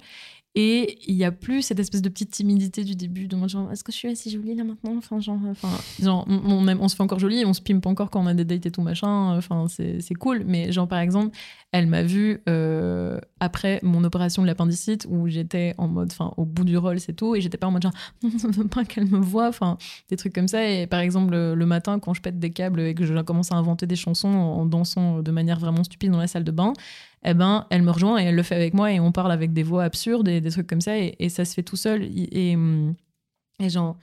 Et 0.53 0.99
il 1.07 1.15
y 1.15 1.23
a 1.23 1.31
plus 1.31 1.61
cette 1.61 1.79
espèce 1.79 2.01
de 2.01 2.09
petite 2.09 2.31
timidité 2.31 2.83
du 2.83 2.95
début, 2.95 3.27
de 3.27 3.47
genre, 3.47 3.71
est-ce 3.71 3.85
que 3.85 3.91
je 3.93 3.97
suis 3.97 4.09
assez 4.09 4.29
jolie 4.29 4.53
là 4.53 4.65
maintenant? 4.65 4.97
Enfin, 4.97 5.21
genre, 5.21 5.39
enfin, 5.49 5.69
genre 6.01 6.27
on, 6.27 6.87
se 6.89 6.95
fait 6.95 7.03
encore 7.03 7.19
jolie, 7.19 7.45
on 7.45 7.53
se 7.53 7.61
pimpe 7.61 7.85
encore 7.85 8.09
quand 8.09 8.21
on 8.21 8.27
a 8.27 8.33
des 8.33 8.43
dates 8.43 8.65
et 8.65 8.71
tout 8.71 8.81
machin, 8.81 9.37
enfin, 9.37 9.67
c'est 9.69 10.13
cool. 10.15 10.43
Mais 10.45 10.73
genre, 10.73 10.89
par 10.89 10.99
exemple, 10.99 11.37
elle 11.71 11.87
m'a 11.87 12.03
vue 12.03 12.41
euh, 12.49 13.17
après 13.39 13.79
mon 13.81 14.03
opération 14.03 14.41
de 14.41 14.47
l'appendicite 14.47 15.07
où 15.09 15.29
j'étais 15.29 15.73
en 15.77 15.87
mode, 15.87 16.09
enfin, 16.11 16.33
au 16.35 16.43
bout 16.43 16.65
du 16.65 16.77
rôle, 16.77 16.99
c'est 16.99 17.13
tout, 17.13 17.33
et 17.35 17.41
j'étais 17.41 17.57
pas 17.57 17.67
en 17.67 17.71
mode 17.71 17.83
genre, 17.83 17.93
je 18.23 18.47
veux 18.47 18.67
pas 18.67 18.83
qu'elle 18.83 19.05
me 19.05 19.19
voit, 19.19 19.47
enfin, 19.47 19.77
des 20.09 20.17
trucs 20.17 20.33
comme 20.33 20.49
ça. 20.49 20.67
Et 20.69 20.85
par 20.85 20.99
exemple, 20.99 21.33
le, 21.33 21.65
matin, 21.65 21.99
quand 21.99 22.13
je 22.13 22.21
pète 22.21 22.39
des 22.39 22.51
câbles 22.51 22.81
et 22.81 22.93
que 22.93 23.05
je 23.05 23.13
commence 23.21 23.53
à 23.53 23.55
inventer 23.55 23.87
des 23.87 23.95
chansons 23.95 24.27
en 24.27 24.65
dansant 24.65 25.21
de 25.21 25.31
manière 25.31 25.59
vraiment 25.59 25.83
stupide 25.83 26.11
dans 26.11 26.19
la 26.19 26.27
salle 26.27 26.43
de 26.43 26.51
bain, 26.51 26.73
eh 27.23 27.33
ben, 27.33 27.67
elle 27.69 27.83
me 27.83 27.91
rejoint 27.91 28.19
et 28.19 28.25
elle 28.25 28.35
le 28.35 28.43
fait 28.43 28.55
avec 28.55 28.73
moi 28.73 28.91
et 28.91 28.99
on 28.99 29.11
parle 29.11 29.31
avec 29.31 29.53
des 29.53 29.63
voix 29.63 29.83
absurdes 29.83 30.27
et 30.27 30.41
des 30.41 30.51
trucs 30.51 30.67
comme 30.67 30.81
ça 30.81 30.97
et, 30.97 31.29
ça 31.29 31.45
se 31.45 31.53
fait 31.53 31.63
tout 31.63 31.77
seul. 31.77 32.03
Et, 32.03 32.49
et, 32.51 32.55
hum, 32.55 32.95
et 33.59 33.69
genre, 33.69 33.95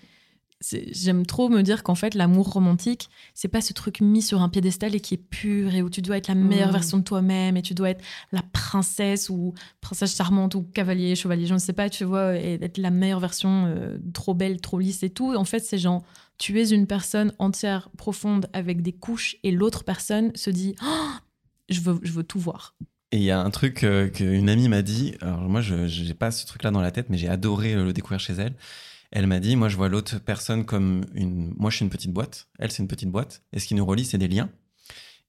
j'aime 0.60 1.24
trop 1.24 1.48
me 1.48 1.62
dire 1.62 1.82
qu'en 1.82 1.94
fait, 1.94 2.14
l'amour 2.14 2.52
romantique, 2.52 3.08
c'est 3.34 3.48
pas 3.48 3.60
ce 3.60 3.72
truc 3.72 4.00
mis 4.00 4.22
sur 4.22 4.42
un 4.42 4.48
piédestal 4.48 4.94
et 4.94 5.00
qui 5.00 5.14
est 5.14 5.18
pur 5.18 5.74
et 5.74 5.82
où 5.82 5.90
tu 5.90 6.02
dois 6.02 6.16
être 6.16 6.28
la 6.28 6.34
meilleure 6.34 6.70
Mm. 6.70 6.72
version 6.72 6.98
de 6.98 7.04
toi-même 7.04 7.56
et 7.56 7.62
tu 7.62 7.74
dois 7.74 7.90
être 7.90 8.02
la 8.32 8.42
princesse 8.52 9.30
ou 9.30 9.54
princesse 9.80 10.16
charmante 10.16 10.54
ou 10.54 10.62
cavalier, 10.62 11.14
chevalier, 11.14 11.46
je 11.46 11.54
ne 11.54 11.58
sais 11.58 11.72
pas, 11.72 11.88
tu 11.88 12.04
vois, 12.04 12.36
et 12.36 12.58
être 12.60 12.78
la 12.78 12.90
meilleure 12.90 13.20
version 13.20 13.66
euh, 13.66 13.98
trop 14.12 14.34
belle, 14.34 14.60
trop 14.60 14.78
lisse 14.78 15.02
et 15.02 15.10
tout. 15.10 15.34
En 15.34 15.44
fait, 15.44 15.60
c'est 15.60 15.78
genre 15.78 16.02
tu 16.38 16.60
es 16.60 16.68
une 16.70 16.86
personne 16.86 17.32
entière, 17.38 17.90
profonde, 17.96 18.46
avec 18.52 18.82
des 18.82 18.92
couches, 18.92 19.36
et 19.42 19.50
l'autre 19.50 19.84
personne 19.84 20.30
se 20.36 20.50
dit 20.50 20.74
Oh, 20.82 21.08
je, 21.68 21.80
veux, 21.80 21.98
je 22.02 22.12
veux 22.12 22.22
tout 22.24 22.38
voir. 22.38 22.74
Et 23.10 23.16
il 23.16 23.22
y 23.22 23.30
a 23.30 23.40
un 23.40 23.50
truc 23.50 23.84
euh, 23.84 24.08
qu'une 24.08 24.48
amie 24.48 24.68
m'a 24.68 24.82
dit. 24.82 25.14
Alors 25.20 25.40
moi, 25.48 25.60
je 25.60 25.74
n'ai 26.04 26.14
pas 26.14 26.30
ce 26.30 26.46
truc-là 26.46 26.70
dans 26.70 26.80
la 26.80 26.90
tête, 26.90 27.06
mais 27.10 27.16
j'ai 27.16 27.28
adoré 27.28 27.74
le 27.74 27.92
découvrir 27.92 28.20
chez 28.20 28.34
elle. 28.34 28.54
Elle 29.10 29.26
m'a 29.26 29.40
dit, 29.40 29.56
moi, 29.56 29.68
je 29.68 29.76
vois 29.76 29.88
l'autre 29.88 30.18
personne 30.18 30.64
comme 30.64 31.04
une. 31.14 31.54
Moi, 31.56 31.70
je 31.70 31.76
suis 31.76 31.84
une 31.84 31.90
petite 31.90 32.12
boîte. 32.12 32.48
Elle, 32.58 32.70
c'est 32.70 32.82
une 32.82 32.88
petite 32.88 33.10
boîte. 33.10 33.42
Et 33.52 33.58
ce 33.60 33.66
qui 33.66 33.74
nous 33.74 33.86
relie, 33.86 34.04
c'est 34.04 34.18
des 34.18 34.28
liens. 34.28 34.50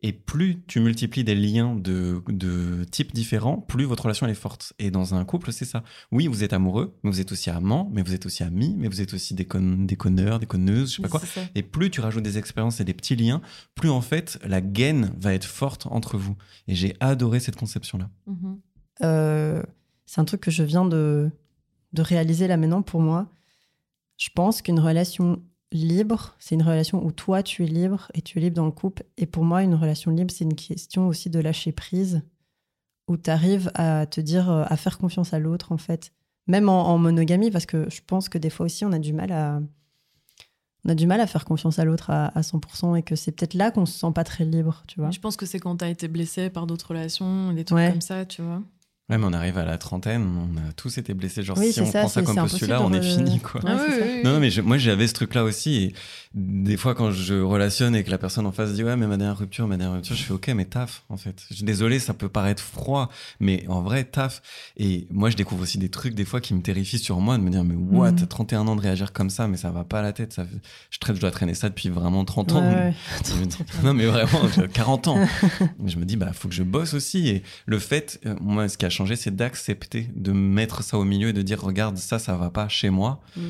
Et 0.02 0.14
plus 0.14 0.64
tu 0.66 0.80
multiplies 0.80 1.26
des 1.26 1.36
liens 1.36 1.76
de, 1.76 2.24
de 2.30 2.86
types 2.86 3.14
différents, 3.14 3.58
plus 3.58 3.84
votre 3.84 4.04
relation 4.04 4.26
elle 4.26 4.32
est 4.32 4.36
forte. 4.36 4.72
Et 4.80 4.92
dans 4.92 5.14
un 5.14 5.26
couple, 5.26 5.52
c'est 5.52 5.66
ça. 5.66 5.84
Oui, 6.14 6.28
vous 6.28 6.42
êtes 6.46 6.54
amoureux, 6.54 6.98
mais 7.04 7.12
vous 7.12 7.20
êtes 7.20 7.34
aussi 7.34 7.50
amants, 7.50 7.90
mais 7.92 8.02
vous 8.02 8.14
êtes 8.14 8.26
aussi 8.26 8.44
amis, 8.44 8.76
mais 8.78 8.88
vous 8.88 9.02
êtes 9.02 9.14
aussi 9.14 9.34
des, 9.34 9.44
con- 9.44 9.84
des 9.84 9.98
conneurs, 9.98 10.40
des 10.40 10.46
conneuses, 10.46 10.92
je 10.92 10.96
sais 10.96 11.02
pas 11.02 11.10
quoi. 11.10 11.20
Ça. 11.20 11.42
Et 11.54 11.64
plus 11.64 11.92
tu 11.92 12.00
rajoutes 12.00 12.24
des 12.24 12.38
expériences 12.38 12.80
et 12.80 12.86
des 12.86 12.94
petits 12.94 13.18
liens, 13.18 13.42
plus 13.76 13.90
en 13.90 14.00
fait 14.00 14.40
la 14.48 14.62
gaine 14.62 15.12
va 15.18 15.34
être 15.34 15.44
forte 15.44 15.86
entre 15.88 16.18
vous. 16.18 16.38
Et 16.70 16.76
j'ai 16.76 16.96
adoré 17.02 17.42
cette 17.42 17.58
conception-là. 17.58 18.10
Mhm. 18.26 18.60
Euh, 19.04 19.62
c'est 20.06 20.22
un 20.22 20.26
truc 20.26 20.40
que 20.40 20.52
je 20.52 20.64
viens 20.64 20.86
de, 20.86 21.30
de 21.92 22.02
réaliser 22.02 22.48
là 22.48 22.56
maintenant 22.56 22.84
pour 22.84 23.02
moi. 23.02 23.30
Je 24.20 24.30
pense 24.36 24.62
qu'une 24.62 24.80
relation 24.80 25.42
libre, 25.72 26.36
c'est 26.40 26.54
une 26.56 26.62
relation 26.64 27.04
où 27.04 27.12
toi 27.12 27.42
tu 27.42 27.64
es 27.64 27.68
libre 27.68 28.12
et 28.14 28.22
tu 28.22 28.38
es 28.38 28.42
libre 28.42 28.56
dans 28.58 28.66
le 28.66 28.72
couple. 28.72 29.04
Et 29.18 29.26
pour 29.26 29.44
moi, 29.46 29.64
une 29.64 29.74
relation 29.76 30.12
libre, 30.12 30.32
c'est 30.32 30.44
une 30.44 30.56
question 30.56 31.08
aussi 31.08 31.30
de 31.30 31.40
lâcher 31.40 31.72
prise, 31.72 32.22
où 33.08 33.18
tu 33.18 33.30
arrives 33.30 33.72
à 33.76 34.06
te 34.06 34.20
dire, 34.22 34.52
euh, 34.52 34.64
à 34.68 34.76
faire 34.78 34.98
confiance 34.98 35.34
à 35.34 35.40
l'autre 35.40 35.72
en 35.72 35.78
fait. 35.78 36.12
Même 36.48 36.68
en, 36.70 36.88
en 36.90 36.98
monogamie, 36.98 37.50
parce 37.50 37.66
que 37.66 37.90
je 37.90 38.02
pense 38.06 38.28
que 38.30 38.38
des 38.38 38.50
fois 38.50 38.66
aussi 38.66 38.84
on 38.86 38.92
a 38.92 39.00
du 39.00 39.14
mal 39.14 39.32
à. 39.32 39.62
On 40.86 40.90
a 40.90 40.96
du 40.96 41.08
mal 41.08 41.20
à 41.20 41.28
faire 41.28 41.44
confiance 41.44 41.78
à 41.78 41.84
l'autre 41.86 42.10
à, 42.10 42.28
à 42.28 42.42
100% 42.42 42.96
et 42.98 43.04
que 43.04 43.16
c'est 43.18 43.32
peut-être 43.34 43.54
là 43.54 43.70
qu'on 43.70 43.86
se 43.86 44.00
sent 44.00 44.12
pas 44.16 44.24
très 44.24 44.46
libre, 44.46 44.84
tu 44.88 45.00
vois. 45.02 45.12
Je 45.12 45.20
pense 45.20 45.36
que 45.36 45.46
c'est 45.46 45.60
quand 45.60 45.76
t'as 45.76 45.90
été 45.90 46.08
blessé 46.08 46.50
par 46.50 46.68
d'autres 46.68 46.88
relations, 46.90 47.52
des 47.54 47.66
trucs 47.66 47.78
Ouais. 47.78 47.92
comme 47.92 48.00
ça, 48.02 48.26
tu 48.26 48.42
vois. 48.42 48.64
Ouais, 49.10 49.18
mais 49.18 49.26
on 49.26 49.34
arrive 49.34 49.58
à 49.58 49.66
la 49.66 49.78
trentaine, 49.80 50.24
on 50.24 50.58
a 50.70 50.72
tous 50.74 50.98
été 51.00 51.14
blessés. 51.16 51.42
Genre, 51.42 51.58
Oui, 51.58 51.74
si 51.74 51.82
on 51.82 51.86
ça, 51.92 52.00
prend 52.02 52.10
ça 52.10 52.22
comme 52.22 52.36
postulat, 52.36 52.82
on 52.82 52.94
est 52.94 53.00
de- 53.00 53.04
fini, 53.04 53.40
quoi. 53.40 53.60
Ouais, 53.64 53.72
oui, 53.74 53.94
oui. 54.02 54.24
Non, 54.24 54.34
non, 54.34 54.40
mais 54.40 54.52
je- 54.52 54.62
moi 54.62 54.78
j'avais 54.78 55.08
ce 55.08 55.14
truc-là 55.14 55.44
aussi. 55.44 55.76
Et 55.84 55.94
des 56.36 56.78
fois, 56.78 56.94
quand 56.94 57.10
je 57.12 57.34
relationne 57.42 57.96
et 57.96 58.04
que 58.04 58.12
la 58.12 58.20
personne 58.20 58.46
en 58.46 58.52
face 58.52 58.74
dit 58.74 58.84
Ouais, 58.84 58.96
mais 58.96 59.08
ma 59.08 59.18
dernière 59.18 59.38
rupture, 59.38 59.68
ma 59.68 59.78
dernière 59.78 59.96
rupture, 59.96 60.16
je 60.16 60.24
fais 60.24 60.34
Ok, 60.34 60.48
mais 60.50 60.66
taf, 60.66 61.04
en 61.10 61.18
fait. 61.18 61.44
Je 61.50 61.56
suis 61.56 61.64
désolé, 61.64 61.98
ça 61.98 62.14
peut 62.14 62.30
paraître 62.30 62.62
froid, 62.62 63.10
mais 63.40 63.66
en 63.68 63.82
vrai, 63.82 64.04
taf. 64.04 64.42
Et 64.78 65.08
moi, 65.10 65.30
je 65.32 65.36
découvre 65.38 65.64
aussi 65.64 65.80
des 65.80 65.90
trucs, 65.90 66.14
des 66.14 66.26
fois, 66.26 66.40
qui 66.40 66.54
me 66.54 66.62
terrifient 66.62 67.00
sur 67.00 67.20
moi, 67.20 67.38
de 67.40 67.44
me 67.44 67.50
dire 67.50 67.64
Mais 67.64 67.76
what, 67.76 68.12
Mhm. 68.12 68.16
t'as 68.20 68.26
31 68.28 68.68
ans 68.68 68.76
de 68.76 68.82
réagir 68.82 69.12
comme 69.12 69.32
ça, 69.32 69.48
mais 69.48 69.58
ça 69.58 69.72
va 69.72 69.84
pas 69.84 70.00
à 70.00 70.04
la 70.04 70.14
tête. 70.14 70.34
Ça... 70.34 70.46
Je, 70.92 71.00
traite, 71.00 71.16
je 71.16 71.22
dois 71.22 71.32
traîner 71.32 71.56
ça 71.56 71.70
depuis 71.70 71.90
vraiment 71.90 72.26
30 72.26 72.52
ans. 72.52 72.62
Ouais, 72.62 72.94
non, 73.84 73.96
mais 73.96 74.06
vraiment, 74.06 74.48
j'ai 74.56 74.68
40 74.68 75.08
ans. 75.08 75.20
Je 75.86 75.98
me 75.98 76.06
dis, 76.06 76.16
bah, 76.16 76.32
faut 76.34 76.48
que 76.48 76.54
je 76.54 76.62
bosse 76.64 76.94
aussi. 76.94 77.28
Et 77.30 77.44
le 77.66 77.80
fait, 77.80 78.20
euh, 78.28 78.36
moi, 78.40 78.70
ce 78.70 78.78
qui 78.78 78.86
a 78.86 78.90
changé, 79.00 79.16
c'est 79.16 79.36
d'accepter, 79.36 80.10
de 80.14 80.32
mettre 80.32 80.84
ça 80.84 80.98
au 80.98 81.06
milieu 81.06 81.30
et 81.30 81.34
de 81.34 81.42
dire, 81.42 81.62
regarde, 81.62 81.98
ça, 81.98 82.20
ça 82.20 82.36
va 82.36 82.50
pas 82.50 82.68
chez 82.68 82.90
moi. 82.90 83.22
Mm. 83.36 83.42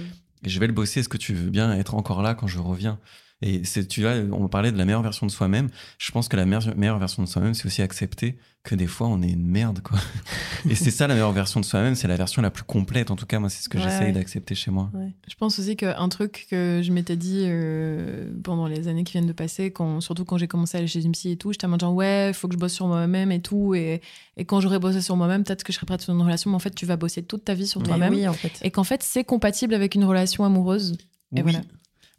Et 0.44 0.50
je 0.50 0.60
vais 0.60 0.68
le 0.68 0.74
bosser. 0.74 1.00
Est-ce 1.02 1.10
que 1.10 1.18
tu 1.18 1.34
veux 1.34 1.50
bien 1.50 1.74
être 1.74 1.96
encore 1.96 2.22
là 2.22 2.36
quand 2.36 2.48
je 2.48 2.60
reviens? 2.60 3.00
Et 3.42 3.64
c'est, 3.64 3.88
tu 3.88 4.02
vois, 4.02 4.16
on 4.34 4.50
parlait 4.50 4.72
de 4.72 4.78
la 4.78 4.84
meilleure 4.84 5.02
version 5.02 5.26
de 5.26 5.32
soi-même. 5.32 5.70
Je 5.98 6.12
pense 6.12 6.28
que 6.28 6.36
la 6.36 6.46
meilleure, 6.46 6.76
meilleure 6.76 7.00
version 7.00 7.24
de 7.24 7.28
soi-même, 7.28 7.54
c'est 7.54 7.66
aussi 7.68 7.82
accepter 7.82 8.38
que 8.64 8.76
des 8.76 8.86
fois, 8.88 9.08
on 9.08 9.22
est 9.22 9.30
une 9.30 9.46
merde, 9.48 9.80
quoi. 9.82 9.98
et 10.70 10.76
c'est 10.76 10.92
ça, 10.92 11.08
la 11.08 11.14
meilleure 11.14 11.32
version 11.32 11.62
de 11.62 11.66
soi-même. 11.66 11.96
C'est 11.96 12.10
la 12.10 12.18
version 12.18 12.42
la 12.42 12.52
plus 12.52 12.64
complète. 12.66 13.12
En 13.12 13.16
tout 13.16 13.26
cas, 13.26 13.40
moi, 13.40 13.50
c'est 13.50 13.64
ce 13.64 13.70
que 13.70 13.78
Ouais, 13.78 13.84
j'essaye 13.86 14.08
ouais. 14.08 14.12
d'accepter 14.12 14.56
chez 14.56 14.72
moi. 14.72 14.92
Je 15.26 15.36
pense 15.36 15.58
aussi 15.58 15.78
qu'un 15.78 16.10
truc 16.10 16.48
que 16.52 16.82
je 16.84 16.92
m'étais 16.92 17.16
dit 17.16 17.44
euh, 17.46 18.30
pendant 18.44 18.68
les 18.68 18.90
années 18.90 19.06
qui 19.06 19.14
viennent 19.14 19.26
de 19.26 19.32
passer, 19.32 19.72
quand, 19.72 20.02
surtout 20.02 20.26
quand 20.26 20.38
j'ai 20.38 20.50
commencé 20.50 20.76
à 20.76 20.80
aller 20.80 20.88
chez 20.88 21.06
une 21.06 21.14
psy 21.14 21.32
et 21.32 21.38
tout, 21.38 21.54
j'étais 21.54 21.66
en 21.66 21.70
mode 21.70 21.80
genre 21.80 21.94
ouais, 21.96 22.32
il 22.32 22.34
faut 22.34 22.50
que 22.50 22.54
je 22.56 22.60
bosse 22.60 22.74
sur 22.74 22.88
moi-même 22.88 23.32
et 23.32 23.42
tout. 23.42 23.74
Et, 23.74 24.02
et 24.36 24.44
quand 24.44 24.60
j'aurai 24.60 24.80
bossé 24.80 25.00
sur 25.02 25.16
moi-même, 25.16 25.46
peut-être 25.46 25.64
que 25.64 25.72
je 25.72 25.78
serai 25.78 25.86
prête 25.86 26.02
sur 26.02 26.14
une 26.14 26.22
relation. 26.22 26.50
Mais 26.50 26.58
en 26.58 26.60
fait, 26.60 26.76
tu 26.76 26.86
vas 26.86 26.98
bosser 26.98 27.24
toute 27.24 27.46
ta 27.46 27.54
vie 27.54 27.68
sur 27.68 27.82
toi-même. 27.82 28.14
oui, 28.14 28.28
en 28.28 28.34
fait. 28.34 28.60
Et 28.64 28.72
qu'en 28.72 28.84
fait, 28.84 29.02
c'est 29.02 29.24
compatible 29.24 29.74
avec 29.74 29.96
une 29.96 30.04
relation 30.04 30.44
amoureuse. 30.44 30.98
Et 31.34 31.38
oui. 31.38 31.42
voilà. 31.44 31.62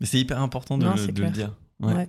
Mais 0.01 0.07
c'est 0.07 0.19
hyper 0.19 0.41
important 0.41 0.79
de, 0.79 0.85
Non, 0.85 0.95
le, 0.95 1.07
de 1.13 1.27
dire. 1.27 1.55
Ouais. 1.81 1.95
Ouais. 1.95 2.09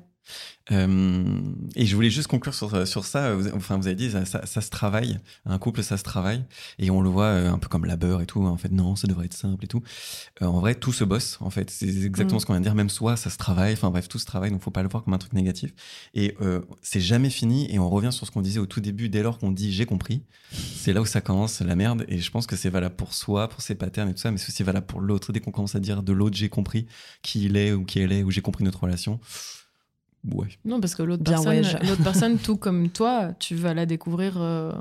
Euh, 0.72 1.42
et 1.76 1.86
je 1.86 1.96
voulais 1.96 2.10
juste 2.10 2.28
conclure 2.28 2.54
sur, 2.54 2.88
sur 2.88 3.04
ça. 3.06 3.36
Vous, 3.36 3.50
enfin, 3.56 3.78
vous 3.78 3.88
avez 3.88 3.96
dit, 3.96 4.12
ça, 4.12 4.26
ça, 4.26 4.46
ça 4.46 4.62
se 4.62 4.70
travaille. 4.70 5.20
Un 5.46 5.58
couple, 5.58 5.84
ça 5.84 5.98
se 5.98 6.04
travaille. 6.04 6.46
Et 6.80 6.90
on 6.92 7.02
le 7.02 7.10
voit 7.10 7.26
euh, 7.26 7.52
un 7.52 7.58
peu 7.58 7.68
comme 7.68 7.86
labeur 7.86 8.22
et 8.22 8.26
tout. 8.26 8.46
En 8.46 8.58
fait, 8.58 8.72
non, 8.72 8.96
ça 8.96 9.08
devrait 9.08 9.26
être 9.26 9.34
simple 9.34 9.66
et 9.66 9.68
tout. 9.68 9.82
Euh, 10.42 10.46
en 10.46 10.60
vrai, 10.60 10.76
tout 10.76 10.94
se 10.94 11.04
bosse. 11.04 11.38
En 11.42 11.50
fait, 11.50 11.70
c'est 11.70 11.88
exactement 11.88 12.38
Mm. 12.38 12.40
ce 12.40 12.46
qu'on 12.46 12.54
vient 12.54 12.62
de 12.62 12.66
dire. 12.66 12.76
Même 12.76 12.90
soi, 12.90 13.18
ça 13.18 13.30
se 13.30 13.38
travaille. 13.38 13.74
Enfin, 13.74 13.90
bref, 13.90 14.08
tout 14.08 14.20
se 14.20 14.26
travaille. 14.26 14.52
Donc, 14.52 14.62
faut 14.62 14.72
pas 14.72 14.84
le 14.84 14.90
voir 14.90 15.04
comme 15.04 15.14
un 15.14 15.18
truc 15.18 15.34
négatif. 15.34 15.74
Et 16.14 16.36
euh, 16.42 16.62
c'est 16.82 17.02
jamais 17.02 17.30
fini. 17.30 17.74
Et 17.74 17.80
on 17.80 17.90
revient 17.90 18.12
sur 18.12 18.26
ce 18.26 18.32
qu'on 18.32 18.42
disait 18.42 18.60
au 18.60 18.68
tout 18.68 18.82
début. 18.82 19.10
Dès 19.10 19.24
lors 19.24 19.40
qu'on 19.40 19.52
dit 19.52 19.74
j'ai 19.74 19.86
compris, 19.86 20.22
c'est 20.52 20.94
là 20.94 21.02
où 21.02 21.06
ça 21.06 21.22
commence 21.22 21.60
la 21.62 21.76
merde. 21.76 22.06
Et 22.08 22.20
je 22.20 22.32
pense 22.32 22.48
que 22.48 22.56
c'est 22.56 22.70
valable 22.70 22.96
pour 22.96 23.14
soi, 23.14 23.50
pour 23.50 23.62
ses 23.62 23.76
patterns 23.76 24.10
et 24.10 24.14
tout 24.14 24.22
ça. 24.22 24.32
Mais 24.32 24.38
c'est 24.38 24.50
aussi 24.50 24.64
valable 24.64 24.86
pour 24.86 25.02
l'autre. 25.02 25.34
Dès 25.34 25.40
qu'on 25.40 25.52
commence 25.52 25.76
à 25.76 25.80
dire 25.80 26.04
de 26.04 26.14
l'autre 26.14 26.38
j'ai 26.38 26.50
compris 26.50 26.86
qui 27.24 27.46
il 27.46 27.58
est 27.58 27.74
ou 27.74 27.84
qui 27.84 28.00
elle 28.00 28.12
est, 28.12 28.24
ou 28.24 28.32
j'ai 28.32 28.42
compris 28.42 28.64
notre 28.64 28.82
relation. 28.82 29.20
Ouais. 30.34 30.48
Non, 30.66 30.80
parce 30.80 30.96
que 30.96 31.04
l'autre 31.04 31.24
personne, 31.24 31.48
ouais, 31.48 31.64
je- 31.64 31.78
l'autre 31.88 32.04
personne, 32.04 32.38
tout 32.38 32.58
comme 32.58 32.90
toi, 32.90 33.34
tu 33.40 33.56
vas 33.56 33.74
la 33.74 33.86
découvrir. 33.86 34.36
euh, 34.38 34.72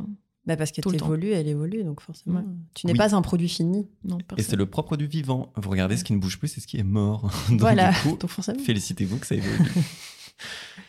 Bah 0.47 0.57
parce 0.57 0.73
que 0.73 0.81
Tout 0.81 0.89
le 0.91 0.95
tu 0.97 1.01
temps. 1.01 1.07
évolues, 1.07 1.31
elle 1.33 1.49
évolue, 1.49 1.85
donc 1.85 2.01
forcément. 2.01 2.41
Ouais. 2.41 2.45
Tu 2.75 2.87
n'es 2.87 2.93
Oui. 2.93 2.99
pas 2.99 3.15
un 3.15 3.23
produit 3.23 3.49
fini. 3.49 3.87
non, 4.05 4.19
Et 4.37 4.43
c'est 4.43 4.57
le 4.57 4.67
propre 4.67 4.97
du 4.97 5.07
vivant. 5.07 5.53
Vous 5.57 5.71
regardez 5.71 5.97
ce 5.97 6.05
qui 6.05 6.13
ne 6.13 6.19
bouge 6.19 6.39
plus, 6.39 6.49
c'est 6.49 6.61
ce 6.61 6.67
qui 6.67 6.79
est 6.79 6.83
mort. 6.83 7.31
Donc, 7.51 7.61
voilà, 7.61 7.93
du 7.93 7.99
coup, 8.01 8.17
donc 8.17 8.31
forcément. 8.31 8.59
félicitez-vous 8.59 9.19
que 9.19 9.27
ça 9.27 9.35
évolue. 9.37 9.71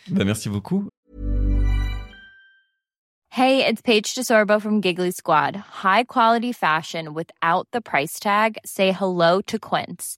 bah, 0.10 0.24
merci 0.26 0.50
beaucoup. 0.50 0.88
Hey, 3.34 3.62
it's 3.66 3.82
Paige 3.82 4.14
DeSorbo 4.14 4.60
from 4.60 4.82
Giggly 4.82 5.12
Squad. 5.14 5.56
High 5.84 6.04
quality 6.06 6.52
fashion 6.52 7.14
without 7.14 7.66
the 7.72 7.80
price 7.82 8.20
tag. 8.20 8.58
Say 8.66 8.92
hello 8.92 9.42
to 9.44 9.58
Quince. 9.58 10.18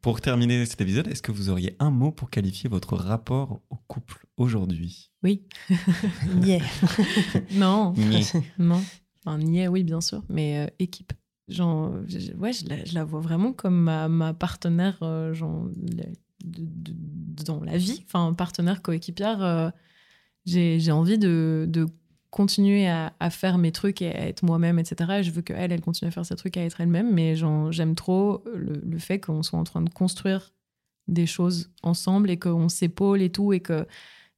Pour 0.00 0.20
terminer 0.20 0.64
cet 0.64 0.80
épisode, 0.80 1.08
est-ce 1.08 1.22
que 1.22 1.32
vous 1.32 1.50
auriez 1.50 1.74
un 1.80 1.90
mot 1.90 2.12
pour 2.12 2.30
qualifier 2.30 2.70
votre 2.70 2.96
rapport 2.96 3.60
au 3.70 3.76
couple 3.88 4.26
aujourd'hui? 4.36 5.10
Oui. 5.22 5.42
Yeah. 6.44 6.60
Non. 7.52 7.94
Niais. 7.96 8.22
Non. 8.58 8.80
Enfin, 9.24 9.38
niais, 9.38 9.68
oui, 9.68 9.82
bien 9.82 10.00
sûr, 10.00 10.22
mais 10.28 10.58
euh, 10.66 10.70
équipe. 10.78 11.12
Genre, 11.48 11.94
je- 12.06 12.32
ouais, 12.34 12.52
je 12.52 12.68
la, 12.68 12.84
je 12.84 12.94
la 12.94 13.04
vois 13.04 13.20
vraiment 13.20 13.52
comme 13.52 13.78
ma, 13.80 14.08
ma 14.08 14.34
partenaire 14.34 14.98
euh, 15.02 15.32
genre, 15.34 15.66
la- 15.96 16.04
de- 16.44 16.64
de- 16.92 17.44
dans 17.44 17.62
la 17.64 17.76
vie, 17.76 18.02
enfin, 18.06 18.32
partenaire 18.34 18.82
coéquipière. 18.82 19.42
euh, 19.42 19.70
j'ai 20.46 20.78
j'ai 20.80 20.92
envie 20.92 21.18
de, 21.18 21.66
de 21.68 21.86
continuer 22.30 22.88
à, 22.88 23.12
faire 23.30 23.58
mes 23.58 23.72
trucs 23.72 24.02
et 24.02 24.14
à 24.14 24.28
être 24.28 24.42
moi-même, 24.42 24.78
etc. 24.78 25.18
Et 25.18 25.22
je 25.22 25.30
veux 25.30 25.42
qu'elle, 25.42 25.72
elle 25.72 25.80
continue 25.80 26.08
à 26.08 26.12
faire 26.12 26.26
ses 26.26 26.36
trucs, 26.36 26.56
à 26.56 26.64
être 26.64 26.80
elle-même, 26.80 27.12
mais 27.12 27.34
j'aime 27.36 27.94
trop 27.94 28.44
le, 28.54 28.80
le 28.84 28.98
fait 28.98 29.18
qu'on 29.20 29.42
soit 29.42 29.58
en 29.58 29.64
train 29.64 29.82
de 29.82 29.90
construire 29.90 30.52
des 31.08 31.26
choses 31.26 31.70
ensemble 31.82 32.30
et 32.30 32.38
qu'on 32.38 32.68
s'épaule 32.68 33.22
et 33.22 33.30
tout, 33.30 33.52
et 33.52 33.60
que 33.60 33.86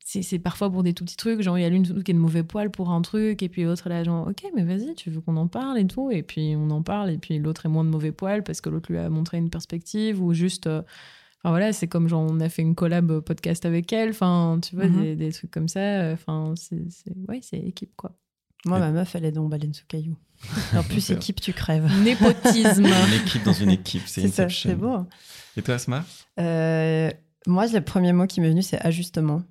c'est 0.05 0.39
parfois 0.39 0.71
pour 0.71 0.83
des 0.83 0.95
tout 0.95 1.05
petits 1.05 1.17
trucs, 1.17 1.41
genre 1.43 1.59
il 1.59 1.63
y 1.63 1.65
a 1.65 1.69
l'une 1.69 1.85
qui 2.03 2.11
est 2.11 2.15
de 2.15 2.19
mauvais 2.19 2.43
poil 2.43 2.71
pour 2.71 2.91
un 2.91 3.03
truc, 3.03 3.43
et 3.43 3.49
puis 3.49 3.65
l'autre 3.65 3.89
là, 3.89 4.03
genre 4.03 4.29
ok, 4.29 4.45
mais 4.55 4.65
vas-y, 4.65 4.95
tu 4.95 5.11
veux 5.11 5.21
qu'on 5.21 5.37
en 5.37 5.47
parle 5.47 5.79
et 5.79 5.87
tout, 5.87 6.11
et 6.11 6.23
puis 6.23 6.55
on 6.57 6.71
en 6.71 6.83
parle, 6.83 7.11
et 7.11 7.19
puis 7.19 7.39
l'autre 7.39 7.67
est 7.67 7.69
moins 7.69 7.85
de 7.85 7.91
mauvais 7.91 8.13
poil 8.13 8.43
parce 8.43 8.61
que 8.61 8.71
l'autre 8.71 8.91
lui 8.91 8.99
a 8.99 9.09
montré 9.11 9.39
une 9.39 9.51
perspective, 9.51 10.23
ou 10.23 10.33
juste. 10.33 10.67
euh, 10.67 10.83
Enfin 11.43 11.51
voilà, 11.51 11.73
c'est 11.73 11.89
comme 11.89 12.07
genre 12.09 12.23
on 12.31 12.39
a 12.41 12.49
fait 12.51 12.63
une 12.63 12.75
collab 12.75 13.21
podcast 13.21 13.65
avec 13.65 13.93
elle, 13.93 14.11
enfin 14.11 14.59
tu 14.63 14.75
vois, 14.77 14.87
Mhm. 14.87 15.03
des, 15.03 15.17
des 15.17 15.33
trucs 15.33 15.51
comme 15.51 15.69
ça, 15.69 15.81
euh, 15.81 16.15
enfin 16.15 16.55
c'est. 16.57 16.77
Ouais, 17.29 17.41
c'est 17.43 17.59
équipe 17.59 17.93
quoi. 17.97 18.13
Moi, 18.67 18.77
Ouais. 18.79 18.85
ma 18.87 18.91
meuf, 18.93 19.15
elle 19.15 19.25
est 19.25 19.33
dans 19.33 19.49
Baleine 19.49 19.73
sous 19.73 19.87
caillou. 19.87 20.17
En 20.77 20.83
plus, 20.83 21.09
équipe, 21.11 21.41
tu 21.41 21.55
crèves. 21.55 21.87
Népotisme. 22.05 22.85
Une 22.85 23.23
équipe 23.23 23.43
dans 23.43 23.55
une 23.55 23.71
équipe, 23.71 24.03
c'est 24.07 24.23
C'est 24.23 24.29
ça, 24.29 24.49
c'est 24.51 24.75
beau. 24.75 25.07
Et 25.57 25.63
toi, 25.63 25.77
Asma? 25.77 26.05
Euh, 26.39 27.11
moi, 27.47 27.67
le 27.69 27.81
premier 27.81 28.13
mot 28.13 28.27
qui 28.27 28.43
m'est 28.43 28.51
venu, 28.51 28.61
c'est 28.63 28.79
ajustement. 28.85 29.43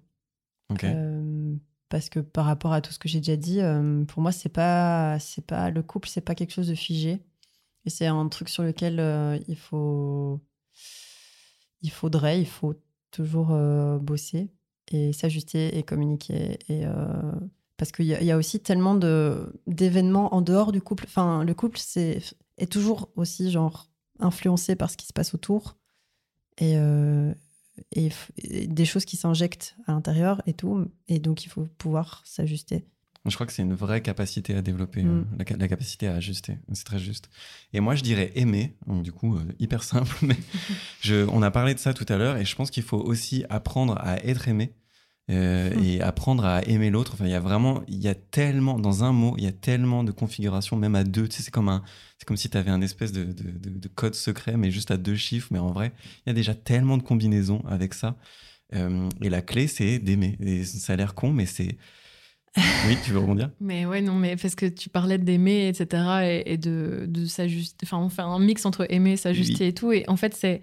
Ok. 0.72 0.84
Euh, 0.84 1.56
parce 1.90 2.10
que 2.10 2.20
par 2.20 2.46
rapport 2.46 2.72
à 2.72 2.82
tout 2.82 2.92
ce 2.92 3.00
que 3.00 3.10
j'ai 3.10 3.18
déjà 3.20 3.36
dit, 3.36 3.62
euh, 3.62 4.04
pour 4.06 4.22
moi, 4.22 4.32
c'est 4.32 4.50
pas, 4.50 5.18
c'est 5.20 5.44
pas 5.46 5.72
le 5.72 5.82
couple, 5.82 6.08
c'est 6.08 6.22
pas 6.22 6.36
quelque 6.36 6.54
chose 6.54 6.68
de 6.68 6.76
figé. 6.76 7.20
Et 7.86 7.90
c'est 7.90 8.06
un 8.06 8.28
truc 8.28 8.48
sur 8.50 8.62
lequel 8.62 9.00
euh, 9.00 9.40
il 9.48 9.56
faut, 9.58 10.40
il 11.82 11.92
faudrait, 11.92 12.40
il 12.42 12.48
faut 12.48 12.76
toujours 13.12 13.58
bosser 14.00 14.50
et 14.92 15.14
s'ajuster 15.14 15.78
et 15.78 15.84
communiquer. 15.84 16.60
Et, 16.70 16.84
parce 17.78 17.92
qu'il 17.92 18.06
y, 18.06 18.32
a- 18.32 18.38
aussi 18.38 18.60
tellement 18.60 18.96
d'événements 19.68 20.34
en 20.34 20.42
dehors 20.42 20.72
du 20.72 20.82
couple. 20.82 21.06
Enfin, 21.08 21.44
le 21.44 21.54
couple 21.54 21.80
c'est, 21.80 22.22
est 22.58 22.72
toujours 22.72 23.10
aussi 23.16 23.52
genre 23.52 23.88
influencé 24.20 24.76
par 24.76 24.90
ce 24.90 24.98
qui 24.98 25.08
se 25.08 25.14
passe 25.14 25.34
autour 25.34 25.78
et, 26.58 26.76
et 27.94 28.10
des 28.68 28.86
choses 28.86 29.06
qui 29.06 29.16
s'injectent 29.18 29.76
à 29.88 29.94
l'intérieur 29.94 30.42
et 30.46 30.54
tout. 30.54 30.86
Et 31.08 31.20
donc, 31.20 31.46
il 31.46 31.50
faut 31.50 31.68
pouvoir 31.78 32.22
s'ajuster. 32.26 32.86
Je 33.30 33.36
crois 33.36 33.46
que 33.48 33.54
c'est 33.54 33.62
une 33.62 33.74
vraie 33.76 34.02
capacité 34.02 34.56
à 34.56 34.62
développer, 34.62 35.04
Mm. 35.04 35.08
euh, 35.20 35.24
la, 35.40 35.46
ca- 35.48 35.58
la 35.58 35.68
capacité 35.68 36.08
à 36.08 36.16
ajuster. 36.16 36.58
C'est 36.74 36.84
très 36.86 37.00
juste. 37.00 37.30
Et 37.74 37.80
moi, 37.80 37.96
je 37.96 38.04
dirais 38.04 38.32
aimer. 38.36 38.76
Donc, 38.88 39.04
du 39.04 39.12
coup, 39.12 39.36
euh, 39.38 39.44
hyper 39.60 39.84
simple. 39.84 40.16
Mais 40.22 40.36
je, 41.02 41.26
on 41.32 41.42
a 41.42 41.52
parlé 41.52 41.74
de 41.74 41.80
ça 41.80 41.94
tout 41.94 42.06
à 42.10 42.18
l'heure. 42.18 42.38
Et 42.38 42.46
je 42.46 42.56
pense 42.56 42.72
qu'il 42.72 42.84
faut 42.84 42.98
aussi 43.00 43.46
apprendre 43.50 43.98
à 44.00 44.18
être 44.26 44.48
aimé. 44.48 44.74
euh, 45.30 45.70
Mm. 45.76 45.84
Et 45.84 46.02
apprendre 46.02 46.44
à 46.46 46.64
aimer 46.68 46.90
l'autre. 46.90 47.12
Enfin, 47.14 47.26
il 47.26 47.32
y 47.32 47.36
a 47.36 47.40
vraiment, 47.40 47.84
il 47.88 48.02
y 48.02 48.08
a 48.08 48.16
tellement, 48.16 48.80
dans 48.80 49.04
un 49.04 49.12
mot, 49.12 49.36
il 49.38 49.44
y 49.44 49.48
a 49.48 49.52
tellement 49.52 50.04
de 50.04 50.12
configurations, 50.12 50.76
même 50.76 50.96
à 50.96 51.04
deux. 51.04 51.28
Tu 51.28 51.38
sais, 51.38 51.44
c'est 51.44 51.52
comme 51.52 51.70
un, 51.70 51.84
c'est 52.18 52.26
comme 52.26 52.36
si 52.38 52.50
tu 52.50 52.58
avais 52.58 52.72
un 52.72 52.82
espèce 52.82 53.12
de, 53.12 53.24
de, 53.26 53.52
de- 53.52 53.70
de 53.78 53.88
code 53.90 54.16
secret, 54.16 54.58
mais 54.58 54.72
juste 54.72 54.90
à 54.90 54.98
deux 54.98 55.16
chiffres. 55.16 55.50
Mais 55.52 55.60
en 55.60 55.72
vrai, 55.72 55.92
il 56.26 56.30
y 56.30 56.32
a 56.32 56.34
déjà 56.34 56.56
tellement 56.56 56.98
de 56.98 57.04
combinaisons 57.04 57.64
avec 57.68 57.94
ça. 57.94 58.16
Euh, 58.74 59.08
et 59.22 59.30
la 59.30 59.42
clé, 59.44 59.68
c'est 59.68 60.00
d'aimer. 60.00 60.36
Et 60.40 60.64
ça 60.64 60.94
a 60.94 60.96
l'air 60.96 61.14
con, 61.14 61.32
mais 61.32 61.46
c'est. 61.46 61.78
Oui, 62.88 62.98
tu 63.04 63.12
veux 63.12 63.20
rebondir? 63.20 63.50
Mais 63.60 63.86
ouais, 63.86 64.02
non, 64.02 64.14
mais 64.16 64.36
parce 64.36 64.56
que 64.56 64.66
tu 64.66 64.90
parlais 64.90 65.18
d'aimer, 65.18 65.68
etc. 65.70 66.04
et, 66.24 66.44
et 66.54 66.58
de, 66.58 67.06
de 67.08 67.26
s'ajuster. 67.26 67.86
Enfin, 67.86 67.98
on 67.98 68.10
fait 68.10 68.22
un 68.22 68.40
mix 68.40 68.66
entre 68.66 68.86
aimer, 68.90 69.18
s'ajuster 69.18 69.68
et 69.68 69.74
tout. 69.74 69.92
Et 69.92 70.04
en 70.08 70.16
fait, 70.18 70.34
c'est. 70.36 70.62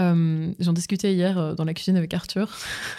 euh, 0.00 0.52
J'en 0.60 0.72
discutais 0.72 1.14
hier 1.14 1.38
euh, 1.38 1.54
dans 1.54 1.64
la 1.64 1.74
cuisine 1.74 1.96
avec 1.96 2.12
Arthur. 2.14 2.50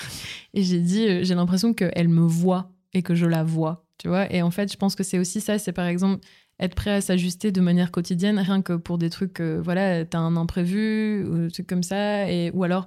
et 0.54 0.64
j'ai 0.64 0.80
dit, 0.80 1.08
euh, 1.08 1.24
j'ai 1.24 1.36
l'impression 1.36 1.74
qu'elle 1.74 2.10
me 2.10 2.22
voit 2.26 2.72
et 2.94 3.02
que 3.04 3.16
je 3.16 3.26
la 3.26 3.44
vois. 3.44 3.86
Tu 3.98 4.08
vois 4.08 4.32
Et 4.34 4.42
en 4.42 4.52
fait, 4.52 4.72
je 4.72 4.78
pense 4.78 4.96
que 4.96 5.04
c'est 5.04 5.20
aussi 5.20 5.40
ça. 5.42 5.60
C'est 5.60 5.72
par 5.74 5.86
exemple 5.86 6.26
être 6.60 6.76
prêt 6.76 6.92
à 6.92 7.02
s'ajuster 7.02 7.52
de 7.52 7.62
manière 7.62 7.92
quotidienne, 7.92 8.38
rien 8.40 8.62
que 8.62 8.74
pour 8.74 8.98
des 9.00 9.10
trucs, 9.10 9.40
euh, 9.40 9.60
voilà, 9.64 10.06
t'as 10.06 10.20
un 10.20 10.36
imprévu, 10.38 11.24
ou 11.26 11.38
des 11.46 11.52
trucs 11.52 11.68
comme 11.68 11.84
ça. 11.84 12.30
Et, 12.32 12.52
ou 12.54 12.64
alors 12.64 12.86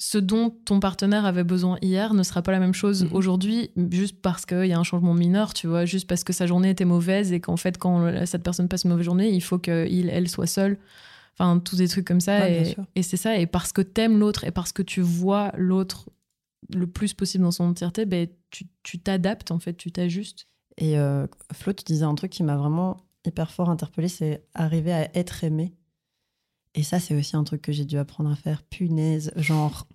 ce 0.00 0.16
dont 0.18 0.50
ton 0.64 0.78
partenaire 0.80 1.24
avait 1.24 1.42
besoin 1.44 1.76
hier 1.82 2.14
ne 2.14 2.22
sera 2.22 2.40
pas 2.42 2.52
la 2.52 2.60
même 2.60 2.74
chose 2.74 3.04
Mhm. 3.04 3.12
aujourd'hui, 3.12 3.70
juste 3.90 4.20
parce 4.22 4.46
qu'il 4.46 4.66
y 4.66 4.72
a 4.72 4.78
un 4.78 4.84
changement 4.84 5.12
mineur, 5.14 5.54
tu 5.54 5.66
vois, 5.66 5.84
juste 5.84 6.06
parce 6.06 6.22
que 6.24 6.32
sa 6.32 6.46
journée 6.46 6.70
était 6.70 6.84
mauvaise 6.84 7.32
et 7.32 7.40
qu'en 7.40 7.56
fait, 7.56 7.78
quand 7.78 8.24
cette 8.26 8.42
personne 8.44 8.68
passe 8.68 8.84
une 8.84 8.90
mauvaise 8.90 9.04
journée, 9.06 9.28
il 9.30 9.40
faut 9.42 9.58
qu'il, 9.58 10.08
elle 10.08 10.28
soit 10.28 10.46
seule. 10.46 10.78
Enfin, 11.40 11.58
tous 11.60 11.76
des 11.76 11.86
trucs 11.88 12.06
comme 12.06 12.20
ça. 12.20 12.40
Ouais, 12.40 12.74
et 12.96 13.02
c'est 13.02 13.16
ça. 13.16 13.38
Et 13.38 13.46
parce 13.46 13.72
que 13.72 13.80
t'aimes 13.82 14.18
l'autre 14.18 14.44
et 14.44 14.50
parce 14.50 14.72
que 14.72 14.82
tu 14.82 15.00
vois 15.00 15.52
l'autre 15.56 16.08
le 16.74 16.86
plus 16.88 17.14
possible 17.14 17.44
dans 17.44 17.50
son 17.52 17.64
entièreté, 17.64 18.06
ben, 18.06 18.26
tu 18.50 18.66
tu 18.82 18.98
t'adaptes, 18.98 19.50
en 19.52 19.58
fait, 19.60 19.74
tu 19.74 19.92
t'ajustes. 19.92 20.46
Et 20.78 20.98
euh, 20.98 21.26
Flo, 21.52 21.72
tu 21.72 21.84
disais 21.84 22.04
un 22.04 22.14
truc 22.14 22.30
qui 22.32 22.42
m'a 22.42 22.56
vraiment 22.56 22.96
hyper 23.24 23.50
fort 23.52 23.68
interpellé, 23.70 24.08
c'est 24.08 24.44
arriver 24.54 24.92
à 24.92 25.16
être 25.16 25.44
aimé. 25.44 25.74
Et 26.74 26.82
ça, 26.82 27.00
c'est 27.00 27.14
aussi 27.14 27.36
un 27.36 27.44
truc 27.44 27.62
que 27.62 27.72
j'ai 27.72 27.84
dû 27.84 27.98
apprendre 27.98 28.30
à 28.30 28.36
faire. 28.36 28.62
Punaise, 28.62 29.32
genre, 29.36 29.86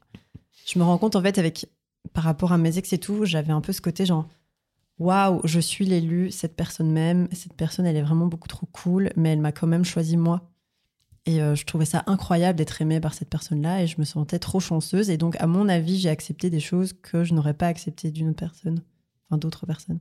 je 0.66 0.80
me 0.80 0.84
rends 0.84 0.98
compte 0.98 1.16
en 1.16 1.22
fait 1.22 1.38
avec 1.38 1.68
par 2.12 2.24
rapport 2.24 2.52
à 2.52 2.58
mes 2.58 2.78
ex 2.78 2.94
et 2.94 2.98
tout, 2.98 3.26
j'avais 3.26 3.54
un 3.54 3.62
peu 3.62 3.72
ce 3.72 3.82
côté 3.82 4.06
genre, 4.06 4.28
waouh, 5.00 5.42
je 5.46 5.60
suis 5.60 5.86
l'élu, 5.86 6.32
cette 6.32 6.56
personne 6.56 6.92
même, 6.92 7.28
cette 7.32 7.54
personne, 7.54 7.86
elle 7.86 7.96
est 7.96 8.02
vraiment 8.02 8.28
beaucoup 8.28 8.48
trop 8.48 8.68
cool, 8.68 9.12
mais 9.16 9.30
elle 9.30 9.40
m'a 9.40 9.52
quand 9.52 9.68
même 9.68 9.86
choisi 9.86 10.18
moi. 10.18 10.50
Et 11.26 11.42
euh, 11.42 11.56
je 11.56 11.66
trouvais 11.66 11.86
ça 11.86 12.04
incroyable 12.08 12.58
d'être 12.58 12.82
aimée 12.82 13.00
par 13.00 13.14
cette 13.14 13.30
personne-là 13.30 13.82
et 13.82 13.88
je 13.88 13.98
me 13.98 14.04
sentais 14.04 14.40
trop 14.40 14.60
chanceuse. 14.60 15.10
Et 15.10 15.18
donc, 15.18 15.38
à 15.40 15.48
mon 15.48 15.70
avis, 15.70 15.98
j'ai 15.98 16.10
accepté 16.10 16.50
des 16.50 16.60
choses 16.60 16.94
que 16.94 17.24
je 17.24 17.34
n'aurais 17.34 17.54
pas 17.54 17.68
acceptées 17.68 18.12
d'une 18.12 18.30
autre 18.30 18.40
personne, 18.40 18.82
enfin 19.30 19.38
d'autres 19.38 19.66
personnes. 19.66 20.00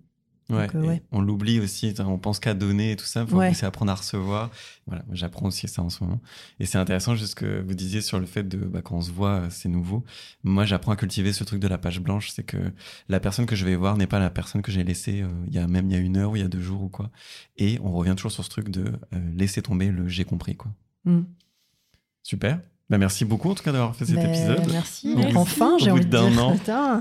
Ouais, 0.53 0.67
Donc, 0.67 0.75
euh, 0.77 0.87
ouais. 0.87 1.03
On 1.13 1.21
l'oublie 1.21 1.59
aussi, 1.61 1.95
on 2.01 2.19
pense 2.19 2.39
qu'à 2.39 2.55
donner 2.55 2.93
et 2.93 2.97
tout 2.97 3.05
ça, 3.07 3.23
il 3.23 3.27
faut 3.27 3.39
Ouais. 3.39 3.65
apprendre 3.65 3.91
à 3.91 3.95
recevoir. 3.95 4.51
Voilà, 4.87 5.05
j'apprends 5.13 5.47
aussi 5.47 5.67
ça 5.69 5.83
en 5.83 5.89
ce 5.89 6.05
moment. 6.05 6.21
Et 6.61 6.67
c'est 6.67 6.79
intéressant 6.79 7.15
juste 7.15 7.31
ce 7.31 7.35
que 7.37 7.63
vous 7.63 7.75
disiez 7.75 8.01
sur 8.03 8.21
le 8.21 8.27
fait 8.27 8.43
de 8.45 8.59
bah, 8.59 8.83
quand 8.83 8.97
on 8.97 9.01
se 9.01 9.11
voit, 9.11 9.49
c'est 9.51 9.69
nouveau. 9.69 10.05
Moi, 10.45 10.65
j'apprends 10.65 10.93
à 10.93 10.97
cultiver 10.97 11.33
ce 11.33 11.45
truc 11.45 11.61
de 11.61 11.69
la 11.69 11.79
page 11.79 12.01
blanche, 12.01 12.31
c'est 12.31 12.43
que 12.45 12.59
la 13.09 13.19
personne 13.21 13.47
que 13.47 13.57
je 13.57 13.65
vais 13.65 13.77
voir 13.77 13.97
n'est 13.97 14.07
pas 14.07 14.19
la 14.19 14.31
personne 14.31 14.61
que 14.63 14.71
j'ai 14.73 14.85
laissée 14.85 15.23
euh, 15.23 15.29
il 15.47 15.55
y 15.55 15.59
a 15.59 15.67
même 15.67 15.87
il 15.89 15.93
y 15.93 15.97
a 15.97 16.01
une 16.01 16.17
heure 16.17 16.33
ou 16.33 16.37
il 16.37 16.43
y 16.43 16.45
a 16.45 16.49
deux 16.49 16.61
jours 16.63 16.83
ou 16.83 16.89
quoi. 16.89 17.11
Et 17.57 17.79
on 17.83 17.93
revient 17.93 18.15
toujours 18.17 18.33
sur 18.33 18.45
ce 18.45 18.51
truc 18.51 18.69
de 18.69 18.85
euh, 19.15 19.31
laisser 19.37 19.63
tomber 19.63 19.89
le 19.91 20.09
j'ai 20.09 20.25
compris 20.25 20.57
quoi. 20.57 20.71
Mm. 21.05 21.23
Super. 22.23 22.61
Bah, 22.93 22.99
merci 22.99 23.25
beaucoup 23.25 23.51
en 23.51 23.55
tout 23.55 23.63
cas 23.65 23.73
d'avoir 23.73 23.97
fait 23.97 24.05
cet 24.05 24.17
Ben, 24.17 24.29
épisode. 24.29 24.71
Merci. 24.71 25.15
Merci. 25.17 25.35
Enfin, 25.35 25.77
j'ai 25.81 25.91
envie 25.91 26.05
de 26.05 26.11
d'un 26.11 26.29
dire. 26.31 26.43
an. 26.75 27.01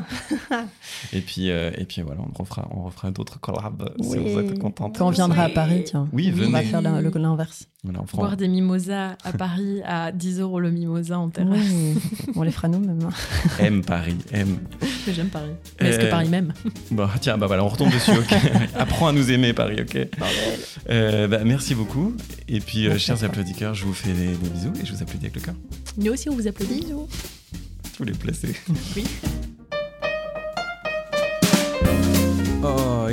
Et 1.13 1.19
puis 1.19 1.49
euh, 1.51 1.69
et 1.77 1.83
puis 1.83 2.01
voilà, 2.01 2.21
on 2.21 2.41
refera 2.43 2.65
on 2.71 2.83
refera 2.83 3.11
d'autres 3.11 3.39
collabs 3.41 3.81
euh, 3.81 4.03
si 4.03 4.17
Oui. 4.17 4.31
vous 4.33 4.39
êtes 4.39 4.57
contente. 4.59 4.97
Quand 4.97 5.07
on 5.07 5.09
viendra 5.09 5.43
à 5.43 5.49
Paris, 5.49 5.83
tiens. 5.85 6.07
Oui, 6.13 6.31
On 6.33 6.37
va 6.49 6.59
venez. 6.61 6.63
faire 6.63 6.81
l'inverse. 6.81 7.67
Voilà, 7.83 7.99
on 8.01 8.05
fera- 8.05 8.21
Boire 8.21 8.37
des 8.37 8.47
mimosas 8.47 9.17
à 9.23 9.33
Paris 9.33 9.81
à 9.85 10.11
10 10.13 10.39
euros 10.39 10.59
le 10.61 10.71
mimosa 10.71 11.19
en 11.19 11.29
terrasse. 11.29 11.57
Oui. 11.59 11.97
On 12.35 12.43
les 12.43 12.51
fera 12.51 12.67
nous 12.69 12.79
même. 12.79 13.09
aime 13.59 13.83
Paris, 13.83 14.15
aime. 14.31 14.59
J'aime 15.11 15.27
Paris. 15.27 15.49
Mais 15.81 15.89
est-ce 15.89 15.97
Euh, 15.99 16.05
que 16.05 16.09
Paris 16.09 16.29
même 16.29 16.53
Bon, 16.91 17.07
tiens, 17.19 17.37
bah 17.37 17.47
voilà, 17.47 17.65
on 17.65 17.67
retombe 17.67 17.91
dessus. 17.91 18.11
Apprends 18.77 19.07
à 19.07 19.11
nous 19.11 19.29
aimer, 19.31 19.51
Paris, 19.53 19.77
ok. 19.81 19.97
Euh, 20.89 21.27
bah, 21.27 21.39
merci 21.43 21.75
beaucoup. 21.75 22.13
Et 22.47 22.59
puis, 22.61 22.87
euh, 22.87 22.97
chers 22.97 23.23
applaudisseurs, 23.25 23.73
je 23.73 23.83
vous 23.83 23.93
fais 23.93 24.13
des, 24.13 24.27
des 24.27 24.49
bisous 24.49 24.73
et 24.81 24.85
je 24.85 24.93
vous 24.93 25.01
applaudis 25.01 25.25
avec 25.25 25.35
le 25.35 25.41
cœur. 25.41 25.55
Nous 25.97 26.13
aussi, 26.13 26.29
on 26.29 26.35
vous 26.35 26.47
applaudit. 26.47 26.85
Je 26.87 27.97
vous 27.97 28.03
les 28.03 28.13
placer. 28.13 28.55
Oui. 28.95 29.05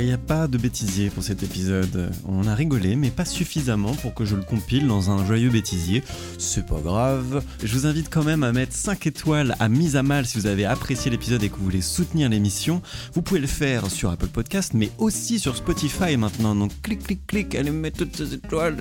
Il 0.01 0.05
n'y 0.05 0.13
a 0.13 0.17
pas 0.17 0.47
de 0.47 0.57
bêtisier 0.57 1.09
pour 1.09 1.23
cet 1.23 1.43
épisode. 1.43 2.11
On 2.27 2.47
a 2.47 2.55
rigolé, 2.55 2.95
mais 2.95 3.09
pas 3.09 3.25
suffisamment 3.25 3.93
pour 3.95 4.13
que 4.13 4.25
je 4.25 4.35
le 4.35 4.41
compile 4.41 4.87
dans 4.87 5.11
un 5.11 5.25
joyeux 5.25 5.49
bêtisier. 5.49 6.03
C'est 6.37 6.65
pas 6.65 6.79
grave. 6.79 7.43
Je 7.63 7.73
vous 7.73 7.85
invite 7.85 8.09
quand 8.09 8.23
même 8.23 8.43
à 8.43 8.51
mettre 8.51 8.73
5 8.73 9.07
étoiles 9.07 9.55
à 9.59 9.69
mise 9.69 9.95
à 9.95 10.03
mal 10.03 10.25
si 10.25 10.37
vous 10.37 10.47
avez 10.47 10.65
apprécié 10.65 11.11
l'épisode 11.11 11.43
et 11.43 11.49
que 11.49 11.55
vous 11.55 11.63
voulez 11.63 11.81
soutenir 11.81 12.29
l'émission. 12.29 12.81
Vous 13.13 13.21
pouvez 13.21 13.39
le 13.39 13.47
faire 13.47 13.89
sur 13.89 14.09
Apple 14.09 14.27
Podcast, 14.27 14.73
mais 14.73 14.91
aussi 14.97 15.39
sur 15.39 15.55
Spotify 15.55 16.17
maintenant. 16.17 16.55
Donc 16.55 16.71
clic, 16.81 17.03
clic, 17.03 17.27
clic, 17.27 17.55
allez 17.55 17.71
mettre 17.71 17.97
toutes 17.97 18.15
ces 18.15 18.33
étoiles. 18.33 18.77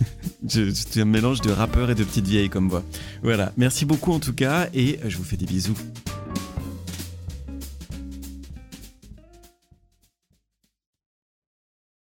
C'est 0.48 1.00
un 1.00 1.04
mélange 1.04 1.40
de 1.40 1.50
rappeur 1.50 1.90
et 1.90 1.94
de 1.94 2.04
petite 2.04 2.26
vieille 2.26 2.50
comme 2.50 2.68
voix. 2.68 2.82
Voilà, 3.22 3.52
merci 3.56 3.84
beaucoup 3.84 4.12
en 4.12 4.20
tout 4.20 4.34
cas 4.34 4.68
et 4.74 4.98
je 5.06 5.16
vous 5.16 5.24
fais 5.24 5.36
des 5.36 5.46
bisous. 5.46 5.76